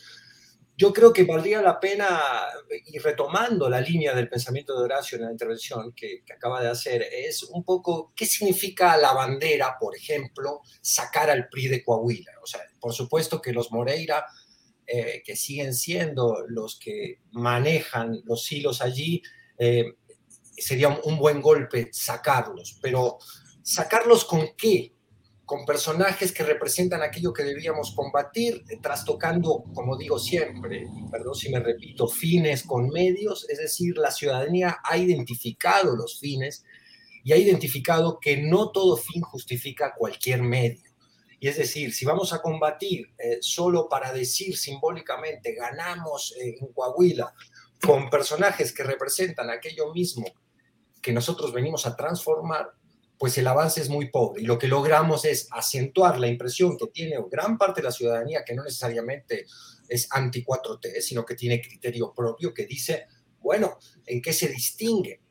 yo 0.79 0.93
creo 0.93 1.11
que 1.11 1.25
valdría 1.25 1.61
la 1.61 1.77
pena, 1.77 2.21
y 2.85 2.99
retomando 2.99 3.69
la 3.69 3.81
línea 3.81 4.15
del 4.15 4.29
pensamiento 4.29 4.77
de 4.77 4.85
Horacio 4.85 5.17
en 5.17 5.25
la 5.25 5.31
intervención 5.31 5.91
que, 5.91 6.23
acaba 6.33 6.61
de 6.61 6.69
hacer, 6.69 7.01
es 7.01 7.43
un 7.43 7.65
poco 7.65 8.13
qué 8.15 8.25
significa 8.25 8.95
la 8.95 9.11
bandera, 9.11 9.75
por 9.77 9.93
ejemplo, 9.93 10.61
sacar 10.81 11.29
al 11.29 11.49
PRI 11.49 11.67
de 11.67 11.83
Coahuila. 11.83 12.31
O 12.41 12.47
sea, 12.47 12.61
por 12.79 12.93
supuesto 12.93 13.41
que 13.41 13.51
los 13.51 13.73
Moreira, 13.73 14.25
eh, 14.91 15.21
que 15.25 15.35
siguen 15.35 15.73
siendo 15.73 16.45
los 16.47 16.79
que 16.79 17.19
manejan 17.31 18.21
los 18.25 18.51
hilos 18.51 18.81
allí, 18.81 19.21
eh, 19.57 19.95
sería 20.57 20.89
un 20.89 21.17
buen 21.17 21.41
golpe 21.41 21.89
sacarlos, 21.91 22.79
pero 22.81 23.17
sacarlos 23.61 24.25
con 24.25 24.55
qué? 24.57 24.93
con 25.49 25.65
personajes 25.65 26.31
que 26.31 26.43
representan 26.43 27.01
aquello 27.01 27.33
que 27.33 27.41
debíamos 27.41 27.95
combatir, 27.95 28.63
eh, 28.69 28.77
trastocando, 28.79 29.63
como 29.73 29.97
digo 29.97 30.19
siempre, 30.19 30.85
perdón 31.09 31.33
si 31.33 31.49
me 31.49 31.59
repito, 31.59 32.07
fines 32.07 32.61
con 32.61 32.89
medios, 32.89 33.49
es 33.49 33.57
decir, 33.57 33.97
la 33.97 34.11
ciudadanía 34.11 34.77
ha 34.83 34.95
identificado 34.95 35.95
los 35.95 36.19
fines 36.19 36.63
y 37.23 37.33
ha 37.33 37.37
identificado 37.37 38.19
que 38.19 38.37
no 38.37 38.69
todo 38.69 38.95
fin 38.95 39.23
justifica 39.23 39.95
cualquier 39.97 40.43
medio. 40.43 40.88
Y 41.39 41.47
es 41.47 41.57
decir, 41.57 41.93
si 41.93 42.05
vamos 42.05 42.33
a 42.33 42.41
combatir 42.41 43.13
eh, 43.17 43.37
solo 43.41 43.87
para 43.87 44.11
decir 44.11 44.57
simbólicamente 44.57 45.53
ganamos 45.53 46.35
eh, 46.37 46.55
en 46.59 46.73
Coahuila 46.73 47.33
con 47.81 48.09
personajes 48.09 48.73
que 48.73 48.83
representan 48.83 49.49
aquello 49.49 49.93
mismo 49.93 50.25
que 51.01 51.13
nosotros 51.13 51.53
venimos 51.53 51.85
a 51.85 51.95
transformar, 51.95 52.73
pues 53.17 53.37
el 53.37 53.47
avance 53.47 53.81
es 53.81 53.89
muy 53.89 54.09
pobre 54.09 54.41
y 54.41 54.45
lo 54.45 54.57
que 54.57 54.67
logramos 54.67 55.25
es 55.25 55.47
acentuar 55.51 56.19
la 56.19 56.27
impresión 56.27 56.77
que 56.77 56.87
tiene 56.87 57.17
gran 57.29 57.57
parte 57.57 57.81
de 57.81 57.85
la 57.85 57.91
ciudadanía, 57.91 58.43
que 58.45 58.53
no 58.53 58.63
necesariamente 58.63 59.45
es 59.87 60.07
anti-4T, 60.11 61.01
sino 61.01 61.25
que 61.25 61.35
tiene 61.35 61.61
criterio 61.61 62.13
propio, 62.13 62.53
que 62.53 62.65
dice, 62.65 63.07
bueno, 63.39 63.77
¿en 64.05 64.21
qué 64.21 64.31
se 64.31 64.47
distingue? 64.47 65.21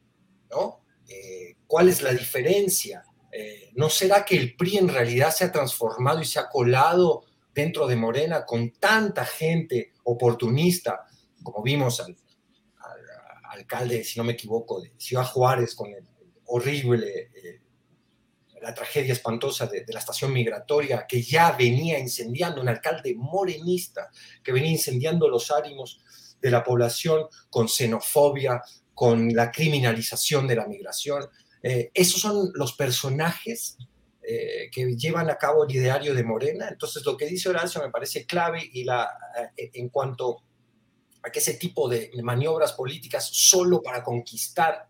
¿No? 0.51 0.85
Eh, 1.09 1.57
¿Cuál 1.67 1.89
es 1.89 2.03
la 2.03 2.13
diferencia? 2.13 3.05
Eh, 3.31 3.71
¿No 3.75 3.91
será 3.91 4.25
que 4.25 4.37
el 4.37 4.57
PRI 4.57 4.79
en 4.79 4.89
realidad 4.89 5.31
se 5.31 5.45
ha 5.45 5.53
transformado 5.53 6.21
y 6.21 6.25
se 6.25 6.39
ha 6.39 6.49
colado 6.49 7.25
dentro 7.55 7.87
de 7.87 7.97
Morena 7.97 8.45
con 8.45 8.71
tanta 8.73 9.25
gente 9.25 9.93
oportunista, 10.05 11.07
como 11.43 11.63
vimos 11.63 12.01
al, 12.01 12.17
alcalde, 13.51 14.05
si 14.05 14.19
no 14.19 14.25
me 14.25 14.33
equivoco, 14.33 14.81
de 14.81 14.93
Ciudad 14.97 15.25
Juárez 15.25 15.75
con 15.75 15.91
el 15.91 16.07
horrible 16.47 17.31
eh, 17.35 17.61
la 18.63 18.75
tragedia 18.75 19.13
espantosa 19.13 19.67
de, 19.67 19.85
la 19.89 19.99
estación 19.99 20.33
migratoria 20.33 21.07
que 21.09 21.23
ya 21.23 21.53
venía 21.53 21.99
incendiando, 21.99 22.61
un 22.61 22.69
alcalde 22.69 23.15
morenista 23.17 24.11
que 24.43 24.53
venía 24.53 24.71
incendiando 24.71 25.29
los 25.29 25.51
ánimos 25.51 26.01
de 26.41 26.51
la 26.51 26.63
población 26.63 27.27
con 27.51 27.69
xenofobia, 27.69 28.63
con 28.95 29.33
la 29.35 29.51
criminalización 29.51 30.47
de 30.47 30.57
la 30.57 30.67
migración. 30.67 31.25
Eh, 31.63 31.91
esos 31.95 32.21
son 32.21 32.51
los 32.55 32.75
personajes 32.75 33.77
eh, 34.23 34.71
que 34.71 34.95
llevan 34.97 35.31
a 35.31 35.37
cabo 35.37 35.65
el 35.65 35.75
ideario 35.75 36.15
de 36.15 36.25
Morena. 36.25 36.69
Entonces, 36.69 37.05
lo 37.05 37.17
que 37.17 37.27
dice 37.27 37.49
Horacio 37.49 37.83
me 37.83 37.91
parece 37.91 38.27
clave 38.27 38.69
y 38.73 38.85
la, 38.85 39.09
eh, 39.57 39.71
en 39.75 39.89
cuanto 39.89 40.43
a 41.23 41.31
que 41.31 41.41
ese 41.41 41.55
tipo 41.55 41.89
de 41.89 42.11
maniobras 42.23 42.73
políticas 42.73 43.29
solo 43.33 43.83
para 43.83 44.05
conquistar 44.05 44.89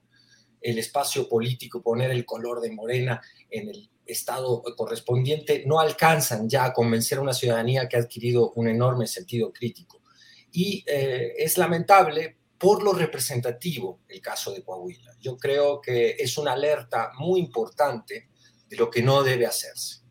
el 0.60 0.78
espacio 0.78 1.28
político, 1.28 1.82
poner 1.82 2.10
el 2.10 2.26
color 2.26 2.60
de 2.60 2.72
Morena 2.72 3.20
en 3.48 3.68
el 3.68 3.90
estado 4.04 4.62
correspondiente, 4.76 5.62
no 5.66 5.78
alcanzan 5.78 6.48
ya 6.48 6.64
a 6.64 6.72
convencer 6.72 7.18
a 7.18 7.22
una 7.22 7.32
ciudadanía 7.32 7.88
que 7.88 7.96
ha 7.96 8.00
adquirido 8.00 8.52
un 8.52 8.68
enorme 8.68 9.06
sentido 9.06 9.52
crítico. 9.52 10.02
Y 10.50 10.84
es 10.86 11.58
lamentable 11.58 12.37
por 12.58 12.82
lo 12.82 12.92
representativo 12.92 14.00
el 14.08 14.20
caso 14.20 14.52
de 14.52 14.62
Coahuila. 14.62 15.12
Yo 15.20 15.36
creo 15.36 15.80
que 15.80 16.16
es 16.18 16.36
una 16.38 16.52
alerta 16.52 17.12
muy 17.18 17.40
importante 17.40 18.28
de 18.68 18.76
lo 18.76 18.90
que 18.90 19.02
no 19.02 19.22
debe 19.22 19.46
hacerse. 19.46 20.02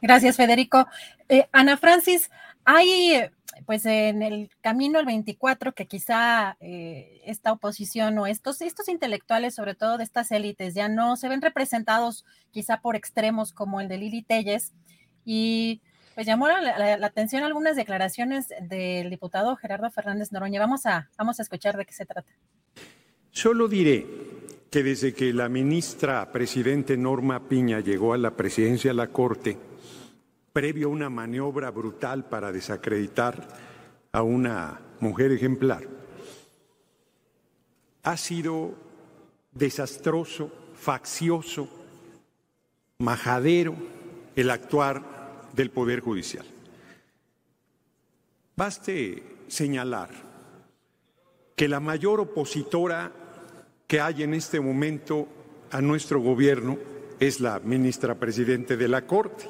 Gracias, 0.00 0.36
Federico. 0.36 0.86
Eh, 1.28 1.48
Ana 1.52 1.76
Francis, 1.76 2.30
hay 2.64 3.30
pues 3.66 3.86
en 3.86 4.22
el 4.22 4.50
camino 4.60 4.98
al 4.98 5.06
24, 5.06 5.72
que 5.74 5.86
quizá 5.86 6.56
eh, 6.60 7.20
esta 7.24 7.52
oposición 7.52 8.18
o 8.18 8.26
estos, 8.26 8.60
estos 8.60 8.88
intelectuales, 8.88 9.54
sobre 9.54 9.74
todo 9.74 9.96
de 9.96 10.04
estas 10.04 10.30
élites, 10.32 10.74
ya 10.74 10.88
no 10.88 11.16
se 11.16 11.28
ven 11.28 11.40
representados 11.40 12.24
quizá 12.50 12.80
por 12.80 12.96
extremos 12.96 13.52
como 13.52 13.80
el 13.80 13.88
de 13.88 13.98
Lili 13.98 14.22
Telles. 14.22 14.72
Y 15.24 15.80
pues 16.14 16.26
llamó 16.26 16.48
la, 16.48 17.06
atención 17.06 17.42
algunas 17.42 17.76
declaraciones 17.76 18.48
del 18.60 19.10
diputado 19.10 19.56
Gerardo 19.56 19.90
Fernández 19.90 20.32
Noroña. 20.32 20.60
Vamos 20.60 20.86
a, 20.86 21.10
vamos 21.18 21.38
a 21.40 21.42
escuchar 21.42 21.76
de 21.76 21.84
qué 21.84 21.92
se 21.92 22.06
trata. 22.06 22.30
Solo 23.30 23.68
diré 23.68 24.06
que 24.70 24.82
desde 24.82 25.12
que 25.12 25.32
la 25.32 25.48
ministra 25.48 26.30
presidente 26.30 26.96
Norma 26.96 27.48
Piña 27.48 27.80
llegó 27.80 28.12
a 28.12 28.18
la 28.18 28.32
presidencia 28.32 28.90
de 28.90 28.94
la 28.94 29.08
Corte, 29.08 29.56
previo 30.52 30.86
a 30.86 30.90
una 30.90 31.10
maniobra 31.10 31.70
brutal 31.70 32.24
para 32.24 32.52
desacreditar 32.52 33.48
a 34.12 34.22
una 34.22 34.80
mujer 35.00 35.32
ejemplar. 35.32 35.82
Ha 38.04 38.16
sido 38.16 38.74
desastroso, 39.52 40.52
faccioso, 40.74 41.68
majadero 42.98 43.74
el 44.36 44.50
actuar 44.50 45.13
del 45.54 45.70
Poder 45.70 46.00
Judicial. 46.00 46.46
Baste 48.56 49.22
señalar 49.48 50.10
que 51.56 51.68
la 51.68 51.80
mayor 51.80 52.20
opositora 52.20 53.12
que 53.86 54.00
hay 54.00 54.22
en 54.22 54.34
este 54.34 54.60
momento 54.60 55.28
a 55.70 55.80
nuestro 55.80 56.20
gobierno 56.20 56.78
es 57.20 57.40
la 57.40 57.60
ministra 57.60 58.14
presidente 58.14 58.76
de 58.76 58.88
la 58.88 59.06
Corte 59.06 59.48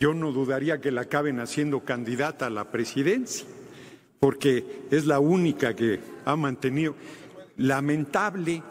yo 0.00 0.14
no 0.14 0.30
dudaría 0.32 0.80
que 0.80 0.92
la 0.92 1.02
acaben 1.02 1.40
haciendo 1.40 1.80
candidata 1.80 2.46
a 2.46 2.50
la 2.50 2.70
presidencia, 2.70 3.46
porque 4.20 4.84
es 4.90 5.06
la 5.06 5.18
única 5.18 5.74
que 5.74 6.00
ha 6.24 6.36
mantenido. 6.36 6.94
Lamentable, 7.56 8.62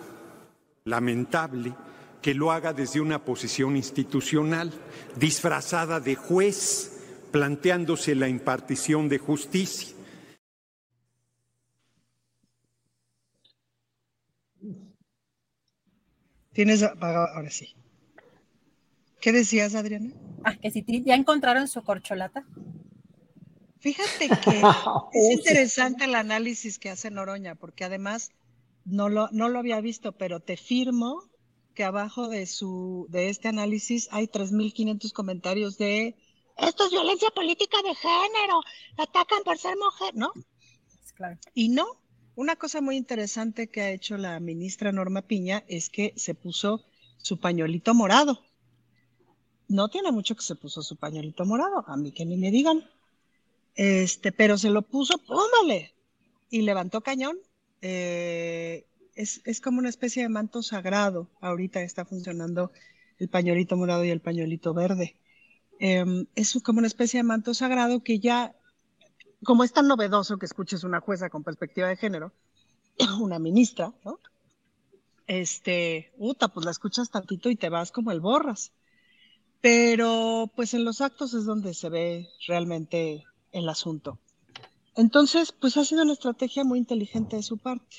lamentable 0.85 1.73
que 2.21 2.33
lo 2.33 2.51
haga 2.51 2.73
desde 2.73 3.01
una 3.01 3.23
posición 3.23 3.75
institucional, 3.75 4.71
disfrazada 5.15 5.99
de 5.99 6.15
juez, 6.15 7.27
planteándose 7.31 8.15
la 8.15 8.27
impartición 8.27 9.09
de 9.09 9.17
justicia. 9.17 9.95
Tienes 16.53 16.81
ahora 16.81 17.51
sí. 17.51 17.75
¿Qué 19.21 19.31
decías, 19.31 19.75
Adriana? 19.75 20.11
Ah, 20.43 20.55
que 20.55 20.71
si 20.71 20.83
ya 21.03 21.15
encontraron 21.15 21.67
su 21.67 21.83
corcholata. 21.83 22.45
Fíjate 23.79 24.29
que 24.43 24.61
es 25.13 25.31
interesante 25.37 26.05
el 26.05 26.15
análisis 26.15 26.79
que 26.79 26.89
hace 26.89 27.11
Noroña, 27.11 27.55
porque 27.55 27.83
además 27.83 28.31
no 28.85 29.09
lo, 29.09 29.29
no 29.31 29.49
lo 29.49 29.59
había 29.59 29.81
visto, 29.81 30.13
pero 30.13 30.39
te 30.39 30.57
firmo 30.57 31.23
que 31.77 31.83
abajo 31.83 32.27
de 32.27 32.47
su 32.47 33.05
de 33.09 33.29
este 33.29 33.47
análisis 33.47 34.09
hay 34.11 34.25
3.500 34.25 35.13
comentarios 35.13 35.77
de 35.77 36.17
esto 36.57 36.85
es 36.85 36.91
violencia 36.91 37.29
política 37.29 37.77
de 37.83 37.93
género, 37.93 38.61
atacan 38.97 39.43
por 39.45 39.59
ser 39.59 39.77
mujer, 39.77 40.15
¿no? 40.15 40.33
Claro. 41.13 41.37
Y 41.53 41.69
no, 41.69 41.85
una 42.33 42.55
cosa 42.55 42.81
muy 42.81 42.95
interesante 42.97 43.69
que 43.69 43.81
ha 43.81 43.91
hecho 43.91 44.17
la 44.17 44.39
ministra 44.39 44.91
Norma 44.91 45.21
Piña 45.21 45.63
es 45.67 45.89
que 45.91 46.13
se 46.17 46.33
puso 46.33 46.83
su 47.19 47.39
pañuelito 47.39 47.93
morado 47.93 48.41
no 49.67 49.89
tiene 49.89 50.11
mucho 50.11 50.35
que 50.35 50.41
se 50.41 50.55
puso 50.55 50.81
su 50.81 50.95
pañuelito 50.95 51.45
morado, 51.45 51.83
a 51.87 51.97
mí 51.97 52.11
que 52.11 52.25
ni 52.25 52.37
me 52.37 52.51
digan. 52.51 52.89
Este, 53.75 54.31
pero 54.31 54.57
se 54.57 54.69
lo 54.69 54.81
puso, 54.81 55.17
póngale, 55.19 55.93
y 56.49 56.61
levantó 56.61 57.01
cañón. 57.01 57.37
Eh, 57.81 58.87
es, 59.17 59.41
es, 59.43 59.59
como 59.61 59.79
una 59.79 59.89
especie 59.89 60.23
de 60.23 60.29
manto 60.29 60.63
sagrado. 60.63 61.29
Ahorita 61.41 61.81
está 61.81 62.05
funcionando 62.05 62.71
el 63.19 63.27
pañuelito 63.29 63.75
morado 63.75 64.05
y 64.05 64.09
el 64.09 64.21
pañuelito 64.21 64.73
verde. 64.73 65.17
Em, 65.79 66.25
es 66.35 66.57
como 66.63 66.79
una 66.79 66.87
especie 66.87 67.19
de 67.19 67.23
manto 67.23 67.53
sagrado 67.53 68.03
que 68.03 68.19
ya, 68.19 68.55
como 69.43 69.63
es 69.63 69.73
tan 69.73 69.87
novedoso 69.87 70.37
que 70.37 70.45
escuches 70.45 70.83
una 70.83 71.01
jueza 71.01 71.29
con 71.29 71.43
perspectiva 71.43 71.87
de 71.87 71.97
género, 71.97 72.31
una 73.19 73.39
ministra, 73.39 73.93
¿no? 74.05 74.19
Este, 75.27 76.13
puta, 76.17 76.47
pues 76.47 76.65
la 76.65 76.71
escuchas 76.71 77.09
tantito 77.09 77.49
y 77.49 77.57
te 77.57 77.69
vas 77.69 77.91
como 77.91 78.11
el 78.11 78.21
borras. 78.21 78.71
pero 79.59 80.51
pues 80.55 80.73
en 80.73 80.85
los 80.85 81.01
actos 81.01 81.33
es 81.33 81.45
donde 81.45 81.73
se 81.73 81.89
ve 81.89 82.29
realmente 82.47 83.25
el 83.51 83.67
asunto. 83.67 84.19
Entonces, 84.95 85.51
pues 85.51 85.77
ha 85.77 85.85
sido 85.85 86.03
una 86.03 86.13
estrategia 86.13 86.63
muy 86.63 86.79
inteligente 86.79 87.35
de 87.35 87.43
su 87.43 87.57
parte, 87.57 87.97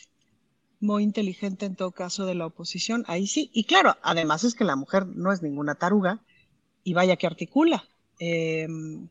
muy 0.80 1.02
inteligente 1.02 1.66
en 1.66 1.76
todo 1.76 1.90
caso 1.90 2.26
de 2.26 2.34
la 2.34 2.46
oposición, 2.46 3.04
ahí 3.08 3.26
sí. 3.26 3.50
Y 3.52 3.64
claro, 3.64 3.96
además 4.02 4.44
es 4.44 4.54
que 4.54 4.64
la 4.64 4.76
mujer 4.76 5.06
no 5.06 5.32
es 5.32 5.42
ninguna 5.42 5.74
taruga 5.74 6.20
y 6.84 6.94
vaya 6.94 7.16
que 7.16 7.26
articula. 7.26 7.84
Em, 8.18 9.08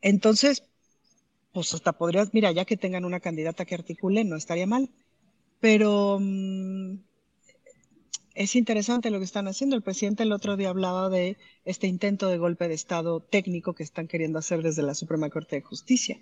entonces, 0.00 0.64
pues 1.52 1.74
hasta 1.74 1.92
podrías, 1.92 2.34
mira, 2.34 2.52
ya 2.52 2.64
que 2.64 2.76
tengan 2.76 3.04
una 3.04 3.20
candidata 3.20 3.64
que 3.64 3.74
articule, 3.74 4.24
no 4.24 4.36
estaría 4.36 4.66
mal. 4.66 4.90
Pero 5.60 6.18
mm, 6.20 6.96
es 8.34 8.56
interesante 8.56 9.10
lo 9.10 9.18
que 9.18 9.24
están 9.24 9.48
haciendo. 9.48 9.76
El 9.76 9.82
presidente 9.82 10.22
el 10.22 10.32
otro 10.32 10.56
día 10.56 10.70
hablaba 10.70 11.08
de 11.08 11.36
este 11.64 11.86
intento 11.86 12.28
de 12.28 12.38
golpe 12.38 12.68
de 12.68 12.74
Estado 12.74 13.20
técnico 13.20 13.74
que 13.74 13.82
están 13.82 14.08
queriendo 14.08 14.38
hacer 14.38 14.62
desde 14.62 14.82
la 14.82 14.94
Suprema 14.94 15.30
Corte 15.30 15.56
de 15.56 15.62
Justicia. 15.62 16.18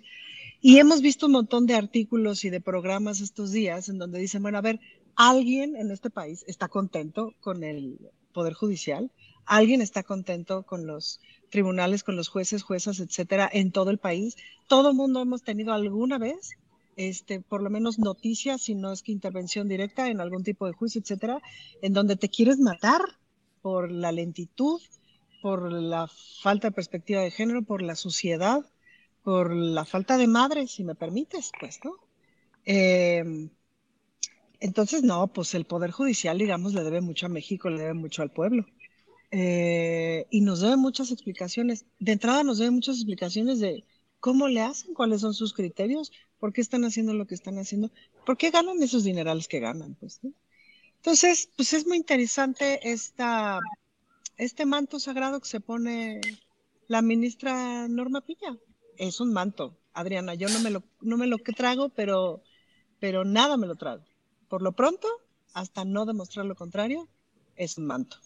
Y 0.63 0.77
hemos 0.77 1.01
visto 1.01 1.25
un 1.25 1.31
montón 1.31 1.65
de 1.65 1.73
artículos 1.73 2.45
y 2.45 2.51
de 2.51 2.61
programas 2.61 3.19
estos 3.19 3.51
días 3.51 3.89
en 3.89 3.97
donde 3.97 4.19
dicen, 4.19 4.43
bueno, 4.43 4.59
a 4.59 4.61
ver, 4.61 4.79
alguien 5.15 5.75
en 5.75 5.89
este 5.89 6.11
país 6.11 6.45
está 6.47 6.67
contento 6.67 7.33
con 7.39 7.63
el 7.63 7.97
Poder 8.31 8.53
Judicial, 8.53 9.11
alguien 9.47 9.81
está 9.81 10.03
contento 10.03 10.61
con 10.61 10.85
los 10.85 11.19
tribunales, 11.49 12.03
con 12.03 12.15
los 12.15 12.29
jueces, 12.29 12.61
juezas, 12.61 12.99
etcétera, 12.99 13.49
en 13.51 13.71
todo 13.71 13.89
el 13.89 13.97
país. 13.97 14.37
Todo 14.67 14.93
mundo 14.93 15.19
hemos 15.21 15.41
tenido 15.41 15.73
alguna 15.73 16.19
vez 16.19 16.51
este, 16.95 17.41
por 17.41 17.63
lo 17.63 17.71
menos 17.71 17.97
noticias, 17.97 18.61
si 18.61 18.75
no 18.75 18.91
es 18.91 19.01
que 19.01 19.11
intervención 19.11 19.67
directa 19.67 20.09
en 20.09 20.21
algún 20.21 20.43
tipo 20.43 20.67
de 20.67 20.73
juicio, 20.73 21.01
etcétera, 21.01 21.41
en 21.81 21.93
donde 21.93 22.17
te 22.17 22.29
quieres 22.29 22.59
matar 22.59 23.01
por 23.63 23.91
la 23.91 24.11
lentitud, 24.11 24.79
por 25.41 25.71
la 25.71 26.07
falta 26.41 26.67
de 26.67 26.75
perspectiva 26.75 27.21
de 27.21 27.31
género, 27.31 27.63
por 27.63 27.81
la 27.81 27.95
suciedad, 27.95 28.63
por 29.23 29.53
la 29.53 29.85
falta 29.85 30.17
de 30.17 30.27
madre, 30.27 30.67
si 30.67 30.83
me 30.83 30.95
permites, 30.95 31.51
pues, 31.59 31.79
¿no? 31.83 31.93
Em, 32.65 33.49
entonces, 34.59 35.03
no, 35.03 35.27
pues 35.27 35.53
el 35.55 35.65
Poder 35.65 35.91
Judicial, 35.91 36.37
digamos, 36.37 36.73
le 36.73 36.83
debe 36.83 37.01
mucho 37.01 37.25
a 37.25 37.29
México, 37.29 37.69
le 37.69 37.79
debe 37.79 37.93
mucho 37.93 38.21
al 38.21 38.31
pueblo. 38.31 38.65
Eh, 39.31 40.27
y 40.29 40.41
nos 40.41 40.59
debe 40.61 40.75
muchas 40.77 41.11
explicaciones. 41.11 41.85
De 41.99 42.11
entrada 42.11 42.43
nos 42.43 42.57
debe 42.59 42.71
muchas 42.71 42.97
explicaciones 42.97 43.59
de 43.59 43.85
cómo 44.19 44.47
le 44.47 44.61
hacen, 44.61 44.93
cuáles 44.93 45.21
son 45.21 45.33
sus 45.33 45.53
criterios, 45.53 46.11
por 46.39 46.53
qué 46.53 46.61
están 46.61 46.83
haciendo 46.85 47.13
lo 47.13 47.25
que 47.25 47.35
están 47.35 47.57
haciendo, 47.57 47.91
por 48.25 48.37
qué 48.37 48.51
ganan 48.51 48.81
esos 48.83 49.03
dinerales 49.03 49.47
que 49.47 49.59
ganan, 49.59 49.95
pues. 49.95 50.19
Entonces, 50.97 51.49
pues 51.55 51.73
es 51.73 51.87
muy 51.87 51.97
interesante 51.97 52.91
esta, 52.91 53.59
este 54.37 54.65
manto 54.65 54.99
sagrado 54.99 55.39
que 55.39 55.49
se 55.49 55.59
pone 55.59 56.21
la 56.87 57.01
ministra 57.01 57.87
Norma 57.87 58.21
Piña. 58.21 58.57
Es 59.01 59.19
un 59.19 59.33
manto, 59.33 59.79
Adriana. 59.93 60.35
Yo 60.35 60.47
no 60.47 60.59
me 60.59 60.69
lo, 60.69 60.83
no 61.01 61.17
me 61.17 61.25
lo 61.25 61.39
trago, 61.39 61.89
pero, 61.89 62.43
pero 62.99 63.25
nada 63.25 63.57
me 63.57 63.65
lo 63.65 63.75
trago. 63.75 64.03
Por 64.47 64.61
lo 64.61 64.73
pronto, 64.73 65.07
hasta 65.55 65.85
no 65.85 66.05
demostrar 66.05 66.45
lo 66.45 66.55
contrario, 66.55 67.09
es 67.55 67.79
un 67.79 67.87
manto. 67.87 68.17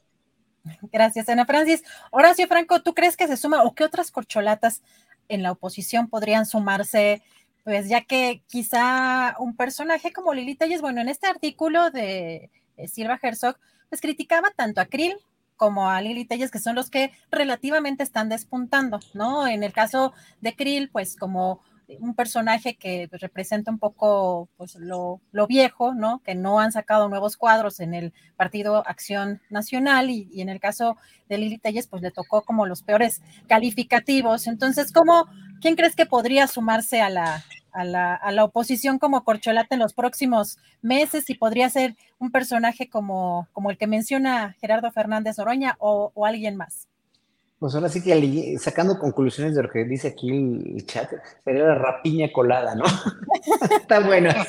Gracias, 0.92 1.30
Ana 1.30 1.46
Francis. 1.46 1.82
Horacio 2.12 2.46
Franco, 2.50 2.82
¿tú 2.82 2.94
crees 2.94 3.16
que 3.16 3.26
se 3.26 3.38
suma 3.38 3.64
o 3.64 3.74
qué 3.74 3.86
otras 3.86 4.12
corcholatas 4.12 4.82
en 5.30 5.44
la 5.44 5.54
oposición 5.54 6.10
podrían 6.10 6.46
sumarse 6.46 7.24
pues 7.64 7.88
ya 7.88 8.02
que 8.02 8.44
quizá 8.46 9.38
un 9.40 9.56
personaje 9.56 10.12
como 10.12 10.34
Lili 10.34 10.56
Telles, 10.56 10.82
bueno, 10.82 11.00
en 11.00 11.08
este 11.08 11.28
artículo 11.28 11.90
de 11.90 12.52
Silva 12.86 13.18
Herzog, 13.20 13.58
pues 13.88 14.02
criticaba 14.02 14.52
tanto 14.52 14.82
a 14.82 14.86
Krill 14.88 15.16
como 15.58 15.90
a 15.90 16.02
Lili 16.02 16.26
Telles, 16.26 16.52
que 16.52 16.60
son 16.60 16.76
los 16.76 16.90
que 16.90 17.12
relativamente 17.32 18.04
están 18.04 18.30
despuntando, 18.30 19.00
¿no? 19.14 19.48
En 19.48 19.64
el 19.64 19.74
caso 19.74 20.14
de 20.42 20.56
Krill, 20.56 20.90
pues 20.90 21.16
como 21.16 21.62
un 22.00 22.16
personaje 22.16 22.76
que 22.76 23.08
representa 23.12 23.72
un 23.72 23.78
poco 23.78 24.50
pues 24.58 24.76
lo, 24.76 25.22
viejo, 25.48 25.94
¿no? 25.94 26.22
Que 26.24 26.36
no 26.36 26.60
han 26.60 26.72
sacado 26.72 27.10
nuevos 27.10 27.38
cuadros 27.38 27.80
en 27.80 27.94
el 27.94 28.14
Partido 28.36 28.88
Acción 28.88 29.42
Nacional 29.50 30.10
y, 30.10 30.28
y, 30.32 30.42
en 30.42 30.50
el 30.50 30.60
caso 30.60 30.98
de 31.30 31.38
Lili 31.38 31.58
Telles, 31.58 31.88
pues 31.88 32.02
le 32.02 32.12
tocó 32.12 32.44
como 32.44 32.66
los 32.66 32.82
peores 32.82 33.22
calificativos. 33.48 34.48
Entonces, 34.48 34.92
¿cómo, 34.92 35.28
quién 35.62 35.76
crees 35.76 35.96
que 35.96 36.06
podría 36.06 36.48
sumarse 36.48 37.02
a 37.02 37.10
la, 37.10 37.44
a 37.76 38.32
la, 38.32 38.44
oposición 38.44 39.00
como 39.00 39.24
corcholata 39.24 39.76
en 39.76 39.82
los 39.82 39.94
próximos 39.94 40.58
meses 40.82 41.30
y 41.30 41.36
podría 41.36 41.70
ser 41.70 41.96
un 42.20 42.32
personaje 42.32 42.90
como, 42.90 43.48
como 43.54 43.70
el 43.70 43.78
que 43.78 43.88
menciona 43.88 44.56
Gerardo 44.62 44.92
Fernández 44.92 45.38
Oroña 45.40 45.76
o, 45.80 46.12
alguien 46.26 46.56
más. 46.56 46.88
Pues 47.60 47.74
ahora 47.74 47.90
sí 47.90 48.04
que 48.04 48.58
sacando 48.60 49.00
conclusiones 49.00 49.56
de 49.56 49.64
lo 49.64 49.70
que 49.70 49.86
dice 49.86 50.10
aquí 50.10 50.30
el 50.30 50.86
chat, 50.86 51.10
sería 51.44 51.64
la 51.64 51.76
rapiña 51.76 52.32
colada, 52.32 52.76
¿no? 52.76 52.84
Está 53.82 54.02
buena. 54.02 54.46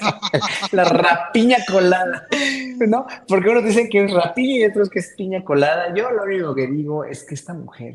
la 0.72 0.84
rapiña 0.84 1.58
colada, 1.70 2.26
¿no? 2.86 3.06
Porque 3.28 3.48
unos 3.48 3.64
dicen 3.64 3.88
que 3.88 4.04
es 4.04 4.12
rapiña 4.12 4.58
y 4.58 4.64
otros 4.64 4.90
que 4.90 4.98
es 4.98 5.14
piña 5.16 5.44
colada. 5.44 5.94
Yo 5.94 6.10
lo 6.10 6.24
único 6.24 6.54
que 6.54 6.66
digo 6.66 7.04
es 7.04 7.24
que 7.24 7.34
esta 7.36 7.54
mujer, 7.54 7.94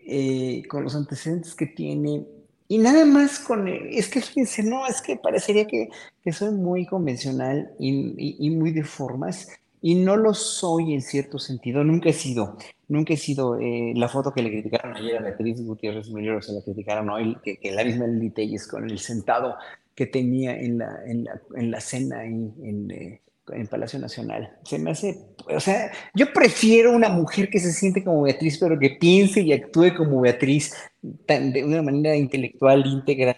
eh, 0.00 0.62
con 0.68 0.82
los 0.82 0.96
antecedentes 0.96 1.54
que 1.54 1.66
tiene, 1.66 2.26
y 2.68 2.78
nada 2.78 3.04
más 3.04 3.38
con, 3.38 3.68
es 3.68 4.08
que 4.08 4.20
fíjense, 4.20 4.62
no, 4.62 4.86
es 4.86 5.00
que 5.00 5.16
parecería 5.16 5.66
que, 5.66 5.88
que 6.22 6.32
soy 6.32 6.52
muy 6.52 6.86
convencional 6.86 7.70
y, 7.78 8.14
y, 8.44 8.50
muy 8.50 8.72
de 8.72 8.82
formas, 8.84 9.48
y 9.80 9.94
no 9.94 10.16
lo 10.16 10.34
soy 10.34 10.94
en 10.94 11.02
cierto 11.02 11.38
sentido, 11.38 11.84
nunca 11.84 12.08
he 12.08 12.12
sido, 12.12 12.56
nunca 12.88 13.14
he 13.14 13.16
sido, 13.16 13.58
eh, 13.60 13.92
la 13.94 14.08
foto 14.08 14.32
que 14.32 14.42
le 14.42 14.50
criticaron 14.50 14.96
ayer 14.96 15.16
a 15.18 15.22
Beatriz 15.22 15.62
Gutiérrez 15.62 16.10
Melero, 16.10 16.42
se 16.42 16.52
la 16.52 16.62
criticaron 16.62 17.10
hoy, 17.10 17.36
que, 17.42 17.58
que 17.58 17.72
la 17.72 17.84
misma 17.84 18.06
Lili 18.06 18.30
Telles 18.30 18.66
con 18.66 18.88
el 18.90 18.98
sentado 18.98 19.56
que 19.94 20.06
tenía 20.06 20.56
en 20.58 20.78
la, 20.78 20.98
en 21.06 21.24
la, 21.24 21.40
en 21.54 21.70
la 21.70 21.80
cena 21.80 22.24
en, 22.24 22.54
en, 22.62 22.90
eh, 22.90 23.22
en 23.48 23.66
Palacio 23.66 23.98
Nacional. 23.98 24.50
Se 24.64 24.78
me 24.78 24.90
hace, 24.90 25.18
o 25.48 25.60
sea, 25.60 25.90
yo 26.14 26.32
prefiero 26.32 26.92
una 26.92 27.08
mujer 27.08 27.48
que 27.50 27.60
se 27.60 27.72
siente 27.72 28.02
como 28.02 28.22
Beatriz, 28.22 28.58
pero 28.58 28.78
que 28.78 28.90
piense 28.90 29.40
y 29.40 29.52
actúe 29.52 29.94
como 29.96 30.20
Beatriz 30.20 30.74
de 31.02 31.64
una 31.64 31.82
manera 31.82 32.16
intelectual, 32.16 32.84
íntegra, 32.86 33.36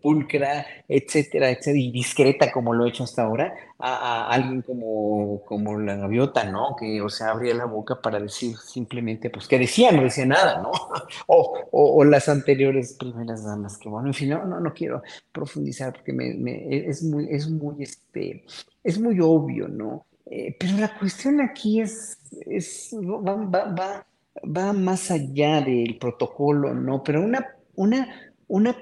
pulcra, 0.00 0.66
etcétera, 0.88 1.50
etcétera, 1.50 1.78
y 1.78 1.90
discreta 1.90 2.52
como 2.52 2.72
lo 2.74 2.84
he 2.84 2.88
hecho 2.90 3.04
hasta 3.04 3.22
ahora, 3.22 3.54
a, 3.78 4.28
alguien 4.28 4.62
como, 4.62 5.42
como 5.44 5.78
la 5.78 5.96
gaviota, 5.96 6.44
¿no? 6.44 6.76
Que, 6.78 7.00
o 7.00 7.08
sea, 7.08 7.30
abría 7.30 7.54
la 7.54 7.66
boca 7.66 8.00
para 8.00 8.20
decir 8.20 8.56
simplemente, 8.56 9.30
pues, 9.30 9.48
que 9.48 9.58
decía, 9.58 9.92
no 9.92 10.02
decía 10.02 10.26
nada, 10.26 10.62
¿no? 10.62 10.70
o, 11.26 11.68
o, 11.70 12.04
las 12.04 12.28
anteriores 12.28 12.94
primeras 12.98 13.44
damas, 13.44 13.78
que 13.78 13.88
bueno, 13.88 14.08
en 14.08 14.14
fin, 14.14 14.30
no, 14.30 14.44
no, 14.44 14.60
no 14.60 14.72
quiero 14.72 15.02
profundizar 15.32 15.92
porque 15.92 16.12
me, 16.12 16.34
me, 16.34 16.88
es 16.88 17.02
muy, 17.02 17.28
es 17.30 17.48
muy, 17.48 17.82
este, 17.82 18.44
es 18.82 19.00
muy 19.00 19.20
obvio, 19.20 19.68
¿no? 19.68 20.06
Eh, 20.26 20.56
pero 20.58 20.78
la 20.78 20.98
cuestión 20.98 21.40
aquí 21.40 21.80
es, 21.80 22.18
es 22.46 22.90
va, 22.94 23.34
va, 23.34 23.64
va 23.74 24.06
va 24.42 24.72
más 24.72 25.10
allá 25.10 25.60
del 25.60 25.98
protocolo, 25.98 26.74
¿no? 26.74 27.02
Pero 27.02 27.22
una, 27.22 27.46
una, 27.74 28.23
una, 28.48 28.76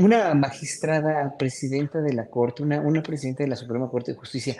una 0.00 0.34
magistrada 0.34 1.36
presidenta 1.38 2.00
de 2.00 2.12
la 2.12 2.28
Corte, 2.28 2.62
una, 2.62 2.80
una 2.80 3.02
presidenta 3.02 3.42
de 3.42 3.50
la 3.50 3.56
Suprema 3.56 3.90
Corte 3.90 4.12
de 4.12 4.18
Justicia, 4.18 4.56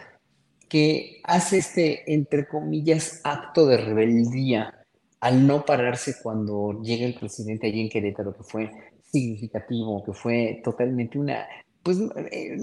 que 0.68 1.20
hace 1.24 1.58
este, 1.58 2.12
entre 2.12 2.46
comillas, 2.46 3.20
acto 3.24 3.66
de 3.66 3.78
rebeldía 3.78 4.74
al 5.20 5.46
no 5.46 5.64
pararse 5.64 6.16
cuando 6.22 6.80
llega 6.82 7.06
el 7.06 7.14
presidente 7.14 7.66
allí 7.66 7.80
en 7.80 7.88
Querétaro, 7.88 8.36
que 8.36 8.44
fue 8.44 8.70
significativo, 9.10 10.04
que 10.04 10.12
fue 10.12 10.60
totalmente 10.62 11.18
una, 11.18 11.46
pues 11.82 11.98
eh, 12.30 12.56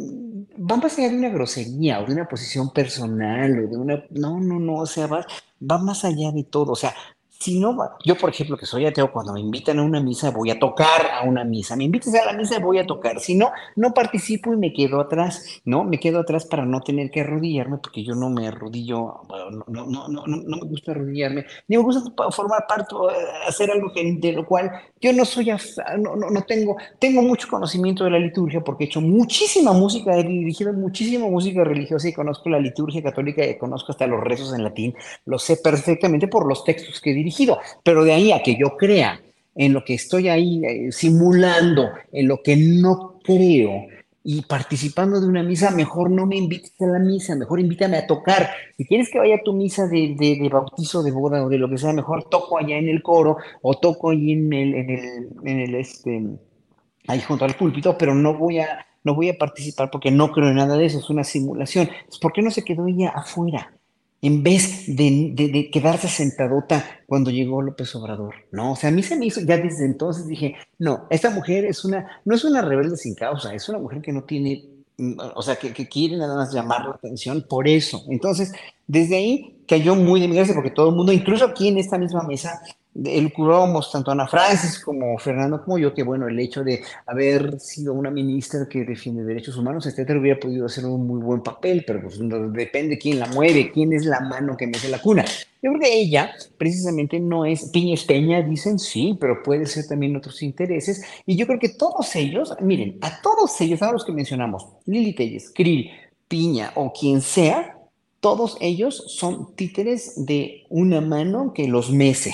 va 0.58 0.78
más 0.78 0.98
allá 0.98 1.10
de 1.10 1.18
una 1.18 1.30
grosería 1.30 2.00
o 2.00 2.06
de 2.06 2.14
una 2.14 2.28
posición 2.28 2.72
personal 2.72 3.66
o 3.66 3.68
de 3.68 3.78
una, 3.78 4.06
no, 4.12 4.40
no, 4.40 4.60
no, 4.60 4.76
o 4.76 4.86
sea, 4.86 5.08
va, 5.08 5.26
va 5.60 5.78
más 5.80 6.06
allá 6.06 6.32
de 6.32 6.44
todo, 6.44 6.74
o 6.74 6.76
sea, 6.76 6.94
si 7.40 7.60
no, 7.60 7.78
yo 8.04 8.16
por 8.16 8.30
ejemplo 8.30 8.58
que 8.58 8.66
soy 8.66 8.86
ateo, 8.86 9.12
cuando 9.12 9.34
me 9.34 9.40
invitan 9.40 9.80
a 9.80 9.84
una 9.84 10.00
misa 10.00 10.32
voy 10.32 10.50
a 10.50 10.60
tocar 10.60 11.08
a 11.12 11.24
una 11.24 11.44
misa, 11.44 11.76
me 11.76 11.84
invitas 11.84 12.14
a 12.16 12.26
la 12.26 12.34
misa 12.34 12.60
voy 12.60 12.80
a 12.80 12.86
tocar, 12.88 13.20
si 13.20 13.36
no, 13.36 13.52
no 13.76 13.94
participo 13.94 14.54
y 14.54 14.58
me 14.58 14.74
quedo 14.74 15.00
atrás, 15.00 15.62
¿no? 15.66 15.84
Me 15.84 16.00
quedo 16.00 16.20
atrás 16.20 16.46
para 16.46 16.66
no 16.66 16.82
tener 16.82 17.12
que 17.12 17.22
arrodillarme 17.22 17.78
porque 17.78 18.04
yo 18.04 18.16
no 18.16 18.30
me 18.30 18.48
arrodillo, 18.48 19.22
no, 19.68 19.86
no, 19.86 20.08
no, 20.08 20.26
no, 20.26 20.58
me 20.58 20.68
gusta 20.68 20.92
arrodillarme, 20.92 21.46
ni 21.68 21.78
me 21.78 21.84
gusta 21.84 22.02
formar 22.32 22.66
parte, 22.68 22.96
eh, 22.96 23.48
hacer 23.48 23.70
algo 23.70 23.92
de 23.94 24.32
lo 24.32 24.46
cual 24.46 24.72
yo 25.02 25.14
no 25.14 25.26
soy, 25.26 25.48
no, 26.00 26.16
no, 26.16 26.42
tengo, 26.44 26.78
tengo 27.00 27.22
mucho 27.22 27.48
conocimiento 27.48 28.04
de 28.06 28.12
la 28.12 28.20
liturgia 28.20 28.62
porque 28.62 28.86
he 28.86 28.88
hecho 28.88 29.02
muchísima 29.02 29.74
música, 29.74 30.18
he 30.18 30.24
dirigido 30.24 30.74
muchísima 30.74 31.28
música 31.28 31.64
religiosa 31.64 32.08
y 32.10 32.14
conozco 32.14 32.50
la 32.50 32.60
liturgia 32.60 33.04
católica 33.04 33.46
y 33.46 33.58
conozco 33.58 33.92
hasta 33.92 34.08
los 34.08 34.24
rezos 34.24 34.54
en 34.54 34.64
latín, 34.64 34.96
lo 35.26 35.38
sé 35.38 35.58
perfectamente 35.58 36.28
por 36.28 36.48
los 36.48 36.64
textos 36.64 37.02
que 37.02 37.12
he 37.12 37.14
dirigido, 37.26 37.60
pero 37.84 38.04
de 38.04 38.14
ahí 38.14 38.32
a 38.32 38.44
que 38.44 38.56
yo 38.56 38.78
crea 38.78 39.22
en 39.56 39.74
lo 39.74 39.84
que 39.84 39.96
estoy 39.96 40.30
ahí 40.30 40.64
eh, 40.66 40.92
simulando, 40.92 41.90
en 42.12 42.28
lo 42.28 42.42
que 42.44 42.56
no 42.56 43.20
creo, 43.24 43.88
y 44.28 44.42
participando 44.42 45.22
de 45.22 45.28
una 45.28 45.44
misa, 45.44 45.70
mejor 45.70 46.10
no 46.10 46.26
me 46.26 46.36
invites 46.36 46.74
a 46.82 46.88
la 46.88 46.98
misa, 46.98 47.36
mejor 47.36 47.60
invítame 47.60 47.98
a 47.98 48.08
tocar. 48.08 48.50
Si 48.76 48.84
quieres 48.84 49.10
que 49.12 49.20
vaya 49.20 49.36
a 49.36 49.44
tu 49.44 49.54
misa 49.54 49.88
de, 49.88 50.50
bautizo, 50.52 51.04
de 51.04 51.12
boda 51.12 51.46
o 51.46 51.50
de 51.50 51.60
lo 51.60 51.70
que 51.70 51.78
sea, 51.78 51.94
mejor 51.94 52.28
toco 52.28 52.58
allá 52.58 52.76
en 52.76 52.90
el 52.90 53.04
coro 53.04 53.38
o 53.62 53.76
toco 53.76 54.10
ahí 54.10 54.32
en 54.32 54.52
el, 54.52 54.74
en 54.74 55.60
el, 55.60 55.76
este, 55.76 56.26
ahí 57.08 57.22
junto 57.22 57.46
al 57.46 57.54
púlpito, 57.54 57.96
pero 58.00 58.16
no 58.16 58.36
voy 58.36 58.60
a, 58.60 58.88
no 59.04 59.14
voy 59.14 59.30
a 59.30 59.38
participar 59.38 59.92
porque 59.92 60.10
no 60.10 60.32
creo 60.32 60.50
en 60.50 60.56
nada 60.56 60.76
de 60.76 60.86
eso, 60.86 60.98
es 60.98 61.10
una 61.12 61.24
simulación. 61.24 61.88
¿Por 62.20 62.34
qué 62.34 62.42
no 62.42 62.50
se 62.50 62.64
quedó 62.64 62.88
ella 62.88 63.10
afuera? 63.10 63.76
En 64.22 64.42
vez 64.42 64.86
de, 64.88 65.70
quedarse 65.72 66.08
sentadota 66.08 66.84
cuando 67.06 67.30
llegó 67.30 67.62
López 67.62 67.94
Obrador, 67.96 68.34
¿no? 68.52 68.72
O 68.72 68.76
sea, 68.76 68.90
a 68.90 68.92
mí 68.92 69.04
se 69.04 69.16
me 69.16 69.28
hizo, 69.28 69.42
ya 69.42 69.58
desde 69.58 69.86
entonces 69.86 70.28
dije, 70.28 70.56
no, 70.80 71.06
esta 71.10 71.30
mujer 71.30 71.66
es 71.66 71.86
una, 71.86 72.22
no 72.26 72.34
es 72.34 72.44
una 72.44 72.62
rebelde 72.62 72.98
sin 72.98 73.14
causa, 73.14 73.54
es 73.54 73.70
una 73.70 73.78
mujer 73.78 74.02
que 74.02 74.12
no 74.12 74.24
tiene, 74.24 74.66
o 75.36 75.42
sea, 75.42 75.58
que, 75.58 75.74
que 75.74 75.88
quiere 75.88 76.18
nada 76.18 76.36
más 76.36 76.54
llamar 76.54 76.86
la 76.86 76.96
atención 76.96 77.46
por 77.48 77.68
eso. 77.68 78.04
Entonces, 78.10 78.52
desde 78.88 79.18
ahí 79.18 79.64
cayó 79.68 79.96
muy 79.96 80.22
de 80.22 80.28
mi 80.28 80.36
gracia 80.36 80.56
porque 80.56 80.72
todo 80.72 80.90
el 80.90 80.96
mundo, 80.96 81.12
incluso 81.12 81.46
aquí 81.46 81.68
en 81.68 81.78
esta 81.78 81.98
misma 81.98 82.24
mesa, 82.24 82.62
elucubrábamos 83.04 83.92
tanto 83.92 84.12
Ana 84.12 84.28
Francis 84.28 84.80
como 84.80 85.18
Fernando 85.18 85.62
como 85.64 85.78
yo 85.78 85.94
que 85.94 86.04
bueno, 86.04 86.28
el 86.28 86.40
hecho 86.40 86.64
de 86.64 86.82
haber 87.06 87.60
sido 87.60 87.94
una 87.94 88.10
ministra 88.10 88.68
que 88.70 88.86
defiende 88.86 89.24
derechos 89.24 89.58
humanos, 89.58 89.86
etcétera, 89.86 90.20
hubiera 90.20 90.40
podido 90.40 90.66
hacer 90.66 90.86
un 90.86 91.06
muy 91.06 91.22
buen 91.22 91.42
papel, 91.42 91.84
pero 91.86 92.02
pues 92.02 92.20
depende 92.54 92.98
quién 92.98 93.20
la 93.20 93.28
mueve, 93.28 93.72
quién 93.72 93.92
es 93.92 94.06
la 94.06 94.22
mano 94.22 94.56
que 94.56 94.68
mete 94.68 94.88
la 94.88 95.02
cuna. 95.02 95.26
Yo 95.62 95.72
creo 95.72 95.80
que 95.82 96.00
ella 96.00 96.32
precisamente 96.58 97.20
no 97.20 97.46
es 97.46 97.70
piña 97.70 97.96
peña, 98.08 98.42
dicen 98.42 98.80
sí, 98.80 99.18
pero 99.20 99.44
puede 99.44 99.66
ser 99.66 99.88
también 99.88 100.16
otros 100.16 100.42
intereses. 100.44 101.04
Y 101.26 101.36
yo 101.36 101.48
creo 101.48 101.60
que 101.60 101.70
todos 101.70 102.16
ellos, 102.16 102.56
miren, 102.62 102.98
a 103.02 103.22
todos 103.22 103.60
ellos, 103.62 103.82
a 103.82 103.92
los 103.92 104.06
que 104.06 104.12
mencionamos, 104.12 104.68
Lili 104.86 105.14
Telles, 105.14 105.52
Krill, 105.54 105.90
Piña 106.28 106.72
o 106.76 106.92
quien 106.94 107.22
sea, 107.22 107.78
todos 108.20 108.58
ellos 108.60 109.04
son 109.08 109.56
títeres 109.56 110.26
de 110.26 110.64
una 110.70 111.02
mano 111.02 111.54
que 111.54 111.68
los 111.68 111.92
mece 111.92 112.34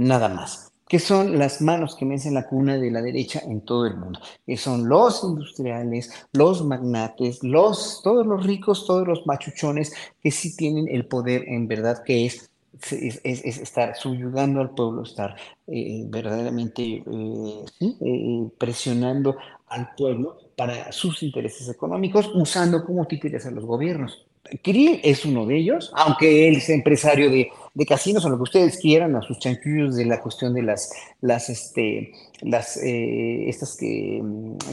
nada 0.00 0.28
más, 0.28 0.72
que 0.88 0.98
son 0.98 1.38
las 1.38 1.60
manos 1.60 1.94
que 1.94 2.04
mecen 2.04 2.34
la 2.34 2.48
cuna 2.48 2.76
de 2.78 2.90
la 2.90 3.02
derecha 3.02 3.40
en 3.44 3.60
todo 3.60 3.86
el 3.86 3.96
mundo, 3.96 4.18
que 4.46 4.56
son 4.56 4.88
los 4.88 5.22
industriales, 5.22 6.10
los 6.32 6.64
magnates, 6.64 7.44
los, 7.44 8.00
todos 8.02 8.26
los 8.26 8.44
ricos, 8.44 8.86
todos 8.86 9.06
los 9.06 9.26
machuchones 9.26 9.92
que 10.22 10.30
sí 10.30 10.56
tienen 10.56 10.88
el 10.88 11.06
poder 11.06 11.44
en 11.46 11.68
verdad 11.68 12.02
que 12.04 12.26
es 12.26 12.50
es, 12.90 13.20
es, 13.24 13.58
estar 13.58 13.94
subyugando 13.94 14.60
al 14.60 14.70
pueblo, 14.70 15.02
estar 15.02 15.36
eh, 15.66 16.04
verdaderamente 16.06 16.82
eh, 16.82 17.64
eh, 17.80 18.48
presionando 18.56 19.36
al 19.66 19.94
pueblo 19.94 20.38
para 20.56 20.90
sus 20.92 21.22
intereses 21.22 21.68
económicos, 21.68 22.30
usando 22.34 22.84
como 22.84 23.06
títeres 23.06 23.44
a 23.44 23.50
los 23.50 23.64
gobiernos. 23.66 24.24
Krill 24.62 25.00
es 25.02 25.24
uno 25.24 25.46
de 25.46 25.58
ellos, 25.58 25.92
aunque 25.94 26.48
él 26.48 26.56
es 26.56 26.68
empresario 26.68 27.30
de, 27.30 27.50
de, 27.74 27.86
casinos 27.86 28.24
o 28.24 28.28
lo 28.28 28.36
que 28.36 28.42
ustedes 28.42 28.78
quieran, 28.78 29.16
a 29.16 29.22
sus 29.22 29.38
chanchullos 29.38 29.96
de 29.96 30.04
la 30.06 30.20
cuestión 30.20 30.54
de 30.54 30.62
las, 30.62 30.92
las, 31.20 31.48
este, 31.48 32.12
las, 32.40 32.76
eh, 32.76 33.48
estas 33.48 33.76
que, 33.76 34.22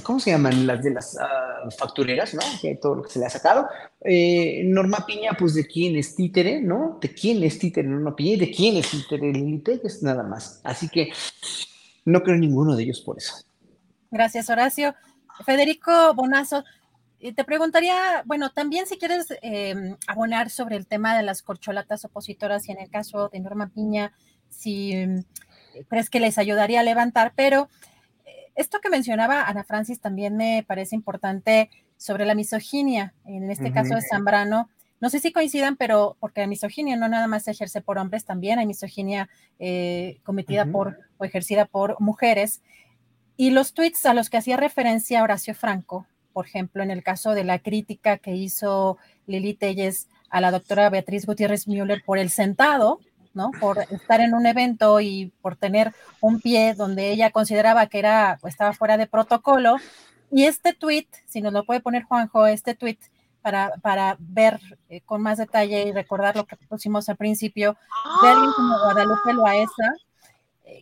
¿cómo 0.03 0.19
se 0.19 0.31
llaman? 0.31 0.65
Las 0.65 0.83
de 0.83 0.91
las 0.91 1.15
uh, 1.15 1.71
factureras, 1.71 2.33
¿no? 2.33 2.41
Todo 2.81 2.95
lo 2.95 3.03
que 3.03 3.11
se 3.11 3.19
le 3.19 3.25
ha 3.25 3.29
sacado. 3.29 3.67
Eh, 4.01 4.63
Norma 4.65 5.05
Piña, 5.05 5.31
pues 5.37 5.53
de 5.53 5.65
quién 5.67 5.95
es 5.95 6.15
títere, 6.15 6.61
¿no? 6.61 6.97
De 7.01 7.13
quién 7.13 7.43
es 7.43 7.59
títere 7.59 7.87
Norma 7.87 8.15
Piña 8.15 8.33
y 8.33 8.37
de 8.37 8.51
quién 8.51 8.77
es 8.77 8.89
títere 8.89 9.31
Lili 9.31 9.63
es 9.83 10.03
nada 10.03 10.23
más. 10.23 10.61
Así 10.63 10.89
que 10.89 11.11
no 12.05 12.23
creo 12.23 12.37
ninguno 12.37 12.75
de 12.75 12.83
ellos 12.83 13.01
por 13.01 13.17
eso. 13.17 13.35
Gracias, 14.11 14.49
Horacio. 14.49 14.95
Federico 15.45 16.13
Bonazo, 16.15 16.63
te 17.33 17.43
preguntaría, 17.43 18.23
bueno, 18.25 18.51
también 18.51 18.85
si 18.87 18.97
quieres 18.97 19.27
eh, 19.41 19.95
abonar 20.07 20.49
sobre 20.49 20.75
el 20.75 20.87
tema 20.87 21.15
de 21.15 21.23
las 21.23 21.41
corcholatas 21.41 22.05
opositoras 22.05 22.67
y 22.67 22.71
en 22.71 22.79
el 22.79 22.89
caso 22.89 23.29
de 23.29 23.39
Norma 23.39 23.69
Piña, 23.69 24.13
si 24.49 24.93
eh, 24.93 25.23
crees 25.87 26.09
que 26.09 26.19
les 26.19 26.37
ayudaría 26.37 26.81
a 26.81 26.83
levantar, 26.83 27.33
pero 27.35 27.69
eh, 28.25 28.51
esto 28.55 28.79
que 28.81 28.89
mencionaba 28.89 29.43
Ana 29.43 29.63
Francis 29.63 29.99
también 29.99 30.37
me 30.37 30.63
parece 30.67 30.95
importante 30.95 31.69
sobre 31.97 32.25
la 32.25 32.35
misoginia, 32.35 33.13
en 33.25 33.49
este 33.49 33.65
uh 33.65 33.67
-huh. 33.67 33.73
caso 33.73 33.95
de 33.95 34.01
Zambrano. 34.01 34.69
No 34.99 35.09
sé 35.09 35.19
si 35.19 35.31
coincidan, 35.31 35.75
pero 35.75 36.17
porque 36.19 36.41
la 36.41 36.47
misoginia 36.47 36.95
no 36.95 37.07
nada 37.07 37.27
más 37.27 37.43
se 37.43 37.51
ejerce 37.51 37.81
por 37.81 37.97
hombres, 37.97 38.25
también 38.25 38.59
hay 38.59 38.65
misoginia 38.65 39.29
eh, 39.59 40.19
cometida 40.23 40.63
uh 40.63 40.67
-huh. 40.67 40.71
por 40.71 40.99
o 41.17 41.25
ejercida 41.25 41.65
por 41.65 41.99
mujeres. 41.99 42.61
Y 43.35 43.51
los 43.51 43.73
tweets 43.73 44.05
a 44.05 44.13
los 44.13 44.29
que 44.29 44.37
hacía 44.37 44.57
referencia 44.57 45.21
Horacio 45.21 45.53
Franco, 45.53 46.07
por 46.37 46.45
ejemplo, 46.45 46.83
en 46.83 46.91
el 46.91 47.01
caso 47.01 47.33
de 47.33 47.43
la 47.43 47.57
crítica 47.57 48.19
que 48.19 48.35
hizo 48.35 48.99
Lili 49.25 49.55
Telles 49.55 50.07
a 50.29 50.39
la 50.39 50.51
doctora 50.51 50.87
Beatriz 50.91 51.25
Gutiérrez 51.25 51.67
Müller 51.67 52.03
por 52.05 52.19
el 52.19 52.29
sentado, 52.29 52.99
¿no? 53.33 53.49
Por 53.59 53.79
estar 53.79 54.21
en 54.21 54.35
un 54.35 54.45
evento 54.45 54.99
y 55.01 55.33
por 55.41 55.55
tener 55.55 55.95
un 56.21 56.39
pie 56.39 56.75
donde 56.75 57.09
ella 57.09 57.31
consideraba 57.31 57.87
que 57.87 57.97
era, 57.97 58.37
estaba 58.43 58.73
fuera 58.73 58.97
de 58.97 59.07
protocolo. 59.07 59.77
Y 60.29 60.43
este 60.43 60.73
tweet, 60.73 61.07
si 61.25 61.41
nos 61.41 61.53
lo 61.53 61.63
puede 61.65 61.79
poner 61.79 62.03
Juanjo, 62.03 62.45
este 62.45 62.75
tweet 62.75 62.99
para, 63.41 63.71
para 63.81 64.15
ver 64.19 64.59
eh, 64.89 65.01
con 65.01 65.23
más 65.23 65.39
detalle 65.39 65.87
y 65.87 65.91
recordar 65.91 66.35
lo 66.35 66.45
que 66.45 66.55
pusimos 66.55 67.09
al 67.09 67.17
principio, 67.17 67.77
de 68.21 68.29
alguien 68.29 68.51
como 68.55 68.77
Guadalupe 68.77 69.33
Loaesa, 69.33 69.95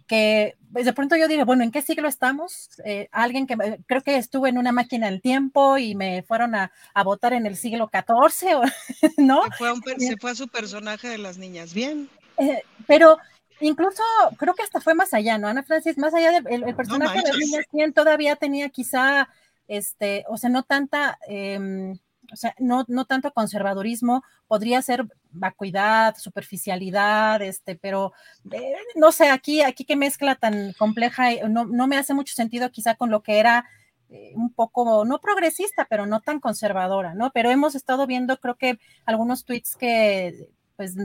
que 0.08 0.56
de 0.70 0.94
pronto 0.94 1.16
yo 1.16 1.28
dije, 1.28 1.44
bueno, 1.44 1.64
¿en 1.64 1.72
qué 1.72 1.82
siglo 1.82 2.08
estamos? 2.08 2.70
Eh, 2.86 3.08
alguien 3.12 3.48
que 3.48 3.56
creo 3.86 4.02
que 4.02 4.18
estuvo 4.18 4.48
en 4.48 4.58
una 4.58 4.72
máquina 4.72 5.08
del 5.10 5.22
tiempo 5.22 5.78
y 5.78 5.96
me 5.96 6.24
fueron 6.24 6.56
a, 6.56 6.72
a 6.94 7.04
votar 7.04 7.34
en 7.34 7.46
el 7.46 7.56
siglo 7.56 7.90
XIV, 7.92 8.62
¿no? 9.18 9.44
Se 9.44 9.52
fue, 9.58 9.72
un, 9.72 9.82
se 9.98 10.18
fue, 10.18 10.32
a 10.32 10.36
su 10.36 10.48
personaje 10.48 11.08
de 11.08 11.18
las 11.18 11.38
niñas, 11.38 11.74
bien. 11.74 12.10
Eh, 12.38 12.64
pero 12.88 13.18
incluso 13.62 14.04
creo 14.38 14.54
que 14.54 14.64
hasta 14.64 14.82
fue 14.82 14.94
más 14.94 15.14
allá, 15.14 15.38
¿no? 15.38 15.48
Ana 15.48 15.64
Francis, 15.64 15.98
más 15.98 16.14
allá 16.14 16.32
del 16.32 16.48
el, 16.50 16.64
el 16.64 16.76
personaje 16.76 17.18
no 17.18 17.24
de 17.24 17.30
las 17.30 17.38
niñas, 17.38 17.66
quien 17.72 17.94
todavía 17.94 18.36
tenía 18.36 18.70
quizá, 18.70 19.30
este, 19.68 20.26
o 20.28 20.38
sea, 20.38 20.50
no 20.50 20.64
tanta... 20.64 21.18
Eh, 21.28 21.96
o 22.36 22.38
sea, 22.38 22.54
no, 22.60 22.84
no 22.90 23.06
tanto 23.06 23.32
conservadurismo, 23.32 24.22
podría 24.48 24.82
ser 24.82 25.08
vacuidad, 25.32 26.18
superficialidad, 26.18 27.42
este, 27.42 27.76
pero 27.76 28.12
eh, 28.52 28.76
no 28.96 29.14
sé, 29.14 29.30
aquí, 29.30 29.62
aquí 29.62 29.86
qué 29.86 29.96
mezcla 29.96 30.36
tan 30.36 30.74
compleja, 30.74 31.30
no, 31.48 31.64
no, 31.64 31.88
me 31.88 31.96
hace 31.98 32.14
mucho 32.14 32.36
sentido 32.36 32.70
quizá 32.72 32.96
con 32.96 33.10
lo 33.10 33.24
que 33.24 33.40
era 33.40 33.66
eh, 34.10 34.34
un 34.36 34.52
poco, 34.52 35.06
no 35.06 35.20
progresista, 35.20 35.88
pero 35.90 36.06
no 36.06 36.20
tan 36.20 36.42
conservadora, 36.42 37.14
¿no? 37.14 37.32
Pero 37.34 37.52
hemos 37.52 37.74
estado 37.74 38.06
viendo, 38.06 38.38
creo 38.38 38.56
que 38.56 38.78
algunos 39.06 39.46
tweets 39.46 39.78
que, 39.78 40.50
pues... 40.76 40.96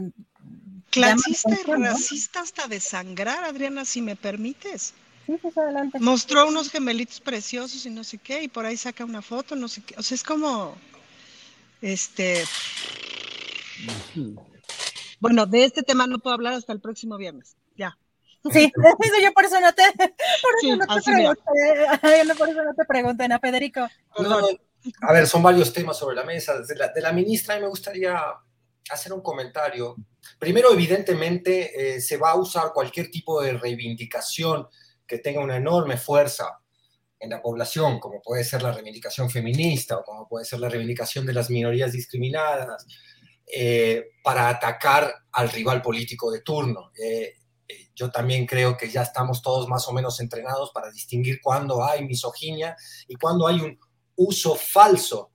Clasista 0.90 1.50
y 1.52 1.70
racista 1.70 2.40
hasta 2.40 2.66
desangrar, 2.66 3.44
Adriana, 3.44 3.84
si 3.84 4.02
me 4.02 4.16
permites. 4.16 4.92
Sí, 5.26 5.38
pues 5.40 5.56
adelante. 5.56 6.00
Mostró 6.00 6.48
unos 6.48 6.70
gemelitos 6.70 7.20
preciosos 7.20 7.86
y 7.86 7.90
no 7.90 8.02
sé 8.02 8.18
qué, 8.18 8.42
y 8.42 8.48
por 8.48 8.66
ahí 8.66 8.76
saca 8.76 9.04
una 9.04 9.22
foto, 9.22 9.54
no 9.54 9.68
sé 9.68 9.82
qué. 9.82 9.94
O 9.96 10.02
sea, 10.02 10.16
es 10.16 10.24
como 10.24 10.76
este. 11.82 12.44
Bueno, 15.18 15.46
de 15.46 15.64
este 15.64 15.82
tema 15.82 16.06
no 16.06 16.18
puedo 16.18 16.34
hablar 16.34 16.54
hasta 16.54 16.72
el 16.72 16.80
próximo 16.80 17.16
viernes. 17.16 17.56
Ya. 17.76 17.96
Sí, 18.52 18.72
yo 19.22 19.32
por 19.32 19.44
eso 19.44 19.60
no 19.60 19.72
te, 19.74 19.82
por 19.96 20.06
eso 20.06 20.60
sí, 20.60 20.70
no 20.72 20.86
te 20.86 21.02
pregunté, 21.02 22.34
por 22.38 22.48
eso 22.48 22.64
no 22.64 22.74
te 22.74 22.84
pregunté, 22.86 23.28
¿no, 23.28 23.38
Federico? 23.38 23.86
No, 24.18 24.40
a 25.02 25.12
ver, 25.12 25.26
son 25.26 25.42
varios 25.42 25.72
temas 25.72 25.98
sobre 25.98 26.16
la 26.16 26.24
mesa. 26.24 26.58
De 26.60 26.74
la, 26.74 26.88
de 26.88 27.00
la 27.00 27.12
ministra, 27.12 27.58
me 27.60 27.66
gustaría 27.66 28.18
hacer 28.90 29.12
un 29.12 29.20
comentario. 29.20 29.94
Primero, 30.38 30.72
evidentemente, 30.72 31.96
eh, 31.96 32.00
se 32.00 32.16
va 32.16 32.30
a 32.30 32.36
usar 32.36 32.72
cualquier 32.72 33.10
tipo 33.10 33.42
de 33.42 33.52
reivindicación 33.54 34.66
que 35.06 35.18
tenga 35.18 35.40
una 35.40 35.56
enorme 35.56 35.96
fuerza 35.96 36.59
en 37.20 37.30
la 37.30 37.42
población, 37.42 38.00
como 38.00 38.20
puede 38.22 38.44
ser 38.44 38.62
la 38.62 38.72
reivindicación 38.72 39.30
feminista 39.30 39.98
o 39.98 40.04
como 40.04 40.26
puede 40.26 40.44
ser 40.44 40.58
la 40.58 40.68
reivindicación 40.68 41.26
de 41.26 41.34
las 41.34 41.50
minorías 41.50 41.92
discriminadas, 41.92 42.86
eh, 43.52 44.04
para 44.22 44.48
atacar 44.48 45.12
al 45.32 45.50
rival 45.50 45.82
político 45.82 46.30
de 46.30 46.40
turno. 46.40 46.92
Eh, 47.00 47.34
eh, 47.68 47.90
yo 47.94 48.10
también 48.10 48.46
creo 48.46 48.76
que 48.76 48.88
ya 48.88 49.02
estamos 49.02 49.42
todos 49.42 49.68
más 49.68 49.86
o 49.88 49.92
menos 49.92 50.20
entrenados 50.20 50.70
para 50.72 50.90
distinguir 50.90 51.40
cuándo 51.42 51.84
hay 51.84 52.04
misoginia 52.04 52.76
y 53.06 53.16
cuándo 53.16 53.46
hay 53.46 53.60
un 53.60 53.78
uso 54.16 54.54
falso 54.54 55.32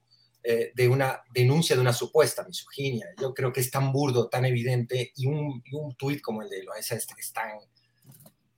eh, 0.48 0.72
de 0.76 0.88
una 0.88 1.22
denuncia 1.34 1.76
de 1.76 1.82
una 1.82 1.92
supuesta 1.92 2.44
misoginia. 2.44 3.08
Yo 3.20 3.34
creo 3.34 3.52
que 3.52 3.62
es 3.62 3.72
tan 3.72 3.92
burdo, 3.92 4.30
tan 4.30 4.46
evidente 4.46 5.12
y 5.16 5.26
un, 5.26 5.64
un 5.72 5.96
tuit 5.96 6.22
como 6.22 6.44
el 6.44 6.50
de 6.50 6.62
Loesa 6.62 6.96
es, 6.96 7.08
es 7.18 7.34
tan, 7.34 7.50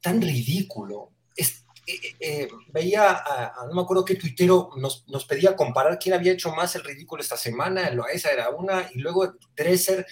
tan 0.02 0.22
ridículo. 0.22 1.14
Es, 1.34 1.64
eh, 1.88 2.16
eh, 2.20 2.48
veía, 2.74 3.12
a, 3.12 3.62
a, 3.62 3.66
no 3.66 3.74
me 3.74 3.82
acuerdo 3.82 4.04
qué 4.04 4.16
tuitero 4.16 4.72
nos, 4.76 5.08
nos, 5.08 5.24
pedía 5.24 5.56
comparar 5.56 5.98
quién 5.98 6.16
había 6.16 6.34
hecho 6.34 6.54
más 6.54 6.76
el 6.76 6.84
ridículo 6.84 7.22
esta 7.22 7.38
semana, 7.38 7.90
Loesa 7.92 8.30
era 8.30 8.50
una, 8.50 8.90
y 8.94 9.00
luego 9.00 9.36
Dresser 9.56 10.06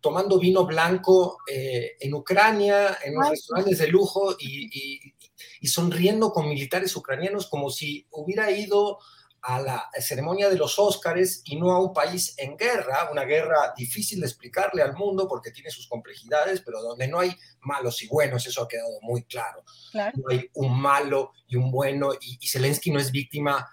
tomando 0.00 0.38
vino 0.38 0.64
blanco 0.64 1.38
eh, 1.50 1.96
en 1.98 2.14
Ucrania, 2.14 2.96
en 3.02 3.16
los 3.16 3.28
restaurantes 3.28 3.78
de 3.78 3.88
lujo 3.88 4.36
y, 4.38 4.66
y, 4.72 5.14
y, 5.60 5.66
sonriendo 5.66 6.30
con 6.30 6.48
militares 6.48 6.94
ucranianos 6.94 7.48
como 7.48 7.70
si 7.70 8.06
hubiera 8.10 8.48
ido 8.52 8.98
a 9.46 9.60
la 9.60 9.90
ceremonia 10.00 10.48
de 10.48 10.56
los 10.56 10.76
Óscares 10.76 11.42
y 11.44 11.54
no 11.54 11.70
a 11.70 11.80
un 11.80 11.92
país 11.92 12.34
en 12.36 12.56
guerra, 12.56 13.08
una 13.12 13.22
guerra 13.22 13.72
difícil 13.76 14.18
de 14.18 14.26
explicarle 14.26 14.82
al 14.82 14.94
mundo 14.94 15.28
porque 15.28 15.52
tiene 15.52 15.70
sus 15.70 15.86
complejidades, 15.86 16.62
pero 16.62 16.82
donde 16.82 17.06
no 17.06 17.20
hay 17.20 17.32
malos 17.60 18.02
y 18.02 18.08
buenos, 18.08 18.44
eso 18.44 18.62
ha 18.62 18.68
quedado 18.68 18.98
muy 19.02 19.22
claro. 19.22 19.62
No 19.94 20.30
hay 20.30 20.50
un 20.54 20.76
malo 20.76 21.30
y 21.46 21.54
un 21.54 21.70
bueno, 21.70 22.12
y, 22.20 22.38
y 22.40 22.48
Zelensky 22.48 22.90
no 22.90 22.98
es 22.98 23.12
víctima, 23.12 23.64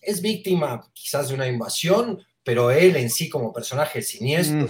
es 0.00 0.22
víctima 0.22 0.88
quizás 0.92 1.28
de 1.28 1.34
una 1.34 1.48
invasión, 1.48 2.24
pero 2.44 2.70
él 2.70 2.94
en 2.94 3.10
sí 3.10 3.28
como 3.28 3.52
personaje 3.52 4.00
siniestro. 4.00 4.68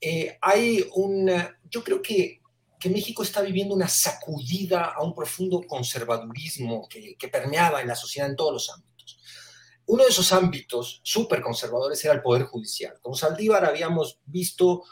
Eh, 0.00 0.36
hay 0.42 0.84
un, 0.96 1.32
yo 1.70 1.82
creo 1.82 2.02
que, 2.02 2.42
que, 2.78 2.90
México 2.90 3.22
está 3.22 3.40
viviendo 3.40 3.74
una 3.74 3.88
sacudida 3.88 4.92
a 4.94 5.02
un 5.02 5.14
profundo 5.14 5.62
conservadurismo 5.66 6.86
que, 6.88 7.16
que 7.16 7.28
permeaba 7.28 7.80
en 7.80 7.88
la 7.88 7.96
sociedad 7.96 8.28
en 8.28 8.36
todos 8.36 8.52
los 8.52 8.70
ámbitos 8.70 8.88
uno 9.88 10.04
de 10.04 10.10
esos 10.10 10.32
ámbitos 10.32 11.00
súper 11.02 11.42
conservadores 11.42 12.04
era 12.04 12.14
el 12.14 12.22
Poder 12.22 12.44
Judicial. 12.44 12.94
Con 13.00 13.14
Saldívar 13.14 13.64
habíamos 13.64 14.18
visto 14.26 14.84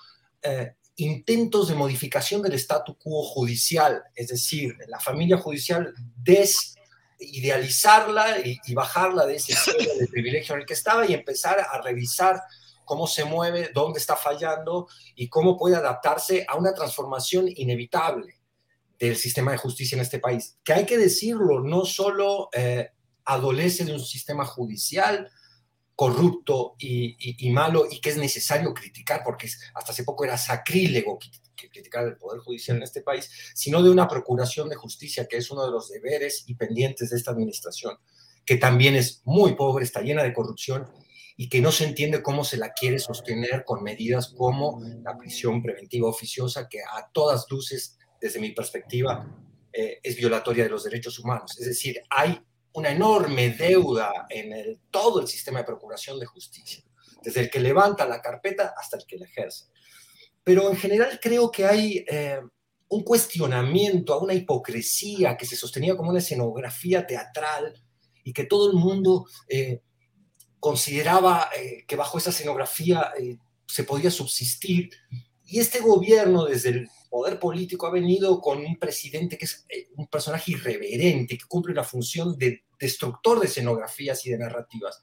eh, 0.42 0.74
intentos 0.96 1.68
de 1.68 1.74
modificación 1.74 2.40
del 2.42 2.54
statu 2.54 2.96
quo 2.96 3.22
judicial, 3.22 4.02
es 4.14 4.28
decir, 4.28 4.74
la 4.88 4.98
familia 4.98 5.36
judicial 5.36 5.92
desidealizarla 6.16 8.40
y, 8.40 8.58
y 8.64 8.74
bajarla 8.74 9.26
de 9.26 9.36
ese 9.36 9.52
de 9.54 10.06
privilegio 10.10 10.54
en 10.54 10.62
el 10.62 10.66
que 10.66 10.72
estaba 10.72 11.04
y 11.06 11.12
empezar 11.12 11.60
a 11.60 11.82
revisar 11.82 12.40
cómo 12.86 13.06
se 13.06 13.24
mueve, 13.24 13.70
dónde 13.74 13.98
está 13.98 14.16
fallando 14.16 14.88
y 15.14 15.28
cómo 15.28 15.58
puede 15.58 15.76
adaptarse 15.76 16.46
a 16.48 16.56
una 16.56 16.72
transformación 16.72 17.50
inevitable 17.54 18.40
del 18.98 19.16
sistema 19.16 19.52
de 19.52 19.58
justicia 19.58 19.96
en 19.96 20.02
este 20.02 20.20
país. 20.20 20.56
Que 20.64 20.72
hay 20.72 20.86
que 20.86 20.96
decirlo, 20.96 21.60
no 21.60 21.84
solo 21.84 22.48
eh, 22.54 22.92
adolece 23.26 23.84
de 23.84 23.92
un 23.92 24.00
sistema 24.00 24.44
judicial 24.46 25.30
corrupto 25.96 26.76
y, 26.78 27.50
malo 27.50 27.86
y 27.90 28.00
que 28.00 28.10
es 28.10 28.18
necesario 28.18 28.74
criticar, 28.74 29.22
porque 29.24 29.48
hasta 29.74 29.92
hace 29.92 30.04
poco 30.04 30.24
era 30.24 30.36
sacrílego 30.36 31.18
criticar 31.54 32.06
el 32.06 32.18
Poder 32.18 32.40
Judicial 32.40 32.76
en 32.76 32.82
este 32.82 33.00
país, 33.00 33.30
sino 33.54 33.82
de 33.82 33.90
una 33.90 34.06
procuración 34.06 34.68
de 34.68 34.76
justicia, 34.76 35.26
que 35.26 35.38
es 35.38 35.50
uno 35.50 35.64
de 35.64 35.70
los 35.70 35.88
deberes 35.88 36.44
y 36.46 36.54
pendientes 36.54 37.10
de 37.10 37.16
esta 37.16 37.30
administración, 37.30 37.96
que 38.44 38.56
también 38.56 38.94
es 38.94 39.22
muy 39.24 39.54
pobre, 39.54 39.84
está 39.84 40.02
llena 40.02 40.22
de 40.22 40.34
corrupción 40.34 40.86
y 41.38 41.48
que 41.48 41.62
no 41.62 41.72
se 41.72 41.84
entiende 41.84 42.22
cómo 42.22 42.44
se 42.44 42.58
la 42.58 42.72
quiere 42.72 42.98
sostener 42.98 43.64
con 43.64 43.82
medidas 43.82 44.28
como 44.36 44.80
la 45.02 45.16
prisión 45.16 45.62
preventiva 45.62 46.08
oficiosa, 46.08 46.68
que 46.68 46.80
a 46.80 47.10
todas 47.10 47.46
luces, 47.50 47.98
desde 48.20 48.38
mi 48.38 48.52
perspectiva, 48.52 49.26
eh, 49.72 49.98
es 50.02 50.16
violatoria 50.16 50.64
de 50.64 50.70
los 50.70 50.84
derechos 50.84 51.18
humanos. 51.18 51.58
Es 51.58 51.66
decir, 51.66 52.00
hay 52.10 52.38
una 52.76 52.90
enorme 52.90 53.50
deuda 53.50 54.26
en 54.28 54.52
el, 54.52 54.80
todo 54.90 55.20
el 55.20 55.26
sistema 55.26 55.60
de 55.60 55.64
procuración 55.64 56.20
de 56.20 56.26
justicia, 56.26 56.84
desde 57.22 57.40
el 57.40 57.50
que 57.50 57.58
levanta 57.58 58.06
la 58.06 58.20
carpeta 58.20 58.74
hasta 58.76 58.98
el 58.98 59.06
que 59.06 59.16
la 59.16 59.24
ejerce. 59.24 59.64
Pero 60.44 60.70
en 60.70 60.76
general 60.76 61.18
creo 61.20 61.50
que 61.50 61.64
hay 61.64 62.04
eh, 62.06 62.38
un 62.88 63.02
cuestionamiento 63.02 64.12
a 64.12 64.22
una 64.22 64.34
hipocresía 64.34 65.38
que 65.38 65.46
se 65.46 65.56
sostenía 65.56 65.96
como 65.96 66.10
una 66.10 66.18
escenografía 66.18 67.06
teatral 67.06 67.82
y 68.22 68.34
que 68.34 68.44
todo 68.44 68.70
el 68.70 68.76
mundo 68.76 69.24
eh, 69.48 69.80
consideraba 70.60 71.48
eh, 71.56 71.84
que 71.88 71.96
bajo 71.96 72.18
esa 72.18 72.28
escenografía 72.28 73.10
se 73.66 73.84
podía 73.84 74.10
subsistir. 74.10 74.90
Y 75.46 75.60
este 75.60 75.80
gobierno, 75.80 76.44
desde 76.44 76.68
el 76.68 76.88
poder 77.08 77.38
político, 77.38 77.86
ha 77.86 77.90
venido 77.90 78.38
con 78.42 78.58
un 78.58 78.78
presidente 78.78 79.38
que 79.38 79.46
es 79.46 79.64
un 79.96 80.08
personaje 80.08 80.52
irreverente, 80.52 81.38
que 81.38 81.46
cumple 81.46 81.72
una 81.72 81.84
función 81.84 82.36
de 82.36 82.65
destructor 82.78 83.40
de 83.40 83.46
escenografías 83.46 84.24
y 84.26 84.30
de 84.30 84.38
narrativas, 84.38 85.02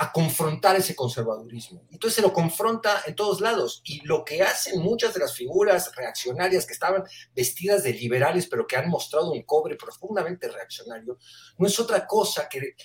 a 0.00 0.12
confrontar 0.12 0.76
ese 0.76 0.94
conservadurismo. 0.94 1.84
Entonces 1.90 2.14
se 2.14 2.22
lo 2.22 2.32
confronta 2.32 3.02
en 3.06 3.16
todos 3.16 3.40
lados. 3.40 3.82
Y 3.84 4.00
lo 4.06 4.24
que 4.24 4.42
hacen 4.42 4.80
muchas 4.80 5.12
de 5.12 5.20
las 5.20 5.34
figuras 5.34 5.90
reaccionarias 5.96 6.66
que 6.66 6.72
estaban 6.72 7.02
vestidas 7.34 7.82
de 7.82 7.92
liberales, 7.92 8.46
pero 8.46 8.64
que 8.64 8.76
han 8.76 8.88
mostrado 8.88 9.32
un 9.32 9.42
cobre 9.42 9.74
profundamente 9.74 10.48
reaccionario, 10.48 11.18
no 11.58 11.66
es 11.66 11.80
otra 11.80 12.06
cosa 12.06 12.48
que 12.48 12.76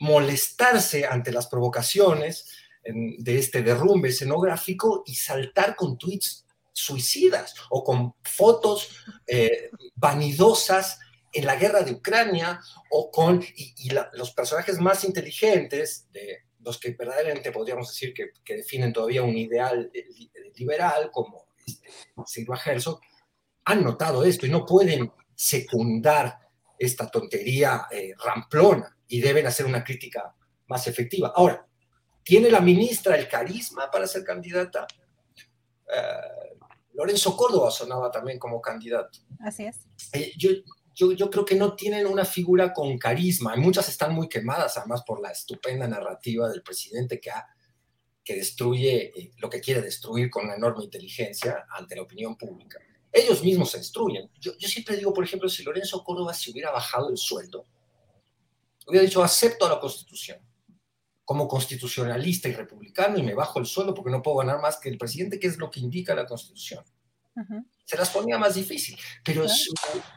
molestarse 0.00 1.06
ante 1.06 1.30
las 1.30 1.46
provocaciones 1.46 2.48
de 2.82 3.38
este 3.38 3.62
derrumbe 3.62 4.08
escenográfico 4.08 5.02
y 5.06 5.14
saltar 5.14 5.76
con 5.76 5.98
tweets 5.98 6.46
suicidas 6.72 7.54
o 7.68 7.84
con 7.84 8.14
fotos 8.24 8.88
eh, 9.26 9.70
vanidosas 9.94 10.98
en 11.32 11.46
la 11.46 11.56
guerra 11.56 11.82
de 11.82 11.92
Ucrania 11.92 12.60
o 12.90 13.10
con, 13.10 13.42
y, 13.56 13.90
los 14.12 14.32
personajes 14.32 14.78
más 14.78 15.04
inteligentes, 15.04 16.08
de 16.12 16.44
los 16.60 16.78
que 16.78 16.90
verdaderamente 16.92 17.52
podríamos 17.52 17.88
decir 17.88 18.12
que, 18.12 18.32
definen 18.54 18.92
todavía 18.92 19.22
un 19.22 19.36
ideal 19.36 19.90
liberal, 20.56 21.10
como 21.12 21.46
este, 21.66 21.88
Silva 22.26 22.60
Herzog, 22.64 23.00
han 23.64 23.84
notado 23.84 24.24
esto 24.24 24.46
y 24.46 24.50
no 24.50 24.66
pueden 24.66 25.12
secundar 25.34 26.38
esta 26.78 27.10
tontería 27.10 27.86
eh, 27.90 28.12
ramplona 28.24 28.96
y 29.06 29.20
deben 29.20 29.46
hacer 29.46 29.66
una 29.66 29.84
crítica 29.84 30.34
más 30.66 30.86
efectiva. 30.86 31.32
Ahora, 31.34 31.66
¿tiene 32.22 32.50
la 32.50 32.60
ministra 32.60 33.16
el 33.16 33.28
carisma 33.28 33.90
para 33.90 34.06
ser 34.06 34.24
candidata? 34.24 34.86
Eh, 35.94 36.56
Lorenzo 36.94 37.36
Córdoba 37.36 37.70
sonaba 37.70 38.10
también 38.10 38.38
como 38.38 38.60
candidato. 38.60 39.20
Así 39.40 39.64
es. 39.64 39.78
Eh, 40.12 40.32
yo, 40.36 40.50
yo, 41.08 41.30
creo 41.30 41.44
que 41.44 41.54
no 41.54 41.74
tienen 41.74 42.06
una 42.06 42.24
figura 42.24 42.72
con 42.72 42.98
carisma. 42.98 43.56
Muchas 43.56 43.88
están 43.88 44.14
muy 44.14 44.28
quemadas, 44.28 44.76
además, 44.76 45.02
por 45.06 45.20
la 45.20 45.30
estupenda 45.30 45.88
narrativa 45.88 46.48
del 46.48 46.62
presidente 46.62 47.20
que, 47.20 47.30
ha, 47.30 47.46
que 48.22 48.36
destruye 48.36 49.12
eh, 49.18 49.32
lo 49.38 49.48
que 49.48 49.60
quiere 49.60 49.80
destruir 49.80 50.30
con 50.30 50.44
una 50.44 50.56
enorme 50.56 50.84
inteligencia 50.84 51.66
ante 51.70 51.96
la 51.96 52.02
opinión 52.02 52.36
pública. 52.36 52.78
Ellos 53.12 53.42
mismos 53.42 53.70
se 53.70 53.78
destruyen. 53.78 54.30
Yo, 54.38 54.52
yo 54.58 54.68
siempre 54.68 54.96
digo, 54.96 55.12
por 55.12 55.24
ejemplo, 55.24 55.48
si 55.48 55.62
Lorenzo 55.62 56.04
Córdoba 56.04 56.34
se 56.34 56.50
hubiera 56.50 56.70
bajado 56.70 57.10
el 57.10 57.16
sueldo, 57.16 57.66
hubiera 58.86 59.04
dicho, 59.04 59.22
acepto 59.22 59.68
la 59.68 59.80
constitución 59.80 60.38
como 61.24 61.46
constitucionalista 61.46 62.48
y 62.48 62.52
republicano 62.52 63.16
y 63.16 63.22
me 63.22 63.34
bajo 63.34 63.60
el 63.60 63.66
sueldo 63.66 63.94
porque 63.94 64.10
no 64.10 64.20
puedo 64.20 64.38
ganar 64.38 64.60
más 64.60 64.78
que 64.78 64.88
el 64.88 64.98
presidente, 64.98 65.38
que 65.38 65.46
es 65.46 65.58
lo 65.58 65.70
que 65.70 65.78
indica 65.78 66.14
la 66.14 66.26
constitución 66.26 66.84
se 67.90 67.96
las 67.96 68.10
ponía 68.10 68.38
más 68.38 68.54
difícil. 68.54 68.96
Pero 69.24 69.44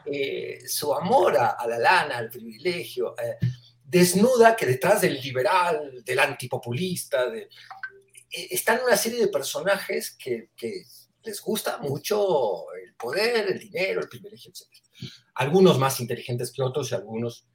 eh, 0.06 0.60
su, 0.68 0.94
amor 0.94 1.36
a, 1.36 1.66
la 1.66 1.78
lana, 1.78 2.18
al 2.18 2.30
privilegio, 2.30 3.16
eh, 3.18 3.36
desnuda 3.84 4.54
que 4.54 4.64
detrás 4.64 5.00
del 5.00 5.20
liberal, 5.20 6.04
del 6.04 6.18
antipopulista, 6.20 7.28
de, 7.28 7.40
eh, 8.30 8.48
están 8.50 8.80
una 8.84 8.96
serie 8.96 9.18
de 9.18 9.28
personajes 9.28 10.16
que, 10.16 10.50
les 11.24 11.40
gusta 11.40 11.78
mucho 11.78 12.70
el 12.74 12.94
poder, 12.96 13.50
el 13.50 13.58
dinero, 13.58 14.02
el 14.02 14.10
privilegio, 14.10 14.50
etc. 14.50 14.68
Algunos 15.36 15.78
más 15.78 15.98
inteligentes 15.98 16.52
que 16.52 16.60
otros 16.62 16.92
y 16.92 16.94
algunos... 16.94 17.46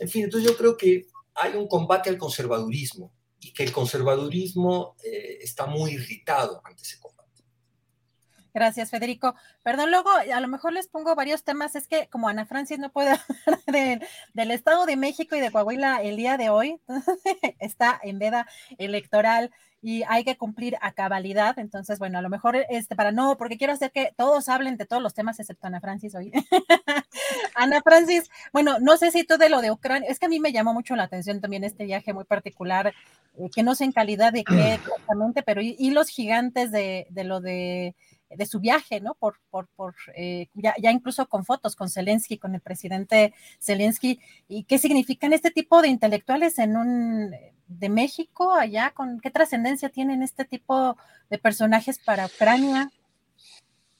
en 0.00 0.08
fin, 0.08 0.24
entonces 0.24 0.50
yo 0.50 0.56
creo 0.56 0.76
que 0.76 1.06
hay 1.36 1.54
un 1.54 1.68
combate 1.68 2.10
al 2.10 2.18
conservadurismo 2.18 3.14
y 3.38 3.52
que 3.52 3.62
el 3.62 3.70
conservadurismo 3.70 4.96
está 5.40 5.66
muy 5.66 5.92
irritado 5.92 6.60
ante 6.64 6.82
ese 6.82 6.98
combate. 6.98 7.15
Gracias, 8.56 8.88
Federico. 8.88 9.34
Perdón, 9.62 9.90
luego 9.90 10.08
a 10.10 10.40
lo 10.40 10.48
mejor 10.48 10.72
les 10.72 10.88
pongo 10.88 11.14
varios 11.14 11.44
temas. 11.44 11.76
Es 11.76 11.86
que 11.86 12.08
como 12.08 12.26
Ana 12.26 12.46
Francis 12.46 12.78
no 12.78 12.90
puede 12.90 13.10
hablar 13.46 14.00
del 14.32 14.50
Estado 14.50 14.86
de 14.86 14.96
México 14.96 15.36
y 15.36 15.40
de 15.40 15.50
Coahuila 15.50 16.00
el 16.00 16.16
día 16.16 16.38
de 16.38 16.48
hoy, 16.48 16.80
está 17.58 18.00
en 18.02 18.18
veda 18.18 18.48
electoral 18.78 19.50
y 19.82 20.04
hay 20.08 20.24
que 20.24 20.38
cumplir 20.38 20.78
a 20.80 20.92
cabalidad. 20.92 21.58
Entonces, 21.58 21.98
bueno, 21.98 22.16
a 22.18 22.22
lo 22.22 22.30
mejor 22.30 22.56
este 22.70 22.96
para 22.96 23.12
no, 23.12 23.36
porque 23.36 23.58
quiero 23.58 23.74
hacer 23.74 23.92
que 23.92 24.14
todos 24.16 24.48
hablen 24.48 24.78
de 24.78 24.86
todos 24.86 25.02
los 25.02 25.12
temas 25.12 25.38
excepto 25.38 25.66
Ana 25.66 25.82
Francis 25.82 26.14
hoy. 26.14 26.32
Ana 27.54 27.82
Francis, 27.82 28.30
bueno, 28.54 28.78
no 28.80 28.96
sé 28.96 29.10
si 29.10 29.24
tú 29.24 29.36
de 29.36 29.50
lo 29.50 29.60
de 29.60 29.70
Ucrania, 29.70 30.08
es 30.08 30.18
que 30.18 30.26
a 30.26 30.30
mí 30.30 30.40
me 30.40 30.52
llamó 30.52 30.72
mucho 30.72 30.96
la 30.96 31.02
atención 31.02 31.42
también 31.42 31.62
este 31.62 31.84
viaje 31.84 32.14
muy 32.14 32.24
particular, 32.24 32.94
eh, 33.38 33.50
que 33.54 33.62
no 33.62 33.74
sé 33.74 33.84
en 33.84 33.92
calidad 33.92 34.32
de 34.32 34.44
qué 34.44 34.72
exactamente, 34.74 35.42
pero 35.42 35.60
y, 35.60 35.90
los 35.90 36.08
gigantes 36.08 36.72
de, 36.72 37.06
de 37.10 37.24
lo 37.24 37.40
de 37.40 37.94
de 38.30 38.46
su 38.46 38.60
viaje, 38.60 39.00
¿no? 39.00 39.14
Por, 39.14 39.38
por, 39.50 39.68
por 39.68 39.94
eh, 40.14 40.48
ya, 40.54 40.74
ya, 40.80 40.90
incluso 40.90 41.28
con 41.28 41.44
fotos 41.44 41.76
con 41.76 41.90
Zelensky, 41.90 42.38
con 42.38 42.54
el 42.54 42.60
presidente 42.60 43.34
Zelensky, 43.60 44.20
y 44.48 44.64
qué 44.64 44.78
significan 44.78 45.32
este 45.32 45.50
tipo 45.50 45.82
de 45.82 45.88
intelectuales 45.88 46.58
en 46.58 46.76
un 46.76 47.30
de 47.68 47.88
México 47.88 48.52
allá, 48.52 48.92
con 48.92 49.20
qué 49.20 49.30
trascendencia 49.30 49.88
tienen 49.88 50.22
este 50.22 50.44
tipo 50.44 50.96
de 51.30 51.38
personajes 51.38 51.98
para 51.98 52.26
Ucrania. 52.26 52.90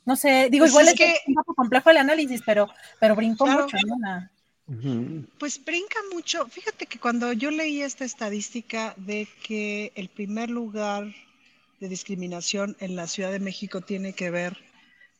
No 0.05 0.15
sé, 0.15 0.49
digo, 0.51 0.63
pues 0.63 0.73
igual 0.73 0.89
es, 0.89 0.95
que... 0.95 1.17
un 1.27 1.35
poco 1.35 1.55
complejo 1.55 1.91
el 1.91 1.97
análisis, 1.97 2.43
pero, 2.47 2.69
pero 3.01 3.17
brincó 3.17 3.47
mucho, 3.47 3.77
¿no? 3.87 4.29
Pues 5.39 5.65
brinca 5.65 5.99
mucho. 6.13 6.47
Fíjate 6.47 6.87
que 6.87 6.99
cuando 6.99 7.33
yo 7.33 7.51
leí 7.51 7.83
esta 7.83 8.05
estadística 8.05 8.95
de 8.97 9.29
que 9.45 9.93
el 9.95 10.09
primer 10.09 10.51
lugar 10.51 11.13
de 11.81 11.89
discriminación 11.89 12.77
en 12.81 12.97
la 12.97 13.07
Ciudad 13.07 13.31
de 13.31 13.41
México 13.41 13.81
tiene 13.81 14.13
que 14.13 14.31
ver 14.31 14.57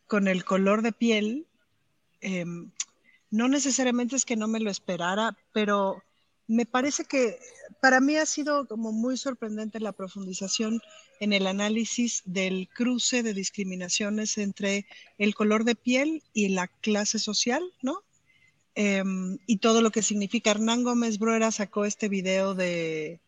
con 0.07 0.29
el 0.29 0.45
color 0.45 0.83
de 0.83 0.93
piel. 0.93 1.47
Em, 2.21 2.71
no 3.31 3.49
necesariamente 3.49 4.17
es 4.17 4.25
que 4.25 4.37
no 4.37 4.49
me 4.49 4.61
lo 4.61 4.71
esperara, 4.71 5.37
pero 5.53 6.03
me 6.47 6.65
parece 6.65 7.05
que 7.05 7.39
para 7.81 8.01
mí 8.01 8.17
ha 8.17 8.27
sido 8.27 8.67
como 8.67 8.93
muy 8.93 9.17
sorprendente 9.17 9.81
la 9.81 9.93
profundización 9.93 10.81
en 11.21 11.33
el 11.33 11.47
análisis 11.47 12.23
del 12.25 12.69
cruce 12.69 13.23
de 13.23 13.35
discriminaciones 13.35 14.39
entre 14.39 14.87
el 15.19 15.35
color 15.35 15.65
de 15.65 15.75
piel 15.75 16.23
y 16.33 16.49
la 16.49 16.69
clase 16.69 17.19
social, 17.19 17.63
¿no? 17.83 18.03
Em, 18.75 19.39
y 19.47 19.59
todo 19.59 19.81
lo 19.81 19.91
que 19.91 20.03
significa. 20.03 20.51
Hernán 20.51 20.85
Gómez 20.85 21.19
Bruera 21.19 21.51
sacó 21.51 21.85
este 21.85 22.09
video 22.09 22.55
de, 22.55 23.21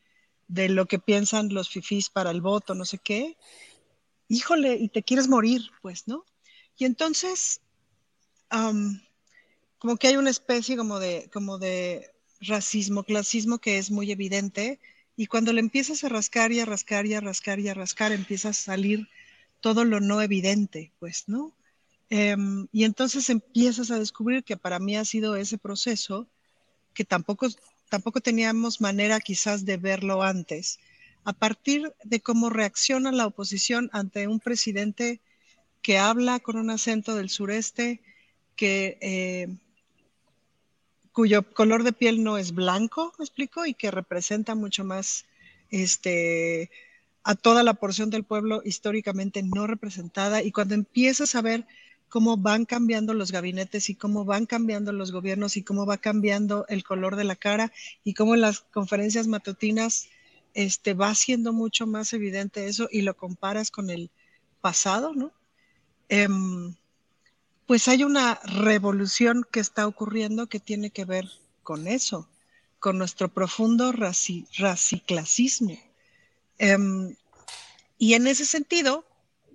de 0.48 0.68
lo 0.68 0.86
que 0.86 0.98
piensan 0.98 1.52
los 1.52 1.68
fifís 1.68 2.10
para 2.10 2.30
el 2.30 2.40
voto, 2.40 2.74
no 2.74 2.84
sé 2.84 2.98
qué. 2.98 3.36
Híjole, 4.28 4.76
y 4.76 4.88
te 4.88 5.02
quieres 5.02 5.28
morir, 5.28 5.70
pues, 5.82 6.08
¿no? 6.08 6.24
Y 6.76 6.84
entonces, 6.84 7.60
como 9.78 9.96
que 9.96 10.08
hay 10.08 10.16
una 10.16 10.30
especie 10.30 10.76
como 10.76 10.98
de, 10.98 11.30
como 11.32 11.58
de 11.58 12.10
racismo, 12.40 13.04
clasismo 13.04 13.58
que 13.58 13.78
es 13.78 13.90
muy 13.90 14.10
evidente 14.10 14.80
y 15.16 15.26
cuando 15.26 15.52
le 15.52 15.60
empiezas 15.60 16.04
a 16.04 16.08
rascar 16.08 16.52
y 16.52 16.60
a 16.60 16.64
rascar 16.64 17.04
y 17.06 17.14
a 17.14 17.20
rascar 17.20 17.58
y 17.58 17.68
a 17.68 17.74
rascar, 17.74 18.12
empieza 18.12 18.50
a 18.50 18.52
salir 18.52 19.08
todo 19.60 19.84
lo 19.84 19.98
no 19.98 20.22
evidente, 20.22 20.92
pues, 21.00 21.24
¿no? 21.26 21.56
Em, 22.10 22.68
y 22.72 22.84
entonces 22.84 23.28
empiezas 23.28 23.90
a 23.90 23.98
descubrir 23.98 24.44
que 24.44 24.56
para 24.56 24.78
mí 24.78 24.96
ha 24.96 25.04
sido 25.04 25.34
ese 25.34 25.58
proceso 25.58 26.28
que 26.94 27.04
tampoco, 27.04 27.48
tampoco 27.88 28.20
teníamos 28.20 28.80
manera 28.80 29.20
quizás 29.20 29.64
de 29.64 29.76
verlo 29.76 30.22
antes, 30.22 30.78
a 31.24 31.32
partir 31.32 31.92
de 32.04 32.20
cómo 32.20 32.50
reacciona 32.50 33.12
la 33.12 33.26
oposición 33.26 33.90
ante 33.92 34.28
un 34.28 34.40
presidente 34.40 35.20
que 35.82 35.98
habla 35.98 36.40
con 36.40 36.56
un 36.56 36.70
acento 36.70 37.16
del 37.16 37.30
sureste, 37.30 38.00
que 38.56 38.98
eh, 39.00 39.48
cuyo 41.12 41.42
color 41.52 41.82
de 41.82 41.92
piel 41.92 42.22
no 42.22 42.38
es 42.38 42.52
blanco, 42.52 43.12
¿me 43.18 43.24
explico? 43.24 43.66
Y 43.66 43.74
que 43.74 43.90
representa 43.90 44.54
mucho 44.54 44.84
más 44.84 45.26
este, 45.70 46.70
a 47.24 47.34
toda 47.34 47.62
la 47.62 47.74
porción 47.74 48.10
del 48.10 48.24
pueblo 48.24 48.62
históricamente 48.64 49.42
no 49.42 49.66
representada. 49.66 50.42
Y 50.42 50.52
cuando 50.52 50.74
empiezas 50.74 51.34
a 51.34 51.42
ver 51.42 51.66
cómo 52.08 52.36
van 52.36 52.64
cambiando 52.64 53.14
los 53.14 53.32
gabinetes 53.32 53.90
y 53.90 53.94
cómo 53.94 54.24
van 54.24 54.46
cambiando 54.46 54.92
los 54.92 55.12
gobiernos 55.12 55.56
y 55.56 55.62
cómo 55.62 55.86
va 55.86 55.98
cambiando 55.98 56.66
el 56.68 56.84
color 56.84 57.16
de 57.16 57.24
la 57.24 57.36
cara 57.36 57.72
y 58.04 58.14
cómo 58.14 58.36
las 58.36 58.60
conferencias 58.60 59.26
matutinas 59.26 60.08
este, 60.54 60.94
va 60.94 61.14
siendo 61.14 61.52
mucho 61.52 61.86
más 61.86 62.12
evidente 62.12 62.66
eso 62.66 62.88
y 62.90 63.02
lo 63.02 63.16
comparas 63.16 63.70
con 63.70 63.90
el 63.90 64.10
pasado, 64.60 65.14
¿no? 65.14 65.32
Em, 66.08 66.74
pues 67.66 67.86
hay 67.86 68.02
una 68.02 68.40
revolución 68.44 69.46
que 69.50 69.60
está 69.60 69.86
ocurriendo 69.86 70.46
que 70.46 70.58
tiene 70.58 70.90
que 70.90 71.04
ver 71.04 71.28
con 71.62 71.86
eso, 71.86 72.28
con 72.78 72.96
nuestro 72.96 73.28
profundo 73.28 73.92
raciclasismo. 73.92 75.78
Em, 76.58 77.14
y 77.98 78.14
en 78.14 78.26
ese 78.26 78.46
sentido, 78.46 79.04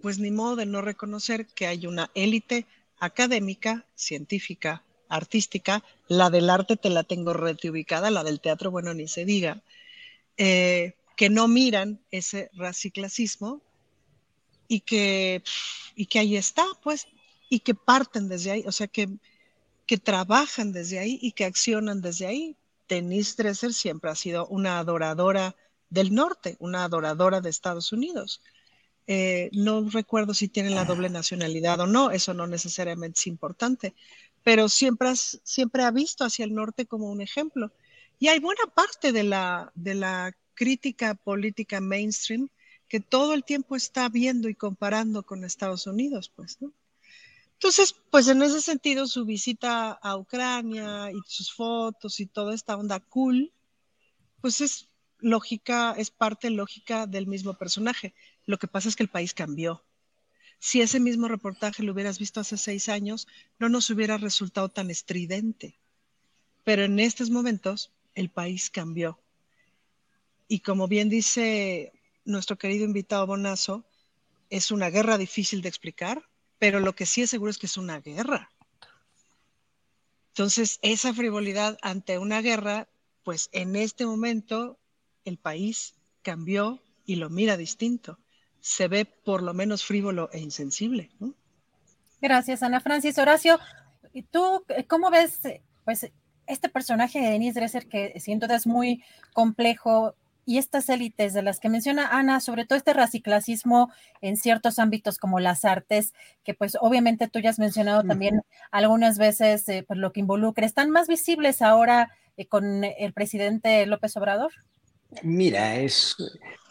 pues 0.04 0.20
ni 0.20 0.32
modo 0.32 0.58
de 0.58 0.66
no 0.66 0.82
reconocer 0.82 1.48
que 1.48 1.66
hay 1.66 1.88
una 1.88 2.12
élite 2.14 2.68
académica, 3.00 3.86
científica, 3.96 4.84
artística, 5.08 5.82
la 6.10 6.30
del 6.30 6.50
arte 6.50 6.76
te 6.76 6.90
la 6.90 7.04
tengo 7.04 7.32
reubicada, 7.32 8.12
la 8.12 8.26
del 8.26 8.42
teatro, 8.42 8.70
bueno, 8.70 8.94
ni 8.94 9.08
se 9.08 9.24
diga, 9.24 9.64
eh, 10.36 10.96
que 11.16 11.30
no 11.30 11.48
miran 11.48 12.02
ese 12.12 12.50
raciclasismo 12.52 13.62
y 14.68 14.82
que, 14.82 15.42
y 15.96 16.08
que 16.08 16.20
ahí 16.20 16.36
está, 16.36 16.66
pues 16.84 17.08
y 17.50 17.62
que 17.62 17.74
parten 17.74 18.28
desde 18.28 18.52
ahí, 18.52 18.64
o 18.68 18.74
sea, 18.74 18.88
que, 18.88 19.08
que 19.86 19.98
trabajan 19.98 20.74
desde 20.74 21.00
ahí 21.00 21.18
y 21.22 21.32
que 21.32 21.46
accionan 21.46 22.02
desde 22.02 22.26
ahí. 22.26 22.58
Denise 22.90 23.36
Dresser 23.38 23.74
siempre 23.74 24.12
ha 24.12 24.16
sido 24.16 24.48
una 24.48 24.80
adoradora 24.80 25.56
del 25.90 26.14
norte, 26.14 26.58
una 26.60 26.84
adoradora 26.84 27.40
de 27.40 27.50
Estados 27.50 27.94
Unidos. 27.94 28.42
Eh, 29.08 29.50
no 29.52 29.90
recuerdo 29.90 30.34
si 30.34 30.48
tiene 30.48 30.70
la 30.70 30.86
doble 30.86 31.10
nacionalidad 31.10 31.80
o 31.82 31.88
no, 31.88 32.12
eso 32.12 32.34
no 32.34 32.48
necesariamente 32.48 33.20
es 33.20 33.28
importante, 33.28 33.94
pero 34.44 34.70
siempre, 34.70 35.10
siempre 35.16 35.84
ha 35.84 35.92
visto 35.92 36.24
hacia 36.24 36.46
el 36.46 36.54
norte 36.54 36.86
como 36.86 37.12
un 37.12 37.22
ejemplo. 37.22 37.72
Y 38.20 38.28
hay 38.30 38.40
buena 38.40 38.64
parte 38.74 39.12
de 39.12 39.24
la, 39.24 39.72
de 39.76 39.96
la 39.96 40.36
crítica 40.54 41.16
política 41.16 41.82
mainstream 41.82 42.50
que 42.88 43.00
todo 43.00 43.34
el 43.34 43.44
tiempo 43.44 43.76
está 43.76 44.08
viendo 44.08 44.48
y 44.50 44.56
comparando 44.56 45.24
con 45.24 45.44
Estados 45.44 45.88
Unidos, 45.88 46.32
pues, 46.36 46.62
¿no? 46.62 46.72
Entonces, 47.54 47.96
pues 48.12 48.28
en 48.28 48.44
ese 48.44 48.62
sentido, 48.62 49.08
su 49.08 49.26
visita 49.26 49.92
a 49.94 50.18
Ucrania 50.18 51.12
y 51.12 51.20
sus 51.26 51.54
fotos 51.54 52.20
y 52.20 52.26
toda 52.26 52.54
esta 52.54 52.76
onda 52.76 53.00
cool, 53.00 53.54
pues 54.42 54.60
es 54.60 54.90
lógica, 55.20 55.96
es 55.98 56.12
parte 56.12 56.50
lógica 56.50 57.08
del 57.08 57.26
mismo 57.26 57.54
personaje. 57.54 58.14
Lo 58.46 58.60
que 58.60 58.68
pasa 58.68 58.90
es 58.90 58.96
que 58.96 59.04
el 59.04 59.10
país 59.10 59.34
cambió. 59.34 59.84
Si 60.60 60.82
ese 60.82 61.00
mismo 61.00 61.28
reportaje 61.28 61.84
lo 61.84 61.92
hubieras 61.92 62.20
visto 62.20 62.40
hace 62.40 62.58
seis 62.58 62.90
años, 62.90 63.28
no 63.60 63.70
nos 63.70 63.90
hubiera 63.90 64.18
resultado 64.18 64.70
tan 64.70 64.90
estridente. 64.90 65.78
Pero 66.64 66.84
en 66.84 67.00
estos 67.00 67.30
momentos, 67.30 67.92
el 68.16 68.30
país 68.30 68.70
cambió. 68.70 69.20
Y 70.48 70.60
como 70.60 70.88
bien 70.88 71.10
dice 71.10 71.92
nuestro 72.26 72.58
querido 72.58 72.86
invitado 72.86 73.28
Bonazo, 73.28 73.86
es 74.50 74.72
una 74.72 74.90
guerra 74.90 75.18
difícil 75.18 75.62
de 75.62 75.70
explicar, 75.70 76.30
pero 76.60 76.80
lo 76.80 76.96
que 76.96 77.06
sí 77.06 77.22
es 77.22 77.30
seguro 77.30 77.52
es 77.52 77.58
que 77.58 77.66
es 77.66 77.78
una 77.78 78.00
guerra. 78.00 78.50
Entonces, 80.30 80.80
esa 80.82 81.14
frivolidad 81.14 81.78
ante 81.82 82.18
una 82.18 82.42
guerra, 82.42 82.88
pues 83.24 83.50
en 83.52 83.76
este 83.76 84.06
momento 84.06 84.80
el 85.26 85.38
país 85.38 85.96
cambió 86.22 86.82
y 87.06 87.18
lo 87.18 87.30
mira 87.30 87.58
distinto. 87.58 88.18
Se 88.64 88.88
ve 88.88 89.04
por 89.04 89.44
lo 89.44 89.54
menos 89.54 89.84
frívolo 89.84 90.30
e 90.32 90.40
insensible. 90.40 91.10
Gracias, 92.22 92.64
Ana 92.64 92.80
Francis. 92.80 93.18
Horacio, 93.18 93.60
¿tú 94.32 94.64
cómo 94.88 95.12
ves 95.12 95.42
pues, 95.84 96.10
este 96.48 96.70
personaje 96.70 97.20
de 97.20 97.32
Denise 97.32 97.60
Dresser 97.60 97.90
que 97.90 98.18
siento 98.22 98.46
es 98.46 98.66
muy 98.66 99.04
complejo 99.34 100.16
y 100.46 100.60
estas 100.60 100.88
élites 100.88 101.34
de 101.34 101.42
las 101.42 101.60
que 101.60 101.68
menciona 101.68 102.08
Ana, 102.08 102.40
sobre 102.40 102.64
todo 102.64 102.78
este 102.78 102.94
raciclasismo 102.94 103.92
en 104.22 104.38
ciertos 104.38 104.80
ámbitos 104.80 105.18
como 105.18 105.42
las 105.42 105.66
artes, 105.66 106.14
que 106.46 106.54
pues 106.54 106.78
obviamente 106.80 107.28
tú 107.28 107.40
ya 107.40 107.50
has 107.50 107.60
mencionado 107.60 108.04
también 108.04 108.44
algunas 108.72 109.18
veces 109.18 109.68
eh, 109.68 109.84
pues, 109.86 110.00
lo 110.00 110.14
que 110.14 110.22
involucra, 110.22 110.66
¿están 110.66 110.90
más 110.90 111.10
visibles 111.10 111.62
ahora 111.62 112.12
eh, 112.38 112.46
con 112.46 112.86
el 112.86 113.12
presidente 113.12 113.86
López 113.88 114.16
Obrador? 114.16 114.54
Mira, 115.22 115.76
es 115.76 116.16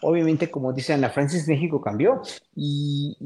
obviamente 0.01 0.51
como 0.51 0.73
dice 0.73 0.93
Ana 0.93 1.11
Francis, 1.11 1.47
México 1.47 1.81
cambió 1.81 2.21
y, 2.57 3.17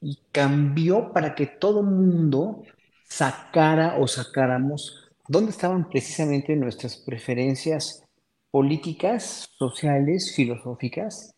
y 0.00 0.18
cambió 0.30 1.12
para 1.12 1.34
que 1.34 1.46
todo 1.46 1.82
mundo 1.82 2.62
sacara 3.08 3.96
o 3.98 4.06
sacáramos 4.06 5.10
dónde 5.28 5.50
estaban 5.50 5.88
precisamente 5.88 6.56
nuestras 6.56 6.96
preferencias 6.96 8.04
políticas, 8.50 9.48
sociales, 9.56 10.32
filosóficas, 10.34 11.34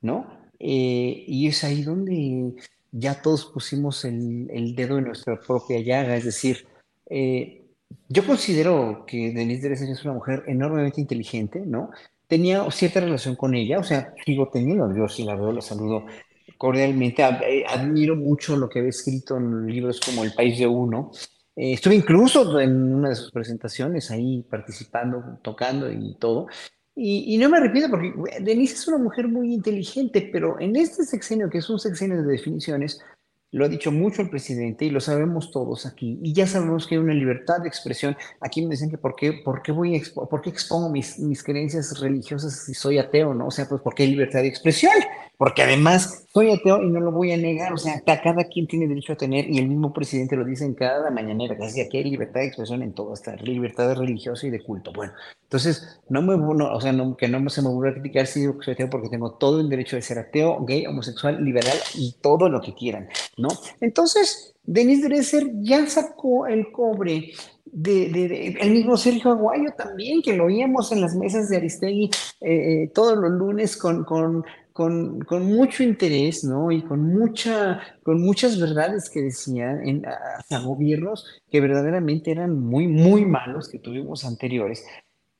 ¿no? 0.00 0.44
Eh, 0.58 1.24
y 1.26 1.48
es 1.48 1.64
ahí 1.64 1.82
donde 1.82 2.54
ya 2.92 3.20
todos 3.20 3.46
pusimos 3.46 4.04
el, 4.04 4.74
dedo 4.76 4.98
en 4.98 5.06
nuestra 5.06 5.40
propia 5.40 5.80
llaga, 5.80 6.16
es 6.16 6.24
decir, 6.24 6.66
eh, 7.10 7.64
yo 8.08 8.24
considero 8.24 9.04
que 9.06 9.32
Denise 9.32 9.66
Dresser 9.66 9.90
es 9.90 10.04
una 10.04 10.14
mujer 10.14 10.44
enormemente 10.46 11.00
inteligente, 11.00 11.60
¿no? 11.66 11.90
Tenía 12.34 12.68
cierta 12.72 12.98
relación 12.98 13.36
con 13.36 13.54
ella, 13.54 13.78
o 13.78 13.84
sea, 13.84 14.12
sigo 14.26 14.48
teniendo, 14.52 14.92
yo 14.92 15.06
sí 15.08 15.22
la 15.22 15.36
veo, 15.36 15.52
la 15.52 15.60
saludo 15.60 16.04
cordialmente, 16.58 17.22
eh, 17.22 17.64
admiro 17.68 18.16
mucho 18.16 18.56
lo 18.56 18.68
que 18.68 18.80
había 18.80 18.90
escrito 18.90 19.36
en 19.36 19.68
libros 19.68 20.00
como 20.00 20.24
El 20.24 20.32
País 20.32 20.58
de 20.58 20.66
Uno, 20.66 21.12
eh, 21.54 21.74
estuve 21.74 21.94
incluso 21.94 22.58
en 22.58 22.92
una 22.92 23.10
de 23.10 23.14
sus 23.14 23.30
presentaciones 23.30 24.10
ahí 24.10 24.44
participando, 24.50 25.38
tocando 25.42 25.88
y 25.92 26.16
todo. 26.18 26.48
Y, 26.96 27.38
no 27.38 27.48
me 27.48 27.58
arrepiento 27.58 27.88
porque 27.88 28.12
Denise 28.40 28.74
es 28.74 28.88
una 28.88 28.98
mujer 28.98 29.28
muy 29.28 29.54
inteligente, 29.54 30.28
pero 30.32 30.58
en 30.58 30.74
este 30.74 31.04
sexenio, 31.04 31.48
que 31.48 31.58
es 31.58 31.70
un 31.70 31.78
sexenio 31.78 32.20
de 32.20 32.32
definiciones, 32.32 33.00
lo 33.54 33.64
ha 33.64 33.68
dicho 33.68 33.92
mucho 33.92 34.20
el 34.20 34.30
presidente 34.30 34.84
y 34.84 34.90
lo 34.90 35.00
sabemos 35.00 35.52
todos 35.52 35.86
aquí. 35.86 36.18
Y 36.22 36.32
ya 36.32 36.44
sabemos 36.44 36.88
que 36.88 36.96
hay 36.96 37.00
una 37.00 37.14
libertad 37.14 37.60
de 37.60 37.68
expresión. 37.68 38.16
Aquí 38.40 38.62
me 38.62 38.70
dicen 38.70 38.90
que 38.90 38.98
por 38.98 39.14
qué, 39.14 39.32
por 39.32 39.62
qué, 39.62 39.70
voy 39.70 40.02
por 40.28 40.40
qué 40.42 40.50
expongo 40.50 40.88
mis, 40.88 41.20
mis 41.20 41.44
creencias 41.44 42.00
religiosas 42.00 42.64
si 42.64 42.74
soy 42.74 42.98
ateo, 42.98 43.32
¿no? 43.32 43.46
O 43.46 43.50
sea, 43.52 43.68
pues 43.68 43.80
porque 43.80 44.02
hay 44.02 44.10
libertad 44.10 44.40
de 44.40 44.48
expresión. 44.48 44.92
Porque 45.36 45.62
además 45.62 46.26
soy 46.32 46.50
ateo 46.50 46.82
y 46.82 46.90
no 46.90 47.00
lo 47.00 47.12
voy 47.12 47.32
a 47.32 47.36
negar, 47.36 47.72
o 47.72 47.78
sea, 47.78 48.00
cada 48.00 48.44
quien 48.44 48.66
tiene 48.66 48.86
derecho 48.86 49.12
a 49.12 49.16
tener, 49.16 49.48
y 49.48 49.58
el 49.58 49.68
mismo 49.68 49.92
presidente 49.92 50.36
lo 50.36 50.44
dice 50.44 50.64
en 50.64 50.74
cada 50.74 51.10
mañanera, 51.10 51.56
que 51.56 51.88
que 51.88 51.98
hay 51.98 52.04
libertad 52.04 52.40
de 52.40 52.46
expresión 52.46 52.82
en 52.82 52.92
todo, 52.92 53.14
esta 53.14 53.34
libertad 53.36 53.94
religiosa 53.94 54.46
y 54.46 54.50
de 54.50 54.62
culto. 54.62 54.92
Bueno, 54.92 55.12
entonces, 55.42 56.00
no 56.08 56.22
me, 56.22 56.34
o 56.34 56.80
sea, 56.80 56.92
no, 56.92 57.16
que 57.16 57.28
no 57.28 57.48
se 57.50 57.62
me 57.62 57.68
vuelva 57.68 57.90
a 57.90 58.00
criticar 58.00 58.26
si 58.26 58.44
soy 58.44 58.74
ateo, 58.74 58.90
porque 58.90 59.08
tengo 59.08 59.32
todo 59.32 59.60
el 59.60 59.68
derecho 59.68 59.96
de 59.96 60.02
ser 60.02 60.18
ateo, 60.18 60.64
gay, 60.64 60.86
homosexual, 60.86 61.42
liberal 61.44 61.76
y 61.94 62.16
todo 62.20 62.48
lo 62.48 62.60
que 62.60 62.74
quieran, 62.74 63.08
¿no? 63.36 63.48
Entonces, 63.80 64.54
Denis 64.64 65.02
Dresser 65.02 65.50
ya 65.60 65.86
sacó 65.86 66.46
el 66.46 66.72
cobre 66.72 67.32
de, 67.66 68.56
el 68.60 68.70
mismo 68.70 68.96
Sergio 68.96 69.32
Aguayo 69.32 69.72
también, 69.76 70.22
que 70.22 70.36
lo 70.36 70.44
oíamos 70.44 70.92
en 70.92 71.00
las 71.00 71.14
mesas 71.16 71.48
de 71.48 71.56
Aristegui 71.56 72.10
eh, 72.40 72.84
eh, 72.84 72.90
todos 72.94 73.18
los 73.18 73.30
lunes 73.32 73.76
con, 73.76 74.44
con, 74.74 75.20
con, 75.20 75.46
mucho 75.46 75.84
interés, 75.84 76.42
¿no? 76.42 76.72
Y 76.72 76.82
con, 76.82 77.00
mucha, 77.00 77.80
con 78.02 78.20
muchas 78.20 78.60
verdades 78.60 79.08
que 79.08 79.22
decían 79.22 79.86
en, 79.86 80.04
hacia 80.04 80.58
gobiernos 80.58 81.24
que 81.48 81.60
verdaderamente 81.60 82.32
eran 82.32 82.58
muy, 82.58 82.88
muy 82.88 83.24
malos 83.24 83.68
que 83.68 83.78
tuvimos 83.78 84.24
anteriores. 84.24 84.84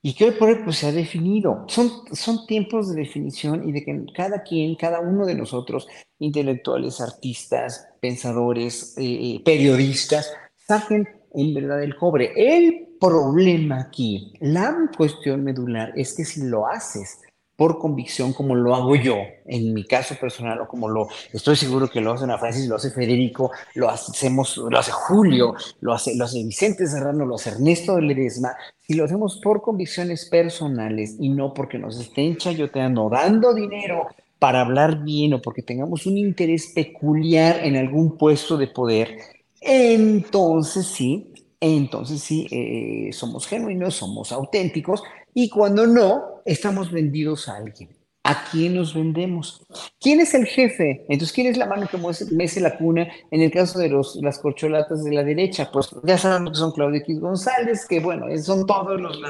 Y 0.00 0.14
que 0.14 0.26
hoy 0.26 0.30
por 0.32 0.50
hoy 0.50 0.60
pues, 0.64 0.76
se 0.76 0.86
ha 0.86 0.92
definido. 0.92 1.64
Son, 1.66 1.90
son 2.12 2.46
tiempos 2.46 2.94
de 2.94 3.00
definición 3.02 3.68
y 3.68 3.72
de 3.72 3.84
que 3.84 4.06
cada 4.14 4.44
quien, 4.44 4.76
cada 4.76 5.00
uno 5.00 5.26
de 5.26 5.34
nosotros, 5.34 5.88
intelectuales, 6.20 7.00
artistas, 7.00 7.88
pensadores, 8.00 8.94
eh, 8.98 9.42
periodistas, 9.44 10.32
saquen 10.56 11.08
en 11.34 11.54
verdad 11.54 11.82
el 11.82 11.96
cobre. 11.96 12.32
El 12.36 12.86
problema 13.00 13.80
aquí, 13.80 14.32
la 14.38 14.88
cuestión 14.96 15.42
medular, 15.42 15.92
es 15.96 16.14
que 16.14 16.24
si 16.24 16.44
lo 16.44 16.68
haces 16.68 17.18
por 17.56 17.78
convicción 17.78 18.32
como 18.32 18.54
lo 18.54 18.74
hago 18.74 18.96
yo, 18.96 19.16
en 19.46 19.72
mi 19.72 19.84
caso 19.84 20.16
personal, 20.16 20.60
o 20.60 20.68
como 20.68 20.88
lo 20.88 21.08
estoy 21.32 21.56
seguro 21.56 21.88
que 21.88 22.00
lo 22.00 22.12
hace 22.12 22.24
Ana 22.24 22.38
Francis, 22.38 22.66
lo 22.66 22.76
hace 22.76 22.90
Federico, 22.90 23.52
lo 23.74 23.88
hacemos, 23.88 24.56
lo 24.56 24.76
hace 24.76 24.90
Julio, 24.90 25.54
lo 25.80 25.92
hace, 25.92 26.16
lo 26.16 26.24
hace 26.24 26.42
Vicente 26.42 26.86
Serrano, 26.86 27.24
lo 27.24 27.36
hace 27.36 27.50
Ernesto 27.50 28.00
Ledesma, 28.00 28.56
si 28.80 28.94
lo 28.94 29.04
hacemos 29.04 29.40
por 29.42 29.62
convicciones 29.62 30.26
personales 30.26 31.16
y 31.20 31.28
no 31.28 31.54
porque 31.54 31.78
nos 31.78 31.98
estén 32.00 32.36
chayoteando, 32.36 33.08
dando 33.08 33.54
dinero 33.54 34.08
para 34.38 34.60
hablar 34.60 35.04
bien 35.04 35.34
o 35.34 35.40
porque 35.40 35.62
tengamos 35.62 36.06
un 36.06 36.18
interés 36.18 36.72
peculiar 36.74 37.60
en 37.64 37.76
algún 37.76 38.18
puesto 38.18 38.56
de 38.56 38.66
poder, 38.66 39.16
entonces 39.60 40.86
sí, 40.86 41.32
entonces 41.60 42.20
sí, 42.20 42.46
eh, 42.50 43.12
somos 43.12 43.46
genuinos, 43.46 43.94
somos 43.94 44.32
auténticos 44.32 45.02
y 45.34 45.50
cuando 45.50 45.86
no, 45.86 46.42
estamos 46.44 46.90
vendidos 46.90 47.48
a 47.48 47.56
alguien. 47.56 47.90
¿A 48.26 48.42
quién 48.50 48.76
nos 48.76 48.94
vendemos? 48.94 49.66
¿Quién 50.00 50.18
es 50.18 50.32
el 50.32 50.46
jefe? 50.46 51.04
Entonces, 51.10 51.30
¿quién 51.30 51.46
es 51.46 51.58
la 51.58 51.66
mano 51.66 51.86
que 51.86 51.98
mece 52.34 52.58
la 52.62 52.78
cuna 52.78 53.06
en 53.30 53.42
el 53.42 53.50
caso 53.50 53.78
de 53.78 53.90
los, 53.90 54.16
las 54.16 54.38
corcholatas 54.38 55.04
de 55.04 55.12
la 55.12 55.22
derecha? 55.22 55.70
Pues 55.70 55.90
ya 56.04 56.16
sabemos 56.16 56.52
que 56.52 56.56
son 56.56 56.72
Claudio 56.72 57.00
X 57.00 57.20
González, 57.20 57.84
que 57.86 58.00
bueno, 58.00 58.24
son 58.38 58.66
todos 58.66 58.98
los, 58.98 59.20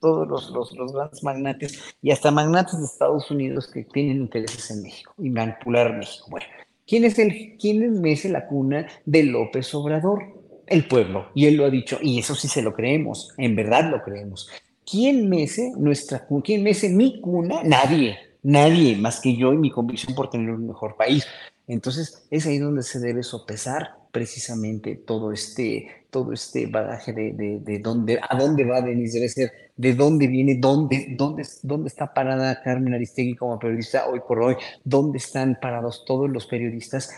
todos 0.00 0.28
los, 0.28 0.50
los, 0.50 0.72
los, 0.72 0.92
grandes 0.92 1.22
magnates 1.24 1.80
y 2.02 2.10
hasta 2.10 2.30
magnates 2.30 2.78
de 2.78 2.84
Estados 2.84 3.30
Unidos 3.30 3.68
que 3.68 3.84
tienen 3.84 4.18
intereses 4.18 4.70
en 4.70 4.82
México 4.82 5.14
y 5.16 5.30
manipular 5.30 5.96
México. 5.96 6.26
Bueno, 6.28 6.44
¿Quién 6.90 7.04
es 7.04 7.20
el, 7.20 7.56
quién 7.56 8.00
mece 8.00 8.28
la 8.28 8.48
cuna 8.48 8.88
de 9.06 9.22
López 9.22 9.72
Obrador? 9.76 10.24
El 10.66 10.88
pueblo. 10.88 11.28
Y 11.36 11.46
él 11.46 11.54
lo 11.54 11.64
ha 11.64 11.70
dicho, 11.70 12.00
y 12.02 12.18
eso 12.18 12.34
sí 12.34 12.48
se 12.48 12.62
lo 12.62 12.74
creemos, 12.74 13.32
en 13.38 13.54
verdad 13.54 13.88
lo 13.92 14.02
creemos. 14.02 14.50
¿Quién 14.90 15.28
mece 15.28 15.72
nuestra? 15.76 16.26
¿Quién 16.42 16.62
mece 16.62 16.88
mi 16.88 17.20
cuna? 17.20 17.62
Nadie, 17.62 18.18
nadie 18.42 18.96
más 18.96 19.20
que 19.20 19.36
yo 19.36 19.52
y 19.52 19.58
mi 19.58 19.70
convicción 19.70 20.14
por 20.14 20.30
tener 20.30 20.50
un 20.50 20.66
mejor 20.66 20.96
país. 20.96 21.26
Entonces, 21.68 22.26
es 22.30 22.46
ahí 22.46 22.58
donde 22.58 22.82
se 22.82 22.98
debe 22.98 23.22
sopesar 23.22 23.94
precisamente 24.10 24.96
todo 24.96 25.32
este, 25.32 26.06
todo 26.10 26.32
este 26.32 26.66
bagaje 26.66 27.12
de, 27.12 27.32
de, 27.32 27.60
de 27.60 27.78
dónde, 27.78 28.18
a 28.28 28.36
dónde 28.36 28.64
va 28.64 28.80
Denis 28.80 29.12
ser 29.32 29.52
de 29.76 29.94
dónde 29.94 30.26
viene, 30.26 30.56
dónde, 30.56 31.14
dónde, 31.16 31.46
dónde 31.62 31.88
está 31.88 32.12
parada 32.12 32.60
Carmen 32.60 32.92
Aristegui 32.92 33.36
como 33.36 33.58
periodista 33.58 34.08
hoy 34.08 34.20
por 34.26 34.42
hoy, 34.42 34.56
dónde 34.84 35.18
están 35.18 35.58
parados 35.60 36.04
todos 36.04 36.28
los 36.28 36.46
periodistas, 36.46 37.14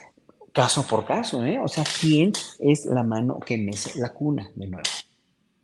caso 0.53 0.87
por 0.87 1.05
caso, 1.05 1.45
¿eh? 1.45 1.59
O 1.59 1.67
sea, 1.67 1.85
¿quién 2.01 2.33
es 2.61 2.85
la 2.85 3.03
mano 3.03 3.41
que 3.41 3.57
mece 3.57 3.99
la 3.99 4.11
cuna 4.11 4.51
de 4.55 4.67
nuevo? 4.69 4.89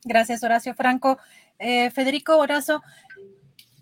Gracias, 0.05 0.43
Horacio 0.43 0.75
Franco. 0.75 1.19
Eh, 1.59 1.91
Federico 1.91 2.37
Horacio, 2.39 2.83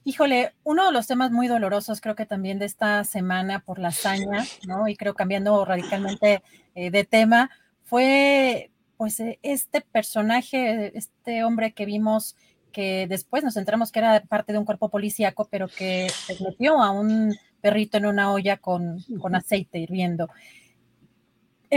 Híjole, 0.08 0.52
uno 0.62 0.86
de 0.86 0.92
los 0.92 1.08
temas 1.08 1.32
muy 1.32 1.48
dolorosos 1.48 2.00
creo 2.00 2.14
que 2.14 2.26
también 2.26 2.60
de 2.60 2.64
esta 2.64 3.02
semana 3.02 3.58
por 3.58 3.80
la 3.80 3.88
hazaña, 3.88 4.44
¿no? 4.64 4.86
Y 4.86 4.94
creo 4.94 5.14
cambiando 5.14 5.64
radicalmente 5.64 6.44
eh, 6.76 6.92
de 6.92 7.02
tema, 7.02 7.50
fue 7.82 8.70
pues 8.96 9.18
e, 9.18 9.40
este 9.42 9.80
personaje, 9.80 10.96
este 10.96 11.42
hombre 11.42 11.72
que 11.72 11.86
vimos 11.86 12.36
que 12.70 13.08
después 13.08 13.42
nos 13.42 13.56
enteramos 13.56 13.90
que 13.90 13.98
era 13.98 14.20
parte 14.20 14.52
de 14.52 14.60
un 14.60 14.64
cuerpo 14.64 14.90
policíaco, 14.90 15.48
pero 15.50 15.66
que 15.66 16.06
metió 16.38 16.80
a 16.80 16.92
un 16.92 17.34
perrito 17.60 17.98
en 17.98 18.06
una 18.06 18.32
olla 18.32 18.58
con, 18.58 19.02
con 19.20 19.34
aceite 19.34 19.80
hirviendo. 19.80 20.28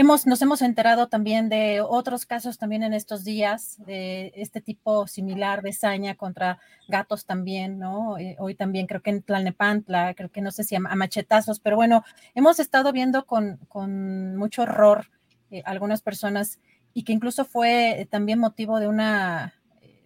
Hemos, 0.00 0.26
nos 0.26 0.40
hemos 0.40 0.62
enterado 0.62 1.08
también 1.08 1.50
de 1.50 1.82
otros 1.82 2.24
casos 2.24 2.56
también 2.56 2.82
en 2.82 2.94
estos 2.94 3.22
días, 3.22 3.76
de 3.84 4.32
este 4.34 4.62
tipo 4.62 5.06
similar 5.06 5.60
de 5.60 5.74
saña 5.74 6.14
contra 6.14 6.58
gatos 6.88 7.26
también, 7.26 7.78
¿no? 7.78 8.16
Eh, 8.16 8.34
hoy 8.38 8.54
también 8.54 8.86
creo 8.86 9.02
que 9.02 9.10
en 9.10 9.22
Tlalnepantla, 9.22 10.14
creo 10.14 10.30
que 10.30 10.40
no 10.40 10.52
sé 10.52 10.64
si 10.64 10.74
a, 10.74 10.80
machetazos, 10.80 11.60
pero 11.60 11.76
bueno, 11.76 12.02
hemos 12.34 12.60
estado 12.60 12.92
viendo 12.92 13.26
con, 13.26 13.58
con 13.68 14.36
mucho 14.36 14.62
horror 14.62 15.10
eh, 15.50 15.60
algunas 15.66 16.00
personas 16.00 16.60
y 16.94 17.02
que 17.02 17.12
incluso 17.12 17.44
fue 17.44 18.08
también 18.10 18.38
motivo 18.38 18.80
de 18.80 18.88
una, 18.88 19.52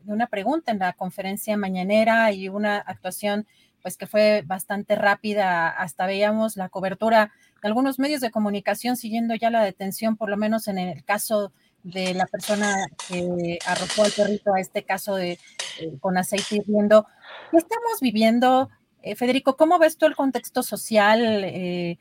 de 0.02 0.12
una 0.12 0.26
pregunta 0.26 0.72
en 0.72 0.80
la 0.80 0.94
conferencia 0.94 1.56
mañanera 1.56 2.32
y 2.32 2.48
una 2.48 2.78
actuación 2.78 3.46
pues 3.80 3.98
que 3.98 4.06
fue 4.06 4.42
bastante 4.46 4.96
rápida, 4.96 5.68
hasta 5.68 6.06
veíamos 6.06 6.56
la 6.56 6.70
cobertura 6.70 7.32
algunos 7.64 7.98
medios 7.98 8.20
de 8.20 8.30
comunicación 8.30 8.96
siguiendo 8.96 9.34
ya 9.34 9.50
la 9.50 9.64
detención, 9.64 10.16
por 10.16 10.28
lo 10.28 10.36
menos 10.36 10.68
en 10.68 10.78
el 10.78 11.02
caso 11.02 11.52
de 11.82 12.12
la 12.14 12.26
persona 12.26 12.74
que 13.08 13.58
arrojó 13.66 14.04
al 14.04 14.12
perrito 14.12 14.54
a 14.54 14.60
este 14.60 14.84
caso 14.84 15.16
de 15.16 15.38
eh, 15.80 15.98
con 16.00 16.16
aceite 16.18 16.56
hirviendo. 16.56 17.06
¿Qué 17.50 17.56
estamos 17.56 18.00
viviendo, 18.00 18.68
eh, 19.02 19.16
Federico? 19.16 19.56
¿Cómo 19.56 19.78
ves 19.78 19.96
tú 19.96 20.06
el 20.06 20.14
contexto 20.14 20.62
social? 20.62 21.42
Eh, 21.44 21.98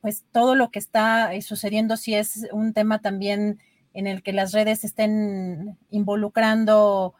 pues 0.00 0.24
todo 0.32 0.54
lo 0.54 0.70
que 0.70 0.78
está 0.78 1.30
sucediendo, 1.42 1.98
si 1.98 2.14
es 2.14 2.48
un 2.52 2.72
tema 2.72 3.00
también 3.00 3.60
en 3.92 4.06
el 4.06 4.22
que 4.22 4.32
las 4.32 4.52
redes 4.52 4.84
estén 4.84 5.76
involucrando, 5.90 7.14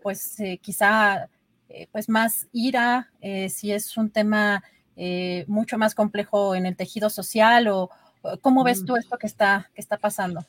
pues 0.00 0.36
quizá 0.62 1.28
pues 1.92 2.08
más 2.08 2.46
ira, 2.52 3.10
si 3.50 3.72
es 3.72 3.98
un 3.98 4.10
tema 4.10 4.62
eh, 4.98 5.44
mucho 5.46 5.78
más 5.78 5.94
complejo 5.94 6.54
en 6.54 6.66
el 6.66 6.76
tejido 6.76 7.08
social 7.08 7.68
o, 7.68 7.90
cómo 8.40 8.64
ves 8.64 8.84
tú 8.84 8.94
mm. 8.94 8.98
esto 8.98 9.16
que 9.16 9.26
está, 9.28 9.70
que 9.74 9.80
está 9.80 9.96
pasando. 9.96 10.44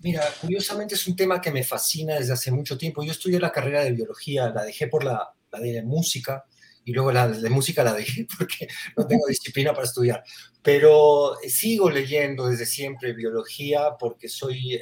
Mira, 0.00 0.24
curiosamente 0.40 0.94
es 0.94 1.06
un 1.06 1.14
tema 1.14 1.40
que 1.40 1.52
me 1.52 1.62
fascina 1.62 2.14
desde 2.14 2.32
hace 2.32 2.50
mucho 2.50 2.76
tiempo. 2.76 3.04
Yo 3.04 3.12
estudié 3.12 3.38
la 3.38 3.52
carrera 3.52 3.84
de 3.84 3.92
biología, 3.92 4.48
la 4.48 4.64
dejé 4.64 4.88
por 4.88 5.04
la, 5.04 5.32
la 5.52 5.60
de 5.60 5.82
música 5.82 6.44
y 6.84 6.92
luego 6.92 7.12
la 7.12 7.28
de 7.28 7.50
música 7.50 7.84
la 7.84 7.92
dejé 7.92 8.26
porque 8.38 8.66
no 8.96 9.06
tengo 9.06 9.26
disciplina 9.28 9.72
para 9.72 9.86
estudiar. 9.86 10.24
Pero 10.62 11.36
sigo 11.46 11.90
leyendo 11.90 12.48
desde 12.48 12.66
siempre 12.66 13.12
biología 13.12 13.90
porque 13.98 14.28
soy 14.28 14.80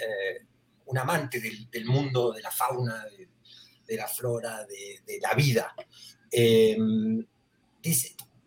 un 0.87 0.99
amante 0.99 1.41
del, 1.41 1.69
del, 1.69 1.85
mundo, 1.85 2.33
de 2.33 2.43
la 2.43 2.51
fauna, 2.51 3.05
de, 3.05 3.29
de 3.91 3.97
la 3.97 4.07
flora, 4.07 4.65
de, 4.67 5.19
la 5.21 5.35
vida. 5.35 5.75
Em, 6.31 7.27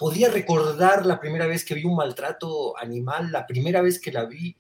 podría 0.04 0.28
recordar 0.28 1.06
la 1.06 1.18
primera 1.18 1.48
vez 1.48 1.64
que 1.64 1.76
vi 1.76 1.86
un 1.86 1.96
maltrato 1.96 2.78
animal, 2.78 3.32
la 3.32 3.48
primera 3.48 3.82
vez 3.82 4.02
que 4.02 4.12
la 4.12 4.26
vi, 4.26 4.54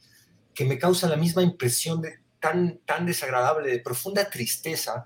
que 0.55 0.63
me 0.63 0.79
causa 0.79 1.09
la 1.09 1.17
misma 1.17 1.43
impresión 1.43 2.01
de 2.01 2.19
tan, 2.39 2.79
tan 2.85 3.05
desagradable, 3.05 3.69
de 3.69 3.79
profunda 3.79 4.29
tristeza. 4.29 5.05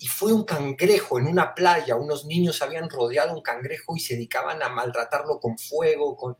Y 0.00 0.08
fue 0.08 0.32
un 0.32 0.42
cangrejo 0.42 1.20
en 1.20 1.28
una 1.28 1.54
playa. 1.54 1.94
Unos 1.94 2.24
niños 2.24 2.60
habían 2.60 2.90
rodeado 2.90 3.36
un 3.36 3.40
cangrejo 3.40 3.94
y 3.94 4.00
se 4.00 4.14
dedicaban 4.14 4.60
a 4.64 4.68
maltratarlo 4.68 5.38
con 5.38 5.56
fuego, 5.56 6.16
con, 6.16 6.36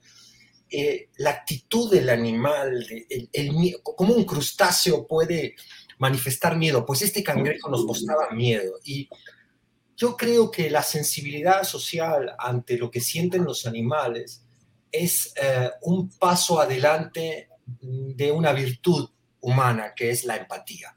eh, 0.68 1.10
la 1.18 1.30
actitud 1.30 1.92
del 1.92 2.10
animal, 2.10 2.84
el, 3.08 3.30
el, 3.32 3.76
cómo 3.84 4.14
un 4.14 4.24
crustáceo 4.24 5.06
puede 5.06 5.54
manifestar 5.98 6.56
miedo, 6.56 6.84
pues 6.84 7.02
este 7.02 7.22
cangrejo 7.22 7.70
nos 7.70 7.84
mostraba 7.84 8.30
miedo. 8.32 8.80
Y 8.82 9.08
yo 9.96 10.16
creo 10.16 10.50
que 10.50 10.70
la 10.70 10.82
sensibilidad 10.82 11.64
social 11.64 12.34
ante 12.38 12.76
lo 12.76 12.90
que 12.90 13.00
sienten 13.00 13.44
los 13.44 13.66
animales 13.66 14.42
es 14.90 15.32
eh, 15.40 15.70
un 15.82 16.10
paso 16.10 16.60
adelante 16.60 17.48
de 17.80 18.32
una 18.32 18.52
virtud 18.52 19.08
humana 19.40 19.94
que 19.94 20.10
es 20.10 20.24
la 20.24 20.36
empatía. 20.36 20.96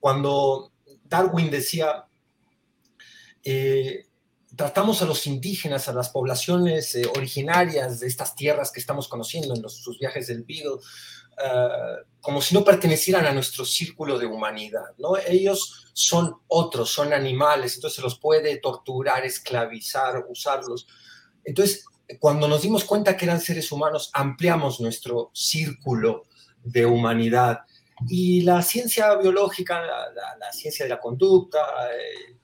Cuando 0.00 0.72
Darwin 1.04 1.50
decía, 1.50 2.06
eh, 3.42 4.06
tratamos 4.54 5.02
a 5.02 5.06
los 5.06 5.26
indígenas, 5.26 5.88
a 5.88 5.92
las 5.92 6.10
poblaciones 6.10 6.94
eh, 6.94 7.06
originarias 7.16 8.00
de 8.00 8.06
estas 8.06 8.34
tierras 8.34 8.72
que 8.72 8.80
estamos 8.80 9.08
conociendo 9.08 9.54
en 9.54 9.68
sus 9.68 9.98
viajes 9.98 10.26
del 10.26 10.44
Beagle, 10.44 10.80
uh, 11.38 12.04
como 12.20 12.40
si 12.40 12.54
no 12.54 12.64
pertenecieran 12.64 13.26
a 13.26 13.32
nuestro 13.32 13.64
círculo 13.64 14.18
de 14.18 14.26
humanidad, 14.26 14.94
¿no? 14.98 15.16
Ellos 15.16 15.90
son 15.92 16.36
otros, 16.48 16.90
son 16.90 17.12
animales, 17.12 17.76
entonces 17.76 18.02
los 18.02 18.18
puede 18.18 18.56
torturar, 18.58 19.24
esclavizar, 19.24 20.24
usarlos. 20.28 20.86
Entonces, 21.44 21.84
cuando 22.18 22.48
nos 22.48 22.62
dimos 22.62 22.84
cuenta 22.84 23.16
que 23.16 23.24
eran 23.24 23.40
seres 23.40 23.70
humanos, 23.70 24.10
ampliamos 24.12 24.80
nuestro 24.80 25.30
círculo 25.32 26.26
de 26.62 26.84
humanidad. 26.84 27.60
Y 28.08 28.42
la 28.42 28.60
ciencia 28.62 29.14
biológica, 29.16 29.80
la, 29.80 30.12
la, 30.12 30.36
la 30.38 30.52
ciencia 30.52 30.84
de 30.84 30.90
la 30.90 31.00
conducta, 31.00 31.58
eh, 31.92 32.36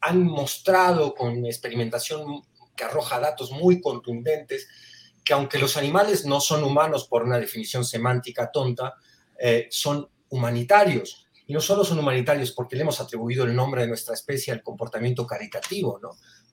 han 0.00 0.24
mostrado 0.24 1.14
con 1.14 1.44
experimentación 1.46 2.42
que 2.76 2.84
arroja 2.84 3.18
datos 3.18 3.50
muy 3.50 3.80
contundentes 3.80 4.68
que 5.28 5.34
aunque 5.34 5.58
los 5.58 5.76
animales 5.76 6.24
no 6.24 6.40
son 6.40 6.64
humanos 6.64 7.06
por 7.06 7.22
una 7.22 7.38
definición 7.38 7.84
semántica 7.84 8.50
tonta, 8.50 8.94
eh, 9.38 9.68
son 9.70 10.08
humanitarios. 10.30 11.26
Y 11.46 11.52
no 11.52 11.60
solo 11.60 11.84
son 11.84 11.98
humanitarios 11.98 12.52
porque 12.52 12.76
le 12.76 12.82
hemos 12.82 12.98
atribuido 12.98 13.44
el 13.44 13.54
nombre 13.54 13.82
de 13.82 13.88
nuestra 13.88 14.14
especie 14.14 14.54
al 14.54 14.62
comportamiento 14.62 15.26
caritativo, 15.26 15.98
¿no? 16.02 16.12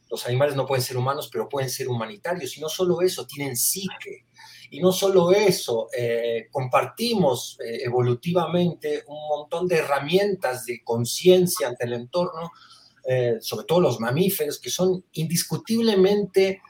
Los 0.10 0.26
animales 0.26 0.58
no 0.58 0.66
pueden 0.66 0.84
ser 0.84 0.98
humanos, 0.98 1.30
pero 1.32 1.48
pueden 1.48 1.70
ser 1.70 1.88
humanitarios. 1.88 2.58
Y 2.58 2.60
no 2.60 2.68
solo 2.68 3.02
eso, 3.02 3.26
tienen 3.26 3.56
psique. 3.56 4.26
Y 4.72 4.82
no 4.82 4.92
solo 4.92 5.32
eso, 5.32 5.88
eh, 5.98 6.50
compartimos 6.52 7.58
eh, 7.66 7.80
evolutivamente 7.82 9.06
un 9.08 9.26
montón 9.30 9.70
de 9.70 9.78
herramientas 9.78 10.66
de 10.66 10.84
conciencia 10.84 11.70
ante 11.70 11.86
el 11.86 11.94
entorno 11.94 12.52
eh, 13.08 13.38
sobre 13.40 13.68
todo 13.68 13.82
los 13.82 14.00
mamíferos, 14.00 14.60
que 14.60 14.72
son 14.72 15.06
indiscutiblemente, 15.14 16.62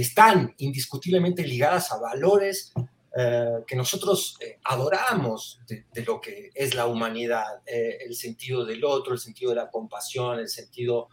están 0.00 0.54
indiscutiblemente 0.58 1.46
ligadas 1.46 1.92
a 1.92 1.98
valores 1.98 2.72
eh, 3.16 3.62
que 3.66 3.76
nosotros 3.76 4.36
eh, 4.40 4.58
adoramos 4.64 5.60
de, 5.66 5.86
de, 5.92 6.04
lo 6.04 6.20
que 6.20 6.50
es 6.54 6.74
la 6.74 6.86
humanidad, 6.86 7.62
el 7.66 8.14
sentido 8.14 8.64
del 8.64 8.84
otro, 8.84 9.14
el 9.14 9.18
sentido 9.18 9.50
de 9.50 9.56
la 9.56 9.70
compasión, 9.70 10.38
el 10.38 10.48
sentido 10.48 11.08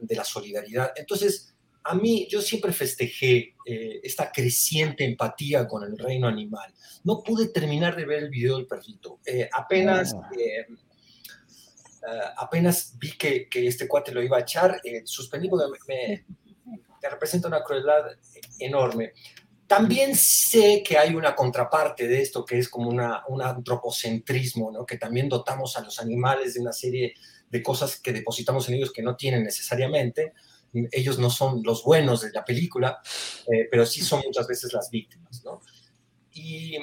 de 0.00 0.14
la 0.14 0.24
solidaridad. 0.24 0.92
Entonces, 0.96 1.54
a 1.84 1.94
mí, 1.94 2.26
yo 2.28 2.42
siempre 2.42 2.72
festejé 2.72 3.54
esta 4.02 4.30
creciente 4.30 5.04
empatía 5.04 5.66
con 5.66 5.82
el 5.82 5.96
reino 5.96 6.28
animal. 6.28 6.74
No 7.04 7.22
pude 7.22 7.48
terminar 7.48 7.96
de 7.96 8.04
ver 8.04 8.24
el 8.24 8.28
video 8.28 8.58
del 8.58 8.66
perrito. 8.66 9.20
apenas 9.54 10.12
uh, 12.06 12.32
apenas 12.36 12.96
vi 12.98 13.12
que, 13.12 13.48
que, 13.48 13.66
este 13.66 13.88
cuate 13.88 14.12
lo 14.12 14.22
iba 14.22 14.36
a 14.36 14.40
echar, 14.40 14.80
eh, 14.84 15.02
suspendí 15.04 15.48
porque 15.48 15.66
me, 15.88 15.94
me, 15.94 16.24
representa 17.10 17.48
una 17.48 17.62
crueldad 17.62 18.04
enorme. 18.58 19.12
También 19.66 20.14
sé 20.14 20.82
que 20.86 20.96
hay 20.96 21.14
una 21.14 21.34
contraparte 21.34 22.06
de 22.06 22.22
esto 22.22 22.44
que 22.44 22.58
es 22.58 22.68
como 22.68 22.88
una, 22.88 23.24
un 23.28 23.42
antropocentrismo, 23.42 24.70
¿no? 24.70 24.86
que 24.86 24.96
también 24.96 25.28
dotamos 25.28 25.76
a 25.76 25.82
los 25.82 25.98
animales 25.98 26.54
de 26.54 26.60
una 26.60 26.72
serie 26.72 27.14
de 27.50 27.62
cosas 27.62 27.98
que 27.98 28.12
depositamos 28.12 28.68
en 28.68 28.76
ellos 28.76 28.92
que 28.92 29.02
no 29.02 29.16
tienen 29.16 29.42
necesariamente. 29.42 30.34
Ellos 30.92 31.18
no 31.18 31.30
son 31.30 31.62
los 31.64 31.82
buenos 31.82 32.20
de 32.22 32.30
la 32.30 32.44
película, 32.44 33.00
eh, 33.52 33.66
pero 33.68 33.84
sí 33.86 34.02
son 34.02 34.20
muchas 34.24 34.46
veces 34.46 34.72
las 34.72 34.88
víctimas. 34.88 35.42
¿no? 35.44 35.60
Y 36.32 36.76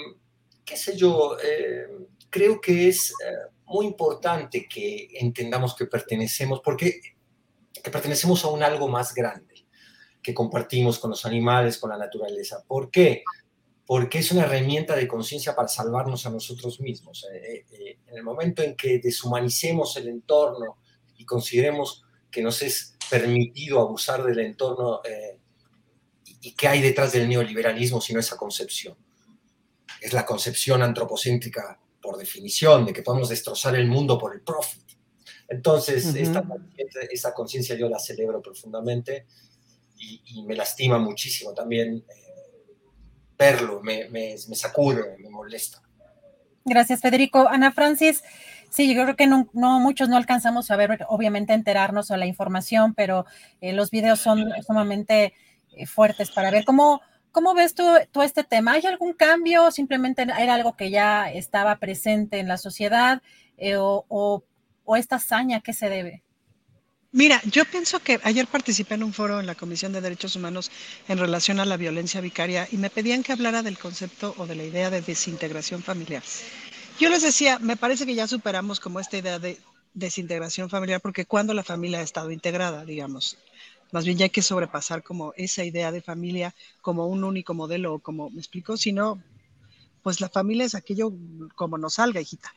qué 0.66 0.76
sé 0.76 0.98
yo, 0.98 1.38
eh, 1.42 1.88
creo 2.30 2.60
que 2.60 2.90
es 2.90 3.12
eh, 3.12 3.52
muy 3.66 3.86
importante 3.86 4.68
que 4.68 5.08
entendamos 5.14 5.74
que 5.74 5.86
pertenecemos, 5.86 6.60
porque 6.62 7.00
que 7.82 7.92
pertenecemos 7.92 8.44
a 8.44 8.50
un 8.50 8.62
algo 8.62 8.88
más 8.90 9.14
grande 9.14 9.53
que 10.24 10.34
compartimos 10.34 10.98
con 10.98 11.10
los 11.12 11.26
animales, 11.26 11.78
con 11.78 11.90
la 11.90 11.98
naturaleza. 11.98 12.64
¿Por 12.66 12.90
qué? 12.90 13.24
Porque 13.86 14.20
es 14.20 14.32
una 14.32 14.44
herramienta 14.44 14.96
de 14.96 15.08
conciencia 15.08 15.54
para 15.54 15.68
salvarnos 15.68 16.26
a 16.26 16.30
nosotros 16.30 16.80
mismos. 16.80 17.28
Eh, 17.32 17.66
eh, 17.70 18.00
en 18.08 18.18
el 18.18 18.24
momento 18.24 18.64
en 18.64 18.76
que 18.76 19.00
deshumanicemos 19.00 19.98
el 19.98 20.08
entorno 20.08 20.78
y 21.18 21.26
consideremos 21.26 22.04
que 22.32 22.42
nos 22.42 22.62
es 22.62 22.96
permitido 23.10 23.82
abusar 23.82 24.24
del 24.24 24.40
entorno 24.40 25.02
eh, 25.04 25.38
y, 26.26 26.50
y 26.50 26.52
qué 26.54 26.70
hay 26.70 26.82
detrás 26.82 27.12
del 27.12 27.28
neoliberalismo 27.28 28.00
sino 28.00 28.20
esa 28.22 28.38
concepción. 28.38 28.96
Es 30.00 30.14
la 30.14 30.26
concepción 30.26 30.82
antropocéntrica 30.82 31.80
por 32.02 32.18
definición, 32.18 32.86
de 32.86 32.94
que 32.94 33.02
podemos 33.02 33.30
destrozar 33.30 33.76
el 33.76 33.88
mundo 33.88 34.20
por 34.20 34.36
el 34.36 34.42
profit. 34.42 34.84
Entonces, 35.48 36.06
uh 36.06 36.10
-huh. 36.10 37.10
esta 37.10 37.34
conciencia 37.34 37.76
yo 37.76 37.88
la 37.90 37.98
celebro 37.98 38.42
profundamente 38.42 39.26
y, 40.26 40.44
me 40.44 40.56
lastima 40.56 40.98
muchísimo 40.98 41.54
también 41.54 41.98
eh, 41.98 42.74
verlo, 43.38 43.82
me, 43.82 44.10
me, 44.10 44.36
me, 44.48 44.56
sacude, 44.56 45.18
molesta. 45.30 45.82
Gracias, 46.66 47.02
Federico. 47.02 47.48
Ana 47.48 47.72
Francis, 47.72 48.24
sí, 48.70 48.94
yo 48.94 49.04
creo 49.04 49.16
que 49.16 49.28
no, 49.28 49.48
muchos 49.54 50.10
no 50.10 50.18
alcanzamos 50.18 50.72
a 50.72 50.76
ver, 50.76 51.06
obviamente, 51.10 51.54
enterarnos 51.54 52.12
o 52.12 52.18
la 52.18 52.26
información, 52.26 52.94
pero 52.94 53.26
eh, 53.62 53.74
los 53.74 53.92
videos 53.92 54.20
son 54.20 54.52
sumamente 54.66 55.34
eh, 55.76 55.86
fuertes 55.86 56.32
para 56.32 56.52
ver 56.52 56.66
cómo 56.66 57.02
¿Cómo 57.34 57.56
ves 57.56 57.74
tú, 57.74 57.84
tú, 58.12 58.22
este 58.22 58.44
tema? 58.44 58.74
¿Hay 58.74 58.86
algún 58.86 59.14
cambio? 59.14 59.72
¿Simplemente 59.72 60.22
era 60.22 60.54
algo 60.54 60.78
que 60.78 60.92
ya 60.92 61.32
estaba 61.32 61.78
presente 61.78 62.38
en 62.38 62.48
la 62.48 62.58
sociedad? 62.58 63.24
O, 63.76 64.06
o, 64.08 64.44
o, 64.84 64.96
esta 64.96 65.16
hazaña 65.16 65.60
qué 65.62 65.74
se 65.74 65.90
debe? 65.90 66.22
Mira, 67.16 67.40
yo 67.46 67.64
pienso 67.66 68.00
que 68.00 68.20
ayer 68.24 68.48
participé 68.48 68.96
en 68.96 69.04
un 69.04 69.14
foro 69.14 69.40
en 69.40 69.46
la 69.46 69.54
Comisión 69.54 69.94
de 69.94 70.02
Derechos 70.02 70.36
Humanos 70.36 70.72
en 71.08 71.20
relación 71.20 71.60
a 71.60 71.66
la 71.66 71.78
violencia 71.78 72.22
vicaria 72.22 72.68
y 72.72 72.78
me 72.78 72.90
pedían 72.90 73.22
que 73.22 73.32
hablara 73.32 73.62
del 73.62 73.78
concepto 73.78 74.34
o 74.40 74.48
de 74.48 74.56
la 74.56 74.64
idea 74.64 74.90
de 74.90 75.02
desintegración 75.02 75.84
familiar. 75.84 76.24
Yo 77.00 77.10
les 77.10 77.22
decía, 77.22 77.60
me 77.60 77.78
parece 77.78 78.08
que 78.08 78.16
ya 78.16 78.28
superamos 78.28 78.80
como 78.80 79.00
esta 79.00 79.16
idea 79.18 79.38
de 79.38 79.60
desintegración 79.94 80.72
familiar 80.72 81.02
porque 81.02 81.28
cuando 81.28 81.54
la 81.54 81.64
familia 81.64 82.00
ha 82.00 82.02
estado 82.02 82.32
integrada, 82.32 82.84
digamos, 82.84 83.38
más 83.92 84.06
bien 84.06 84.18
ya 84.18 84.26
hay 84.26 84.32
que 84.32 84.42
sobrepasar 84.42 85.04
como 85.04 85.34
esa 85.38 85.64
idea 85.64 85.92
de 85.92 86.02
familia 86.02 86.56
como 86.82 87.06
un 87.06 87.24
único 87.24 87.54
modelo, 87.54 88.00
como 88.00 88.32
me 88.32 88.40
explico, 88.40 88.76
sino 88.76 89.22
pues 90.02 90.20
la 90.20 90.30
familia 90.30 90.66
es 90.66 90.74
aquello 90.74 91.14
como 91.54 91.78
nos 91.78 91.94
salga, 91.96 92.22
hijita. 92.22 92.52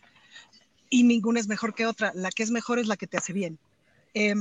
Y 0.88 1.04
ninguna 1.04 1.40
es 1.40 1.48
mejor 1.48 1.74
que 1.74 1.86
otra, 1.86 2.12
la 2.14 2.30
que 2.30 2.42
es 2.42 2.50
mejor 2.50 2.78
es 2.78 2.86
la 2.86 2.96
que 2.96 3.06
te 3.06 3.18
hace 3.18 3.34
bien. 3.34 3.58
Eh, 4.18 4.34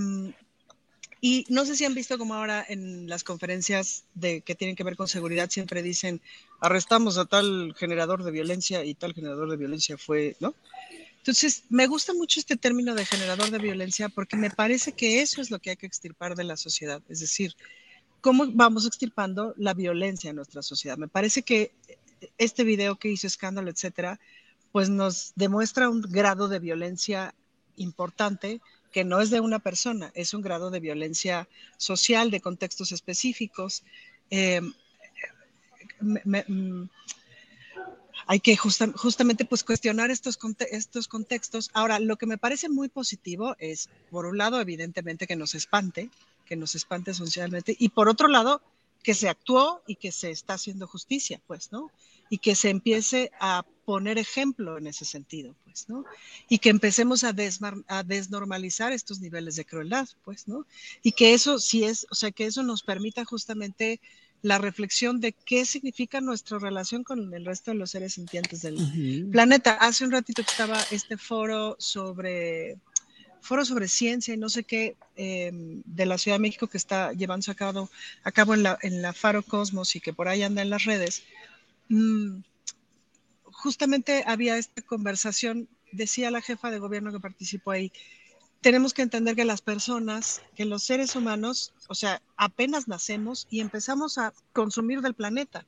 y 1.20 1.46
no 1.50 1.66
sé 1.66 1.76
si 1.76 1.84
han 1.84 1.94
visto 1.94 2.18
como 2.18 2.34
ahora 2.34 2.66
en 2.70 3.10
las 3.10 3.26
conferencias 3.26 4.06
de 4.14 4.40
que 4.40 4.56
tienen 4.56 4.78
que 4.78 4.86
ver 4.86 4.96
con 4.96 5.10
seguridad 5.10 5.50
siempre 5.50 5.82
dicen 5.82 6.22
arrestamos 6.62 7.18
a 7.18 7.26
tal 7.26 7.74
generador 7.76 8.24
de 8.24 8.32
violencia 8.32 8.86
y 8.86 8.94
tal 8.94 9.14
generador 9.14 9.50
de 9.50 9.58
violencia 9.58 9.98
fue, 9.98 10.38
¿no? 10.40 10.54
Entonces, 11.18 11.64
me 11.70 11.88
gusta 11.88 12.14
mucho 12.14 12.40
este 12.40 12.56
término 12.56 12.96
de 12.96 13.06
generador 13.06 13.50
de 13.50 13.58
violencia 13.58 14.08
porque 14.08 14.38
me 14.38 14.50
parece 14.50 14.94
que 14.94 15.22
eso 15.22 15.42
es 15.42 15.52
lo 15.52 15.60
que 15.60 15.72
hay 15.72 15.76
que 15.76 15.88
extirpar 15.88 16.36
de 16.36 16.46
la 16.46 16.56
sociedad. 16.56 17.02
Es 17.10 17.20
decir, 17.20 17.56
cómo 18.22 18.46
vamos 18.54 18.86
extirpando 18.86 19.54
la 19.58 19.74
violencia 19.74 20.30
en 20.30 20.38
nuestra 20.38 20.62
sociedad. 20.62 20.98
Me 20.98 21.08
parece 21.10 21.42
que 21.42 21.72
este 22.38 22.64
video 22.64 22.96
que 22.96 23.10
hizo 23.10 23.28
escándalo, 23.28 23.72
etcétera, 23.72 24.20
pues 24.72 24.90
nos 24.90 25.34
demuestra 25.36 25.90
un 25.90 26.02
grado 26.02 26.48
de 26.48 26.60
violencia 26.60 27.34
importante 27.78 28.62
que 28.96 29.04
no 29.04 29.20
es 29.20 29.30
de 29.30 29.42
una 29.42 29.60
persona, 29.60 30.10
es 30.16 30.34
un 30.34 30.42
grado 30.42 30.72
de 30.72 30.80
violencia 30.80 31.50
social, 31.76 32.32
de 32.32 32.40
contextos 32.40 32.94
específicos. 32.94 33.84
Eh, 34.30 34.62
me, 36.00 36.46
hay 38.26 38.40
que 38.40 38.56
justa, 38.56 38.90
justamente 38.96 39.44
pues 39.44 39.66
cuestionar 39.66 40.12
estos, 40.12 40.40
estos 40.72 41.10
contextos. 41.10 41.72
Ahora, 41.74 42.00
lo 42.00 42.16
que 42.16 42.26
me 42.26 42.38
parece 42.38 42.70
muy 42.70 42.88
positivo 42.88 43.58
es, 43.60 43.90
por 44.12 44.28
un 44.28 44.38
lado, 44.38 44.62
evidentemente 44.62 45.28
que 45.28 45.36
nos 45.36 45.56
espante, 45.56 46.10
que 46.46 46.56
nos 46.56 46.74
espante 46.76 47.14
socialmente, 47.14 47.76
y 47.78 47.90
por 47.90 48.08
otro 48.08 48.30
lado, 48.30 48.62
que 49.04 49.14
se 49.14 49.28
actuó 49.28 49.82
y 49.88 49.98
que 49.98 50.14
se 50.14 50.32
está 50.32 50.54
haciendo 50.54 50.88
justicia, 50.88 51.42
pues, 51.48 51.74
¿no? 51.74 51.92
Y 52.30 52.40
que 52.40 52.56
se 52.56 52.70
empiece 52.70 53.32
a 53.40 53.66
poner 53.86 54.18
ejemplo 54.18 54.78
en 54.78 54.88
ese 54.88 55.06
sentido, 55.06 55.56
pues, 55.64 55.88
¿no? 55.88 56.06
Y 56.50 56.58
que 56.58 56.70
empecemos 56.70 57.24
a, 57.24 57.34
a 57.88 58.04
desnormalizar 58.04 58.92
estos 58.92 59.20
niveles 59.22 59.56
de 59.56 59.66
crueldad, 59.66 60.08
pues, 60.24 60.48
¿no? 60.48 60.66
Y 61.04 61.12
que 61.12 61.34
eso 61.34 61.60
sí 61.60 61.84
es, 61.84 62.08
o 62.10 62.16
sea, 62.16 62.32
que 62.32 62.46
eso 62.46 62.64
nos 62.64 62.82
permita 62.82 63.26
justamente 63.26 64.00
la 64.42 64.58
reflexión 64.58 65.20
de 65.22 65.34
qué 65.34 65.66
significa 65.66 66.22
nuestra 66.22 66.60
relación 66.60 67.04
con 67.04 67.34
el 67.34 67.46
resto 67.46 67.72
de 67.72 67.78
los 67.78 67.92
seres 67.92 68.14
sintientes 68.14 68.62
del 68.62 68.76
uh 68.76 68.80
-huh. 68.80 69.32
planeta. 69.32 69.74
Hace 69.74 70.06
un 70.06 70.12
ratito 70.12 70.42
estaba 70.42 70.80
este 70.92 71.18
foro 71.18 71.76
sobre 71.80 72.78
foro 73.42 73.64
sobre 73.64 73.88
ciencia 73.88 74.34
y 74.34 74.38
no 74.38 74.50
sé 74.50 74.64
qué 74.64 74.98
eh, 75.16 75.52
de 75.54 76.06
la 76.06 76.18
Ciudad 76.18 76.36
de 76.38 76.42
México 76.42 76.68
que 76.68 76.78
está 76.78 77.14
llevándose 77.14 77.52
a 77.52 77.56
cabo, 77.56 77.90
a 78.24 78.32
cabo 78.32 78.56
en, 78.56 78.64
la, 78.64 78.78
en 78.82 79.02
la 79.04 79.14
Faro 79.14 79.44
Cosmos 79.44 79.96
y 79.96 80.00
que 80.00 80.14
por 80.14 80.28
ahí 80.28 80.42
anda 80.42 80.62
en 80.64 80.72
las 80.72 80.84
redes. 80.84 81.24
Mm, 81.90 82.42
justamente 83.44 84.24
había 84.28 84.58
esta 84.58 84.82
conversación, 84.82 85.68
decía 85.92 86.32
la 86.32 86.42
jefa 86.42 86.72
de 86.72 86.80
gobierno 86.80 87.12
que 87.12 87.20
participó 87.20 87.72
ahí, 87.72 87.92
tenemos 88.62 88.94
que 88.94 89.04
entender 89.04 89.36
que 89.36 89.46
las 89.46 89.62
personas, 89.62 90.42
que 90.56 90.66
los 90.66 90.84
seres 90.84 91.16
humanos, 91.16 91.74
o 91.88 91.94
sea, 91.94 92.22
apenas 92.36 92.88
nacemos 92.88 93.46
y 93.50 93.60
empezamos 93.60 94.18
a 94.18 94.34
consumir 94.54 95.02
del 95.02 95.14
planeta. 95.14 95.68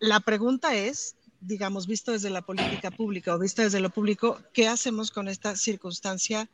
La 0.00 0.18
pregunta 0.18 0.74
es, 0.74 1.14
digamos, 1.40 1.86
visto 1.86 2.10
desde 2.10 2.30
la 2.30 2.42
política 2.42 2.90
pública 2.90 3.34
o 3.34 3.38
visto 3.38 3.62
desde 3.62 3.78
lo 3.78 3.90
público, 3.90 4.40
¿qué 4.52 4.66
hacemos 4.66 5.12
con 5.12 5.28
esta 5.28 5.54
circunstancia 5.54 6.50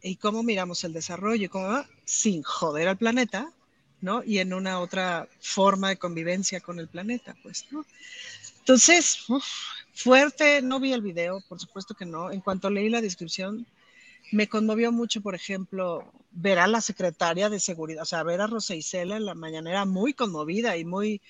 y 0.00 0.16
cómo 0.16 0.44
miramos 0.44 0.84
el 0.84 0.92
desarrollo? 0.92 1.50
¿Cómo 1.50 1.84
sin 2.04 2.42
joder 2.42 2.86
al 2.86 2.98
planeta, 2.98 3.52
¿no? 4.02 4.22
Y 4.22 4.38
en 4.38 4.52
una 4.52 4.80
otra 4.80 5.26
forma 5.40 5.88
de 5.88 5.96
convivencia 5.96 6.60
con 6.60 6.78
el 6.78 6.88
planeta, 6.88 7.34
pues, 7.42 7.64
¿no? 7.70 7.86
Entonces, 8.58 9.24
fuerte, 9.94 10.60
no 10.60 10.78
vi 10.78 10.92
el 10.92 11.00
video, 11.00 11.40
por 11.48 11.58
supuesto 11.58 11.94
que 11.94 12.04
no. 12.04 12.30
En 12.30 12.40
cuanto 12.40 12.68
leí 12.68 12.90
la 12.90 13.00
descripción, 13.00 13.66
me 14.32 14.48
conmovió 14.48 14.92
mucho, 14.92 15.20
por 15.20 15.34
ejemplo, 15.34 16.12
ver 16.32 16.58
a 16.58 16.66
la 16.66 16.80
secretaria 16.80 17.48
de 17.48 17.60
seguridad, 17.60 18.02
o 18.02 18.06
sea, 18.06 18.22
ver 18.22 18.40
a 18.40 18.46
Rosa 18.46 18.74
Isela 18.74 19.16
en 19.16 19.26
la 19.26 19.34
mañanera 19.34 19.84
muy 19.84 20.14
conmovida 20.14 20.76
y 20.76 20.84
muy, 20.84 21.20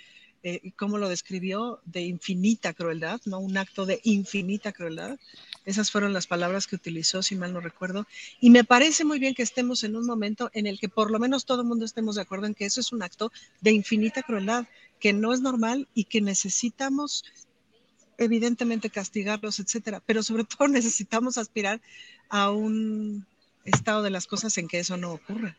eh, 0.42 0.72
¿cómo 0.76 0.98
lo 0.98 1.08
describió? 1.08 1.80
De 1.84 2.02
infinita 2.02 2.72
crueldad, 2.72 3.20
¿no? 3.26 3.38
Un 3.38 3.56
acto 3.56 3.86
de 3.86 4.00
infinita 4.02 4.72
crueldad. 4.72 5.18
Esas 5.64 5.90
fueron 5.90 6.12
las 6.12 6.26
palabras 6.26 6.66
que 6.66 6.76
utilizó, 6.76 7.22
si 7.22 7.36
mal 7.36 7.52
no 7.52 7.60
recuerdo. 7.60 8.06
Y 8.40 8.50
me 8.50 8.64
parece 8.64 9.04
muy 9.04 9.18
bien 9.20 9.34
que 9.34 9.42
estemos 9.42 9.84
en 9.84 9.94
un 9.94 10.04
momento 10.04 10.50
en 10.52 10.66
el 10.66 10.80
que 10.80 10.88
por 10.88 11.10
lo 11.10 11.20
menos 11.20 11.44
todo 11.44 11.62
el 11.62 11.68
mundo 11.68 11.84
estemos 11.84 12.16
de 12.16 12.22
acuerdo 12.22 12.46
en 12.46 12.54
que 12.54 12.64
eso 12.64 12.80
es 12.80 12.92
un 12.92 13.02
acto 13.02 13.30
de 13.60 13.70
infinita 13.70 14.22
crueldad, 14.22 14.66
que 14.98 15.12
no 15.12 15.32
es 15.32 15.40
normal 15.40 15.88
y 15.94 16.04
que 16.04 16.20
necesitamos 16.20 17.24
evidentemente 18.18 18.90
castigarlos, 18.90 19.60
etcétera, 19.60 20.02
pero 20.04 20.22
sobre 20.22 20.44
todo 20.44 20.68
necesitamos 20.68 21.38
aspirar 21.38 21.80
a 22.28 22.50
un 22.50 23.26
estado 23.64 24.02
de 24.02 24.10
las 24.10 24.26
cosas 24.26 24.58
en 24.58 24.66
que 24.66 24.80
eso 24.80 24.96
no 24.96 25.12
ocurra. 25.12 25.56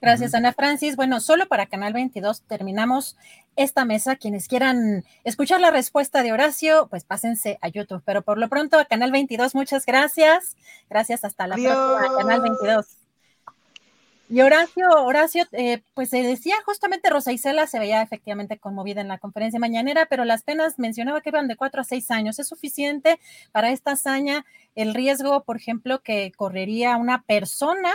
Gracias, 0.00 0.34
Ana 0.34 0.52
Francis. 0.54 0.96
Bueno, 0.96 1.20
solo 1.20 1.46
para 1.46 1.66
Canal 1.66 1.92
22 1.92 2.42
terminamos 2.42 3.16
esta 3.56 3.84
mesa. 3.84 4.16
Quienes 4.16 4.48
quieran 4.48 5.04
escuchar 5.24 5.60
la 5.60 5.70
respuesta 5.70 6.22
de 6.22 6.32
Horacio, 6.32 6.88
pues 6.88 7.04
pásense 7.04 7.58
a 7.60 7.68
YouTube. 7.68 8.02
Pero 8.06 8.22
por 8.22 8.38
lo 8.38 8.48
pronto, 8.48 8.78
a 8.78 8.86
Canal 8.86 9.12
22, 9.12 9.54
muchas 9.54 9.84
gracias. 9.84 10.56
Gracias, 10.88 11.24
hasta 11.24 11.46
la 11.46 11.56
próxima, 11.56 12.16
Canal 12.16 12.40
22. 12.40 12.86
Y 14.30 14.40
Horacio, 14.42 14.88
Horacio, 14.88 15.44
eh, 15.50 15.82
pues 15.92 16.08
se 16.08 16.22
decía 16.22 16.54
justamente 16.64 17.10
Rosa 17.10 17.32
Isela 17.32 17.66
se 17.66 17.80
veía 17.80 18.00
efectivamente 18.00 18.58
conmovida 18.58 19.00
en 19.00 19.08
la 19.08 19.18
conferencia 19.18 19.58
mañanera, 19.58 20.06
pero 20.06 20.24
las 20.24 20.44
penas 20.44 20.78
mencionaba 20.78 21.20
que 21.20 21.30
iban 21.30 21.48
de 21.48 21.56
cuatro 21.56 21.80
a 21.80 21.84
seis 21.84 22.12
años. 22.12 22.38
¿Es 22.38 22.46
suficiente 22.46 23.18
para 23.50 23.72
esta 23.72 23.90
hazaña 23.90 24.46
el 24.76 24.94
riesgo, 24.94 25.42
por 25.42 25.56
ejemplo, 25.56 26.00
que 26.00 26.32
correría 26.36 26.96
una 26.96 27.22
persona, 27.22 27.92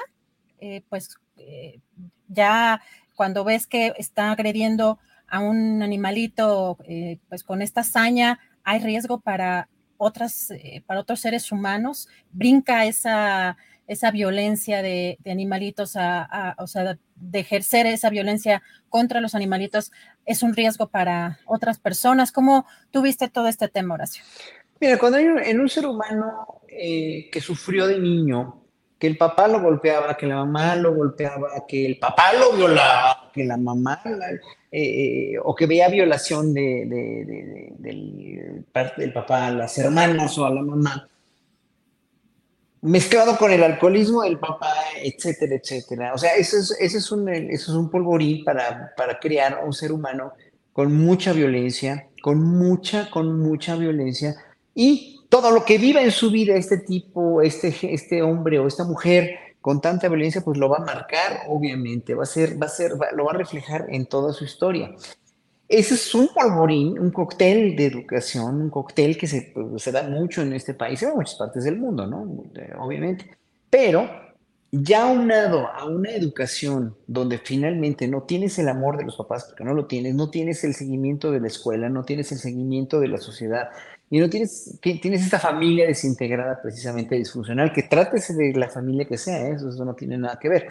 eh, 0.60 0.84
pues 0.90 1.18
eh, 1.38 1.80
ya 2.28 2.82
cuando 3.16 3.44
ves 3.44 3.68
que 3.68 3.94
está 3.98 4.32
agrediendo 4.32 5.00
a 5.28 5.40
un 5.40 5.82
animalito, 5.82 6.78
pues 7.30 7.44
con 7.44 7.62
esta 7.62 7.82
hazaña, 7.82 8.40
hay 8.64 8.80
riesgo 8.80 9.20
para 9.20 9.70
otras, 9.98 10.50
para 10.86 11.00
otros 11.00 11.22
seres 11.22 11.52
humanos? 11.52 12.10
¿Brinca 12.32 12.86
esa 12.86 13.58
esa 13.88 14.12
violencia 14.12 14.82
de, 14.82 15.18
animalitos, 15.26 15.96
a, 15.96 16.56
o 16.58 16.68
sea, 16.68 16.98
de 17.16 17.40
ejercer 17.40 17.86
esa 17.86 18.10
violencia 18.10 18.64
contra 18.90 19.22
los 19.22 19.36
animalitos, 19.36 19.92
es 20.26 20.44
un 20.44 20.56
riesgo 20.56 20.88
para 20.88 21.40
otras 21.46 21.80
personas. 21.80 22.32
¿Cómo 22.32 22.66
tuviste 22.92 23.30
todo 23.30 23.48
este 23.48 23.68
tema, 23.68 23.96
Horacio? 23.96 24.24
Mira, 24.80 24.98
cuando 24.98 25.18
hay 25.18 25.26
un, 25.26 25.40
en 25.40 25.60
un 25.60 25.70
ser 25.70 25.86
humano 25.86 26.62
eh, 26.68 27.30
que 27.32 27.42
sufrió 27.42 27.88
de 27.88 28.00
niño, 28.00 28.65
que 28.98 29.08
el 29.08 29.18
papá 29.18 29.48
lo 29.48 29.62
golpeaba, 29.62 30.16
que 30.16 30.26
la 30.26 30.38
mamá 30.38 30.76
lo 30.76 30.96
golpeaba, 30.96 31.50
que 31.68 31.86
el 31.86 31.98
papá 31.98 32.34
lo 32.34 32.54
violaba, 32.54 33.30
que 33.34 33.44
la 33.44 33.58
mamá, 33.58 34.02
eh, 34.72 35.34
o 35.44 35.54
que 35.54 35.66
veía 35.66 35.90
violación 35.90 36.54
de, 36.54 36.86
de, 36.86 37.74
del 37.78 38.66
del 38.98 39.14
papá 39.14 39.48
a 39.48 39.52
las 39.52 39.78
hermanas 39.78 40.38
o 40.38 40.46
a 40.46 40.54
la 40.54 40.62
mamá, 40.62 41.10
mezclado 42.82 43.38
con 43.38 43.52
el 43.52 43.64
alcoholismo 43.64 44.22
del 44.24 44.38
papá, 44.38 44.74
etcétera, 45.02 45.56
etcétera. 45.56 46.14
O 46.14 46.18
sea, 46.18 46.36
eso 46.36 46.58
es, 46.58 46.72
ese 46.80 46.98
es, 47.00 47.12
un, 47.12 47.28
eso 47.30 47.72
es 47.72 47.78
un 47.78 47.90
polvorín 47.90 48.44
para, 48.44 48.94
para 48.96 49.20
crear 49.20 49.64
un 49.66 49.74
ser 49.74 49.92
humano 49.92 50.34
con 50.72 50.94
mucha 50.94 51.34
violencia, 51.34 52.08
con 52.22 52.44
mucha, 52.44 53.10
con 53.10 53.40
mucha 53.40 53.76
violencia, 53.76 54.36
y 54.74 55.15
todo 55.36 55.52
lo 55.52 55.66
que 55.66 55.78
viva 55.78 56.02
en 56.02 56.12
su 56.12 56.32
vida 56.32 56.56
este 56.56 56.78
tipo, 56.78 57.42
este, 57.42 57.76
este 57.94 58.22
hombre 58.22 58.58
o 58.58 58.68
esta 58.68 58.86
mujer 58.86 59.38
con 59.60 59.82
tanta 59.82 60.08
violencia, 60.08 60.40
pues 60.40 60.58
lo 60.58 60.70
va 60.70 60.78
a 60.78 60.86
marcar, 60.86 61.42
obviamente, 61.50 62.14
va 62.14 62.24
a 62.24 62.26
ser, 62.26 62.62
va 62.62 62.68
a 62.68 62.70
ser, 62.70 62.94
lo 63.14 63.26
va 63.26 63.32
a 63.32 63.38
reflejar 63.38 63.86
en 63.90 64.06
toda 64.06 64.32
su 64.32 64.46
historia. 64.46 64.96
Ese 65.68 65.96
es 65.96 66.16
un 66.16 66.30
polvorín, 66.30 66.98
un 66.98 67.12
cóctel 67.12 67.76
de 67.76 67.86
educación, 67.86 68.62
un 68.62 68.70
cóctel 68.70 69.18
que 69.18 69.28
se, 69.28 69.52
pues, 69.54 69.92
da 69.92 70.04
mucho 70.04 70.42
en 70.42 70.54
este 70.54 70.74
país 70.74 71.02
y 71.02 71.06
en 71.06 71.16
muchas 71.16 71.36
partes 71.36 71.66
del 71.66 71.80
mundo, 71.80 72.08
¿no? 72.08 72.26
Obviamente. 72.80 73.36
Pero 73.70 74.10
ya 74.84 75.06
unado 75.06 75.68
a 75.68 75.86
una 75.86 76.12
educación 76.12 76.96
donde 77.08 77.38
finalmente 77.38 78.08
no 78.08 78.24
tienes 78.24 78.60
el 78.60 78.68
amor 78.68 78.98
de 78.98 79.06
los 79.06 79.16
papás, 79.16 79.46
porque 79.46 79.64
no 79.64 79.74
lo 79.74 79.86
tienes, 79.86 80.16
no 80.16 80.30
tienes 80.30 80.64
el 80.64 80.74
seguimiento 80.74 81.32
de 81.32 81.40
la 81.40 81.48
escuela, 81.48 81.90
no 81.90 82.04
tienes 82.04 82.32
el 82.32 82.40
seguimiento 82.40 83.00
de 83.00 83.08
la 83.08 83.18
sociedad, 83.18 83.70
y 84.10 84.20
no 84.20 84.30
tienes, 84.30 84.78
tienes 84.82 85.24
esta 85.24 85.40
familia 85.40 85.88
desintegrada 85.88 86.62
precisamente 86.62 87.16
disfuncional, 87.16 87.72
que 87.72 87.84
trátese 87.84 88.34
de 88.34 88.54
la 88.54 88.70
familia 88.70 89.06
que 89.06 89.18
sea, 89.18 89.48
¿eh? 89.48 89.56
eso 89.56 89.86
no 89.86 89.96
tiene 89.96 90.18
nada 90.18 90.38
que 90.40 90.50
ver. 90.50 90.68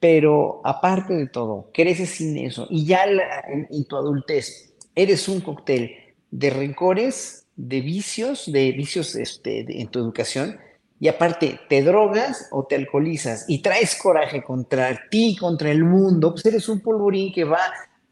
Pero 0.00 0.60
aparte 0.64 1.14
de 1.14 1.26
todo, 1.26 1.70
creces 1.74 2.10
sin 2.10 2.38
eso 2.38 2.66
y 2.70 2.86
ya 2.86 3.04
en, 3.04 3.84
tu 3.84 3.96
adultez 3.96 4.72
eres 4.94 5.28
un 5.28 5.40
cóctel 5.40 5.90
de 6.30 6.50
rencores, 6.50 7.46
de 7.56 7.80
vicios, 7.80 8.50
de 8.50 8.70
vicios 8.70 9.16
este, 9.16 9.80
en 9.80 9.88
tu 9.88 9.98
educación, 9.98 10.58
y 11.00 11.08
aparte 11.08 11.60
te 11.68 11.82
drogas 11.82 12.48
o 12.50 12.64
te 12.64 12.74
alcoholizas 12.74 13.44
y 13.48 13.60
traes 13.60 13.96
coraje 13.96 14.42
contra 14.42 15.08
ti, 15.10 15.36
contra 15.38 15.70
el 15.70 15.84
mundo, 15.84 16.32
pues 16.32 16.44
eres 16.46 16.68
un 16.68 16.80
polvorín 16.80 17.32
que 17.32 17.44
va 17.44 17.60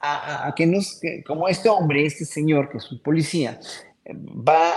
a, 0.01 0.53
que 0.55 0.67
nos, 0.67 1.01
como 1.27 1.49
este 1.49 1.69
hombre, 1.69 2.07
este 2.07 2.25
señor 2.25 2.69
que 2.69 2.79
es 2.79 2.93
un 2.93 3.01
policía, 3.01 3.59
va 4.09 4.73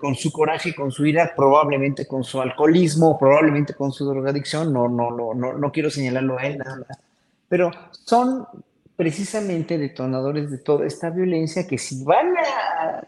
con 0.00 0.14
su 0.14 0.30
coraje, 0.30 0.74
con 0.74 0.92
su 0.92 1.06
ira, 1.06 1.32
probablemente 1.34 2.06
con 2.06 2.22
su 2.22 2.40
alcoholismo, 2.40 3.18
probablemente 3.18 3.74
con 3.74 3.92
su 3.92 4.04
drogadicción, 4.06 4.72
no, 4.72 4.88
no, 4.88 5.10
no, 5.10 5.34
no, 5.34 5.54
no 5.54 5.72
quiero 5.72 5.90
señalarlo 5.90 6.38
a 6.38 6.46
él 6.46 6.58
nada 6.58 6.76
más, 6.76 6.98
pero 7.48 7.70
son 8.04 8.46
precisamente 8.96 9.76
detonadores 9.76 10.50
de 10.50 10.58
toda 10.58 10.86
esta 10.86 11.10
violencia 11.10 11.66
que 11.66 11.78
si 11.78 12.04
van 12.04 12.34
a, 12.36 13.02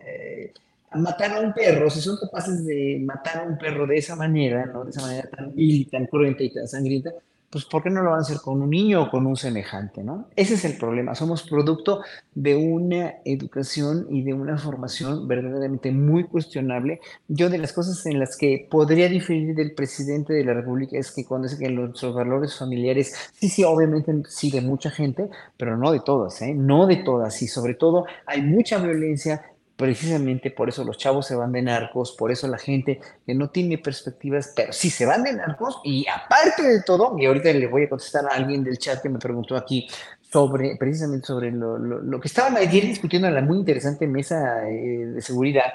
eh, 0.00 0.52
matar 0.94 1.32
a 1.32 1.40
un 1.40 1.52
perro, 1.52 1.90
si 1.90 2.00
son 2.00 2.16
capaces 2.16 2.64
de 2.64 3.00
matar 3.04 3.38
a 3.38 3.42
un 3.42 3.58
perro 3.58 3.86
de 3.86 3.96
esa 3.96 4.16
manera, 4.16 4.66
¿no? 4.66 4.84
de 4.84 4.90
esa 4.90 5.02
manera 5.02 5.28
tan 5.28 5.54
vil, 5.54 5.88
tan 5.90 6.06
cruenta 6.06 6.42
y 6.42 6.52
tan 6.52 6.68
sangrienta, 6.68 7.12
pues 7.52 7.66
¿por 7.66 7.82
qué 7.82 7.90
no 7.90 8.02
lo 8.02 8.10
van 8.12 8.20
a 8.20 8.22
hacer 8.22 8.38
con 8.38 8.62
un 8.62 8.70
niño 8.70 9.02
o 9.02 9.10
con 9.10 9.26
un 9.26 9.36
semejante, 9.36 10.02
no? 10.02 10.26
Ese 10.36 10.54
es 10.54 10.64
el 10.64 10.78
problema. 10.78 11.14
Somos 11.14 11.42
producto 11.42 12.00
de 12.34 12.56
una 12.56 13.16
educación 13.26 14.06
y 14.08 14.22
de 14.22 14.32
una 14.32 14.56
formación 14.56 15.28
verdaderamente 15.28 15.92
muy 15.92 16.24
cuestionable. 16.24 17.02
Yo 17.28 17.50
de 17.50 17.58
las 17.58 17.74
cosas 17.74 18.06
en 18.06 18.18
las 18.18 18.38
que 18.38 18.66
podría 18.70 19.10
diferir 19.10 19.54
del 19.54 19.74
presidente 19.74 20.32
de 20.32 20.46
la 20.46 20.54
República 20.54 20.98
es 20.98 21.12
que 21.12 21.26
cuando 21.26 21.46
dice 21.46 21.62
que 21.62 21.68
nuestros 21.68 22.14
valores 22.14 22.56
familiares, 22.56 23.14
sí, 23.34 23.50
sí, 23.50 23.64
obviamente 23.64 24.22
sí 24.30 24.50
de 24.50 24.62
mucha 24.62 24.90
gente, 24.90 25.28
pero 25.58 25.76
no 25.76 25.92
de 25.92 26.00
todas, 26.00 26.40
¿eh? 26.40 26.54
No 26.54 26.86
de 26.86 26.96
todas. 26.96 27.42
Y 27.42 27.48
sobre 27.48 27.74
todo 27.74 28.06
hay 28.24 28.40
mucha 28.40 28.78
violencia, 28.78 29.44
precisamente 29.76 30.50
por 30.50 30.68
eso 30.68 30.84
los 30.84 30.98
chavos 30.98 31.26
se 31.26 31.34
van 31.34 31.52
de 31.52 31.62
narcos, 31.62 32.12
por 32.12 32.30
eso 32.30 32.46
la 32.46 32.58
gente 32.58 33.00
que 33.26 33.34
no 33.34 33.50
tiene 33.50 33.78
perspectivas, 33.78 34.52
pero 34.54 34.72
sí 34.72 34.90
se 34.90 35.06
van 35.06 35.22
de 35.22 35.32
narcos 35.32 35.80
y 35.84 36.06
aparte 36.08 36.62
de 36.62 36.82
todo, 36.82 37.16
y 37.18 37.26
ahorita 37.26 37.52
le 37.52 37.66
voy 37.66 37.84
a 37.84 37.88
contestar 37.88 38.26
a 38.26 38.34
alguien 38.34 38.62
del 38.64 38.78
chat 38.78 39.02
que 39.02 39.08
me 39.08 39.18
preguntó 39.18 39.56
aquí 39.56 39.88
sobre, 40.32 40.76
precisamente 40.76 41.26
sobre 41.26 41.50
lo, 41.50 41.78
lo, 41.78 42.20
que 42.20 42.28
estaban 42.28 42.56
ayer 42.56 42.84
discutiendo 42.84 43.28
en 43.28 43.34
la 43.34 43.42
muy 43.42 43.58
interesante 43.58 44.06
mesa 44.06 44.68
eh, 44.68 45.06
de 45.06 45.20
seguridad, 45.20 45.72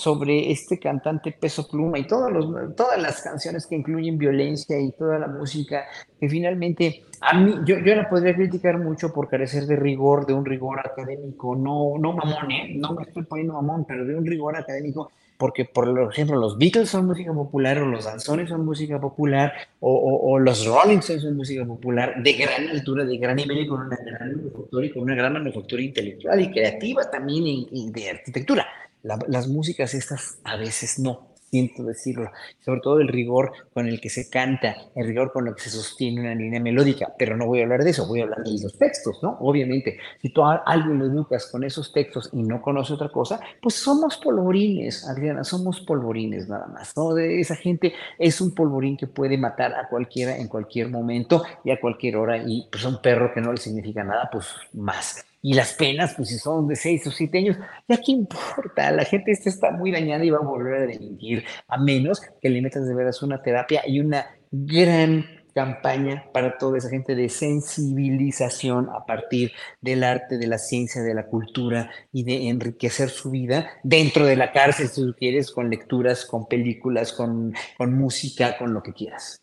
sobre 0.00 0.50
este 0.50 0.78
cantante 0.78 1.30
Peso 1.32 1.68
Pluma 1.68 1.98
y 1.98 2.06
todos 2.06 2.32
los, 2.32 2.74
todas 2.74 3.00
las 3.00 3.20
canciones 3.20 3.66
que 3.66 3.76
incluyen 3.76 4.16
violencia 4.16 4.80
y 4.80 4.92
toda 4.92 5.18
la 5.18 5.28
música, 5.28 5.84
que 6.18 6.26
finalmente 6.26 7.04
a 7.20 7.38
mí, 7.38 7.54
yo, 7.66 7.76
yo 7.80 7.94
la 7.94 8.08
podría 8.08 8.34
criticar 8.34 8.78
mucho 8.78 9.12
por 9.12 9.28
carecer 9.28 9.66
de 9.66 9.76
rigor, 9.76 10.24
de 10.24 10.32
un 10.32 10.46
rigor 10.46 10.80
académico, 10.80 11.54
no, 11.54 11.98
no 11.98 12.14
mamón, 12.14 12.50
¿eh? 12.50 12.72
no 12.76 12.94
me 12.94 13.02
estoy 13.02 13.24
poniendo 13.24 13.52
mamón, 13.52 13.84
pero 13.86 14.06
de 14.06 14.16
un 14.16 14.24
rigor 14.24 14.56
académico, 14.56 15.12
porque 15.36 15.66
por 15.66 16.10
ejemplo 16.10 16.36
los 16.36 16.56
Beatles 16.56 16.88
son 16.88 17.06
música 17.06 17.34
popular, 17.34 17.76
o 17.82 17.86
los 17.86 18.06
danzones 18.06 18.48
son 18.48 18.64
música 18.64 18.98
popular, 18.98 19.52
o, 19.80 20.30
o, 20.32 20.38
los 20.38 20.64
Rolling 20.64 20.98
Stones 21.00 21.24
son 21.24 21.36
música 21.36 21.66
popular, 21.66 22.22
de 22.22 22.32
gran 22.32 22.68
altura, 22.68 23.04
de 23.04 23.18
gran 23.18 23.36
nivel 23.36 23.58
y 23.58 23.66
con 23.66 23.82
una 23.82 23.98
gran 23.98 24.34
manufactura 24.34 24.86
y 24.86 24.90
con 24.90 25.02
una 25.02 25.14
gran 25.14 25.34
manufactura 25.34 25.82
intelectual 25.82 26.40
y 26.40 26.50
creativa 26.50 27.10
también 27.10 27.66
y 27.70 27.90
de 27.90 28.10
arquitectura 28.10 28.66
las 29.02 29.48
músicas 29.48 29.94
estas 29.94 30.38
a 30.44 30.56
veces 30.56 30.98
no. 30.98 31.30
siento 31.50 31.82
decirlo, 31.82 32.30
sobre 32.64 32.80
todo 32.80 33.00
el 33.00 33.08
rigor 33.08 33.52
con 33.74 33.88
el 33.88 34.00
que 34.00 34.08
se 34.08 34.30
canta, 34.30 34.76
el 34.94 35.06
rigor 35.06 35.32
con 35.32 35.48
el 35.48 35.54
que 35.54 35.62
se 35.62 35.70
sostiene 35.70 36.20
una 36.20 36.34
línea 36.34 36.60
melódica, 36.60 37.12
pero 37.18 37.36
no 37.36 37.46
voy 37.46 37.60
a 37.60 37.64
hablar 37.64 37.82
de 37.82 37.90
eso, 37.90 38.06
voy 38.06 38.20
a 38.20 38.24
hablar 38.24 38.44
de 38.44 38.52
los 38.62 38.78
textos, 38.78 39.18
¿no? 39.22 39.36
Obviamente, 39.40 39.98
si 40.22 40.30
tú 40.30 40.44
a 40.44 40.62
alguien 40.64 40.98
lo 40.98 41.06
educas 41.06 41.46
con 41.46 41.64
esos 41.64 41.92
textos 41.92 42.30
y 42.32 42.42
no 42.42 42.62
conoce 42.62 42.92
otra 42.94 43.08
cosa, 43.08 43.40
pues 43.60 43.74
somos 43.74 44.16
polvorines, 44.18 45.06
Adriana, 45.08 45.44
somos 45.44 45.80
polvorines 45.80 46.48
nada 46.48 46.66
más, 46.68 46.96
¿no? 46.96 47.14
De 47.14 47.40
esa 47.40 47.56
gente 47.56 47.92
es 48.18 48.40
un 48.40 48.54
polvorín 48.54 48.96
que 48.96 49.06
puede 49.06 49.36
matar 49.36 49.74
a 49.74 49.88
cualquiera 49.88 50.36
en 50.36 50.48
cualquier 50.48 50.88
momento 50.88 51.42
y 51.64 51.70
a 51.70 51.80
cualquier 51.80 52.16
hora, 52.16 52.36
y 52.38 52.68
pues 52.70 52.84
un 52.84 53.00
perro 53.02 53.32
que 53.34 53.40
no 53.40 53.52
le 53.52 53.58
significa 53.58 54.04
nada, 54.04 54.28
pues 54.30 54.46
más. 54.72 55.24
Y 55.42 55.54
las 55.54 55.72
penas, 55.72 56.14
pues 56.14 56.28
si 56.28 56.38
son 56.38 56.68
de 56.68 56.76
seis 56.76 57.06
o 57.06 57.10
siete 57.10 57.38
años, 57.38 57.56
ya 57.88 57.96
qué 57.96 58.12
importa, 58.12 58.90
la 58.90 59.04
gente 59.04 59.32
esta 59.32 59.48
está 59.48 59.70
muy 59.70 59.90
dañada 59.90 60.24
y 60.24 60.30
va 60.30 60.38
a 60.38 60.46
volver 60.46 60.74
a 60.74 60.86
delinquir, 60.86 61.44
a 61.66 61.78
menos 61.78 62.20
que 62.40 62.50
le 62.50 62.60
metas 62.60 62.86
de 62.86 62.94
veras 62.94 63.22
una 63.22 63.42
terapia 63.42 63.82
y 63.86 64.00
una 64.00 64.26
gran 64.50 65.24
campaña 65.54 66.24
para 66.32 66.58
toda 66.58 66.78
esa 66.78 66.90
gente 66.90 67.14
de 67.14 67.28
sensibilización 67.28 68.88
a 68.90 69.04
partir 69.04 69.52
del 69.80 70.04
arte, 70.04 70.38
de 70.38 70.46
la 70.46 70.58
ciencia, 70.58 71.02
de 71.02 71.14
la 71.14 71.26
cultura 71.26 71.90
y 72.12 72.24
de 72.24 72.48
enriquecer 72.48 73.08
su 73.08 73.30
vida 73.30 73.70
dentro 73.82 74.26
de 74.26 74.36
la 74.36 74.52
cárcel, 74.52 74.88
si 74.88 75.02
tú 75.02 75.14
quieres, 75.18 75.50
con 75.50 75.70
lecturas, 75.70 76.24
con 76.24 76.46
películas, 76.46 77.12
con, 77.12 77.54
con 77.76 77.94
música, 77.94 78.56
con 78.58 78.72
lo 78.72 78.82
que 78.82 78.92
quieras. 78.92 79.40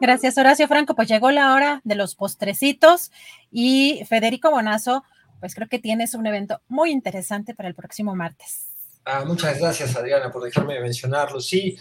Gracias, 0.00 0.38
Horacio 0.38 0.68
Franco. 0.68 0.94
Pues 0.94 1.08
llegó 1.08 1.30
la 1.32 1.54
hora 1.54 1.80
de 1.82 1.96
los 1.96 2.14
postrecitos 2.14 3.10
y 3.50 4.04
Federico 4.08 4.50
Bonazo, 4.50 5.02
pues 5.40 5.54
creo 5.56 5.68
que 5.68 5.80
tienes 5.80 6.14
un 6.14 6.26
evento 6.26 6.60
muy 6.68 6.92
interesante 6.92 7.54
para 7.54 7.68
el 7.68 7.74
próximo 7.74 8.14
martes. 8.14 8.68
Ah, 9.04 9.24
muchas 9.26 9.58
gracias, 9.58 9.96
Adriana, 9.96 10.30
por 10.30 10.44
dejarme 10.44 10.80
mencionarlo. 10.80 11.40
Sí, 11.40 11.76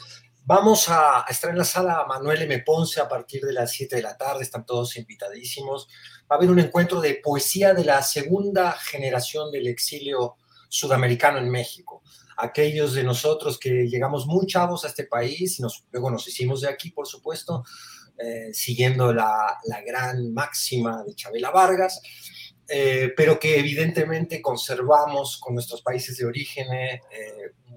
vamos 0.45 0.89
a, 0.89 1.25
estar 1.29 1.51
en 1.51 1.59
la 1.59 1.63
sala 1.63 2.05
Manuel 2.07 2.41
M. 2.41 2.59
Ponce 2.59 2.99
a 2.99 3.07
partir 3.07 3.41
de 3.41 3.53
las 3.53 3.71
7 3.71 3.97
de 3.97 4.01
la 4.01 4.17
tarde, 4.17 4.43
están 4.43 4.65
todos 4.65 4.97
invitadísimos. 4.97 5.87
Va 6.31 6.35
a 6.35 6.39
haber 6.39 6.49
un 6.49 6.59
encuentro 6.59 6.99
de 6.99 7.19
poesía 7.23 7.75
de 7.75 7.85
la 7.85 8.01
segunda 8.01 8.71
generación 8.71 9.51
del 9.51 9.67
exilio 9.67 10.37
sudamericano 10.69 11.37
en 11.37 11.49
México 11.49 12.01
aquellos 12.37 12.93
de 12.93 13.03
nosotros 13.03 13.57
que 13.57 13.87
llegamos 13.87 14.27
muy 14.27 14.45
chavos 14.45 14.85
a 14.85 14.89
este 14.89 15.05
país 15.05 15.57
y 15.57 15.63
nos, 15.63 15.85
luego 15.91 16.11
nos 16.11 16.27
hicimos 16.27 16.61
de 16.61 16.69
aquí, 16.69 16.91
por 16.91 17.07
supuesto, 17.07 17.63
eh, 18.19 18.49
siguiendo 18.51 19.13
la, 19.13 19.59
gran 19.85 20.33
máxima 20.33 21.03
de 21.03 21.13
Chabela 21.13 21.51
Vargas, 21.51 22.01
eh, 22.67 23.13
pero 23.15 23.39
que 23.39 23.59
evidentemente 23.59 24.41
conservamos 24.41 25.37
con 25.37 25.53
nuestros 25.53 25.81
países 25.81 26.17
de 26.17 26.25
origen 26.25 26.67
eh, 26.73 27.01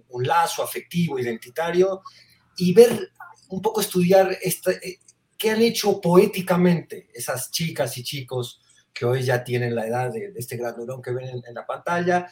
un 0.09 0.27
lazo 0.27 0.63
afectivo, 0.63 1.19
identitario, 1.19 2.03
y 2.57 2.73
ver, 2.73 3.13
un 3.51 3.61
poco 3.61 3.81
estudiar 3.81 4.39
qué 5.37 5.51
han 5.51 5.63
hecho 5.63 6.01
poéticamente 6.01 7.09
esas 7.13 7.51
chicas 7.51 7.97
y 7.99 8.03
chicos 8.03 8.61
que 9.01 9.07
hoy 9.07 9.23
ya 9.23 9.43
tienen 9.43 9.75
la 9.75 9.87
edad 9.87 10.13
de, 10.13 10.31
este 10.37 10.59
gran 10.59 10.77
durón 10.77 11.01
que 11.01 11.11
ven 11.11 11.43
en, 11.43 11.55
la 11.55 11.65
pantalla. 11.65 12.31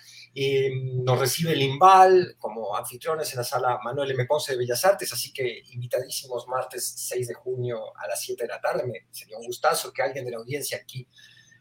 nos 1.02 1.18
recibe 1.18 1.52
el 1.52 1.62
IMBAL 1.62 2.36
como 2.38 2.76
anfitriones 2.76 3.32
en 3.32 3.38
la 3.38 3.44
sala 3.44 3.78
Manuel 3.82 4.10
M. 4.10 4.26
Ponce 4.26 4.52
de 4.52 4.58
Bellas 4.58 4.84
Artes, 4.84 5.10
así 5.10 5.32
que 5.32 5.62
invitadísimos 5.70 6.46
martes 6.46 6.92
6 7.08 7.28
de 7.28 7.32
junio 7.32 7.96
a 7.96 8.06
las 8.06 8.20
7 8.20 8.44
de 8.44 8.48
la 8.48 8.60
tarde. 8.60 8.86
Me, 8.86 9.06
sería 9.10 9.38
un 9.38 9.46
gustazo 9.46 9.90
que 9.94 10.02
alguien 10.02 10.26
de 10.26 10.32
la 10.32 10.36
audiencia 10.36 10.76
aquí 10.76 11.08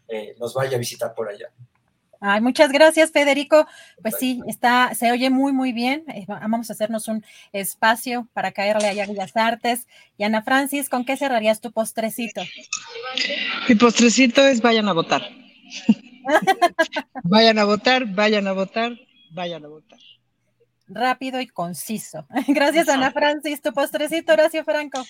eh, 0.10 0.36
nos 0.38 0.54
vaya 0.54 0.76
a 0.76 0.80
visitar 0.80 1.16
por 1.16 1.30
allá. 1.30 1.54
Ay, 2.20 2.42
muchas 2.42 2.72
gracias, 2.72 3.12
Federico. 3.12 3.68
Pues 4.02 4.16
sí, 4.20 4.42
está, 4.48 4.94
se 4.96 5.12
oye 5.12 5.30
muy, 5.30 5.54
muy 5.54 5.72
bien. 5.72 6.04
Eh, 6.08 6.26
vamos 6.28 6.70
a 6.70 6.74
hacernos 6.74 7.08
un 7.08 7.24
espacio 7.52 8.28
para 8.34 8.52
caerle 8.52 8.88
allá 8.88 9.04
a 9.04 9.08
Bellas 9.08 9.36
Artes. 9.36 9.88
Y 10.18 10.24
Ana 10.24 10.42
Francis, 10.42 10.90
¿con 10.90 11.06
qué 11.06 11.18
cerrarías 11.18 11.62
tu 11.62 11.72
postrecito? 11.72 12.42
Mi 13.70 13.76
postrecito 13.76 14.42
es 14.42 14.62
vayan 14.62 14.88
a 14.88 14.94
votar. 14.94 15.24
vayan 17.24 17.60
a 17.60 17.66
votar, 17.66 18.06
vayan 18.06 18.48
a 18.48 18.54
votar, 18.54 18.98
vayan 19.32 19.66
a 19.66 19.68
votar. 19.68 20.00
Rápido 20.88 21.42
y 21.42 21.48
conciso. 21.48 22.26
Gracias, 22.48 22.88
Ana 22.90 23.12
Francis. 23.12 23.62
Tu 23.62 23.74
postrecito, 23.74 24.34
Horacio 24.34 24.64
Franco. 24.64 25.04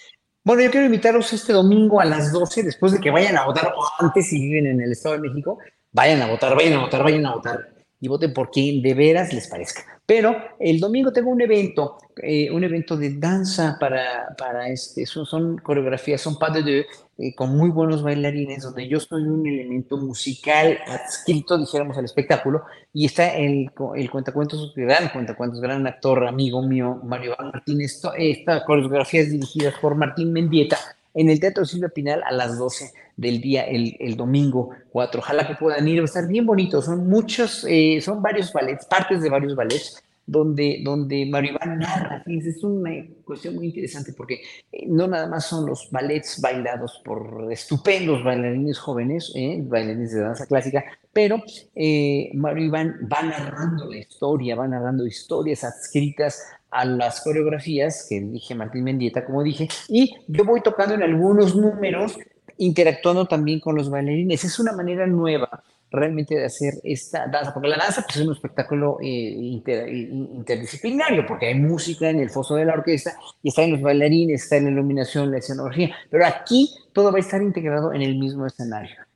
Bueno, 0.47 0.61
yo 0.63 0.71
quiero 0.71 0.85
invitarlos 0.85 1.33
este 1.33 1.51
domingo 1.51 1.99
a 1.99 2.05
las 2.05 2.31
12, 2.31 2.63
después 2.63 2.93
de 2.93 3.01
que 3.01 3.11
vayan 3.11 3.35
a 3.35 3.43
votar 3.43 3.73
antes 3.99 4.29
si 4.29 4.39
viven 4.39 4.67
en 4.67 4.79
el 4.79 4.93
Estado 4.93 5.15
de 5.15 5.27
México 5.27 5.59
Vayan 5.91 6.21
a 6.21 6.27
votar, 6.27 6.55
vayan 6.55 6.79
a 6.79 6.79
votar, 6.83 7.03
vayan 7.03 7.25
a 7.25 7.33
votar 7.33 7.76
y 7.99 8.07
voten 8.07 8.33
por 8.33 8.51
quien 8.51 8.81
de 8.81 8.93
veras 8.93 9.33
les 9.33 9.47
parezca. 9.47 9.83
Pero 10.05 10.37
el 10.59 10.79
domingo 10.79 11.11
tengo 11.11 11.29
un 11.29 11.41
evento, 11.41 11.97
eh, 12.23 12.49
un 12.49 12.63
evento 12.63 12.95
de 12.95 13.17
danza 13.17 13.77
para, 13.77 14.33
para 14.37 14.69
este, 14.69 15.05
son, 15.05 15.25
son 15.25 15.57
coreografías, 15.57 16.21
son 16.21 16.39
pas 16.39 16.53
de 16.53 16.61
deux, 16.61 16.85
eh, 17.17 17.35
con 17.35 17.57
muy 17.57 17.69
buenos 17.69 18.03
bailarines, 18.03 18.63
donde 18.63 18.87
yo 18.87 19.01
soy 19.01 19.23
un 19.23 19.45
elemento 19.45 19.97
musical 19.97 20.79
adscrito, 20.87 21.57
dijéramos, 21.57 21.97
al 21.97 22.05
espectáculo, 22.05 22.63
y 22.93 23.05
está 23.05 23.35
el, 23.35 23.69
el 23.95 24.09
cuentacuentos, 24.09 24.73
gran 24.75 25.09
cuentacuentos, 25.09 25.59
gran 25.59 25.85
actor, 25.85 26.25
amigo 26.25 26.61
mío, 26.61 27.01
Mario 27.03 27.35
Martínez. 27.37 28.01
Esta 28.17 28.63
coreografía 28.63 29.21
es 29.21 29.31
dirigida 29.31 29.73
por 29.81 29.95
Martín 29.95 30.31
Mendieta, 30.31 30.77
en 31.13 31.29
el 31.29 31.39
Teatro 31.39 31.65
Silvia 31.65 31.89
Pinal 31.89 32.23
a 32.23 32.31
las 32.31 32.57
12 32.57 32.93
del 33.17 33.41
día, 33.41 33.63
el, 33.63 33.97
el 33.99 34.15
domingo 34.15 34.69
4. 34.91 35.19
Ojalá 35.19 35.47
que 35.47 35.55
puedan 35.55 35.87
ir, 35.87 35.99
va 35.99 36.03
a 36.03 36.05
estar 36.05 36.27
bien 36.27 36.45
bonito. 36.45 36.81
Son 36.81 37.07
muchos, 37.07 37.65
eh, 37.67 37.99
son 38.01 38.21
varios 38.21 38.53
ballets, 38.53 38.85
partes 38.85 39.21
de 39.21 39.29
varios 39.29 39.55
ballets, 39.55 40.01
donde, 40.25 40.81
donde 40.83 41.25
Mario 41.25 41.53
Iván 41.53 41.79
narra. 41.79 42.23
Es 42.27 42.63
una 42.63 42.91
cuestión 43.25 43.55
muy 43.55 43.67
interesante 43.67 44.13
porque 44.13 44.41
eh, 44.71 44.85
no 44.87 45.07
nada 45.07 45.27
más 45.27 45.45
son 45.45 45.65
los 45.65 45.89
ballets 45.91 46.39
bailados 46.41 47.01
por 47.03 47.51
estupendos 47.51 48.23
bailarines 48.23 48.77
jóvenes, 48.77 49.31
eh, 49.35 49.61
bailarines 49.63 50.13
de 50.13 50.21
danza 50.21 50.45
clásica, 50.45 50.83
pero 51.11 51.41
Mario 52.33 52.65
Iván 52.65 53.09
va 53.11 53.23
narrando 53.23 53.89
la 53.89 53.97
historia, 53.97 54.55
va 54.55 54.67
narrando 54.67 55.07
historias 55.07 55.63
adscritas 55.63 56.43
a 56.69 56.85
las 56.85 57.21
coreografías 57.21 58.05
que 58.09 58.21
dije 58.21 58.53
Martín 58.53 58.83
Mendieta, 58.83 59.25
como 59.25 59.41
dije, 59.41 59.67
y 59.87 60.13
yo 60.27 60.43
voy 60.43 60.61
tocando 60.61 60.95
en 60.95 61.03
algunos 61.03 61.55
números, 61.55 62.17
interactuando 62.57 63.25
también 63.25 63.59
con 63.59 63.75
los 63.75 63.89
bailarines. 63.89 64.43
Es 64.43 64.59
una 64.59 64.73
manera 64.73 65.07
nueva 65.07 65.63
realmente 65.89 66.35
de 66.35 66.45
hacer 66.45 66.75
esta 66.83 67.27
danza, 67.27 67.53
porque 67.53 67.69
la 67.69 67.77
danza 67.77 68.03
pues, 68.03 68.17
es 68.17 68.25
un 68.25 68.33
espectáculo 68.33 68.97
eh, 69.01 69.07
interdisciplinario, 69.07 71.25
porque 71.25 71.47
hay 71.47 71.55
música 71.55 72.09
en 72.09 72.19
el 72.19 72.29
foso 72.29 72.55
de 72.55 72.65
la 72.65 72.73
orquesta 72.73 73.17
y 73.41 73.49
está 73.49 73.63
en 73.63 73.71
los 73.71 73.81
bailarines, 73.81 74.43
está 74.43 74.57
en 74.57 74.65
la 74.65 74.71
iluminación, 74.71 75.31
la 75.31 75.37
escenografía, 75.37 75.95
pero 76.09 76.25
aquí 76.25 76.75
todo 76.91 77.11
va 77.11 77.17
a 77.17 77.21
estar 77.21 77.41
integrado 77.41 77.93
en 77.93 78.01
el 78.01 78.17
mismo 78.17 78.45
escenario 78.45 79.06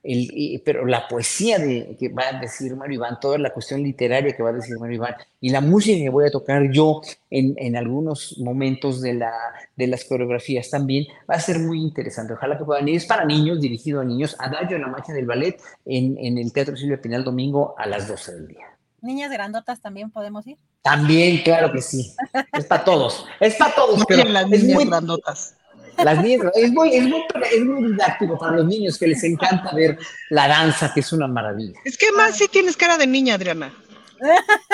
pero 0.66 0.86
la 0.86 1.08
poesía 1.08 1.60
de, 1.60 1.96
que 2.00 2.10
va 2.10 2.24
a 2.30 2.40
decir 2.40 2.76
Mario 2.76 2.96
Iván, 2.96 3.20
toda 3.20 3.38
la 3.38 3.52
cuestión 3.52 3.84
literaria 3.84 4.36
que 4.36 4.42
va 4.42 4.50
a 4.50 4.54
decir 4.54 4.78
Mario 4.80 4.96
Iván, 4.96 5.16
y 5.40 5.50
la 5.50 5.62
música 5.62 5.98
que 5.98 6.10
voy 6.10 6.28
a 6.28 6.32
tocar 6.32 6.72
yo 6.72 7.02
en, 7.30 7.54
en 7.58 7.76
algunos 7.76 8.38
momentos 8.40 9.02
de, 9.02 9.14
la, 9.14 9.34
de 9.76 9.88
las 9.88 10.04
coreografías 10.06 10.70
también, 10.70 11.06
va 11.30 11.36
a 11.36 11.40
ser 11.40 11.60
muy 11.60 11.82
interesante. 11.82 12.34
Ojalá 12.34 12.58
que 12.58 12.66
puedan 12.66 12.88
ir. 12.88 12.96
Es 12.96 13.06
para 13.06 13.26
niños, 13.26 13.62
dirigido 13.62 14.02
a 14.02 14.06
niños, 14.06 14.36
Adagio 14.40 14.76
en 14.76 14.82
la 14.82 14.88
marcha 14.88 15.14
del 15.14 15.26
ballet 15.26 15.62
en, 15.86 16.18
en 16.18 16.38
el 16.38 16.52
Teatro 16.52 16.76
Silvia 16.76 17.02
Pinal 17.02 17.24
domingo 17.24 17.76
a 17.78 17.86
las 17.86 18.08
12 18.08 18.34
del 18.34 18.48
día. 18.48 18.66
¿Niñas 19.02 19.32
grandotas 19.32 19.82
también 19.82 20.12
podemos 20.12 20.46
ir? 20.46 20.58
También, 20.84 21.44
claro 21.44 21.72
que 21.72 21.82
sí. 21.82 22.14
Es 22.54 22.66
para 22.66 22.84
todos. 22.84 23.26
Es 23.40 23.56
para 23.56 23.74
todos, 23.74 24.04
pero 24.08 24.24
las 24.26 24.48
niñas 24.48 24.86
grandotas. 24.86 25.58
Las 26.04 26.24
niñas, 26.24 26.52
es 26.56 26.72
muy, 26.72 26.96
es, 26.96 27.08
muy, 27.08 27.22
es 27.52 27.66
muy 27.66 27.92
didáctico 27.92 28.38
para 28.38 28.58
los 28.58 28.66
niños 28.66 28.98
que 28.98 29.08
les 29.08 29.24
encanta 29.24 29.74
ver 29.74 29.98
la 30.30 30.48
danza, 30.48 30.94
que 30.94 31.02
es 31.02 31.12
una 31.14 31.28
maravilla. 31.28 31.80
Es 31.86 31.98
que 31.98 32.12
más 32.12 32.38
si 32.38 32.48
tienes 32.48 32.78
cara 32.78 32.98
de 32.98 33.08
niña, 33.08 33.36
Adriana. 33.36 33.72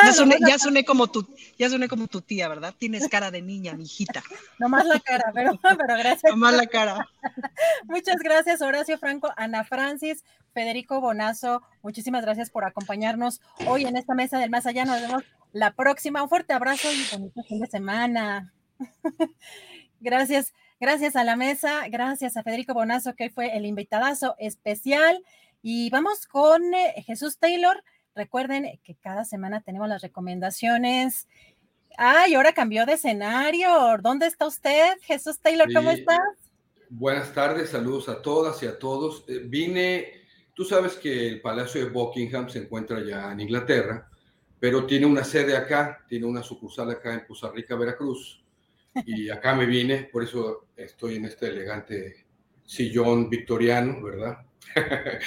Ya 0.04 0.14
soné, 0.14 0.38
ya 0.46 0.60
soné, 0.60 0.84
como 0.84 1.08
tu, 1.08 1.26
ya 1.58 1.70
soné 1.70 1.88
como 1.88 2.08
tu 2.08 2.22
tía, 2.22 2.48
¿verdad? 2.50 2.74
Tienes 2.78 3.08
cara 3.08 3.32
de 3.32 3.42
niña, 3.42 3.74
mi 3.74 3.84
hijita. 3.84 4.22
Nomás 4.60 4.86
la 4.86 5.00
cara, 5.00 5.32
pero, 5.34 5.58
pero 5.62 5.98
gracias. 5.98 6.32
Nomás 6.32 6.54
la 6.56 6.68
cara. 6.68 7.08
Muchas 7.86 8.18
gracias, 8.18 8.62
Horacio 8.62 8.98
Franco, 8.98 9.32
Ana 9.38 9.64
Francis, 9.64 10.24
Federico 10.54 11.00
Bonazo. 11.00 11.62
Muchísimas 11.82 12.24
gracias 12.24 12.50
por 12.50 12.66
acompañarnos 12.66 13.42
hoy 13.66 13.86
en 13.86 13.96
esta 13.96 14.16
mesa 14.16 14.38
del 14.40 14.50
Más 14.50 14.66
Allá. 14.66 14.86
Nos 14.86 15.02
vemos 15.02 15.24
la 15.54 15.72
próxima. 15.72 16.22
Un 16.22 16.30
fuerte 16.30 16.54
abrazo 16.54 16.90
y 16.92 17.08
bonito 17.12 17.42
fin 17.44 17.62
de 17.62 17.68
semana. 17.68 18.54
Gracias. 20.02 20.54
Gracias 20.80 21.16
a 21.16 21.24
la 21.24 21.36
mesa, 21.36 21.88
gracias 21.90 22.38
a 22.38 22.44
Federico 22.44 22.76
Bonazo, 22.76 23.16
que 23.16 23.32
fue 23.32 23.58
el 23.58 23.66
invitadazo 23.66 24.36
especial. 24.38 25.24
Y 25.64 25.90
vamos 25.90 26.28
con 26.28 26.72
eh, 26.76 27.04
Jesús 27.04 27.40
Taylor. 27.40 27.84
Recuerden 28.14 28.80
que 28.84 28.94
cada 28.94 29.26
semana 29.26 29.62
tenemos 29.62 29.90
las 29.90 30.04
recomendaciones. 30.04 31.28
Ay, 31.98 32.36
ahora 32.36 32.54
cambió 32.54 32.86
de 32.86 32.94
escenario. 32.94 33.98
¿Dónde 34.04 34.28
está 34.28 34.46
usted, 34.46 35.00
Jesús 35.02 35.40
Taylor? 35.40 35.68
¿Cómo 35.74 35.90
estás? 35.90 36.20
Buenas 36.90 37.34
tardes, 37.34 37.72
saludos 37.72 38.08
a 38.08 38.22
todas 38.22 38.62
y 38.62 38.68
a 38.68 38.78
todos. 38.78 39.26
Eh, 39.28 39.42
vine, 39.46 40.12
tú 40.54 40.64
sabes 40.64 40.94
que 40.94 41.28
el 41.28 41.42
Palacio 41.42 41.84
de 41.84 41.90
Buckingham 41.90 42.50
se 42.50 42.60
encuentra 42.60 43.04
ya 43.04 43.32
en 43.32 43.40
Inglaterra, 43.40 44.08
pero 44.60 44.86
tiene 44.86 45.08
una 45.08 45.24
sede 45.24 45.58
acá, 45.58 46.06
tiene 46.08 46.28
una 46.28 46.44
sucursal 46.44 46.92
acá 46.92 47.16
en 47.16 47.22
Costa 47.22 47.52
Rica, 47.52 47.76
Veracruz 47.76 48.44
y 49.06 49.30
acá 49.30 49.56
me 49.56 49.66
vine, 49.66 50.10
por 50.12 50.24
eso 50.24 50.68
estoy 50.76 51.16
en 51.16 51.26
este 51.26 51.48
elegante 51.48 52.26
sillón 52.66 53.30
victoriano, 53.30 54.04
¿verdad? 54.04 54.40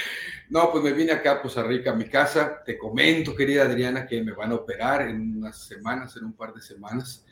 no, 0.50 0.70
pues 0.70 0.84
me 0.84 0.92
vine 0.92 1.12
acá 1.12 1.32
a 1.32 1.42
Poza 1.42 1.62
Rica, 1.62 1.90
a 1.92 1.94
mi 1.94 2.04
casa. 2.04 2.62
Te 2.64 2.76
comento, 2.76 3.34
querida 3.34 3.64
Adriana, 3.64 4.06
que 4.06 4.22
me 4.22 4.32
van 4.32 4.52
a 4.52 4.56
operar 4.56 5.02
en 5.08 5.38
unas 5.38 5.66
semanas, 5.66 6.16
en 6.16 6.24
un 6.24 6.32
par 6.34 6.52
de 6.52 6.60
semanas. 6.60 7.24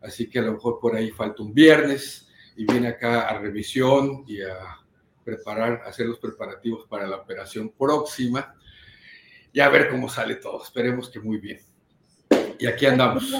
Así 0.00 0.28
que 0.28 0.38
a 0.38 0.42
lo 0.42 0.52
mejor 0.52 0.78
por 0.80 0.96
ahí 0.96 1.10
falta 1.10 1.42
un 1.42 1.52
viernes 1.52 2.28
y 2.56 2.64
vine 2.64 2.88
acá 2.88 3.28
a 3.28 3.38
revisión 3.38 4.24
y 4.26 4.40
a 4.42 4.78
preparar, 5.24 5.82
hacer 5.86 6.06
los 6.06 6.18
preparativos 6.18 6.86
para 6.88 7.06
la 7.06 7.16
operación 7.16 7.70
próxima 7.70 8.54
y 9.52 9.60
a 9.60 9.68
ver 9.68 9.90
cómo 9.90 10.08
sale 10.08 10.36
todo. 10.36 10.62
Esperemos 10.62 11.10
que 11.10 11.20
muy 11.20 11.38
bien. 11.38 11.60
Y 12.58 12.66
aquí 12.66 12.86
andamos. 12.86 13.30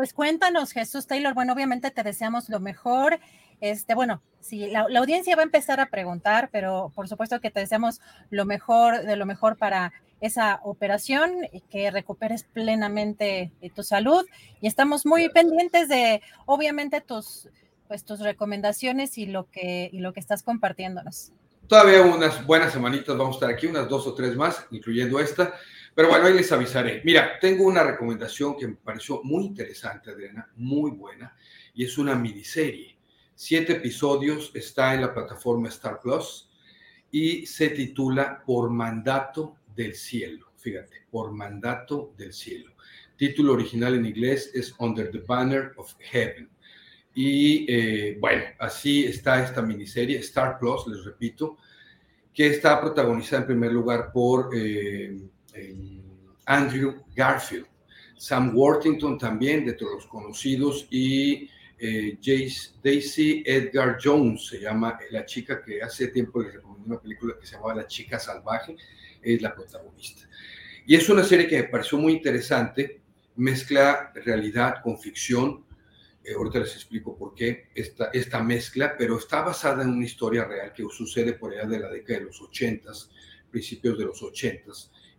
Pues 0.00 0.14
cuéntanos, 0.14 0.72
Jesús 0.72 1.06
Taylor. 1.06 1.34
Bueno, 1.34 1.52
obviamente 1.52 1.90
te 1.90 2.02
deseamos 2.02 2.48
lo 2.48 2.58
mejor. 2.58 3.20
Este, 3.60 3.94
bueno, 3.94 4.22
sí, 4.40 4.70
la, 4.70 4.86
audiencia 4.98 5.36
va 5.36 5.42
a 5.42 5.44
empezar 5.44 5.78
a 5.78 5.90
preguntar, 5.90 6.48
pero 6.50 6.90
por 6.94 7.06
supuesto 7.06 7.38
que 7.42 7.50
te 7.50 7.60
deseamos 7.60 8.00
lo 8.30 8.46
mejor, 8.46 9.02
de 9.02 9.16
lo 9.16 9.26
mejor 9.26 9.58
para 9.58 9.92
esa 10.22 10.60
operación, 10.64 11.46
y 11.52 11.60
que 11.60 11.90
recuperes 11.90 12.44
plenamente 12.44 13.52
eh, 13.60 13.68
tu 13.68 13.82
salud. 13.82 14.24
Y 14.62 14.68
estamos 14.68 15.04
muy 15.04 15.28
pendientes 15.28 15.90
de, 15.90 16.22
obviamente, 16.46 17.02
tus, 17.02 17.50
pues, 17.86 18.02
tus 18.02 18.20
recomendaciones 18.20 19.18
y 19.18 19.26
lo 19.26 19.50
que, 19.50 19.90
y 19.92 19.98
lo 19.98 20.14
que 20.14 20.20
estás 20.20 20.42
compartiéndonos. 20.42 21.30
Todavía 21.66 22.00
unas 22.00 22.46
buenas 22.46 22.72
semanitas 22.72 23.18
vamos 23.18 23.34
a 23.34 23.36
estar 23.36 23.50
aquí, 23.50 23.66
unas 23.66 23.86
dos 23.86 24.06
o 24.06 24.14
tres 24.14 24.34
más, 24.34 24.66
incluyendo 24.70 25.20
esta. 25.20 25.52
Pero 25.94 26.08
bueno, 26.08 26.26
ahí 26.26 26.34
les 26.34 26.50
avisaré. 26.52 27.02
Mira, 27.04 27.38
tengo 27.40 27.64
una 27.64 27.82
recomendación 27.82 28.56
que 28.56 28.68
me 28.68 28.74
pareció 28.74 29.20
muy 29.22 29.44
interesante, 29.44 30.10
Adriana, 30.10 30.50
muy 30.56 30.92
buena, 30.92 31.34
y 31.74 31.84
es 31.84 31.98
una 31.98 32.14
miniserie. 32.14 32.96
Siete 33.34 33.74
episodios, 33.74 34.52
está 34.54 34.94
en 34.94 35.02
la 35.02 35.14
plataforma 35.14 35.68
Star 35.68 35.98
Plus 36.00 36.50
y 37.10 37.46
se 37.46 37.70
titula 37.70 38.42
Por 38.44 38.70
mandato 38.70 39.56
del 39.74 39.94
cielo. 39.94 40.52
Fíjate, 40.56 41.06
Por 41.10 41.32
mandato 41.32 42.12
del 42.16 42.32
cielo. 42.32 42.72
Título 43.16 43.54
original 43.54 43.94
en 43.94 44.06
inglés 44.06 44.50
es 44.54 44.74
Under 44.78 45.10
the 45.10 45.18
Banner 45.26 45.72
of 45.76 45.94
Heaven. 45.98 46.48
Y 47.14 47.66
eh, 47.68 48.16
bueno, 48.20 48.44
así 48.58 49.04
está 49.04 49.44
esta 49.44 49.62
miniserie, 49.62 50.18
Star 50.18 50.58
Plus, 50.58 50.86
les 50.86 51.04
repito, 51.04 51.58
que 52.32 52.46
está 52.46 52.80
protagonizada 52.80 53.42
en 53.42 53.48
primer 53.48 53.72
lugar 53.72 54.12
por 54.12 54.50
eh, 54.54 55.18
Andrew 56.46 57.02
Garfield, 57.14 57.66
Sam 58.16 58.54
Worthington 58.54 59.18
también, 59.18 59.64
de 59.64 59.74
todos 59.74 59.94
los 59.94 60.06
conocidos, 60.06 60.86
y 60.90 61.48
eh, 61.78 62.18
Jace, 62.20 62.72
Daisy 62.82 63.42
Edgar 63.46 63.98
Jones, 64.02 64.48
se 64.48 64.60
llama 64.60 64.98
la 65.10 65.24
chica 65.24 65.62
que 65.62 65.82
hace 65.82 66.08
tiempo 66.08 66.42
les 66.42 66.54
recomendé 66.54 66.86
una 66.86 67.00
película 67.00 67.34
que 67.40 67.46
se 67.46 67.54
llamaba 67.54 67.76
La 67.76 67.86
chica 67.86 68.18
salvaje, 68.18 68.76
es 69.22 69.40
la 69.40 69.54
protagonista. 69.54 70.28
Y 70.86 70.94
es 70.94 71.08
una 71.08 71.24
serie 71.24 71.46
que 71.46 71.62
me 71.62 71.68
pareció 71.68 71.98
muy 71.98 72.12
interesante, 72.12 73.00
mezcla 73.36 74.12
realidad 74.14 74.82
con 74.82 74.98
ficción, 74.98 75.64
eh, 76.22 76.34
ahorita 76.34 76.58
les 76.58 76.74
explico 76.74 77.16
por 77.16 77.34
qué 77.34 77.68
esta, 77.74 78.10
esta 78.12 78.42
mezcla, 78.42 78.94
pero 78.98 79.16
está 79.16 79.40
basada 79.40 79.82
en 79.82 79.90
una 79.90 80.04
historia 80.04 80.44
real 80.44 80.72
que 80.74 80.84
sucede 80.90 81.32
por 81.32 81.52
allá 81.52 81.66
de 81.66 81.80
la 81.80 81.88
década 81.88 82.18
de 82.18 82.24
los 82.26 82.40
80, 82.42 82.92
principios 83.50 83.96
de 83.96 84.04
los 84.04 84.22
80, 84.22 84.70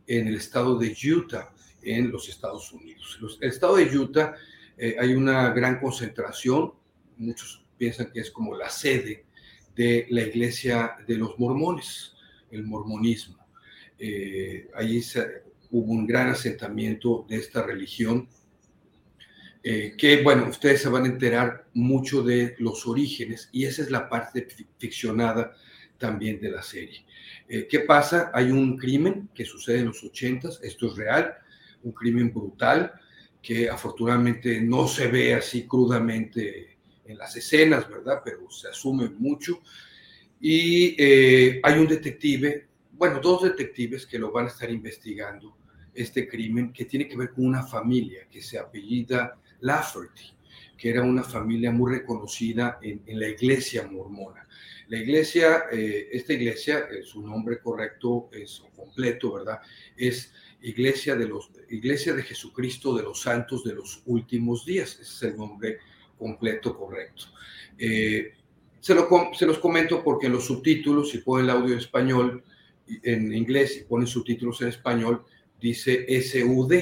en 0.07 0.27
el 0.27 0.35
estado 0.35 0.77
de 0.77 0.95
Utah, 1.13 1.53
en 1.81 2.11
los 2.11 2.29
Estados 2.29 2.71
Unidos. 2.71 3.19
el 3.41 3.49
estado 3.49 3.77
de 3.77 3.97
Utah 3.97 4.35
eh, 4.77 4.95
hay 4.99 5.13
una 5.13 5.51
gran 5.51 5.79
concentración, 5.79 6.73
muchos 7.17 7.63
piensan 7.77 8.11
que 8.11 8.19
es 8.19 8.31
como 8.31 8.55
la 8.55 8.69
sede 8.69 9.25
de 9.75 10.05
la 10.09 10.21
iglesia 10.21 10.95
de 11.07 11.15
los 11.15 11.37
mormones, 11.39 12.13
el 12.51 12.63
mormonismo. 12.63 13.37
Eh, 13.97 14.69
allí 14.75 15.01
hubo 15.71 15.91
un 15.91 16.05
gran 16.05 16.29
asentamiento 16.29 17.25
de 17.27 17.37
esta 17.37 17.63
religión 17.63 18.27
eh, 19.63 19.93
que, 19.95 20.23
bueno, 20.23 20.47
ustedes 20.49 20.81
se 20.81 20.89
van 20.89 21.03
a 21.03 21.07
enterar 21.07 21.67
mucho 21.73 22.23
de 22.23 22.55
los 22.57 22.87
orígenes 22.87 23.49
y 23.51 23.65
esa 23.65 23.83
es 23.83 23.91
la 23.91 24.09
parte 24.09 24.47
ficcionada 24.77 25.55
también 25.97 26.39
de 26.39 26.49
la 26.49 26.63
serie. 26.63 27.05
Eh, 27.53 27.67
¿Qué 27.69 27.81
pasa? 27.81 28.31
Hay 28.33 28.49
un 28.49 28.77
crimen 28.77 29.29
que 29.35 29.43
sucede 29.43 29.79
en 29.79 29.87
los 29.87 30.01
80, 30.01 30.47
esto 30.63 30.87
es 30.87 30.95
real, 30.95 31.33
un 31.83 31.91
crimen 31.91 32.33
brutal 32.33 32.93
que 33.41 33.69
afortunadamente 33.69 34.61
no 34.61 34.87
se 34.87 35.07
ve 35.07 35.33
así 35.33 35.67
crudamente 35.67 36.77
en 37.03 37.17
las 37.17 37.35
escenas, 37.35 37.89
¿verdad? 37.89 38.21
Pero 38.23 38.49
se 38.49 38.69
asume 38.69 39.09
mucho. 39.09 39.59
Y 40.39 40.95
eh, 40.97 41.59
hay 41.61 41.77
un 41.77 41.87
detective, 41.87 42.69
bueno, 42.93 43.19
dos 43.19 43.43
detectives 43.43 44.05
que 44.05 44.17
lo 44.17 44.31
van 44.31 44.45
a 44.45 44.49
estar 44.49 44.71
investigando 44.71 45.57
este 45.93 46.29
crimen 46.29 46.71
que 46.71 46.85
tiene 46.85 47.05
que 47.05 47.17
ver 47.17 47.31
con 47.31 47.45
una 47.45 47.63
familia 47.63 48.29
que 48.31 48.41
se 48.41 48.59
apellida 48.59 49.37
Lafferty, 49.59 50.23
que 50.81 50.89
era 50.89 51.03
una 51.03 51.21
familia 51.21 51.71
muy 51.71 51.91
reconocida 51.91 52.79
en, 52.81 53.03
la 53.19 53.27
iglesia 53.27 53.87
mormona. 53.87 54.47
La 54.87 54.97
iglesia, 54.97 55.65
eh, 55.71 56.09
esta 56.11 56.33
iglesia, 56.33 56.87
eh, 56.91 57.03
su 57.03 57.21
nombre 57.21 57.59
correcto 57.59 58.29
es 58.31 58.63
completo, 58.75 59.33
¿verdad? 59.33 59.59
Es 59.95 60.33
Iglesia 60.63 61.15
de, 61.15 61.27
los, 61.27 61.49
iglesia 61.69 62.13
de 62.13 62.21
Jesucristo 62.21 62.95
de 62.95 63.03
los 63.03 63.21
Santos 63.21 63.63
de 63.63 63.73
los 63.73 64.01
Últimos 64.05 64.65
Días. 64.65 64.99
Es 64.99 65.21
el 65.21 65.37
nombre 65.37 65.77
completo 66.17 66.75
correcto. 66.75 67.25
Eh, 67.77 68.33
se, 68.79 68.95
lo, 68.95 69.07
se, 69.33 69.45
los 69.45 69.59
comento 69.59 70.03
porque 70.03 70.27
en 70.27 70.33
los 70.33 70.45
subtítulos, 70.45 71.11
si 71.11 71.19
ponen 71.19 71.45
el 71.45 71.51
audio 71.51 71.73
en 71.73 71.79
español, 71.79 72.43
en 73.03 73.33
inglés, 73.33 73.77
y 73.77 73.83
ponen 73.83 74.07
subtítulos 74.07 74.61
en 74.61 74.69
español, 74.69 75.25
dice 75.59 76.05
SUD, 76.21 76.73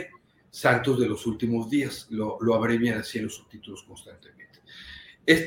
Santos 0.51 0.99
de 0.99 1.07
los 1.07 1.25
Últimos 1.25 1.69
Días, 1.69 2.07
lo, 2.09 2.37
lo 2.41 2.55
abrevian 2.55 2.99
así 2.99 3.19
en 3.19 3.25
los 3.25 3.35
subtítulos 3.35 3.83
constantemente. 3.83 4.59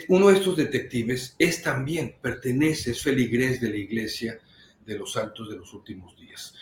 uno 0.08 0.28
de 0.28 0.34
estos 0.34 0.56
detectives 0.56 1.34
es 1.38 1.62
también, 1.62 2.16
pertenece, 2.20 2.92
es 2.92 3.02
feligrés 3.02 3.60
de 3.60 3.70
la 3.70 3.76
Iglesia 3.76 4.38
de 4.86 4.98
los 4.98 5.12
Santos 5.12 5.50
de 5.50 5.56
los 5.56 5.72
Últimos 5.74 6.16
Días. 6.16 6.54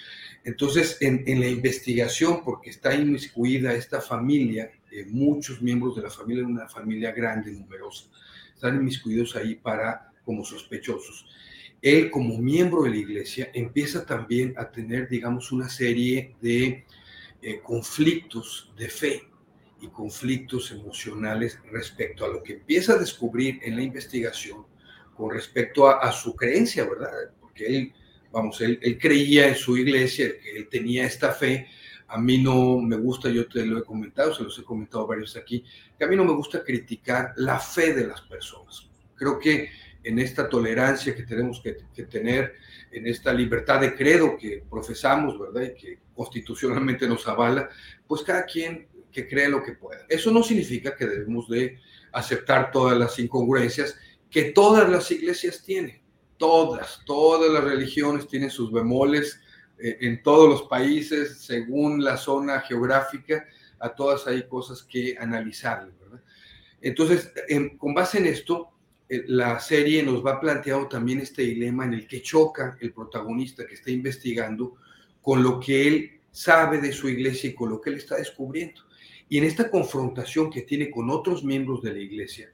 Entonces, 0.44 0.96
en, 1.00 1.40
la 1.40 1.48
investigación, 1.48 2.42
porque 2.42 2.70
está 2.70 2.94
inmiscuida 2.94 3.74
esta 3.74 4.00
familia, 4.00 4.70
eh, 4.90 5.04
muchos 5.06 5.60
miembros 5.60 5.96
de 5.96 6.02
la 6.02 6.10
familia, 6.10 6.46
una 6.46 6.68
familia 6.68 7.12
grande, 7.12 7.52
numerosa, 7.52 8.06
están 8.54 8.76
inmiscuidos 8.76 9.36
ahí 9.36 9.54
para 9.56 10.12
como 10.24 10.44
sospechosos. 10.44 11.26
Él, 11.82 12.10
como 12.10 12.38
miembro 12.38 12.84
de 12.84 12.90
la 12.90 12.96
iglesia, 12.96 13.50
empieza 13.52 14.04
también 14.04 14.54
a 14.56 14.70
tener, 14.70 15.08
digamos, 15.08 15.52
una 15.52 15.68
serie 15.68 16.34
de 16.40 16.84
eh, 17.42 17.60
conflictos 17.62 18.72
de 18.76 18.88
fe 18.88 19.30
y 19.80 19.88
conflictos 19.88 20.70
emocionales 20.72 21.58
respecto 21.70 22.24
a 22.24 22.28
lo 22.28 22.42
que 22.42 22.54
empieza 22.54 22.94
a 22.94 22.98
descubrir 22.98 23.58
en 23.62 23.76
la 23.76 23.82
investigación 23.82 24.66
con 25.16 25.30
respecto 25.30 25.88
a, 25.88 26.12
su 26.12 26.34
creencia, 26.34 26.84
¿verdad? 26.84 27.10
Porque 27.40 27.66
él, 27.66 27.92
vamos, 28.32 28.60
él, 28.60 28.98
creía 28.98 29.48
en 29.48 29.54
su 29.54 29.76
iglesia, 29.76 30.28
que 30.38 30.56
él 30.56 30.68
tenía 30.68 31.04
esta 31.04 31.32
fe. 31.32 31.68
A 32.08 32.18
mí 32.18 32.38
no 32.38 32.78
me 32.78 32.96
gusta, 32.96 33.28
yo 33.28 33.46
te 33.46 33.64
lo 33.66 33.78
he 33.78 33.84
comentado, 33.84 34.34
se 34.34 34.42
los 34.42 34.58
he 34.58 34.64
comentado 34.64 35.06
varios 35.06 35.36
aquí, 35.36 35.64
que 35.98 36.04
a 36.04 36.08
mí 36.08 36.16
no 36.16 36.24
me 36.24 36.32
gusta 36.32 36.64
criticar 36.64 37.34
la 37.36 37.58
fe 37.58 37.92
de 37.92 38.06
las 38.06 38.22
personas. 38.22 38.88
Creo 39.14 39.38
que 39.38 39.68
en 40.02 40.18
esta 40.18 40.48
tolerancia 40.48 41.14
que 41.14 41.24
tenemos 41.24 41.60
que, 41.62 42.04
tener, 42.04 42.54
en 42.90 43.06
esta 43.06 43.32
libertad 43.32 43.80
de 43.80 43.94
credo 43.94 44.36
que 44.36 44.62
profesamos, 44.68 45.38
¿verdad? 45.38 45.62
Y 45.62 45.80
que 45.80 45.98
constitucionalmente 46.14 47.06
nos 47.06 47.26
avala, 47.28 47.68
pues 48.06 48.22
cada 48.22 48.44
quien 48.44 48.88
que 49.12 49.28
cree 49.28 49.48
lo 49.48 49.62
que 49.62 49.72
pueda. 49.72 50.06
Eso 50.08 50.30
no 50.30 50.42
significa 50.42 50.96
que 50.96 51.06
debemos 51.06 51.48
de 51.48 51.78
aceptar 52.12 52.70
todas 52.70 52.96
las 52.96 53.18
incongruencias 53.18 53.98
que 54.30 54.44
todas 54.44 54.88
las 54.88 55.10
iglesias 55.10 55.62
tienen. 55.62 56.00
Todas, 56.36 57.02
todas 57.04 57.52
las 57.52 57.64
religiones 57.64 58.26
tienen 58.26 58.50
sus 58.50 58.72
bemoles 58.72 59.40
eh, 59.78 59.98
en 60.00 60.22
todos 60.22 60.48
los 60.48 60.62
países, 60.62 61.38
según 61.40 62.02
la 62.02 62.16
zona 62.16 62.60
geográfica, 62.60 63.46
a 63.78 63.94
todas 63.94 64.26
hay 64.26 64.46
cosas 64.46 64.82
que 64.82 65.16
analizar, 65.18 65.90
¿verdad? 66.00 66.22
Entonces, 66.80 67.32
con 67.76 67.92
base 67.92 68.18
en 68.18 68.26
esto, 68.26 68.70
la 69.26 69.58
serie 69.58 70.02
nos 70.02 70.24
va 70.24 70.40
planteando 70.40 70.86
también 70.86 71.20
este 71.20 71.42
dilema 71.42 71.84
en 71.84 71.94
el 71.94 72.06
que 72.06 72.22
choca 72.22 72.76
el 72.80 72.92
protagonista 72.92 73.66
que 73.66 73.74
está 73.74 73.90
investigando 73.90 74.76
con 75.20 75.42
lo 75.42 75.58
que 75.58 75.88
él 75.88 76.20
sabe 76.30 76.80
de 76.80 76.92
su 76.92 77.08
iglesia 77.08 77.50
y 77.50 77.54
con 77.54 77.70
lo 77.70 77.80
que 77.80 77.90
él 77.90 77.96
está 77.96 78.16
descubriendo. 78.16 78.82
Y 79.28 79.38
en 79.38 79.44
esta 79.44 79.70
confrontación 79.70 80.50
que 80.50 80.62
tiene 80.62 80.90
con 80.90 81.10
otros 81.10 81.44
miembros 81.44 81.82
de 81.82 81.92
la 81.92 81.98
iglesia, 81.98 82.52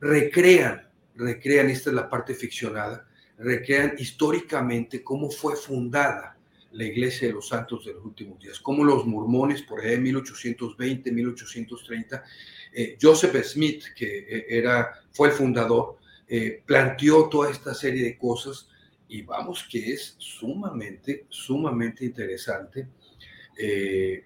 recrean, 0.00 0.88
recrean, 1.14 1.70
esta 1.70 1.90
es 1.90 1.96
la 1.96 2.08
parte 2.08 2.34
ficcionada, 2.34 3.06
recrean 3.38 3.94
históricamente 3.98 5.02
cómo 5.02 5.30
fue 5.30 5.56
fundada 5.56 6.36
la 6.72 6.84
iglesia 6.84 7.28
de 7.28 7.34
los 7.34 7.48
santos 7.48 7.84
de 7.84 7.94
los 7.94 8.04
últimos 8.04 8.38
días, 8.40 8.60
como 8.60 8.84
los 8.84 9.06
mormones 9.06 9.62
por 9.62 9.80
ahí 9.80 9.94
en 9.94 10.02
1820, 10.02 11.10
1830, 11.12 12.24
eh, 12.72 12.98
Joseph 13.00 13.42
Smith, 13.44 13.84
que 13.96 14.18
eh, 14.18 14.46
era, 14.48 15.00
fue 15.10 15.28
el 15.28 15.34
fundador, 15.34 15.97
eh, 16.28 16.62
planteó 16.66 17.28
toda 17.28 17.50
esta 17.50 17.74
serie 17.74 18.04
de 18.04 18.18
cosas 18.18 18.68
y 19.08 19.22
vamos 19.22 19.66
que 19.70 19.92
es 19.92 20.14
sumamente, 20.18 21.26
sumamente 21.28 22.04
interesante, 22.04 22.88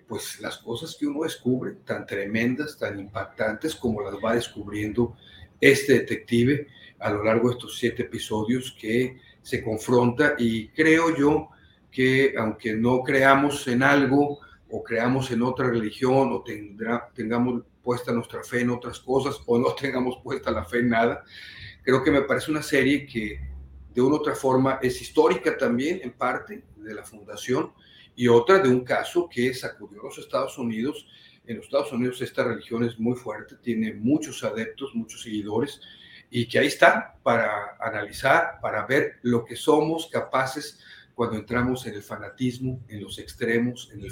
pues 0.07 0.41
las 0.41 0.59
cosas 0.59 0.95
que 0.95 1.07
uno 1.07 1.23
descubre, 1.23 1.77
tan 1.87 2.05
tremendas, 2.05 2.77
tan 2.77 3.01
impactantes 3.01 3.75
como 3.75 4.03
las 4.03 4.17
va 4.17 4.35
descubriendo 4.35 5.17
este 5.59 6.01
detective 6.01 6.67
a 6.99 7.11
lo 7.11 7.25
largo 7.25 7.49
de 7.49 7.55
estos 7.55 7.79
siete 7.79 8.03
episodios 8.03 8.77
que 8.79 9.19
se 9.43 9.63
confronta 9.63 10.35
y 10.39 10.69
creo 10.69 11.17
yo 11.17 11.49
que 11.91 12.35
aunque 12.39 12.75
no 12.75 13.03
creamos 13.03 13.67
en 13.69 13.83
algo 13.83 14.41
o 14.71 14.83
creamos 14.83 15.31
en 15.31 15.43
otra 15.43 15.69
religión 15.69 16.33
o 16.33 16.45
tengamos 17.15 17.63
puesta 17.83 18.13
nuestra 18.13 18.43
fe 18.43 18.61
en 18.61 18.71
otras 18.71 19.01
cosas 19.01 19.41
o 19.47 19.59
no 19.59 19.75
tengamos 19.81 20.19
puesta 20.23 20.51
la 20.51 20.65
fe 20.65 20.79
en 20.79 20.91
nada, 20.91 21.25
creo 21.83 22.03
que 22.03 22.11
me 22.11 22.23
parece 22.23 22.51
una 22.51 22.63
serie 22.63 23.07
que 23.07 23.41
de 23.93 24.01
una 24.01 24.17
u 24.17 24.19
otra 24.19 24.35
forma 24.35 24.79
es 24.83 25.01
histórica 25.01 25.57
también 25.57 26.01
en 26.03 26.13
parte 26.13 26.65
de 26.77 26.95
la 26.95 27.03
fundación 27.03 27.73
y 28.15 28.29
otra 28.29 28.59
de 28.59 28.69
un 28.69 28.85
caso 28.85 29.29
que 29.29 29.53
sacudió 29.55 30.01
a 30.01 30.05
los 30.05 30.19
Estados 30.19 30.59
Unidos. 30.59 31.07
En 31.47 31.57
los 31.57 31.67
Estados 31.67 31.93
Unidos 31.93 32.23
esta 32.23 32.45
religión 32.45 32.85
es 32.85 32.99
muy 32.99 33.17
fuerte, 33.17 33.57
tiene 33.57 33.93
muchos 33.95 34.45
adeptos, 34.45 34.95
muchos 34.95 35.23
seguidores 35.23 35.81
y 36.31 36.49
que 36.49 36.59
ahí 36.59 36.69
está 36.69 37.17
para 37.23 37.77
analizar, 37.79 38.59
para 38.63 38.87
ver 38.87 39.19
lo 39.23 39.45
que 39.45 39.57
somos 39.57 40.09
capaces 40.11 40.79
cuando 41.15 41.37
entramos 41.37 41.87
en 41.87 41.95
el 41.95 42.03
fanatismo, 42.03 42.81
en 42.89 43.03
los 43.03 43.19
extremos, 43.19 43.91
en 43.93 44.03
el 44.03 44.11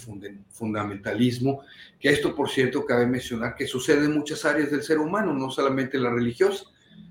fundamentalismo, 0.50 1.62
que 1.98 2.10
esto, 2.10 2.34
por 2.34 2.50
cierto, 2.50 2.84
cabe 2.84 3.06
mencionar 3.06 3.54
que 3.54 3.66
sucede 3.66 4.04
en 4.04 4.12
muchas 4.12 4.44
áreas 4.44 4.70
del 4.70 4.82
ser 4.82 4.98
humano, 4.98 5.32
no 5.32 5.50
solamente 5.50 5.96
en 5.96 6.02
la 6.02 6.10
religiosa, 6.10 6.66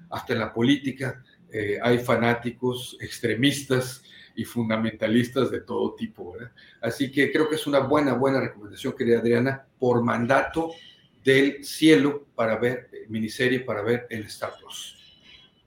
hasta 0.10 0.34
en 0.34 0.40
la 0.40 0.54
política 0.54 1.24
eh, 1.52 1.80
hay 1.82 2.00
fanáticos 2.00 2.98
extremistas 3.00 4.04
y 4.36 4.46
fundamentalistas 4.46 5.52
de 5.52 5.62
todo 5.62 5.96
tipo. 5.96 6.36
Así 6.82 7.12
que 7.12 7.32
creo 7.32 7.50
que 7.50 7.56
es 7.56 7.68
una 7.68 7.80
buena, 7.80 8.14
buena 8.14 8.40
recomendación, 8.40 8.94
querida 8.96 9.20
Adriana, 9.20 9.66
por 9.78 10.04
mandato 10.04 10.72
del 11.24 11.64
cielo 11.66 12.28
para 12.36 12.58
ver 12.58 12.90
eh, 12.94 13.06
miniserie, 13.10 13.60
para 13.60 13.82
ver 13.82 14.08
el 14.10 14.24
Star 14.26 14.54
Plus. 14.60 14.96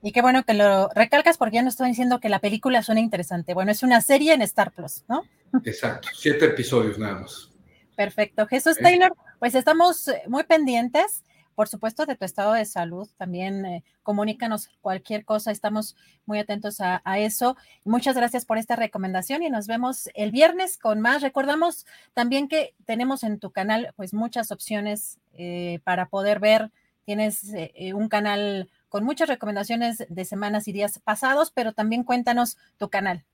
Y 0.01 0.11
qué 0.11 0.21
bueno 0.21 0.43
que 0.43 0.53
lo 0.53 0.89
recalcas 0.89 1.37
porque 1.37 1.55
ya 1.55 1.61
no 1.61 1.69
estoy 1.69 1.89
diciendo 1.89 2.19
que 2.19 2.29
la 2.29 2.39
película 2.39 2.81
suena 2.83 2.99
interesante. 2.99 3.53
Bueno, 3.53 3.71
es 3.71 3.83
una 3.83 4.01
serie 4.01 4.33
en 4.33 4.41
Star 4.41 4.71
Plus, 4.71 5.05
¿no? 5.07 5.23
Exacto, 5.63 6.09
siete 6.13 6.45
episodios 6.45 6.97
nada 6.97 7.19
más. 7.19 7.51
Perfecto. 7.95 8.47
Jesús 8.47 8.77
Taylor, 8.77 9.13
pues 9.39 9.55
estamos 9.55 10.07
eh, 10.07 10.23
muy 10.27 10.43
pendientes, 10.43 11.23
por 11.53 11.67
supuesto, 11.67 12.05
de 12.05 12.15
tu 12.15 12.25
estado 12.25 12.53
de 12.53 12.65
salud. 12.65 13.09
También 13.17 13.65
eh, 13.65 13.83
comunícanos 14.03 14.69
cualquier 14.81 15.25
cosa, 15.25 15.51
estamos 15.51 15.95
muy 16.25 16.39
atentos 16.39 16.81
a, 16.81 17.01
eso. 17.17 17.55
Muchas 17.85 18.15
gracias 18.15 18.45
por 18.45 18.57
esta 18.57 18.75
recomendación 18.75 19.43
y 19.43 19.49
nos 19.49 19.67
vemos 19.67 20.09
el 20.15 20.31
viernes 20.31 20.77
con 20.77 20.99
más. 21.01 21.21
Recordamos 21.21 21.85
también 22.13 22.47
que 22.47 22.73
tenemos 22.85 23.23
en 23.23 23.39
tu 23.39 23.51
canal 23.51 23.93
pues 23.95 24.13
muchas 24.13 24.51
opciones 24.51 25.19
eh, 25.33 25.79
para 25.83 26.07
poder 26.07 26.39
ver. 26.39 26.71
Tienes 27.05 27.51
un 27.93 28.07
canal 28.07 28.69
con 28.87 29.03
muchas 29.03 29.27
recomendaciones 29.27 30.05
de 30.07 30.23
semanas 30.23 30.69
y 30.69 30.71
días 30.71 30.99
pasados, 30.99 31.51
pero 31.51 31.73
también 31.73 32.03
cuéntanos 32.03 32.57
tu 32.77 32.89
canal. 32.89 33.25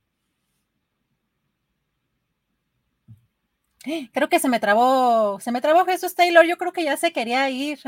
Creo 4.11 4.29
que 4.29 4.39
se 4.39 4.49
me 4.49 4.59
trabó, 4.59 5.39
se 5.39 5.51
me 5.51 5.61
trabó 5.61 5.85
Jesús 5.85 6.15
Taylor, 6.15 6.45
yo 6.45 6.57
creo 6.57 6.73
que 6.73 6.83
ya 6.83 6.97
se 6.97 7.13
quería 7.13 7.49
ir. 7.49 7.79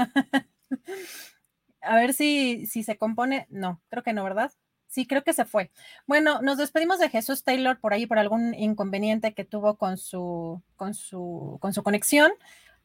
A 1.81 1.95
ver 1.95 2.13
si, 2.13 2.65
si 2.67 2.83
se 2.83 2.97
compone. 2.97 3.47
No, 3.49 3.81
creo 3.89 4.03
que 4.03 4.13
no, 4.13 4.23
¿verdad? 4.23 4.51
Sí, 4.87 5.07
creo 5.07 5.23
que 5.23 5.33
se 5.33 5.45
fue. 5.45 5.71
Bueno, 6.05 6.41
nos 6.41 6.57
despedimos 6.57 6.99
de 6.99 7.09
Jesús 7.09 7.43
Taylor 7.43 7.79
por 7.79 7.93
ahí 7.93 8.05
por 8.05 8.19
algún 8.19 8.53
inconveniente 8.53 9.33
que 9.33 9.45
tuvo 9.45 9.77
con 9.77 9.97
su, 9.97 10.61
con 10.75 10.93
su, 10.93 11.57
con 11.61 11.73
su 11.73 11.81
conexión. 11.81 12.31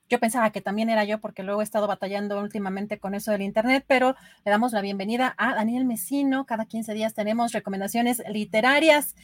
Yo 0.09 0.21
pensaba 0.21 0.51
que 0.53 0.61
también 0.61 0.89
era 0.89 1.05
yo 1.05 1.21
porque 1.21 1.43
luego 1.43 1.61
he 1.61 1.65
estado 1.65 1.89
batallando 1.89 2.41
últimamente 2.41 3.01
con 3.01 3.15
eso 3.17 3.33
del 3.33 3.43
Internet, 3.43 3.85
pero 3.89 4.15
le 4.45 4.51
damos 4.53 4.73
la 4.73 4.81
bienvenida 4.81 5.35
a 5.37 5.55
Daniel 5.57 5.85
Mesino. 5.85 6.47
Cada 6.47 6.67
15 6.67 6.95
días 6.95 7.15
tenemos 7.15 7.53
recomendaciones 7.53 8.23
literarias. 8.31 9.17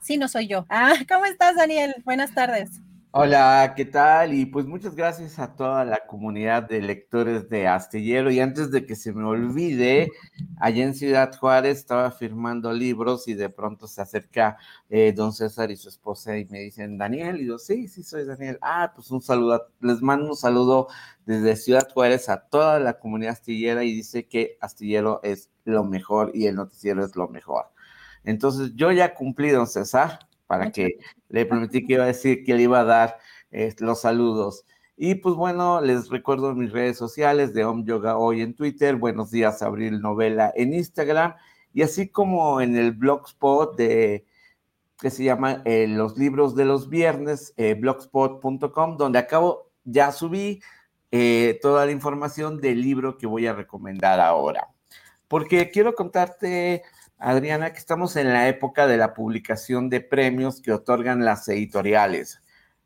Sí, 0.00 0.18
no 0.18 0.28
soy 0.28 0.46
yo. 0.46 0.66
Ah, 0.68 0.92
¿cómo 1.08 1.24
estás, 1.24 1.56
Daniel? 1.56 1.94
Buenas 2.04 2.34
tardes. 2.34 2.82
Hola, 3.18 3.72
¿qué 3.74 3.86
tal? 3.86 4.34
Y 4.34 4.44
pues 4.44 4.66
muchas 4.66 4.94
gracias 4.94 5.38
a 5.38 5.56
toda 5.56 5.86
la 5.86 6.06
comunidad 6.06 6.64
de 6.64 6.82
lectores 6.82 7.48
de 7.48 7.66
Astillero. 7.66 8.30
Y 8.30 8.40
antes 8.40 8.70
de 8.70 8.84
que 8.84 8.94
se 8.94 9.14
me 9.14 9.24
olvide, 9.24 10.12
allá 10.60 10.84
en 10.84 10.94
Ciudad 10.94 11.34
Juárez 11.34 11.78
estaba 11.78 12.10
firmando 12.10 12.70
libros 12.74 13.26
y 13.26 13.32
de 13.32 13.48
pronto 13.48 13.88
se 13.88 14.02
acerca 14.02 14.58
eh, 14.90 15.14
don 15.14 15.32
César 15.32 15.70
y 15.70 15.76
su 15.78 15.88
esposa 15.88 16.36
y 16.36 16.44
me 16.44 16.60
dicen, 16.60 16.98
Daniel, 16.98 17.40
y 17.40 17.46
yo, 17.46 17.56
sí, 17.56 17.88
sí, 17.88 18.02
soy 18.02 18.26
Daniel. 18.26 18.58
Ah, 18.60 18.92
pues 18.94 19.10
un 19.10 19.22
saludo, 19.22 19.66
les 19.80 20.02
mando 20.02 20.28
un 20.28 20.36
saludo 20.36 20.88
desde 21.24 21.56
Ciudad 21.56 21.88
Juárez 21.90 22.28
a 22.28 22.46
toda 22.46 22.78
la 22.80 22.98
comunidad 22.98 23.32
astillera 23.32 23.82
y 23.82 23.94
dice 23.94 24.26
que 24.28 24.58
Astillero 24.60 25.20
es 25.22 25.48
lo 25.64 25.84
mejor 25.84 26.32
y 26.34 26.48
el 26.48 26.56
noticiero 26.56 27.02
es 27.02 27.16
lo 27.16 27.28
mejor. 27.28 27.64
Entonces 28.24 28.72
yo 28.74 28.92
ya 28.92 29.14
cumplí, 29.14 29.48
don 29.48 29.66
César 29.66 30.18
para 30.46 30.70
que 30.70 30.98
le 31.28 31.46
prometí 31.46 31.86
que 31.86 31.94
iba 31.94 32.04
a 32.04 32.08
decir 32.08 32.44
que 32.44 32.54
le 32.54 32.62
iba 32.62 32.80
a 32.80 32.84
dar 32.84 33.18
eh, 33.50 33.74
los 33.78 34.00
saludos. 34.00 34.64
Y 34.96 35.16
pues 35.16 35.34
bueno, 35.34 35.80
les 35.80 36.08
recuerdo 36.08 36.54
mis 36.54 36.72
redes 36.72 36.96
sociales 36.96 37.52
de 37.52 37.64
Om 37.64 37.84
Yoga 37.84 38.16
Hoy 38.16 38.40
en 38.40 38.54
Twitter, 38.54 38.96
Buenos 38.96 39.30
Días 39.30 39.62
Abril 39.62 40.00
Novela 40.00 40.52
en 40.56 40.72
Instagram 40.72 41.34
y 41.74 41.82
así 41.82 42.08
como 42.08 42.60
en 42.60 42.76
el 42.76 42.92
blogspot 42.92 43.76
de 43.76 44.24
que 44.98 45.10
se 45.10 45.24
llama 45.24 45.60
eh, 45.66 45.86
Los 45.86 46.16
Libros 46.16 46.54
de 46.56 46.64
los 46.64 46.88
Viernes, 46.88 47.52
eh, 47.58 47.74
blogspot.com, 47.74 48.96
donde 48.96 49.18
acabo, 49.18 49.70
ya 49.84 50.10
subí 50.12 50.60
toda 51.62 51.86
la 51.86 51.92
información 51.92 52.60
del 52.60 52.82
libro 52.82 53.16
que 53.16 53.26
voy 53.26 53.46
a 53.46 53.54
recomendar 53.54 54.20
ahora. 54.20 54.68
Porque 55.28 55.70
quiero 55.70 55.94
contarte 55.94 56.82
Adriana, 57.18 57.72
que 57.72 57.78
estamos 57.78 58.14
en 58.16 58.32
la 58.32 58.48
época 58.48 58.86
de 58.86 58.98
la 58.98 59.14
publicación 59.14 59.88
de 59.88 60.00
premios 60.00 60.60
que 60.60 60.72
otorgan 60.72 61.24
las 61.24 61.48
editoriales. 61.48 62.42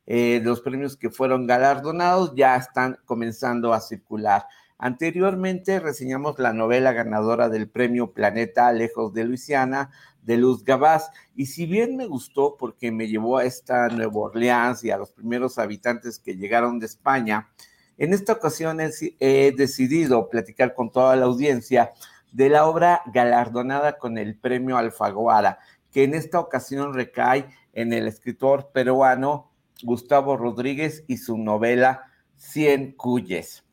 Eh, 0.06 0.40
los 0.44 0.60
premios 0.60 0.96
que 0.96 1.10
fueron 1.10 1.46
galardonados 1.46 2.34
ya 2.36 2.56
están 2.56 2.98
comenzando 3.04 3.72
a 3.72 3.80
circular. 3.80 4.44
Anteriormente 4.78 5.80
reseñamos 5.80 6.38
la 6.38 6.52
novela 6.52 6.92
ganadora 6.92 7.48
del 7.48 7.68
premio 7.68 8.12
Planeta 8.12 8.72
Lejos 8.72 9.12
de 9.12 9.24
Luisiana 9.24 9.90
de 10.22 10.36
Luz 10.36 10.64
Gabás 10.64 11.10
y 11.34 11.46
si 11.46 11.66
bien 11.66 11.96
me 11.96 12.06
gustó 12.06 12.56
porque 12.56 12.92
me 12.92 13.08
llevó 13.08 13.38
a 13.38 13.44
esta 13.44 13.88
Nueva 13.88 14.20
Orleans 14.20 14.84
y 14.84 14.90
a 14.90 14.96
los 14.96 15.10
primeros 15.10 15.58
habitantes 15.58 16.18
que 16.18 16.36
llegaron 16.36 16.78
de 16.78 16.86
España, 16.86 17.50
en 17.98 18.14
esta 18.14 18.32
ocasión 18.32 18.78
he 18.80 19.52
decidido 19.56 20.30
platicar 20.30 20.74
con 20.74 20.90
toda 20.90 21.16
la 21.16 21.26
audiencia 21.26 21.92
de 22.32 22.48
la 22.48 22.66
obra 22.66 23.02
galardonada 23.06 23.98
con 23.98 24.18
el 24.18 24.36
premio 24.36 24.76
Alfaguara, 24.76 25.58
que 25.92 26.04
en 26.04 26.14
esta 26.14 26.38
ocasión 26.38 26.94
recae 26.94 27.46
en 27.72 27.92
el 27.92 28.06
escritor 28.06 28.70
peruano 28.72 29.50
Gustavo 29.82 30.36
Rodríguez 30.36 31.04
y 31.06 31.16
su 31.16 31.38
novela 31.38 32.04
Cien 32.36 32.92
Cuyes. 32.92 33.64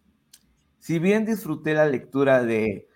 Si 0.79 0.99
bien 0.99 1.25
disfruté 1.25 1.73
la 1.73 1.85
lectura 1.85 2.43
de 2.43 2.87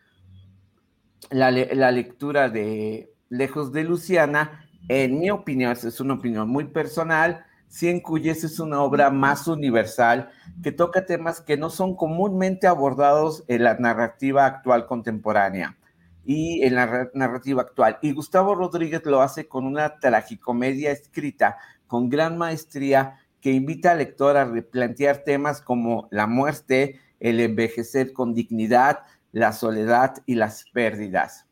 la, 1.30 1.51
la 1.51 1.91
lectura 1.91 2.49
de 2.49 3.14
Lejos 3.30 3.72
de 3.72 3.83
Luciana, 3.83 4.65
en 4.88 5.19
mi 5.19 5.30
opinión, 5.30 5.72
es 5.72 5.99
una 5.99 6.15
opinión 6.15 6.49
muy 6.49 6.65
personal, 6.65 7.45
Cien 7.72 8.01
Cuyes 8.01 8.43
es 8.43 8.59
una 8.59 8.82
obra 8.82 9.09
más 9.11 9.48
universal 9.48 10.30
que 10.61 10.74
toca 10.74 11.06
temas 11.06 11.40
que 11.40 11.56
no 11.56 11.69
son 11.69 11.95
comúnmente 11.95 12.67
abordados 12.67 13.45
en 13.48 13.64
la 13.64 13.75
narrativa 13.75 14.45
actual 14.45 14.85
contemporánea 14.88 15.77
y 16.25 16.64
en 16.64 16.75
la 16.75 17.09
narrativa 17.14 17.61
actual. 17.61 17.98
Y 18.01 18.11
Gustavo 18.11 18.56
Rodríguez 18.56 19.06
lo 19.06 19.22
hace 19.22 19.48
con 19.48 19.66
una 19.66 20.00
tragicomedia 20.00 20.91
escrita 20.91 21.59
con 21.88 22.09
gran 22.09 22.38
maestría 22.38 23.22
que 23.40 23.53
invita 23.53 23.91
al 23.91 24.00
lector 24.00 24.35
a 24.35 24.43
replantear 24.43 25.19
temas 25.19 25.61
como 25.61 26.09
la 26.11 26.27
muerte, 26.27 27.00
el 27.22 27.40
envejecer 27.40 28.11
con 28.11 28.33
dignidad, 28.33 29.00
la 29.32 29.53
soledad 29.53 30.16
y 30.25 30.35
las 30.35 30.66
pérdidas. 30.74 31.48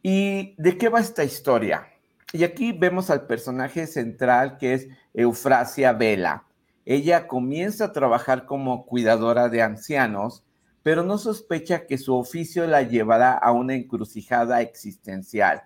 ¿Y 0.00 0.54
de 0.58 0.78
qué 0.78 0.88
va 0.88 1.00
esta 1.00 1.24
historia? 1.24 1.88
Y 2.32 2.44
aquí 2.44 2.72
vemos 2.72 3.10
al 3.10 3.26
personaje 3.26 3.86
central 3.86 4.58
que 4.58 4.74
es 4.74 4.88
Eufrasia 5.14 5.92
Vela. 5.92 6.44
Ella 6.84 7.26
comienza 7.28 7.86
a 7.86 7.92
trabajar 7.92 8.46
como 8.46 8.86
cuidadora 8.86 9.48
de 9.48 9.62
ancianos, 9.62 10.44
pero 10.82 11.02
no 11.02 11.18
sospecha 11.18 11.86
que 11.86 11.98
su 11.98 12.14
oficio 12.14 12.66
la 12.66 12.82
llevará 12.82 13.32
a 13.32 13.52
una 13.52 13.74
encrucijada 13.74 14.60
existencial. 14.62 15.62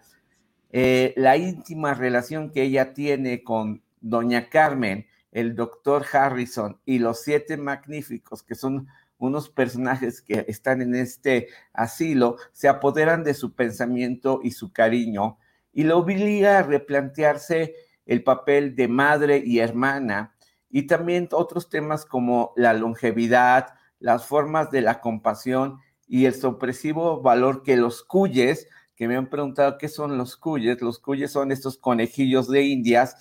eh, 0.72 1.14
la 1.16 1.36
íntima 1.36 1.94
relación 1.94 2.50
que 2.52 2.62
ella 2.62 2.94
tiene 2.94 3.42
con 3.44 3.82
doña 4.00 4.48
Carmen, 4.50 5.06
el 5.32 5.54
doctor 5.56 6.04
Harrison 6.12 6.80
y 6.86 6.98
los 7.00 7.22
siete 7.22 7.56
magníficos, 7.56 8.42
que 8.42 8.54
son 8.54 8.88
unos 9.18 9.50
personajes 9.50 10.22
que 10.22 10.44
están 10.48 10.82
en 10.82 10.94
este 10.94 11.48
asilo, 11.72 12.36
se 12.52 12.68
apoderan 12.68 13.24
de 13.24 13.34
su 13.34 13.54
pensamiento 13.54 14.40
y 14.42 14.52
su 14.52 14.72
cariño 14.72 15.38
y 15.72 15.84
lo 15.84 15.98
obliga 15.98 16.58
a 16.58 16.62
replantearse 16.62 17.74
el 18.06 18.22
papel 18.22 18.74
de 18.74 18.88
madre 18.88 19.42
y 19.44 19.60
hermana 19.60 20.34
y 20.70 20.86
también 20.86 21.28
otros 21.32 21.68
temas 21.68 22.04
como 22.06 22.52
la 22.56 22.72
longevidad, 22.72 23.74
las 23.98 24.26
formas 24.26 24.70
de 24.70 24.80
la 24.80 25.00
compasión 25.00 25.78
y 26.06 26.26
el 26.26 26.34
sorpresivo 26.34 27.20
valor 27.20 27.62
que 27.62 27.76
los 27.76 28.02
cuyes, 28.02 28.68
que 28.94 29.08
me 29.08 29.16
han 29.16 29.28
preguntado 29.28 29.78
qué 29.78 29.88
son 29.88 30.16
los 30.16 30.36
cuyes, 30.36 30.80
los 30.80 30.98
cuyes 30.98 31.32
son 31.32 31.52
estos 31.52 31.76
conejillos 31.76 32.48
de 32.48 32.62
indias 32.62 33.16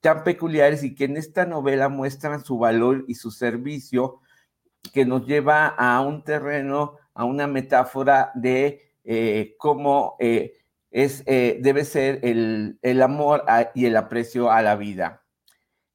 tan 0.00 0.22
peculiares 0.22 0.84
y 0.84 0.94
que 0.94 1.04
en 1.04 1.16
esta 1.16 1.46
novela 1.46 1.88
muestran 1.88 2.44
su 2.44 2.58
valor 2.58 3.04
y 3.08 3.14
su 3.14 3.30
servicio 3.30 4.20
que 4.92 5.06
nos 5.06 5.26
lleva 5.26 5.68
a 5.68 6.00
un 6.00 6.22
terreno, 6.24 6.96
a 7.14 7.24
una 7.24 7.46
metáfora 7.46 8.30
de 8.34 8.82
eh, 9.02 9.54
cómo 9.58 10.16
eh, 10.18 10.52
es, 10.94 11.24
eh, 11.26 11.58
debe 11.60 11.84
ser 11.84 12.20
el, 12.22 12.78
el 12.80 13.02
amor 13.02 13.44
y 13.74 13.86
el 13.86 13.96
aprecio 13.96 14.52
a 14.52 14.62
la 14.62 14.76
vida. 14.76 15.24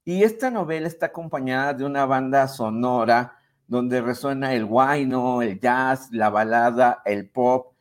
Y 0.04 0.24
esta 0.24 0.52
novela 0.52 0.88
está 0.88 1.08
acompañada 1.08 1.74
de 1.74 1.86
una 1.86 2.06
banda 2.06 2.50
sonora 2.50 3.38
donde 3.66 4.02
resuena 4.02 4.54
el 4.54 4.66
guayno, 4.66 5.42
el 5.42 5.58
jazz, 5.58 6.10
la 6.12 6.30
balada, 6.30 7.02
el 7.06 7.30
pop. 7.30 7.76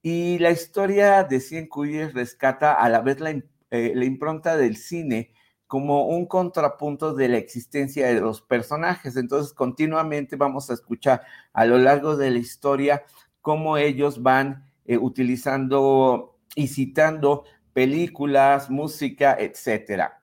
Y 0.00 0.38
la 0.38 0.52
historia 0.52 1.24
de 1.24 1.40
Cien 1.40 1.66
Cuyes 1.66 2.14
rescata 2.14 2.74
a 2.74 2.88
la 2.88 3.00
vez 3.00 3.18
la, 3.18 3.34
la 3.70 4.04
impronta 4.04 4.56
del 4.56 4.76
cine 4.76 5.32
como 5.66 6.06
un 6.06 6.26
contrapunto 6.26 7.14
de 7.14 7.28
la 7.28 7.38
existencia 7.38 8.06
de 8.06 8.20
los 8.20 8.42
personajes. 8.42 9.16
Entonces, 9.16 9.52
continuamente 9.54 10.36
vamos 10.36 10.70
a 10.70 10.74
escuchar 10.74 11.22
a 11.52 11.64
lo 11.64 11.78
largo 11.78 12.16
de 12.16 12.30
la 12.30 12.38
historia 12.38 13.02
cómo 13.40 13.76
ellos 13.76 14.22
van 14.22 14.70
eh, 14.84 14.98
utilizando 14.98 16.39
y 16.60 16.68
citando 16.68 17.44
películas, 17.72 18.70
música, 18.70 19.36
etcétera. 19.38 20.22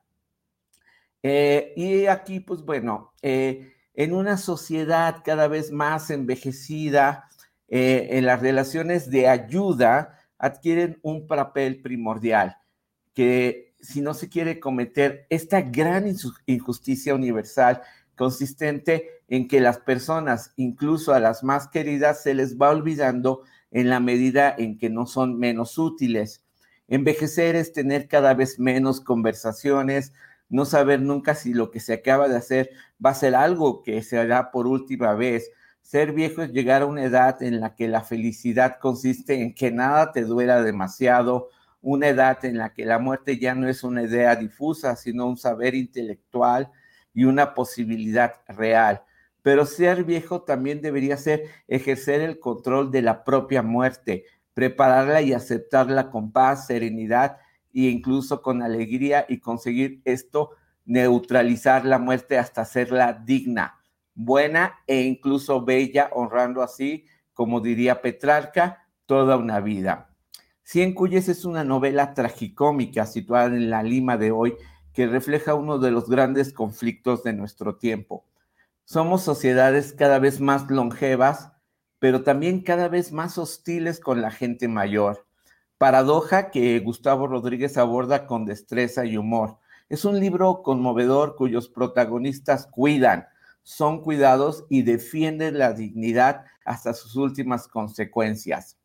Eh, 1.23 1.73
y 1.75 2.05
aquí, 2.05 2.39
pues 2.39 2.61
bueno, 2.61 3.13
eh, 3.21 3.73
en 3.93 4.13
una 4.13 4.37
sociedad 4.37 5.23
cada 5.25 5.47
vez 5.47 5.71
más 5.71 6.09
envejecida, 6.09 7.23
en 7.69 8.25
las 8.25 8.39
relaciones 8.39 9.09
de 9.09 9.27
ayuda 9.27 10.17
adquieren 10.37 10.99
un 11.01 11.27
papel 11.27 11.81
primordial 11.81 12.55
que 13.13 13.73
si 13.81 14.01
no 14.01 14.13
se 14.13 14.29
quiere 14.29 14.59
cometer 14.59 15.25
esta 15.29 15.61
gran 15.61 16.05
injusticia 16.45 17.15
universal 17.15 17.81
consistente 18.15 19.21
en 19.27 19.47
que 19.47 19.59
las 19.59 19.79
personas, 19.79 20.53
incluso 20.55 21.13
a 21.13 21.19
las 21.19 21.43
más 21.43 21.67
queridas, 21.67 22.21
se 22.21 22.33
les 22.33 22.57
va 22.57 22.69
olvidando 22.69 23.43
en 23.71 23.89
la 23.89 23.99
medida 23.99 24.53
en 24.57 24.77
que 24.77 24.89
no 24.89 25.05
son 25.05 25.37
menos 25.37 25.77
útiles. 25.77 26.43
Envejecer 26.87 27.55
es 27.55 27.73
tener 27.73 28.07
cada 28.07 28.33
vez 28.33 28.59
menos 28.59 29.01
conversaciones, 29.01 30.13
no 30.49 30.65
saber 30.65 31.01
nunca 31.01 31.35
si 31.35 31.53
lo 31.53 31.71
que 31.71 31.79
se 31.79 31.93
acaba 31.93 32.27
de 32.29 32.37
hacer 32.37 32.69
va 33.03 33.09
a 33.11 33.15
ser 33.15 33.35
algo 33.35 33.83
que 33.83 34.01
se 34.01 34.17
hará 34.17 34.51
por 34.51 34.67
última 34.67 35.13
vez. 35.13 35.51
Ser 35.81 36.13
viejo 36.13 36.41
es 36.41 36.51
llegar 36.51 36.81
a 36.81 36.85
una 36.85 37.03
edad 37.03 37.41
en 37.43 37.59
la 37.59 37.75
que 37.75 37.87
la 37.87 38.03
felicidad 38.03 38.77
consiste 38.79 39.41
en 39.41 39.53
que 39.53 39.71
nada 39.71 40.11
te 40.11 40.23
duela 40.23 40.61
demasiado, 40.61 41.49
una 41.81 42.09
edad 42.09 42.43
en 42.45 42.57
la 42.57 42.73
que 42.73 42.85
la 42.85 42.99
muerte 42.99 43.37
ya 43.37 43.55
no 43.55 43.67
es 43.67 43.83
una 43.83 44.03
idea 44.03 44.35
difusa, 44.35 44.95
sino 44.95 45.27
un 45.27 45.37
saber 45.37 45.75
intelectual 45.75 46.71
y 47.13 47.25
una 47.25 47.53
posibilidad 47.53 48.33
real. 48.47 49.01
Pero 49.47 49.65
ser 49.65 50.03
viejo 50.03 50.41
también 50.41 50.81
debería 50.81 51.15
ser 51.15 51.45
ejercer 51.69 52.19
el 52.19 52.37
control 52.37 52.91
de 52.91 53.01
la 53.01 53.23
propia 53.23 53.61
muerte, 53.61 54.25
prepararla 54.53 55.21
y 55.21 55.31
aceptarla 55.31 56.09
con 56.09 56.33
paz, 56.33 56.67
serenidad 56.67 57.37
e 57.73 57.83
incluso 57.83 58.41
con 58.41 58.61
alegría 58.61 59.25
y 59.29 59.39
conseguir 59.39 60.01
esto, 60.03 60.49
neutralizar 60.83 61.85
la 61.85 61.97
muerte 61.97 62.37
hasta 62.37 62.63
hacerla 62.63 63.13
digna, 63.13 63.79
buena 64.13 64.79
e 64.85 65.03
incluso 65.03 65.63
bella, 65.63 66.09
honrando 66.11 66.61
así, 66.61 67.05
como 67.33 67.61
diría 67.61 68.01
Petrarca, 68.01 68.85
toda 69.05 69.37
una 69.37 69.61
vida. 69.61 70.09
Cien 70.61 70.93
Cuyes 70.93 71.29
es 71.29 71.45
una 71.45 71.63
novela 71.63 72.13
tragicómica 72.13 73.05
situada 73.05 73.55
en 73.55 73.69
la 73.69 73.81
Lima 73.81 74.17
de 74.17 74.29
hoy 74.31 74.55
que 74.91 75.07
refleja 75.07 75.53
uno 75.53 75.79
de 75.79 75.91
los 75.91 76.09
grandes 76.09 76.51
conflictos 76.51 77.23
de 77.23 77.31
nuestro 77.31 77.77
tiempo. 77.77 78.25
Somos 78.89 79.21
sociedades 79.21 79.91
cada 79.91 80.17
vez 80.17 80.39
más 80.39 80.71
longevas, 80.71 81.51
pero 81.99 82.23
también 82.23 82.61
cada 82.61 82.87
vez 82.87 83.11
más 83.11 83.37
hostiles 83.37 83.99
con 83.99 84.21
la 84.21 84.31
gente 84.31 84.69
mayor. 84.69 85.27
Paradoja 85.77 86.51
que 86.51 86.79
Gustavo 86.79 87.27
Rodríguez 87.27 87.77
aborda 87.77 88.25
con 88.25 88.45
destreza 88.45 89.03
y 89.03 89.17
humor. 89.17 89.57
Es 89.89 90.05
un 90.05 90.21
libro 90.21 90.63
conmovedor 90.63 91.35
cuyos 91.35 91.67
protagonistas 91.67 92.65
cuidan, 92.65 93.27
son 93.61 94.01
cuidados 94.01 94.63
y 94.69 94.83
defienden 94.83 95.59
la 95.59 95.73
dignidad 95.73 96.45
hasta 96.63 96.93
sus 96.93 97.17
últimas 97.17 97.67
consecuencias. 97.67 98.77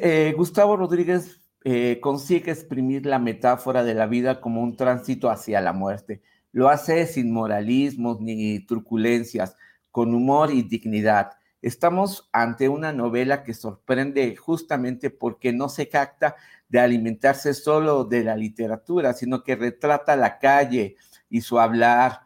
Eh, 0.00 0.34
Gustavo 0.36 0.76
Rodríguez 0.76 1.40
eh, 1.62 2.00
consigue 2.02 2.50
exprimir 2.50 3.06
la 3.06 3.20
metáfora 3.20 3.84
de 3.84 3.94
la 3.94 4.08
vida 4.08 4.40
como 4.40 4.64
un 4.64 4.74
tránsito 4.74 5.30
hacia 5.30 5.60
la 5.60 5.72
muerte. 5.72 6.22
Lo 6.52 6.68
hace 6.68 7.06
sin 7.06 7.32
moralismos 7.32 8.20
ni 8.20 8.60
truculencias, 8.60 9.56
con 9.90 10.14
humor 10.14 10.50
y 10.50 10.62
dignidad. 10.62 11.32
Estamos 11.62 12.28
ante 12.32 12.68
una 12.68 12.92
novela 12.92 13.42
que 13.42 13.54
sorprende 13.54 14.34
justamente 14.36 15.10
porque 15.10 15.52
no 15.52 15.68
se 15.68 15.88
capta 15.88 16.36
de 16.68 16.80
alimentarse 16.80 17.52
solo 17.54 18.04
de 18.04 18.24
la 18.24 18.36
literatura, 18.36 19.12
sino 19.12 19.42
que 19.42 19.56
retrata 19.56 20.16
la 20.16 20.38
calle 20.38 20.96
y 21.28 21.42
su 21.42 21.58
hablar. 21.58 22.22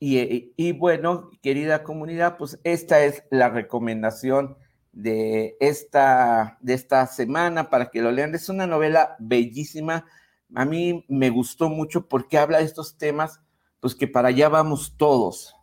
Y, 0.00 0.52
y 0.56 0.72
bueno, 0.72 1.30
querida 1.42 1.82
comunidad, 1.82 2.38
pues 2.38 2.58
esta 2.64 3.04
es 3.04 3.22
la 3.30 3.50
recomendación 3.50 4.56
de 4.92 5.56
esta, 5.60 6.58
de 6.60 6.74
esta 6.74 7.06
semana 7.06 7.70
para 7.70 7.90
que 7.90 8.02
lo 8.02 8.10
lean. 8.10 8.34
Es 8.34 8.48
una 8.48 8.66
novela 8.66 9.16
bellísima. 9.18 10.06
A 10.54 10.64
mí 10.64 11.04
me 11.08 11.30
gustó 11.30 11.68
mucho 11.68 12.08
porque 12.08 12.38
habla 12.38 12.58
de 12.58 12.64
estos 12.64 12.98
temas, 12.98 13.40
pues 13.80 13.94
que 13.94 14.08
para 14.08 14.28
allá 14.28 14.48
vamos 14.48 14.94
todos. 14.96 15.56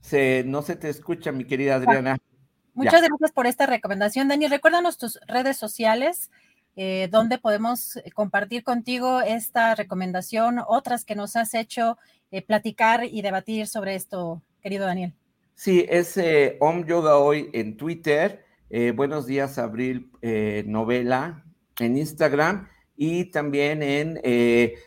Se, 0.00 0.44
no 0.46 0.62
se 0.62 0.76
te 0.76 0.88
escucha, 0.88 1.32
mi 1.32 1.44
querida 1.44 1.74
ah, 1.74 1.76
Adriana. 1.78 2.18
Muchas 2.74 3.02
gracias 3.02 3.32
por 3.32 3.46
esta 3.46 3.66
recomendación, 3.66 4.28
Dani. 4.28 4.46
Recuérdanos 4.46 4.98
tus 4.98 5.18
redes 5.26 5.56
sociales, 5.56 6.30
eh, 6.76 7.08
donde 7.10 7.38
podemos 7.38 7.98
compartir 8.14 8.62
contigo 8.62 9.20
esta 9.22 9.74
recomendación, 9.74 10.60
otras 10.64 11.04
que 11.04 11.16
nos 11.16 11.34
has 11.34 11.54
hecho 11.54 11.98
eh, 12.30 12.42
platicar 12.42 13.04
y 13.04 13.22
debatir 13.22 13.66
sobre 13.66 13.94
esto, 13.94 14.42
querido 14.62 14.86
Daniel. 14.86 15.14
Sí, 15.54 15.86
es 15.88 16.16
eh, 16.18 16.56
Om 16.60 16.86
Yoga 16.86 17.16
Hoy 17.16 17.50
en 17.52 17.76
Twitter. 17.76 18.45
Eh, 18.70 18.92
buenos 18.94 19.26
días, 19.26 19.58
Abril 19.58 20.10
Novela 20.66 21.44
en 21.78 21.96
Instagram 21.96 22.68
y 22.96 23.30
también 23.30 23.82
en 23.82 24.20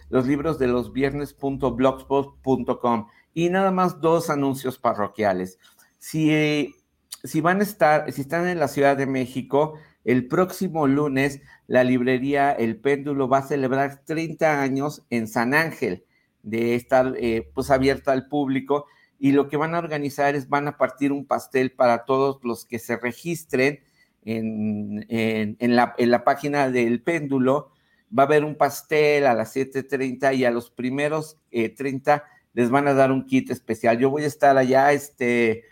los 0.09 0.27
libros 0.27 0.59
de 0.59 0.67
los 0.67 0.93
viernes.blogspot.com. 0.93 3.07
Y 3.33 3.49
nada 3.49 3.71
más 3.71 4.01
dos 4.01 4.29
anuncios 4.29 4.77
parroquiales. 4.77 5.57
Si, 5.97 6.75
si 7.23 7.41
van 7.41 7.59
a 7.59 7.63
estar, 7.63 8.11
si 8.11 8.21
están 8.21 8.47
en 8.47 8.59
la 8.59 8.67
Ciudad 8.67 8.97
de 8.97 9.05
México, 9.05 9.75
el 10.03 10.27
próximo 10.27 10.87
lunes 10.87 11.41
la 11.67 11.83
librería 11.83 12.51
El 12.51 12.79
Péndulo 12.79 13.27
va 13.27 13.39
a 13.39 13.47
celebrar 13.47 14.03
30 14.05 14.61
años 14.61 15.05
en 15.09 15.27
San 15.27 15.53
Ángel 15.53 16.05
de 16.41 16.75
estar 16.75 17.15
eh, 17.17 17.51
pues 17.53 17.69
abierta 17.69 18.11
al 18.11 18.27
público 18.27 18.85
y 19.19 19.33
lo 19.33 19.49
que 19.49 19.57
van 19.57 19.75
a 19.75 19.79
organizar 19.79 20.35
es 20.35 20.47
van 20.47 20.67
a 20.67 20.77
partir 20.77 21.11
un 21.11 21.25
pastel 21.25 21.71
para 21.71 22.05
todos 22.05 22.39
los 22.43 22.65
que 22.65 22.79
se 22.79 22.95
registren 22.97 23.81
en, 24.23 25.05
en, 25.09 25.75
la, 25.75 25.93
en 25.97 26.11
la, 26.11 26.23
página 26.23 26.69
del 26.69 27.01
péndulo. 27.01 27.71
Va 28.17 28.23
a 28.23 28.25
haber 28.25 28.45
un 28.45 28.55
pastel 28.55 29.27
a 29.27 29.33
las 29.33 29.55
7.30 29.55 30.35
y 30.35 30.45
a 30.45 30.51
los 30.51 30.71
primeros 30.71 31.37
30 31.51 32.15
eh, 32.15 32.21
les 32.53 32.69
van 32.69 32.87
a 32.87 32.93
dar 32.93 33.11
un 33.11 33.25
kit 33.25 33.51
especial. 33.51 33.99
Yo 33.99 34.09
voy 34.09 34.23
a 34.23 34.27
estar 34.27 34.57
allá 34.57 34.91
este, 34.93 35.65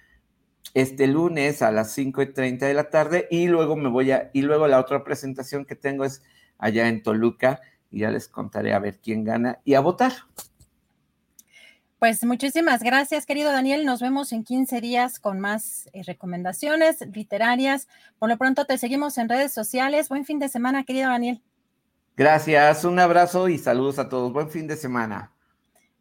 este 0.73 1.07
lunes 1.07 1.61
a 1.61 1.71
las 1.71 1.97
5.30 1.97 2.59
de 2.59 2.73
la 2.73 2.89
tarde 2.89 3.27
y 3.31 3.47
luego 3.47 3.75
me 3.75 3.89
voy 3.89 4.11
a, 4.11 4.29
y 4.33 4.41
luego 4.41 4.67
la 4.67 4.79
otra 4.79 5.03
presentación 5.03 5.65
que 5.65 5.75
tengo 5.75 6.03
es 6.05 6.21
allá 6.57 6.89
en 6.89 7.01
Toluca 7.01 7.61
y 7.91 7.99
ya 7.99 8.11
les 8.11 8.27
contaré 8.27 8.73
a 8.73 8.79
ver 8.79 8.99
quién 8.99 9.23
gana 9.23 9.59
y 9.63 9.73
a 9.73 9.79
votar. 9.79 10.13
Pues 11.99 12.23
muchísimas 12.23 12.83
gracias, 12.83 13.25
querido 13.25 13.51
Daniel. 13.51 13.83
Nos 13.83 14.01
vemos 14.01 14.31
en 14.31 14.43
15 14.43 14.81
días 14.81 15.19
con 15.19 15.39
más 15.39 15.89
eh, 15.93 16.03
recomendaciones 16.03 16.99
literarias. 17.11 17.87
Por 18.19 18.29
lo 18.29 18.37
pronto 18.37 18.65
te 18.65 18.77
seguimos 18.77 19.17
en 19.17 19.29
redes 19.29 19.51
sociales. 19.51 20.07
Buen 20.07 20.23
fin 20.23 20.37
de 20.37 20.47
semana, 20.47 20.83
querido 20.83 21.09
Daniel. 21.09 21.41
Gracias, 22.15 22.83
un 22.83 22.99
abrazo 22.99 23.49
y 23.49 23.57
saludos 23.57 23.97
a 23.97 24.09
todos. 24.09 24.31
Buen 24.31 24.51
fin 24.51 24.67
de 24.67 24.75
semana. 24.75 25.31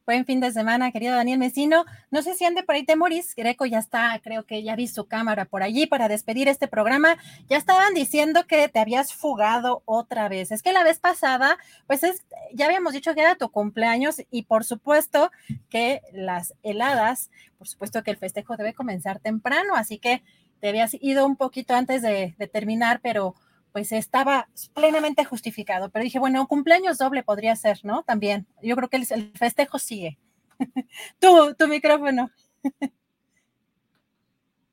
Buen 0.06 0.24
fin 0.24 0.38
de 0.38 0.52
semana, 0.52 0.92
querido 0.92 1.16
Daniel 1.16 1.40
Mesino. 1.40 1.84
No 2.12 2.22
sé 2.22 2.36
si 2.36 2.44
ande 2.44 2.62
por 2.62 2.76
ahí 2.76 2.84
Temoris. 2.84 3.34
Greco 3.34 3.66
ya 3.66 3.80
está, 3.80 4.16
creo 4.22 4.46
que 4.46 4.62
ya 4.62 4.76
vi 4.76 4.86
su 4.86 5.06
cámara 5.06 5.46
por 5.46 5.64
allí 5.64 5.86
para 5.86 6.06
despedir 6.06 6.46
este 6.46 6.68
programa. 6.68 7.16
Ya 7.48 7.56
estaban 7.56 7.92
diciendo 7.92 8.46
que 8.46 8.68
te 8.68 8.78
habías 8.78 9.12
fugado 9.12 9.82
otra 9.84 10.28
vez. 10.28 10.52
Es 10.52 10.62
que 10.62 10.72
la 10.72 10.84
vez 10.84 11.00
pasada, 11.00 11.58
pues 11.88 12.04
es, 12.04 12.24
ya 12.54 12.66
habíamos 12.66 12.92
dicho 12.92 13.16
que 13.16 13.20
era 13.22 13.34
tu 13.34 13.50
cumpleaños 13.50 14.22
y 14.30 14.42
por 14.42 14.62
supuesto 14.62 15.32
que 15.70 16.02
las 16.12 16.54
heladas, 16.62 17.32
por 17.58 17.66
supuesto 17.66 18.04
que 18.04 18.12
el 18.12 18.16
festejo 18.16 18.56
debe 18.56 18.74
comenzar 18.74 19.18
temprano, 19.18 19.74
así 19.74 19.98
que 19.98 20.22
te 20.60 20.68
habías 20.68 20.94
ido 21.00 21.26
un 21.26 21.34
poquito 21.34 21.74
antes 21.74 22.02
de, 22.02 22.36
de 22.38 22.46
terminar, 22.46 23.00
pero 23.02 23.34
pues 23.76 23.92
estaba 23.92 24.48
plenamente 24.72 25.26
justificado. 25.26 25.90
Pero 25.90 26.02
dije, 26.02 26.18
bueno, 26.18 26.46
cumpleaños 26.46 26.96
doble 26.96 27.22
podría 27.22 27.54
ser, 27.56 27.80
¿no? 27.82 28.04
También. 28.04 28.46
Yo 28.62 28.74
creo 28.74 28.88
que 28.88 28.96
el, 28.96 29.32
festejo 29.34 29.78
sigue. 29.78 30.18
tu, 31.20 31.54
tu 31.54 31.68
micrófono. 31.68 32.30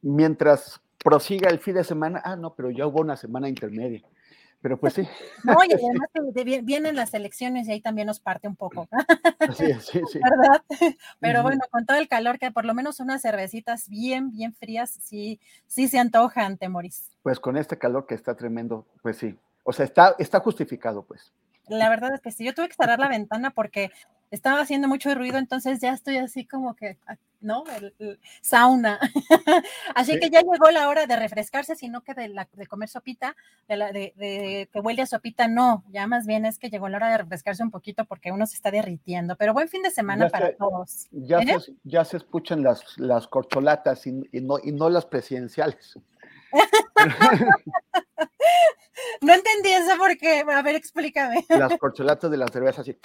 Mientras 0.02 0.80
prosiga 1.04 1.50
el 1.50 1.60
fin 1.60 1.74
de 1.74 1.84
semana, 1.84 2.22
ah, 2.24 2.38
no, 2.38 2.56
pero 2.56 2.72
ya 2.72 2.88
hubo 2.88 3.02
una 3.02 3.18
semana 3.18 3.50
intermedia. 3.50 4.02
Pero 4.64 4.80
pues 4.80 4.94
sí. 4.94 5.08
No, 5.44 5.58
y 5.70 5.74
además 5.74 6.10
vienen 6.64 6.96
las 6.96 7.14
elecciones 7.14 7.68
y 7.68 7.74
ahí 7.74 7.82
también 7.82 8.08
nos 8.08 8.22
parte 8.22 8.48
un 8.48 8.56
poco. 8.56 8.88
Sí, 9.58 9.74
sí, 9.82 10.02
sí. 10.10 10.20
¿Verdad? 10.24 10.64
Pero 11.20 11.44
bueno, 11.44 11.60
con 11.70 11.86
todo 11.86 11.98
el 11.98 12.08
calor 12.08 12.40
que 12.40 12.50
por 12.50 12.64
lo 12.64 12.74
menos 12.74 13.02
unas 13.02 13.22
cervecitas 13.22 13.90
bien, 13.90 14.32
bien 14.32 14.54
frías, 14.54 14.98
sí, 15.02 15.42
sí 15.68 15.90
se 15.90 16.00
antojan, 16.00 16.58
Temoris. 16.58 17.12
Pues 17.22 17.42
con 17.42 17.58
este 17.58 17.78
calor 17.78 18.08
que 18.08 18.16
está 18.16 18.36
tremendo, 18.36 18.88
pues 19.02 19.18
sí. 19.18 19.38
O 19.64 19.74
sea, 19.74 19.86
está, 19.86 20.16
está 20.18 20.40
justificado, 20.40 21.04
pues. 21.04 21.34
La 21.68 21.90
verdad 21.90 22.14
es 22.14 22.22
que 22.22 22.32
sí, 22.32 22.46
yo 22.46 22.54
tuve 22.54 22.70
que 22.70 22.76
cerrar 22.76 23.00
la 23.00 23.10
ventana 23.10 23.52
porque 23.52 23.92
estaba 24.32 24.62
haciendo 24.62 24.88
mucho 24.88 25.14
ruido, 25.14 25.38
entonces 25.40 25.82
ya 25.82 25.92
estoy 25.92 26.18
así 26.18 26.46
como 26.46 26.74
que, 26.76 26.98
¿no? 27.44 27.64
El, 27.78 27.94
el 28.00 28.20
sauna. 28.42 29.00
así 29.96 30.14
Sí. 30.14 30.20
que 30.20 30.30
ya 30.30 30.42
llegó 30.42 30.72
la 30.72 30.90
hora 30.90 31.06
de 31.06 31.16
refrescarse, 31.16 31.76
sino 31.76 32.02
que 32.02 32.14
de, 32.14 32.30
la, 32.30 32.48
de 32.54 32.68
comer 32.68 32.90
sopita, 32.90 33.36
de, 33.68 33.78
la, 33.78 33.92
de, 33.92 34.14
de 34.16 34.70
que 34.72 34.80
huele 34.80 35.02
a 35.04 35.06
sopita, 35.06 35.48
no, 35.48 35.84
ya 35.90 36.08
más 36.08 36.26
bien 36.26 36.46
es 36.46 36.58
que 36.58 36.70
llegó 36.70 36.90
la 36.90 36.98
hora 36.98 37.12
de 37.12 37.18
refrescarse 37.20 37.62
un 37.64 37.72
poquito 37.72 38.06
porque 38.06 38.32
uno 38.32 38.46
se 38.48 38.56
está 38.56 38.72
derritiendo. 38.72 39.36
Pero 39.36 39.54
buen 39.54 39.68
fin 39.70 39.82
de 39.84 39.92
semana 39.92 40.26
Ya 40.26 40.32
para 40.32 40.48
se- 40.48 40.54
todos. 40.54 41.08
Ya, 41.12 41.40
¿eh? 41.40 41.60
se, 41.60 41.74
ya 41.84 42.04
se 42.06 42.18
escuchan 42.18 42.64
las, 42.64 42.98
las 42.98 43.28
corcholatas 43.28 44.08
y, 44.08 44.22
y 44.32 44.42
no, 44.42 44.58
y 44.64 44.72
no 44.72 44.90
las 44.90 45.06
presidenciales. 45.06 46.00
No 49.22 49.34
entendí 49.34 49.70
eso 49.70 49.98
porque, 49.98 50.44
a 50.48 50.62
ver, 50.62 50.76
explícame. 50.76 51.46
Las 51.50 51.78
corcholatas 51.78 52.30
de 52.30 52.38
la 52.38 52.48
cerveza 52.48 52.82
así. 52.82 52.98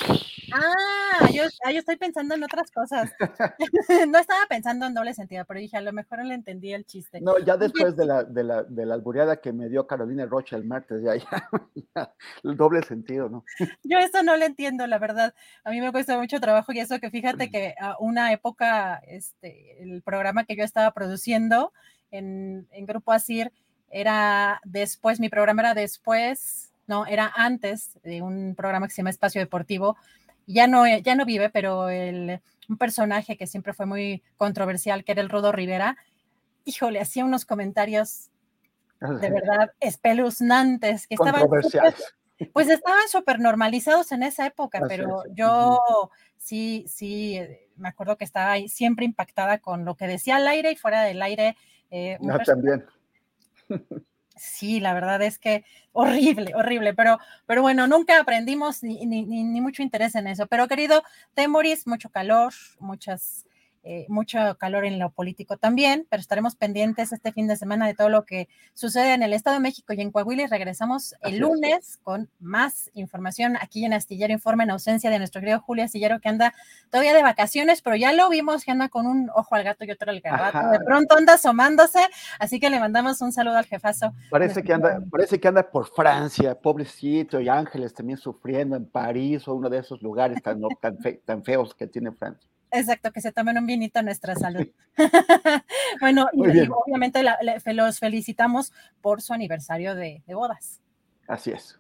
Ah, 0.53 1.29
yo, 1.33 1.45
ah, 1.65 1.73
yo 1.73 1.79
estoy 1.79 1.97
pensando 1.97 2.35
en 2.35 2.45
otras 2.45 2.71
cosas. 2.71 3.11
No 4.09 4.19
estaba 4.19 4.47
pensando 4.49 4.87
en 4.87 4.95
doble 4.95 5.15
sentido, 5.15 5.45
pero 5.47 5.61
dije, 5.61 5.77
a 5.77 5.81
lo 5.81 5.93
mejor 5.93 6.19
no 6.19 6.25
le 6.25 6.35
entendí 6.35 6.73
el 6.73 6.85
chiste. 6.85 7.21
No, 7.21 7.39
ya 7.39 7.57
después 7.57 7.97
de 7.97 8.07
la, 8.07 8.25
de 8.25 8.45
la, 8.45 8.63
de 8.63 8.87
la 8.87 8.95
albureada 8.95 9.41
que 9.41 9.53
me 9.53 9.69
dio 9.69 9.87
Carolina 9.87 10.27
Rocha 10.27 10.57
el 10.57 10.65
martes, 10.65 11.03
ya, 11.03 11.17
ya, 11.17 11.49
ya, 11.95 12.15
el 12.45 12.57
doble 12.57 12.83
sentido, 12.83 13.29
¿no? 13.29 13.45
Yo 13.83 13.99
eso 13.99 14.23
no 14.23 14.37
lo 14.37 14.45
entiendo, 14.45 14.87
la 14.87 14.99
verdad. 14.99 15.35
A 15.65 15.71
mí 15.71 15.81
me 15.81 15.93
cuesta 15.93 16.19
mucho 16.19 16.41
trabajo 16.41 16.73
y 16.73 16.81
eso 16.81 16.99
que 17.01 17.11
fíjate 17.11 17.51
que 17.51 17.75
a 17.81 17.97
una 17.99 18.33
época, 18.33 19.01
este, 19.07 19.83
el 19.83 20.03
programa 20.03 20.45
que 20.45 20.57
yo 20.57 20.65
estaba 20.65 20.93
produciendo 20.93 21.73
en, 22.11 22.67
en 22.71 22.87
Grupo 22.87 23.13
Asir 23.13 23.53
era 23.91 24.61
después, 24.65 25.21
mi 25.21 25.29
programa 25.29 25.63
era 25.63 25.75
después, 25.75 26.73
no, 26.87 27.07
era 27.07 27.33
antes 27.35 27.99
de 28.03 28.23
un 28.23 28.55
programa 28.57 28.87
que 28.87 28.93
se 28.95 28.99
llama 28.99 29.11
Espacio 29.11 29.41
Deportivo. 29.41 29.97
Ya 30.47 30.67
no, 30.67 30.87
ya 30.87 31.15
no 31.15 31.25
vive, 31.27 31.51
pero 31.51 31.89
el, 31.91 32.41
un 32.69 32.77
personaje 32.79 33.37
que 33.37 33.47
siempre 33.47 33.75
fue 33.75 33.85
muy 33.87 34.23
controversial, 34.37 35.05
que 35.05 35.13
era 35.13 35.21
el 35.21 35.29
Rodo 35.29 35.53
Rivera, 35.53 35.97
híjole, 36.65 37.01
hacía 37.01 37.25
unos 37.25 37.45
comentarios 37.45 38.31
de 39.01 39.31
verdad 39.31 39.71
espeluznantes 39.81 41.07
que 41.07 41.15
estaban 41.15 41.49
pues 42.53 42.69
estaban 42.69 43.09
súper 43.09 43.41
normalizados 43.41 44.13
en 44.13 44.23
esa 44.23 44.47
época, 44.47 44.79
pero 44.89 45.23
yo 45.35 46.11
sí, 46.37 46.85
sí, 46.89 47.37
eh, 47.37 47.69
me 47.77 47.89
acuerdo 47.89 48.17
que 48.17 48.25
estaba 48.25 48.53
ahí 48.53 48.69
siempre 48.69 49.05
impactada 49.05 49.59
con 49.59 49.85
lo 49.85 49.97
que 49.97 50.07
decía 50.07 50.37
al 50.37 50.47
aire 50.49 50.71
y 50.73 50.77
fuera 50.77 51.03
del 51.03 51.21
aire. 51.23 51.57
eh, 51.91 52.17
un 52.21 52.29
perso- 52.31 52.53
también. 52.53 52.85
Sí, 54.37 54.79
la 54.81 54.95
verdad 54.95 55.21
es 55.23 55.39
que 55.39 55.65
horrible, 55.93 56.55
horrible, 56.55 56.95
pero, 56.95 57.19
pero 57.47 57.61
bueno, 57.63 57.87
nunca 57.89 58.21
aprendimos 58.21 58.83
ni, 58.85 59.05
ni, 59.05 59.25
ni- 59.27 59.61
mucho 59.61 59.83
interés 59.83 60.15
en 60.15 60.29
eso. 60.29 60.47
Pero 60.47 60.69
querido 60.69 61.03
Temoris, 61.35 61.87
mucho 61.89 62.09
calor, 62.11 62.53
muchas, 62.79 63.47
eh, 63.91 64.05
mucho 64.09 64.39
calor 64.59 64.85
en 64.85 64.99
lo 64.99 65.09
político 65.11 65.57
también, 65.57 66.07
pero 66.11 66.21
estaremos 66.21 66.57
pendientes 66.57 67.11
este 67.11 67.33
fin 67.33 67.47
de 67.49 67.57
semana 67.57 67.87
de 67.87 67.95
todo 67.95 68.11
lo 68.11 68.27
que 68.27 68.47
sucede 68.75 69.15
en 69.15 69.23
el 69.23 69.33
Estado 69.33 69.55
de 69.55 69.61
México 69.61 69.95
y 69.95 70.01
en 70.03 70.11
Coahuila 70.11 70.43
y 70.43 70.47
regresamos 70.47 71.15
Así 71.15 71.17
el 71.23 71.35
es. 71.37 71.41
lunes 71.41 71.99
con 72.03 72.29
más 72.39 72.91
información 72.93 73.57
aquí 73.59 73.87
en 73.87 73.95
Astillero 73.95 74.33
Informa 74.35 74.65
en 74.65 74.71
ausencia 74.73 75.09
de 75.09 75.19
nuestro 75.19 75.41
querido 75.41 75.61
Julio 75.61 75.85
Astillero 75.85 76.21
que 76.21 76.29
anda 76.29 76.53
todavía 76.91 77.15
de 77.15 77.23
vacaciones, 77.23 77.81
pero 77.81 77.97
ya 77.97 78.13
lo 78.13 78.29
vimos 78.29 78.63
que 78.65 78.73
anda 78.73 78.91
con 78.91 79.07
un 79.07 79.31
ojo 79.35 79.55
al 79.55 79.65
gato 79.65 79.87
y 79.87 79.91
otro 79.91 80.11
al 80.11 80.21
gato. 80.21 80.45
Ajá. 80.59 80.71
De 80.71 80.81
pronto 80.81 81.17
anda 81.17 81.33
asomándose, 81.35 82.01
así 82.39 82.61
que 82.61 82.69
le 82.69 82.81
mandamos 82.81 83.23
un 83.23 83.33
saludo 83.33 83.57
al 83.57 83.65
jefazo. 83.65 84.13
Parece 84.31 84.63
que 84.63 84.75
anda, 84.75 85.01
parece 85.11 85.41
que 85.41 85.49
anda 85.49 85.63
por 85.71 85.87
Francia, 85.89 86.55
pobrecito, 86.55 87.41
y 87.41 87.49
Ángeles 87.49 87.95
también 87.95 88.19
sufriendo 88.19 88.77
en 88.77 88.85
París 88.85 89.49
o 89.49 89.55
uno 89.55 89.71
de 89.71 89.79
esos 89.79 90.03
lugares 90.03 90.43
tan, 90.43 90.61
tan, 90.83 90.99
fe- 90.99 91.23
tan 91.25 91.43
feos 91.43 91.75
que 91.75 91.87
tiene 91.87 92.13
Francia. 92.13 92.51
Exacto, 92.71 93.13
que 93.13 93.21
se 93.21 93.33
tomen 93.33 93.59
un 93.59 93.67
vinito 93.67 93.99
a 93.99 94.03
nuestra 94.03 94.35
salud. 94.35 94.67
bueno, 96.01 96.29
y, 96.33 96.69
obviamente 96.69 97.23
la- 97.23 97.39
los 97.67 97.99
felicitamos 97.99 98.73
por 99.01 99.23
su 99.23 99.33
aniversario 99.33 99.95
de, 99.95 100.23
de 100.27 100.35
bodas. 100.35 100.81
Así 101.27 101.51
es. 101.51 101.79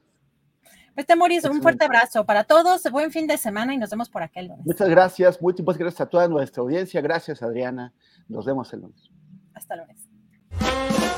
Pues 0.94 1.06
Temoris, 1.06 1.44
un 1.44 1.62
fuerte 1.62 1.84
abrazo 1.84 2.26
para 2.26 2.42
todos, 2.42 2.82
buen 2.90 3.12
fin 3.12 3.28
de 3.28 3.38
semana 3.38 3.72
y 3.72 3.78
nos 3.78 3.90
vemos 3.90 4.08
por 4.10 4.22
aquel 4.22 4.48
lunes. 4.48 4.66
Muchas 4.66 4.88
gracias, 4.88 5.40
muchas 5.40 5.64
gracias 5.78 6.00
a 6.00 6.06
toda 6.06 6.26
nuestra 6.26 6.60
audiencia. 6.60 7.00
Gracias, 7.00 7.40
Adriana. 7.40 7.92
Nos 8.26 8.44
vemos 8.46 8.72
el 8.72 8.80
lunes. 8.80 9.08
Hasta 9.54 9.76
lunes. 9.76 11.17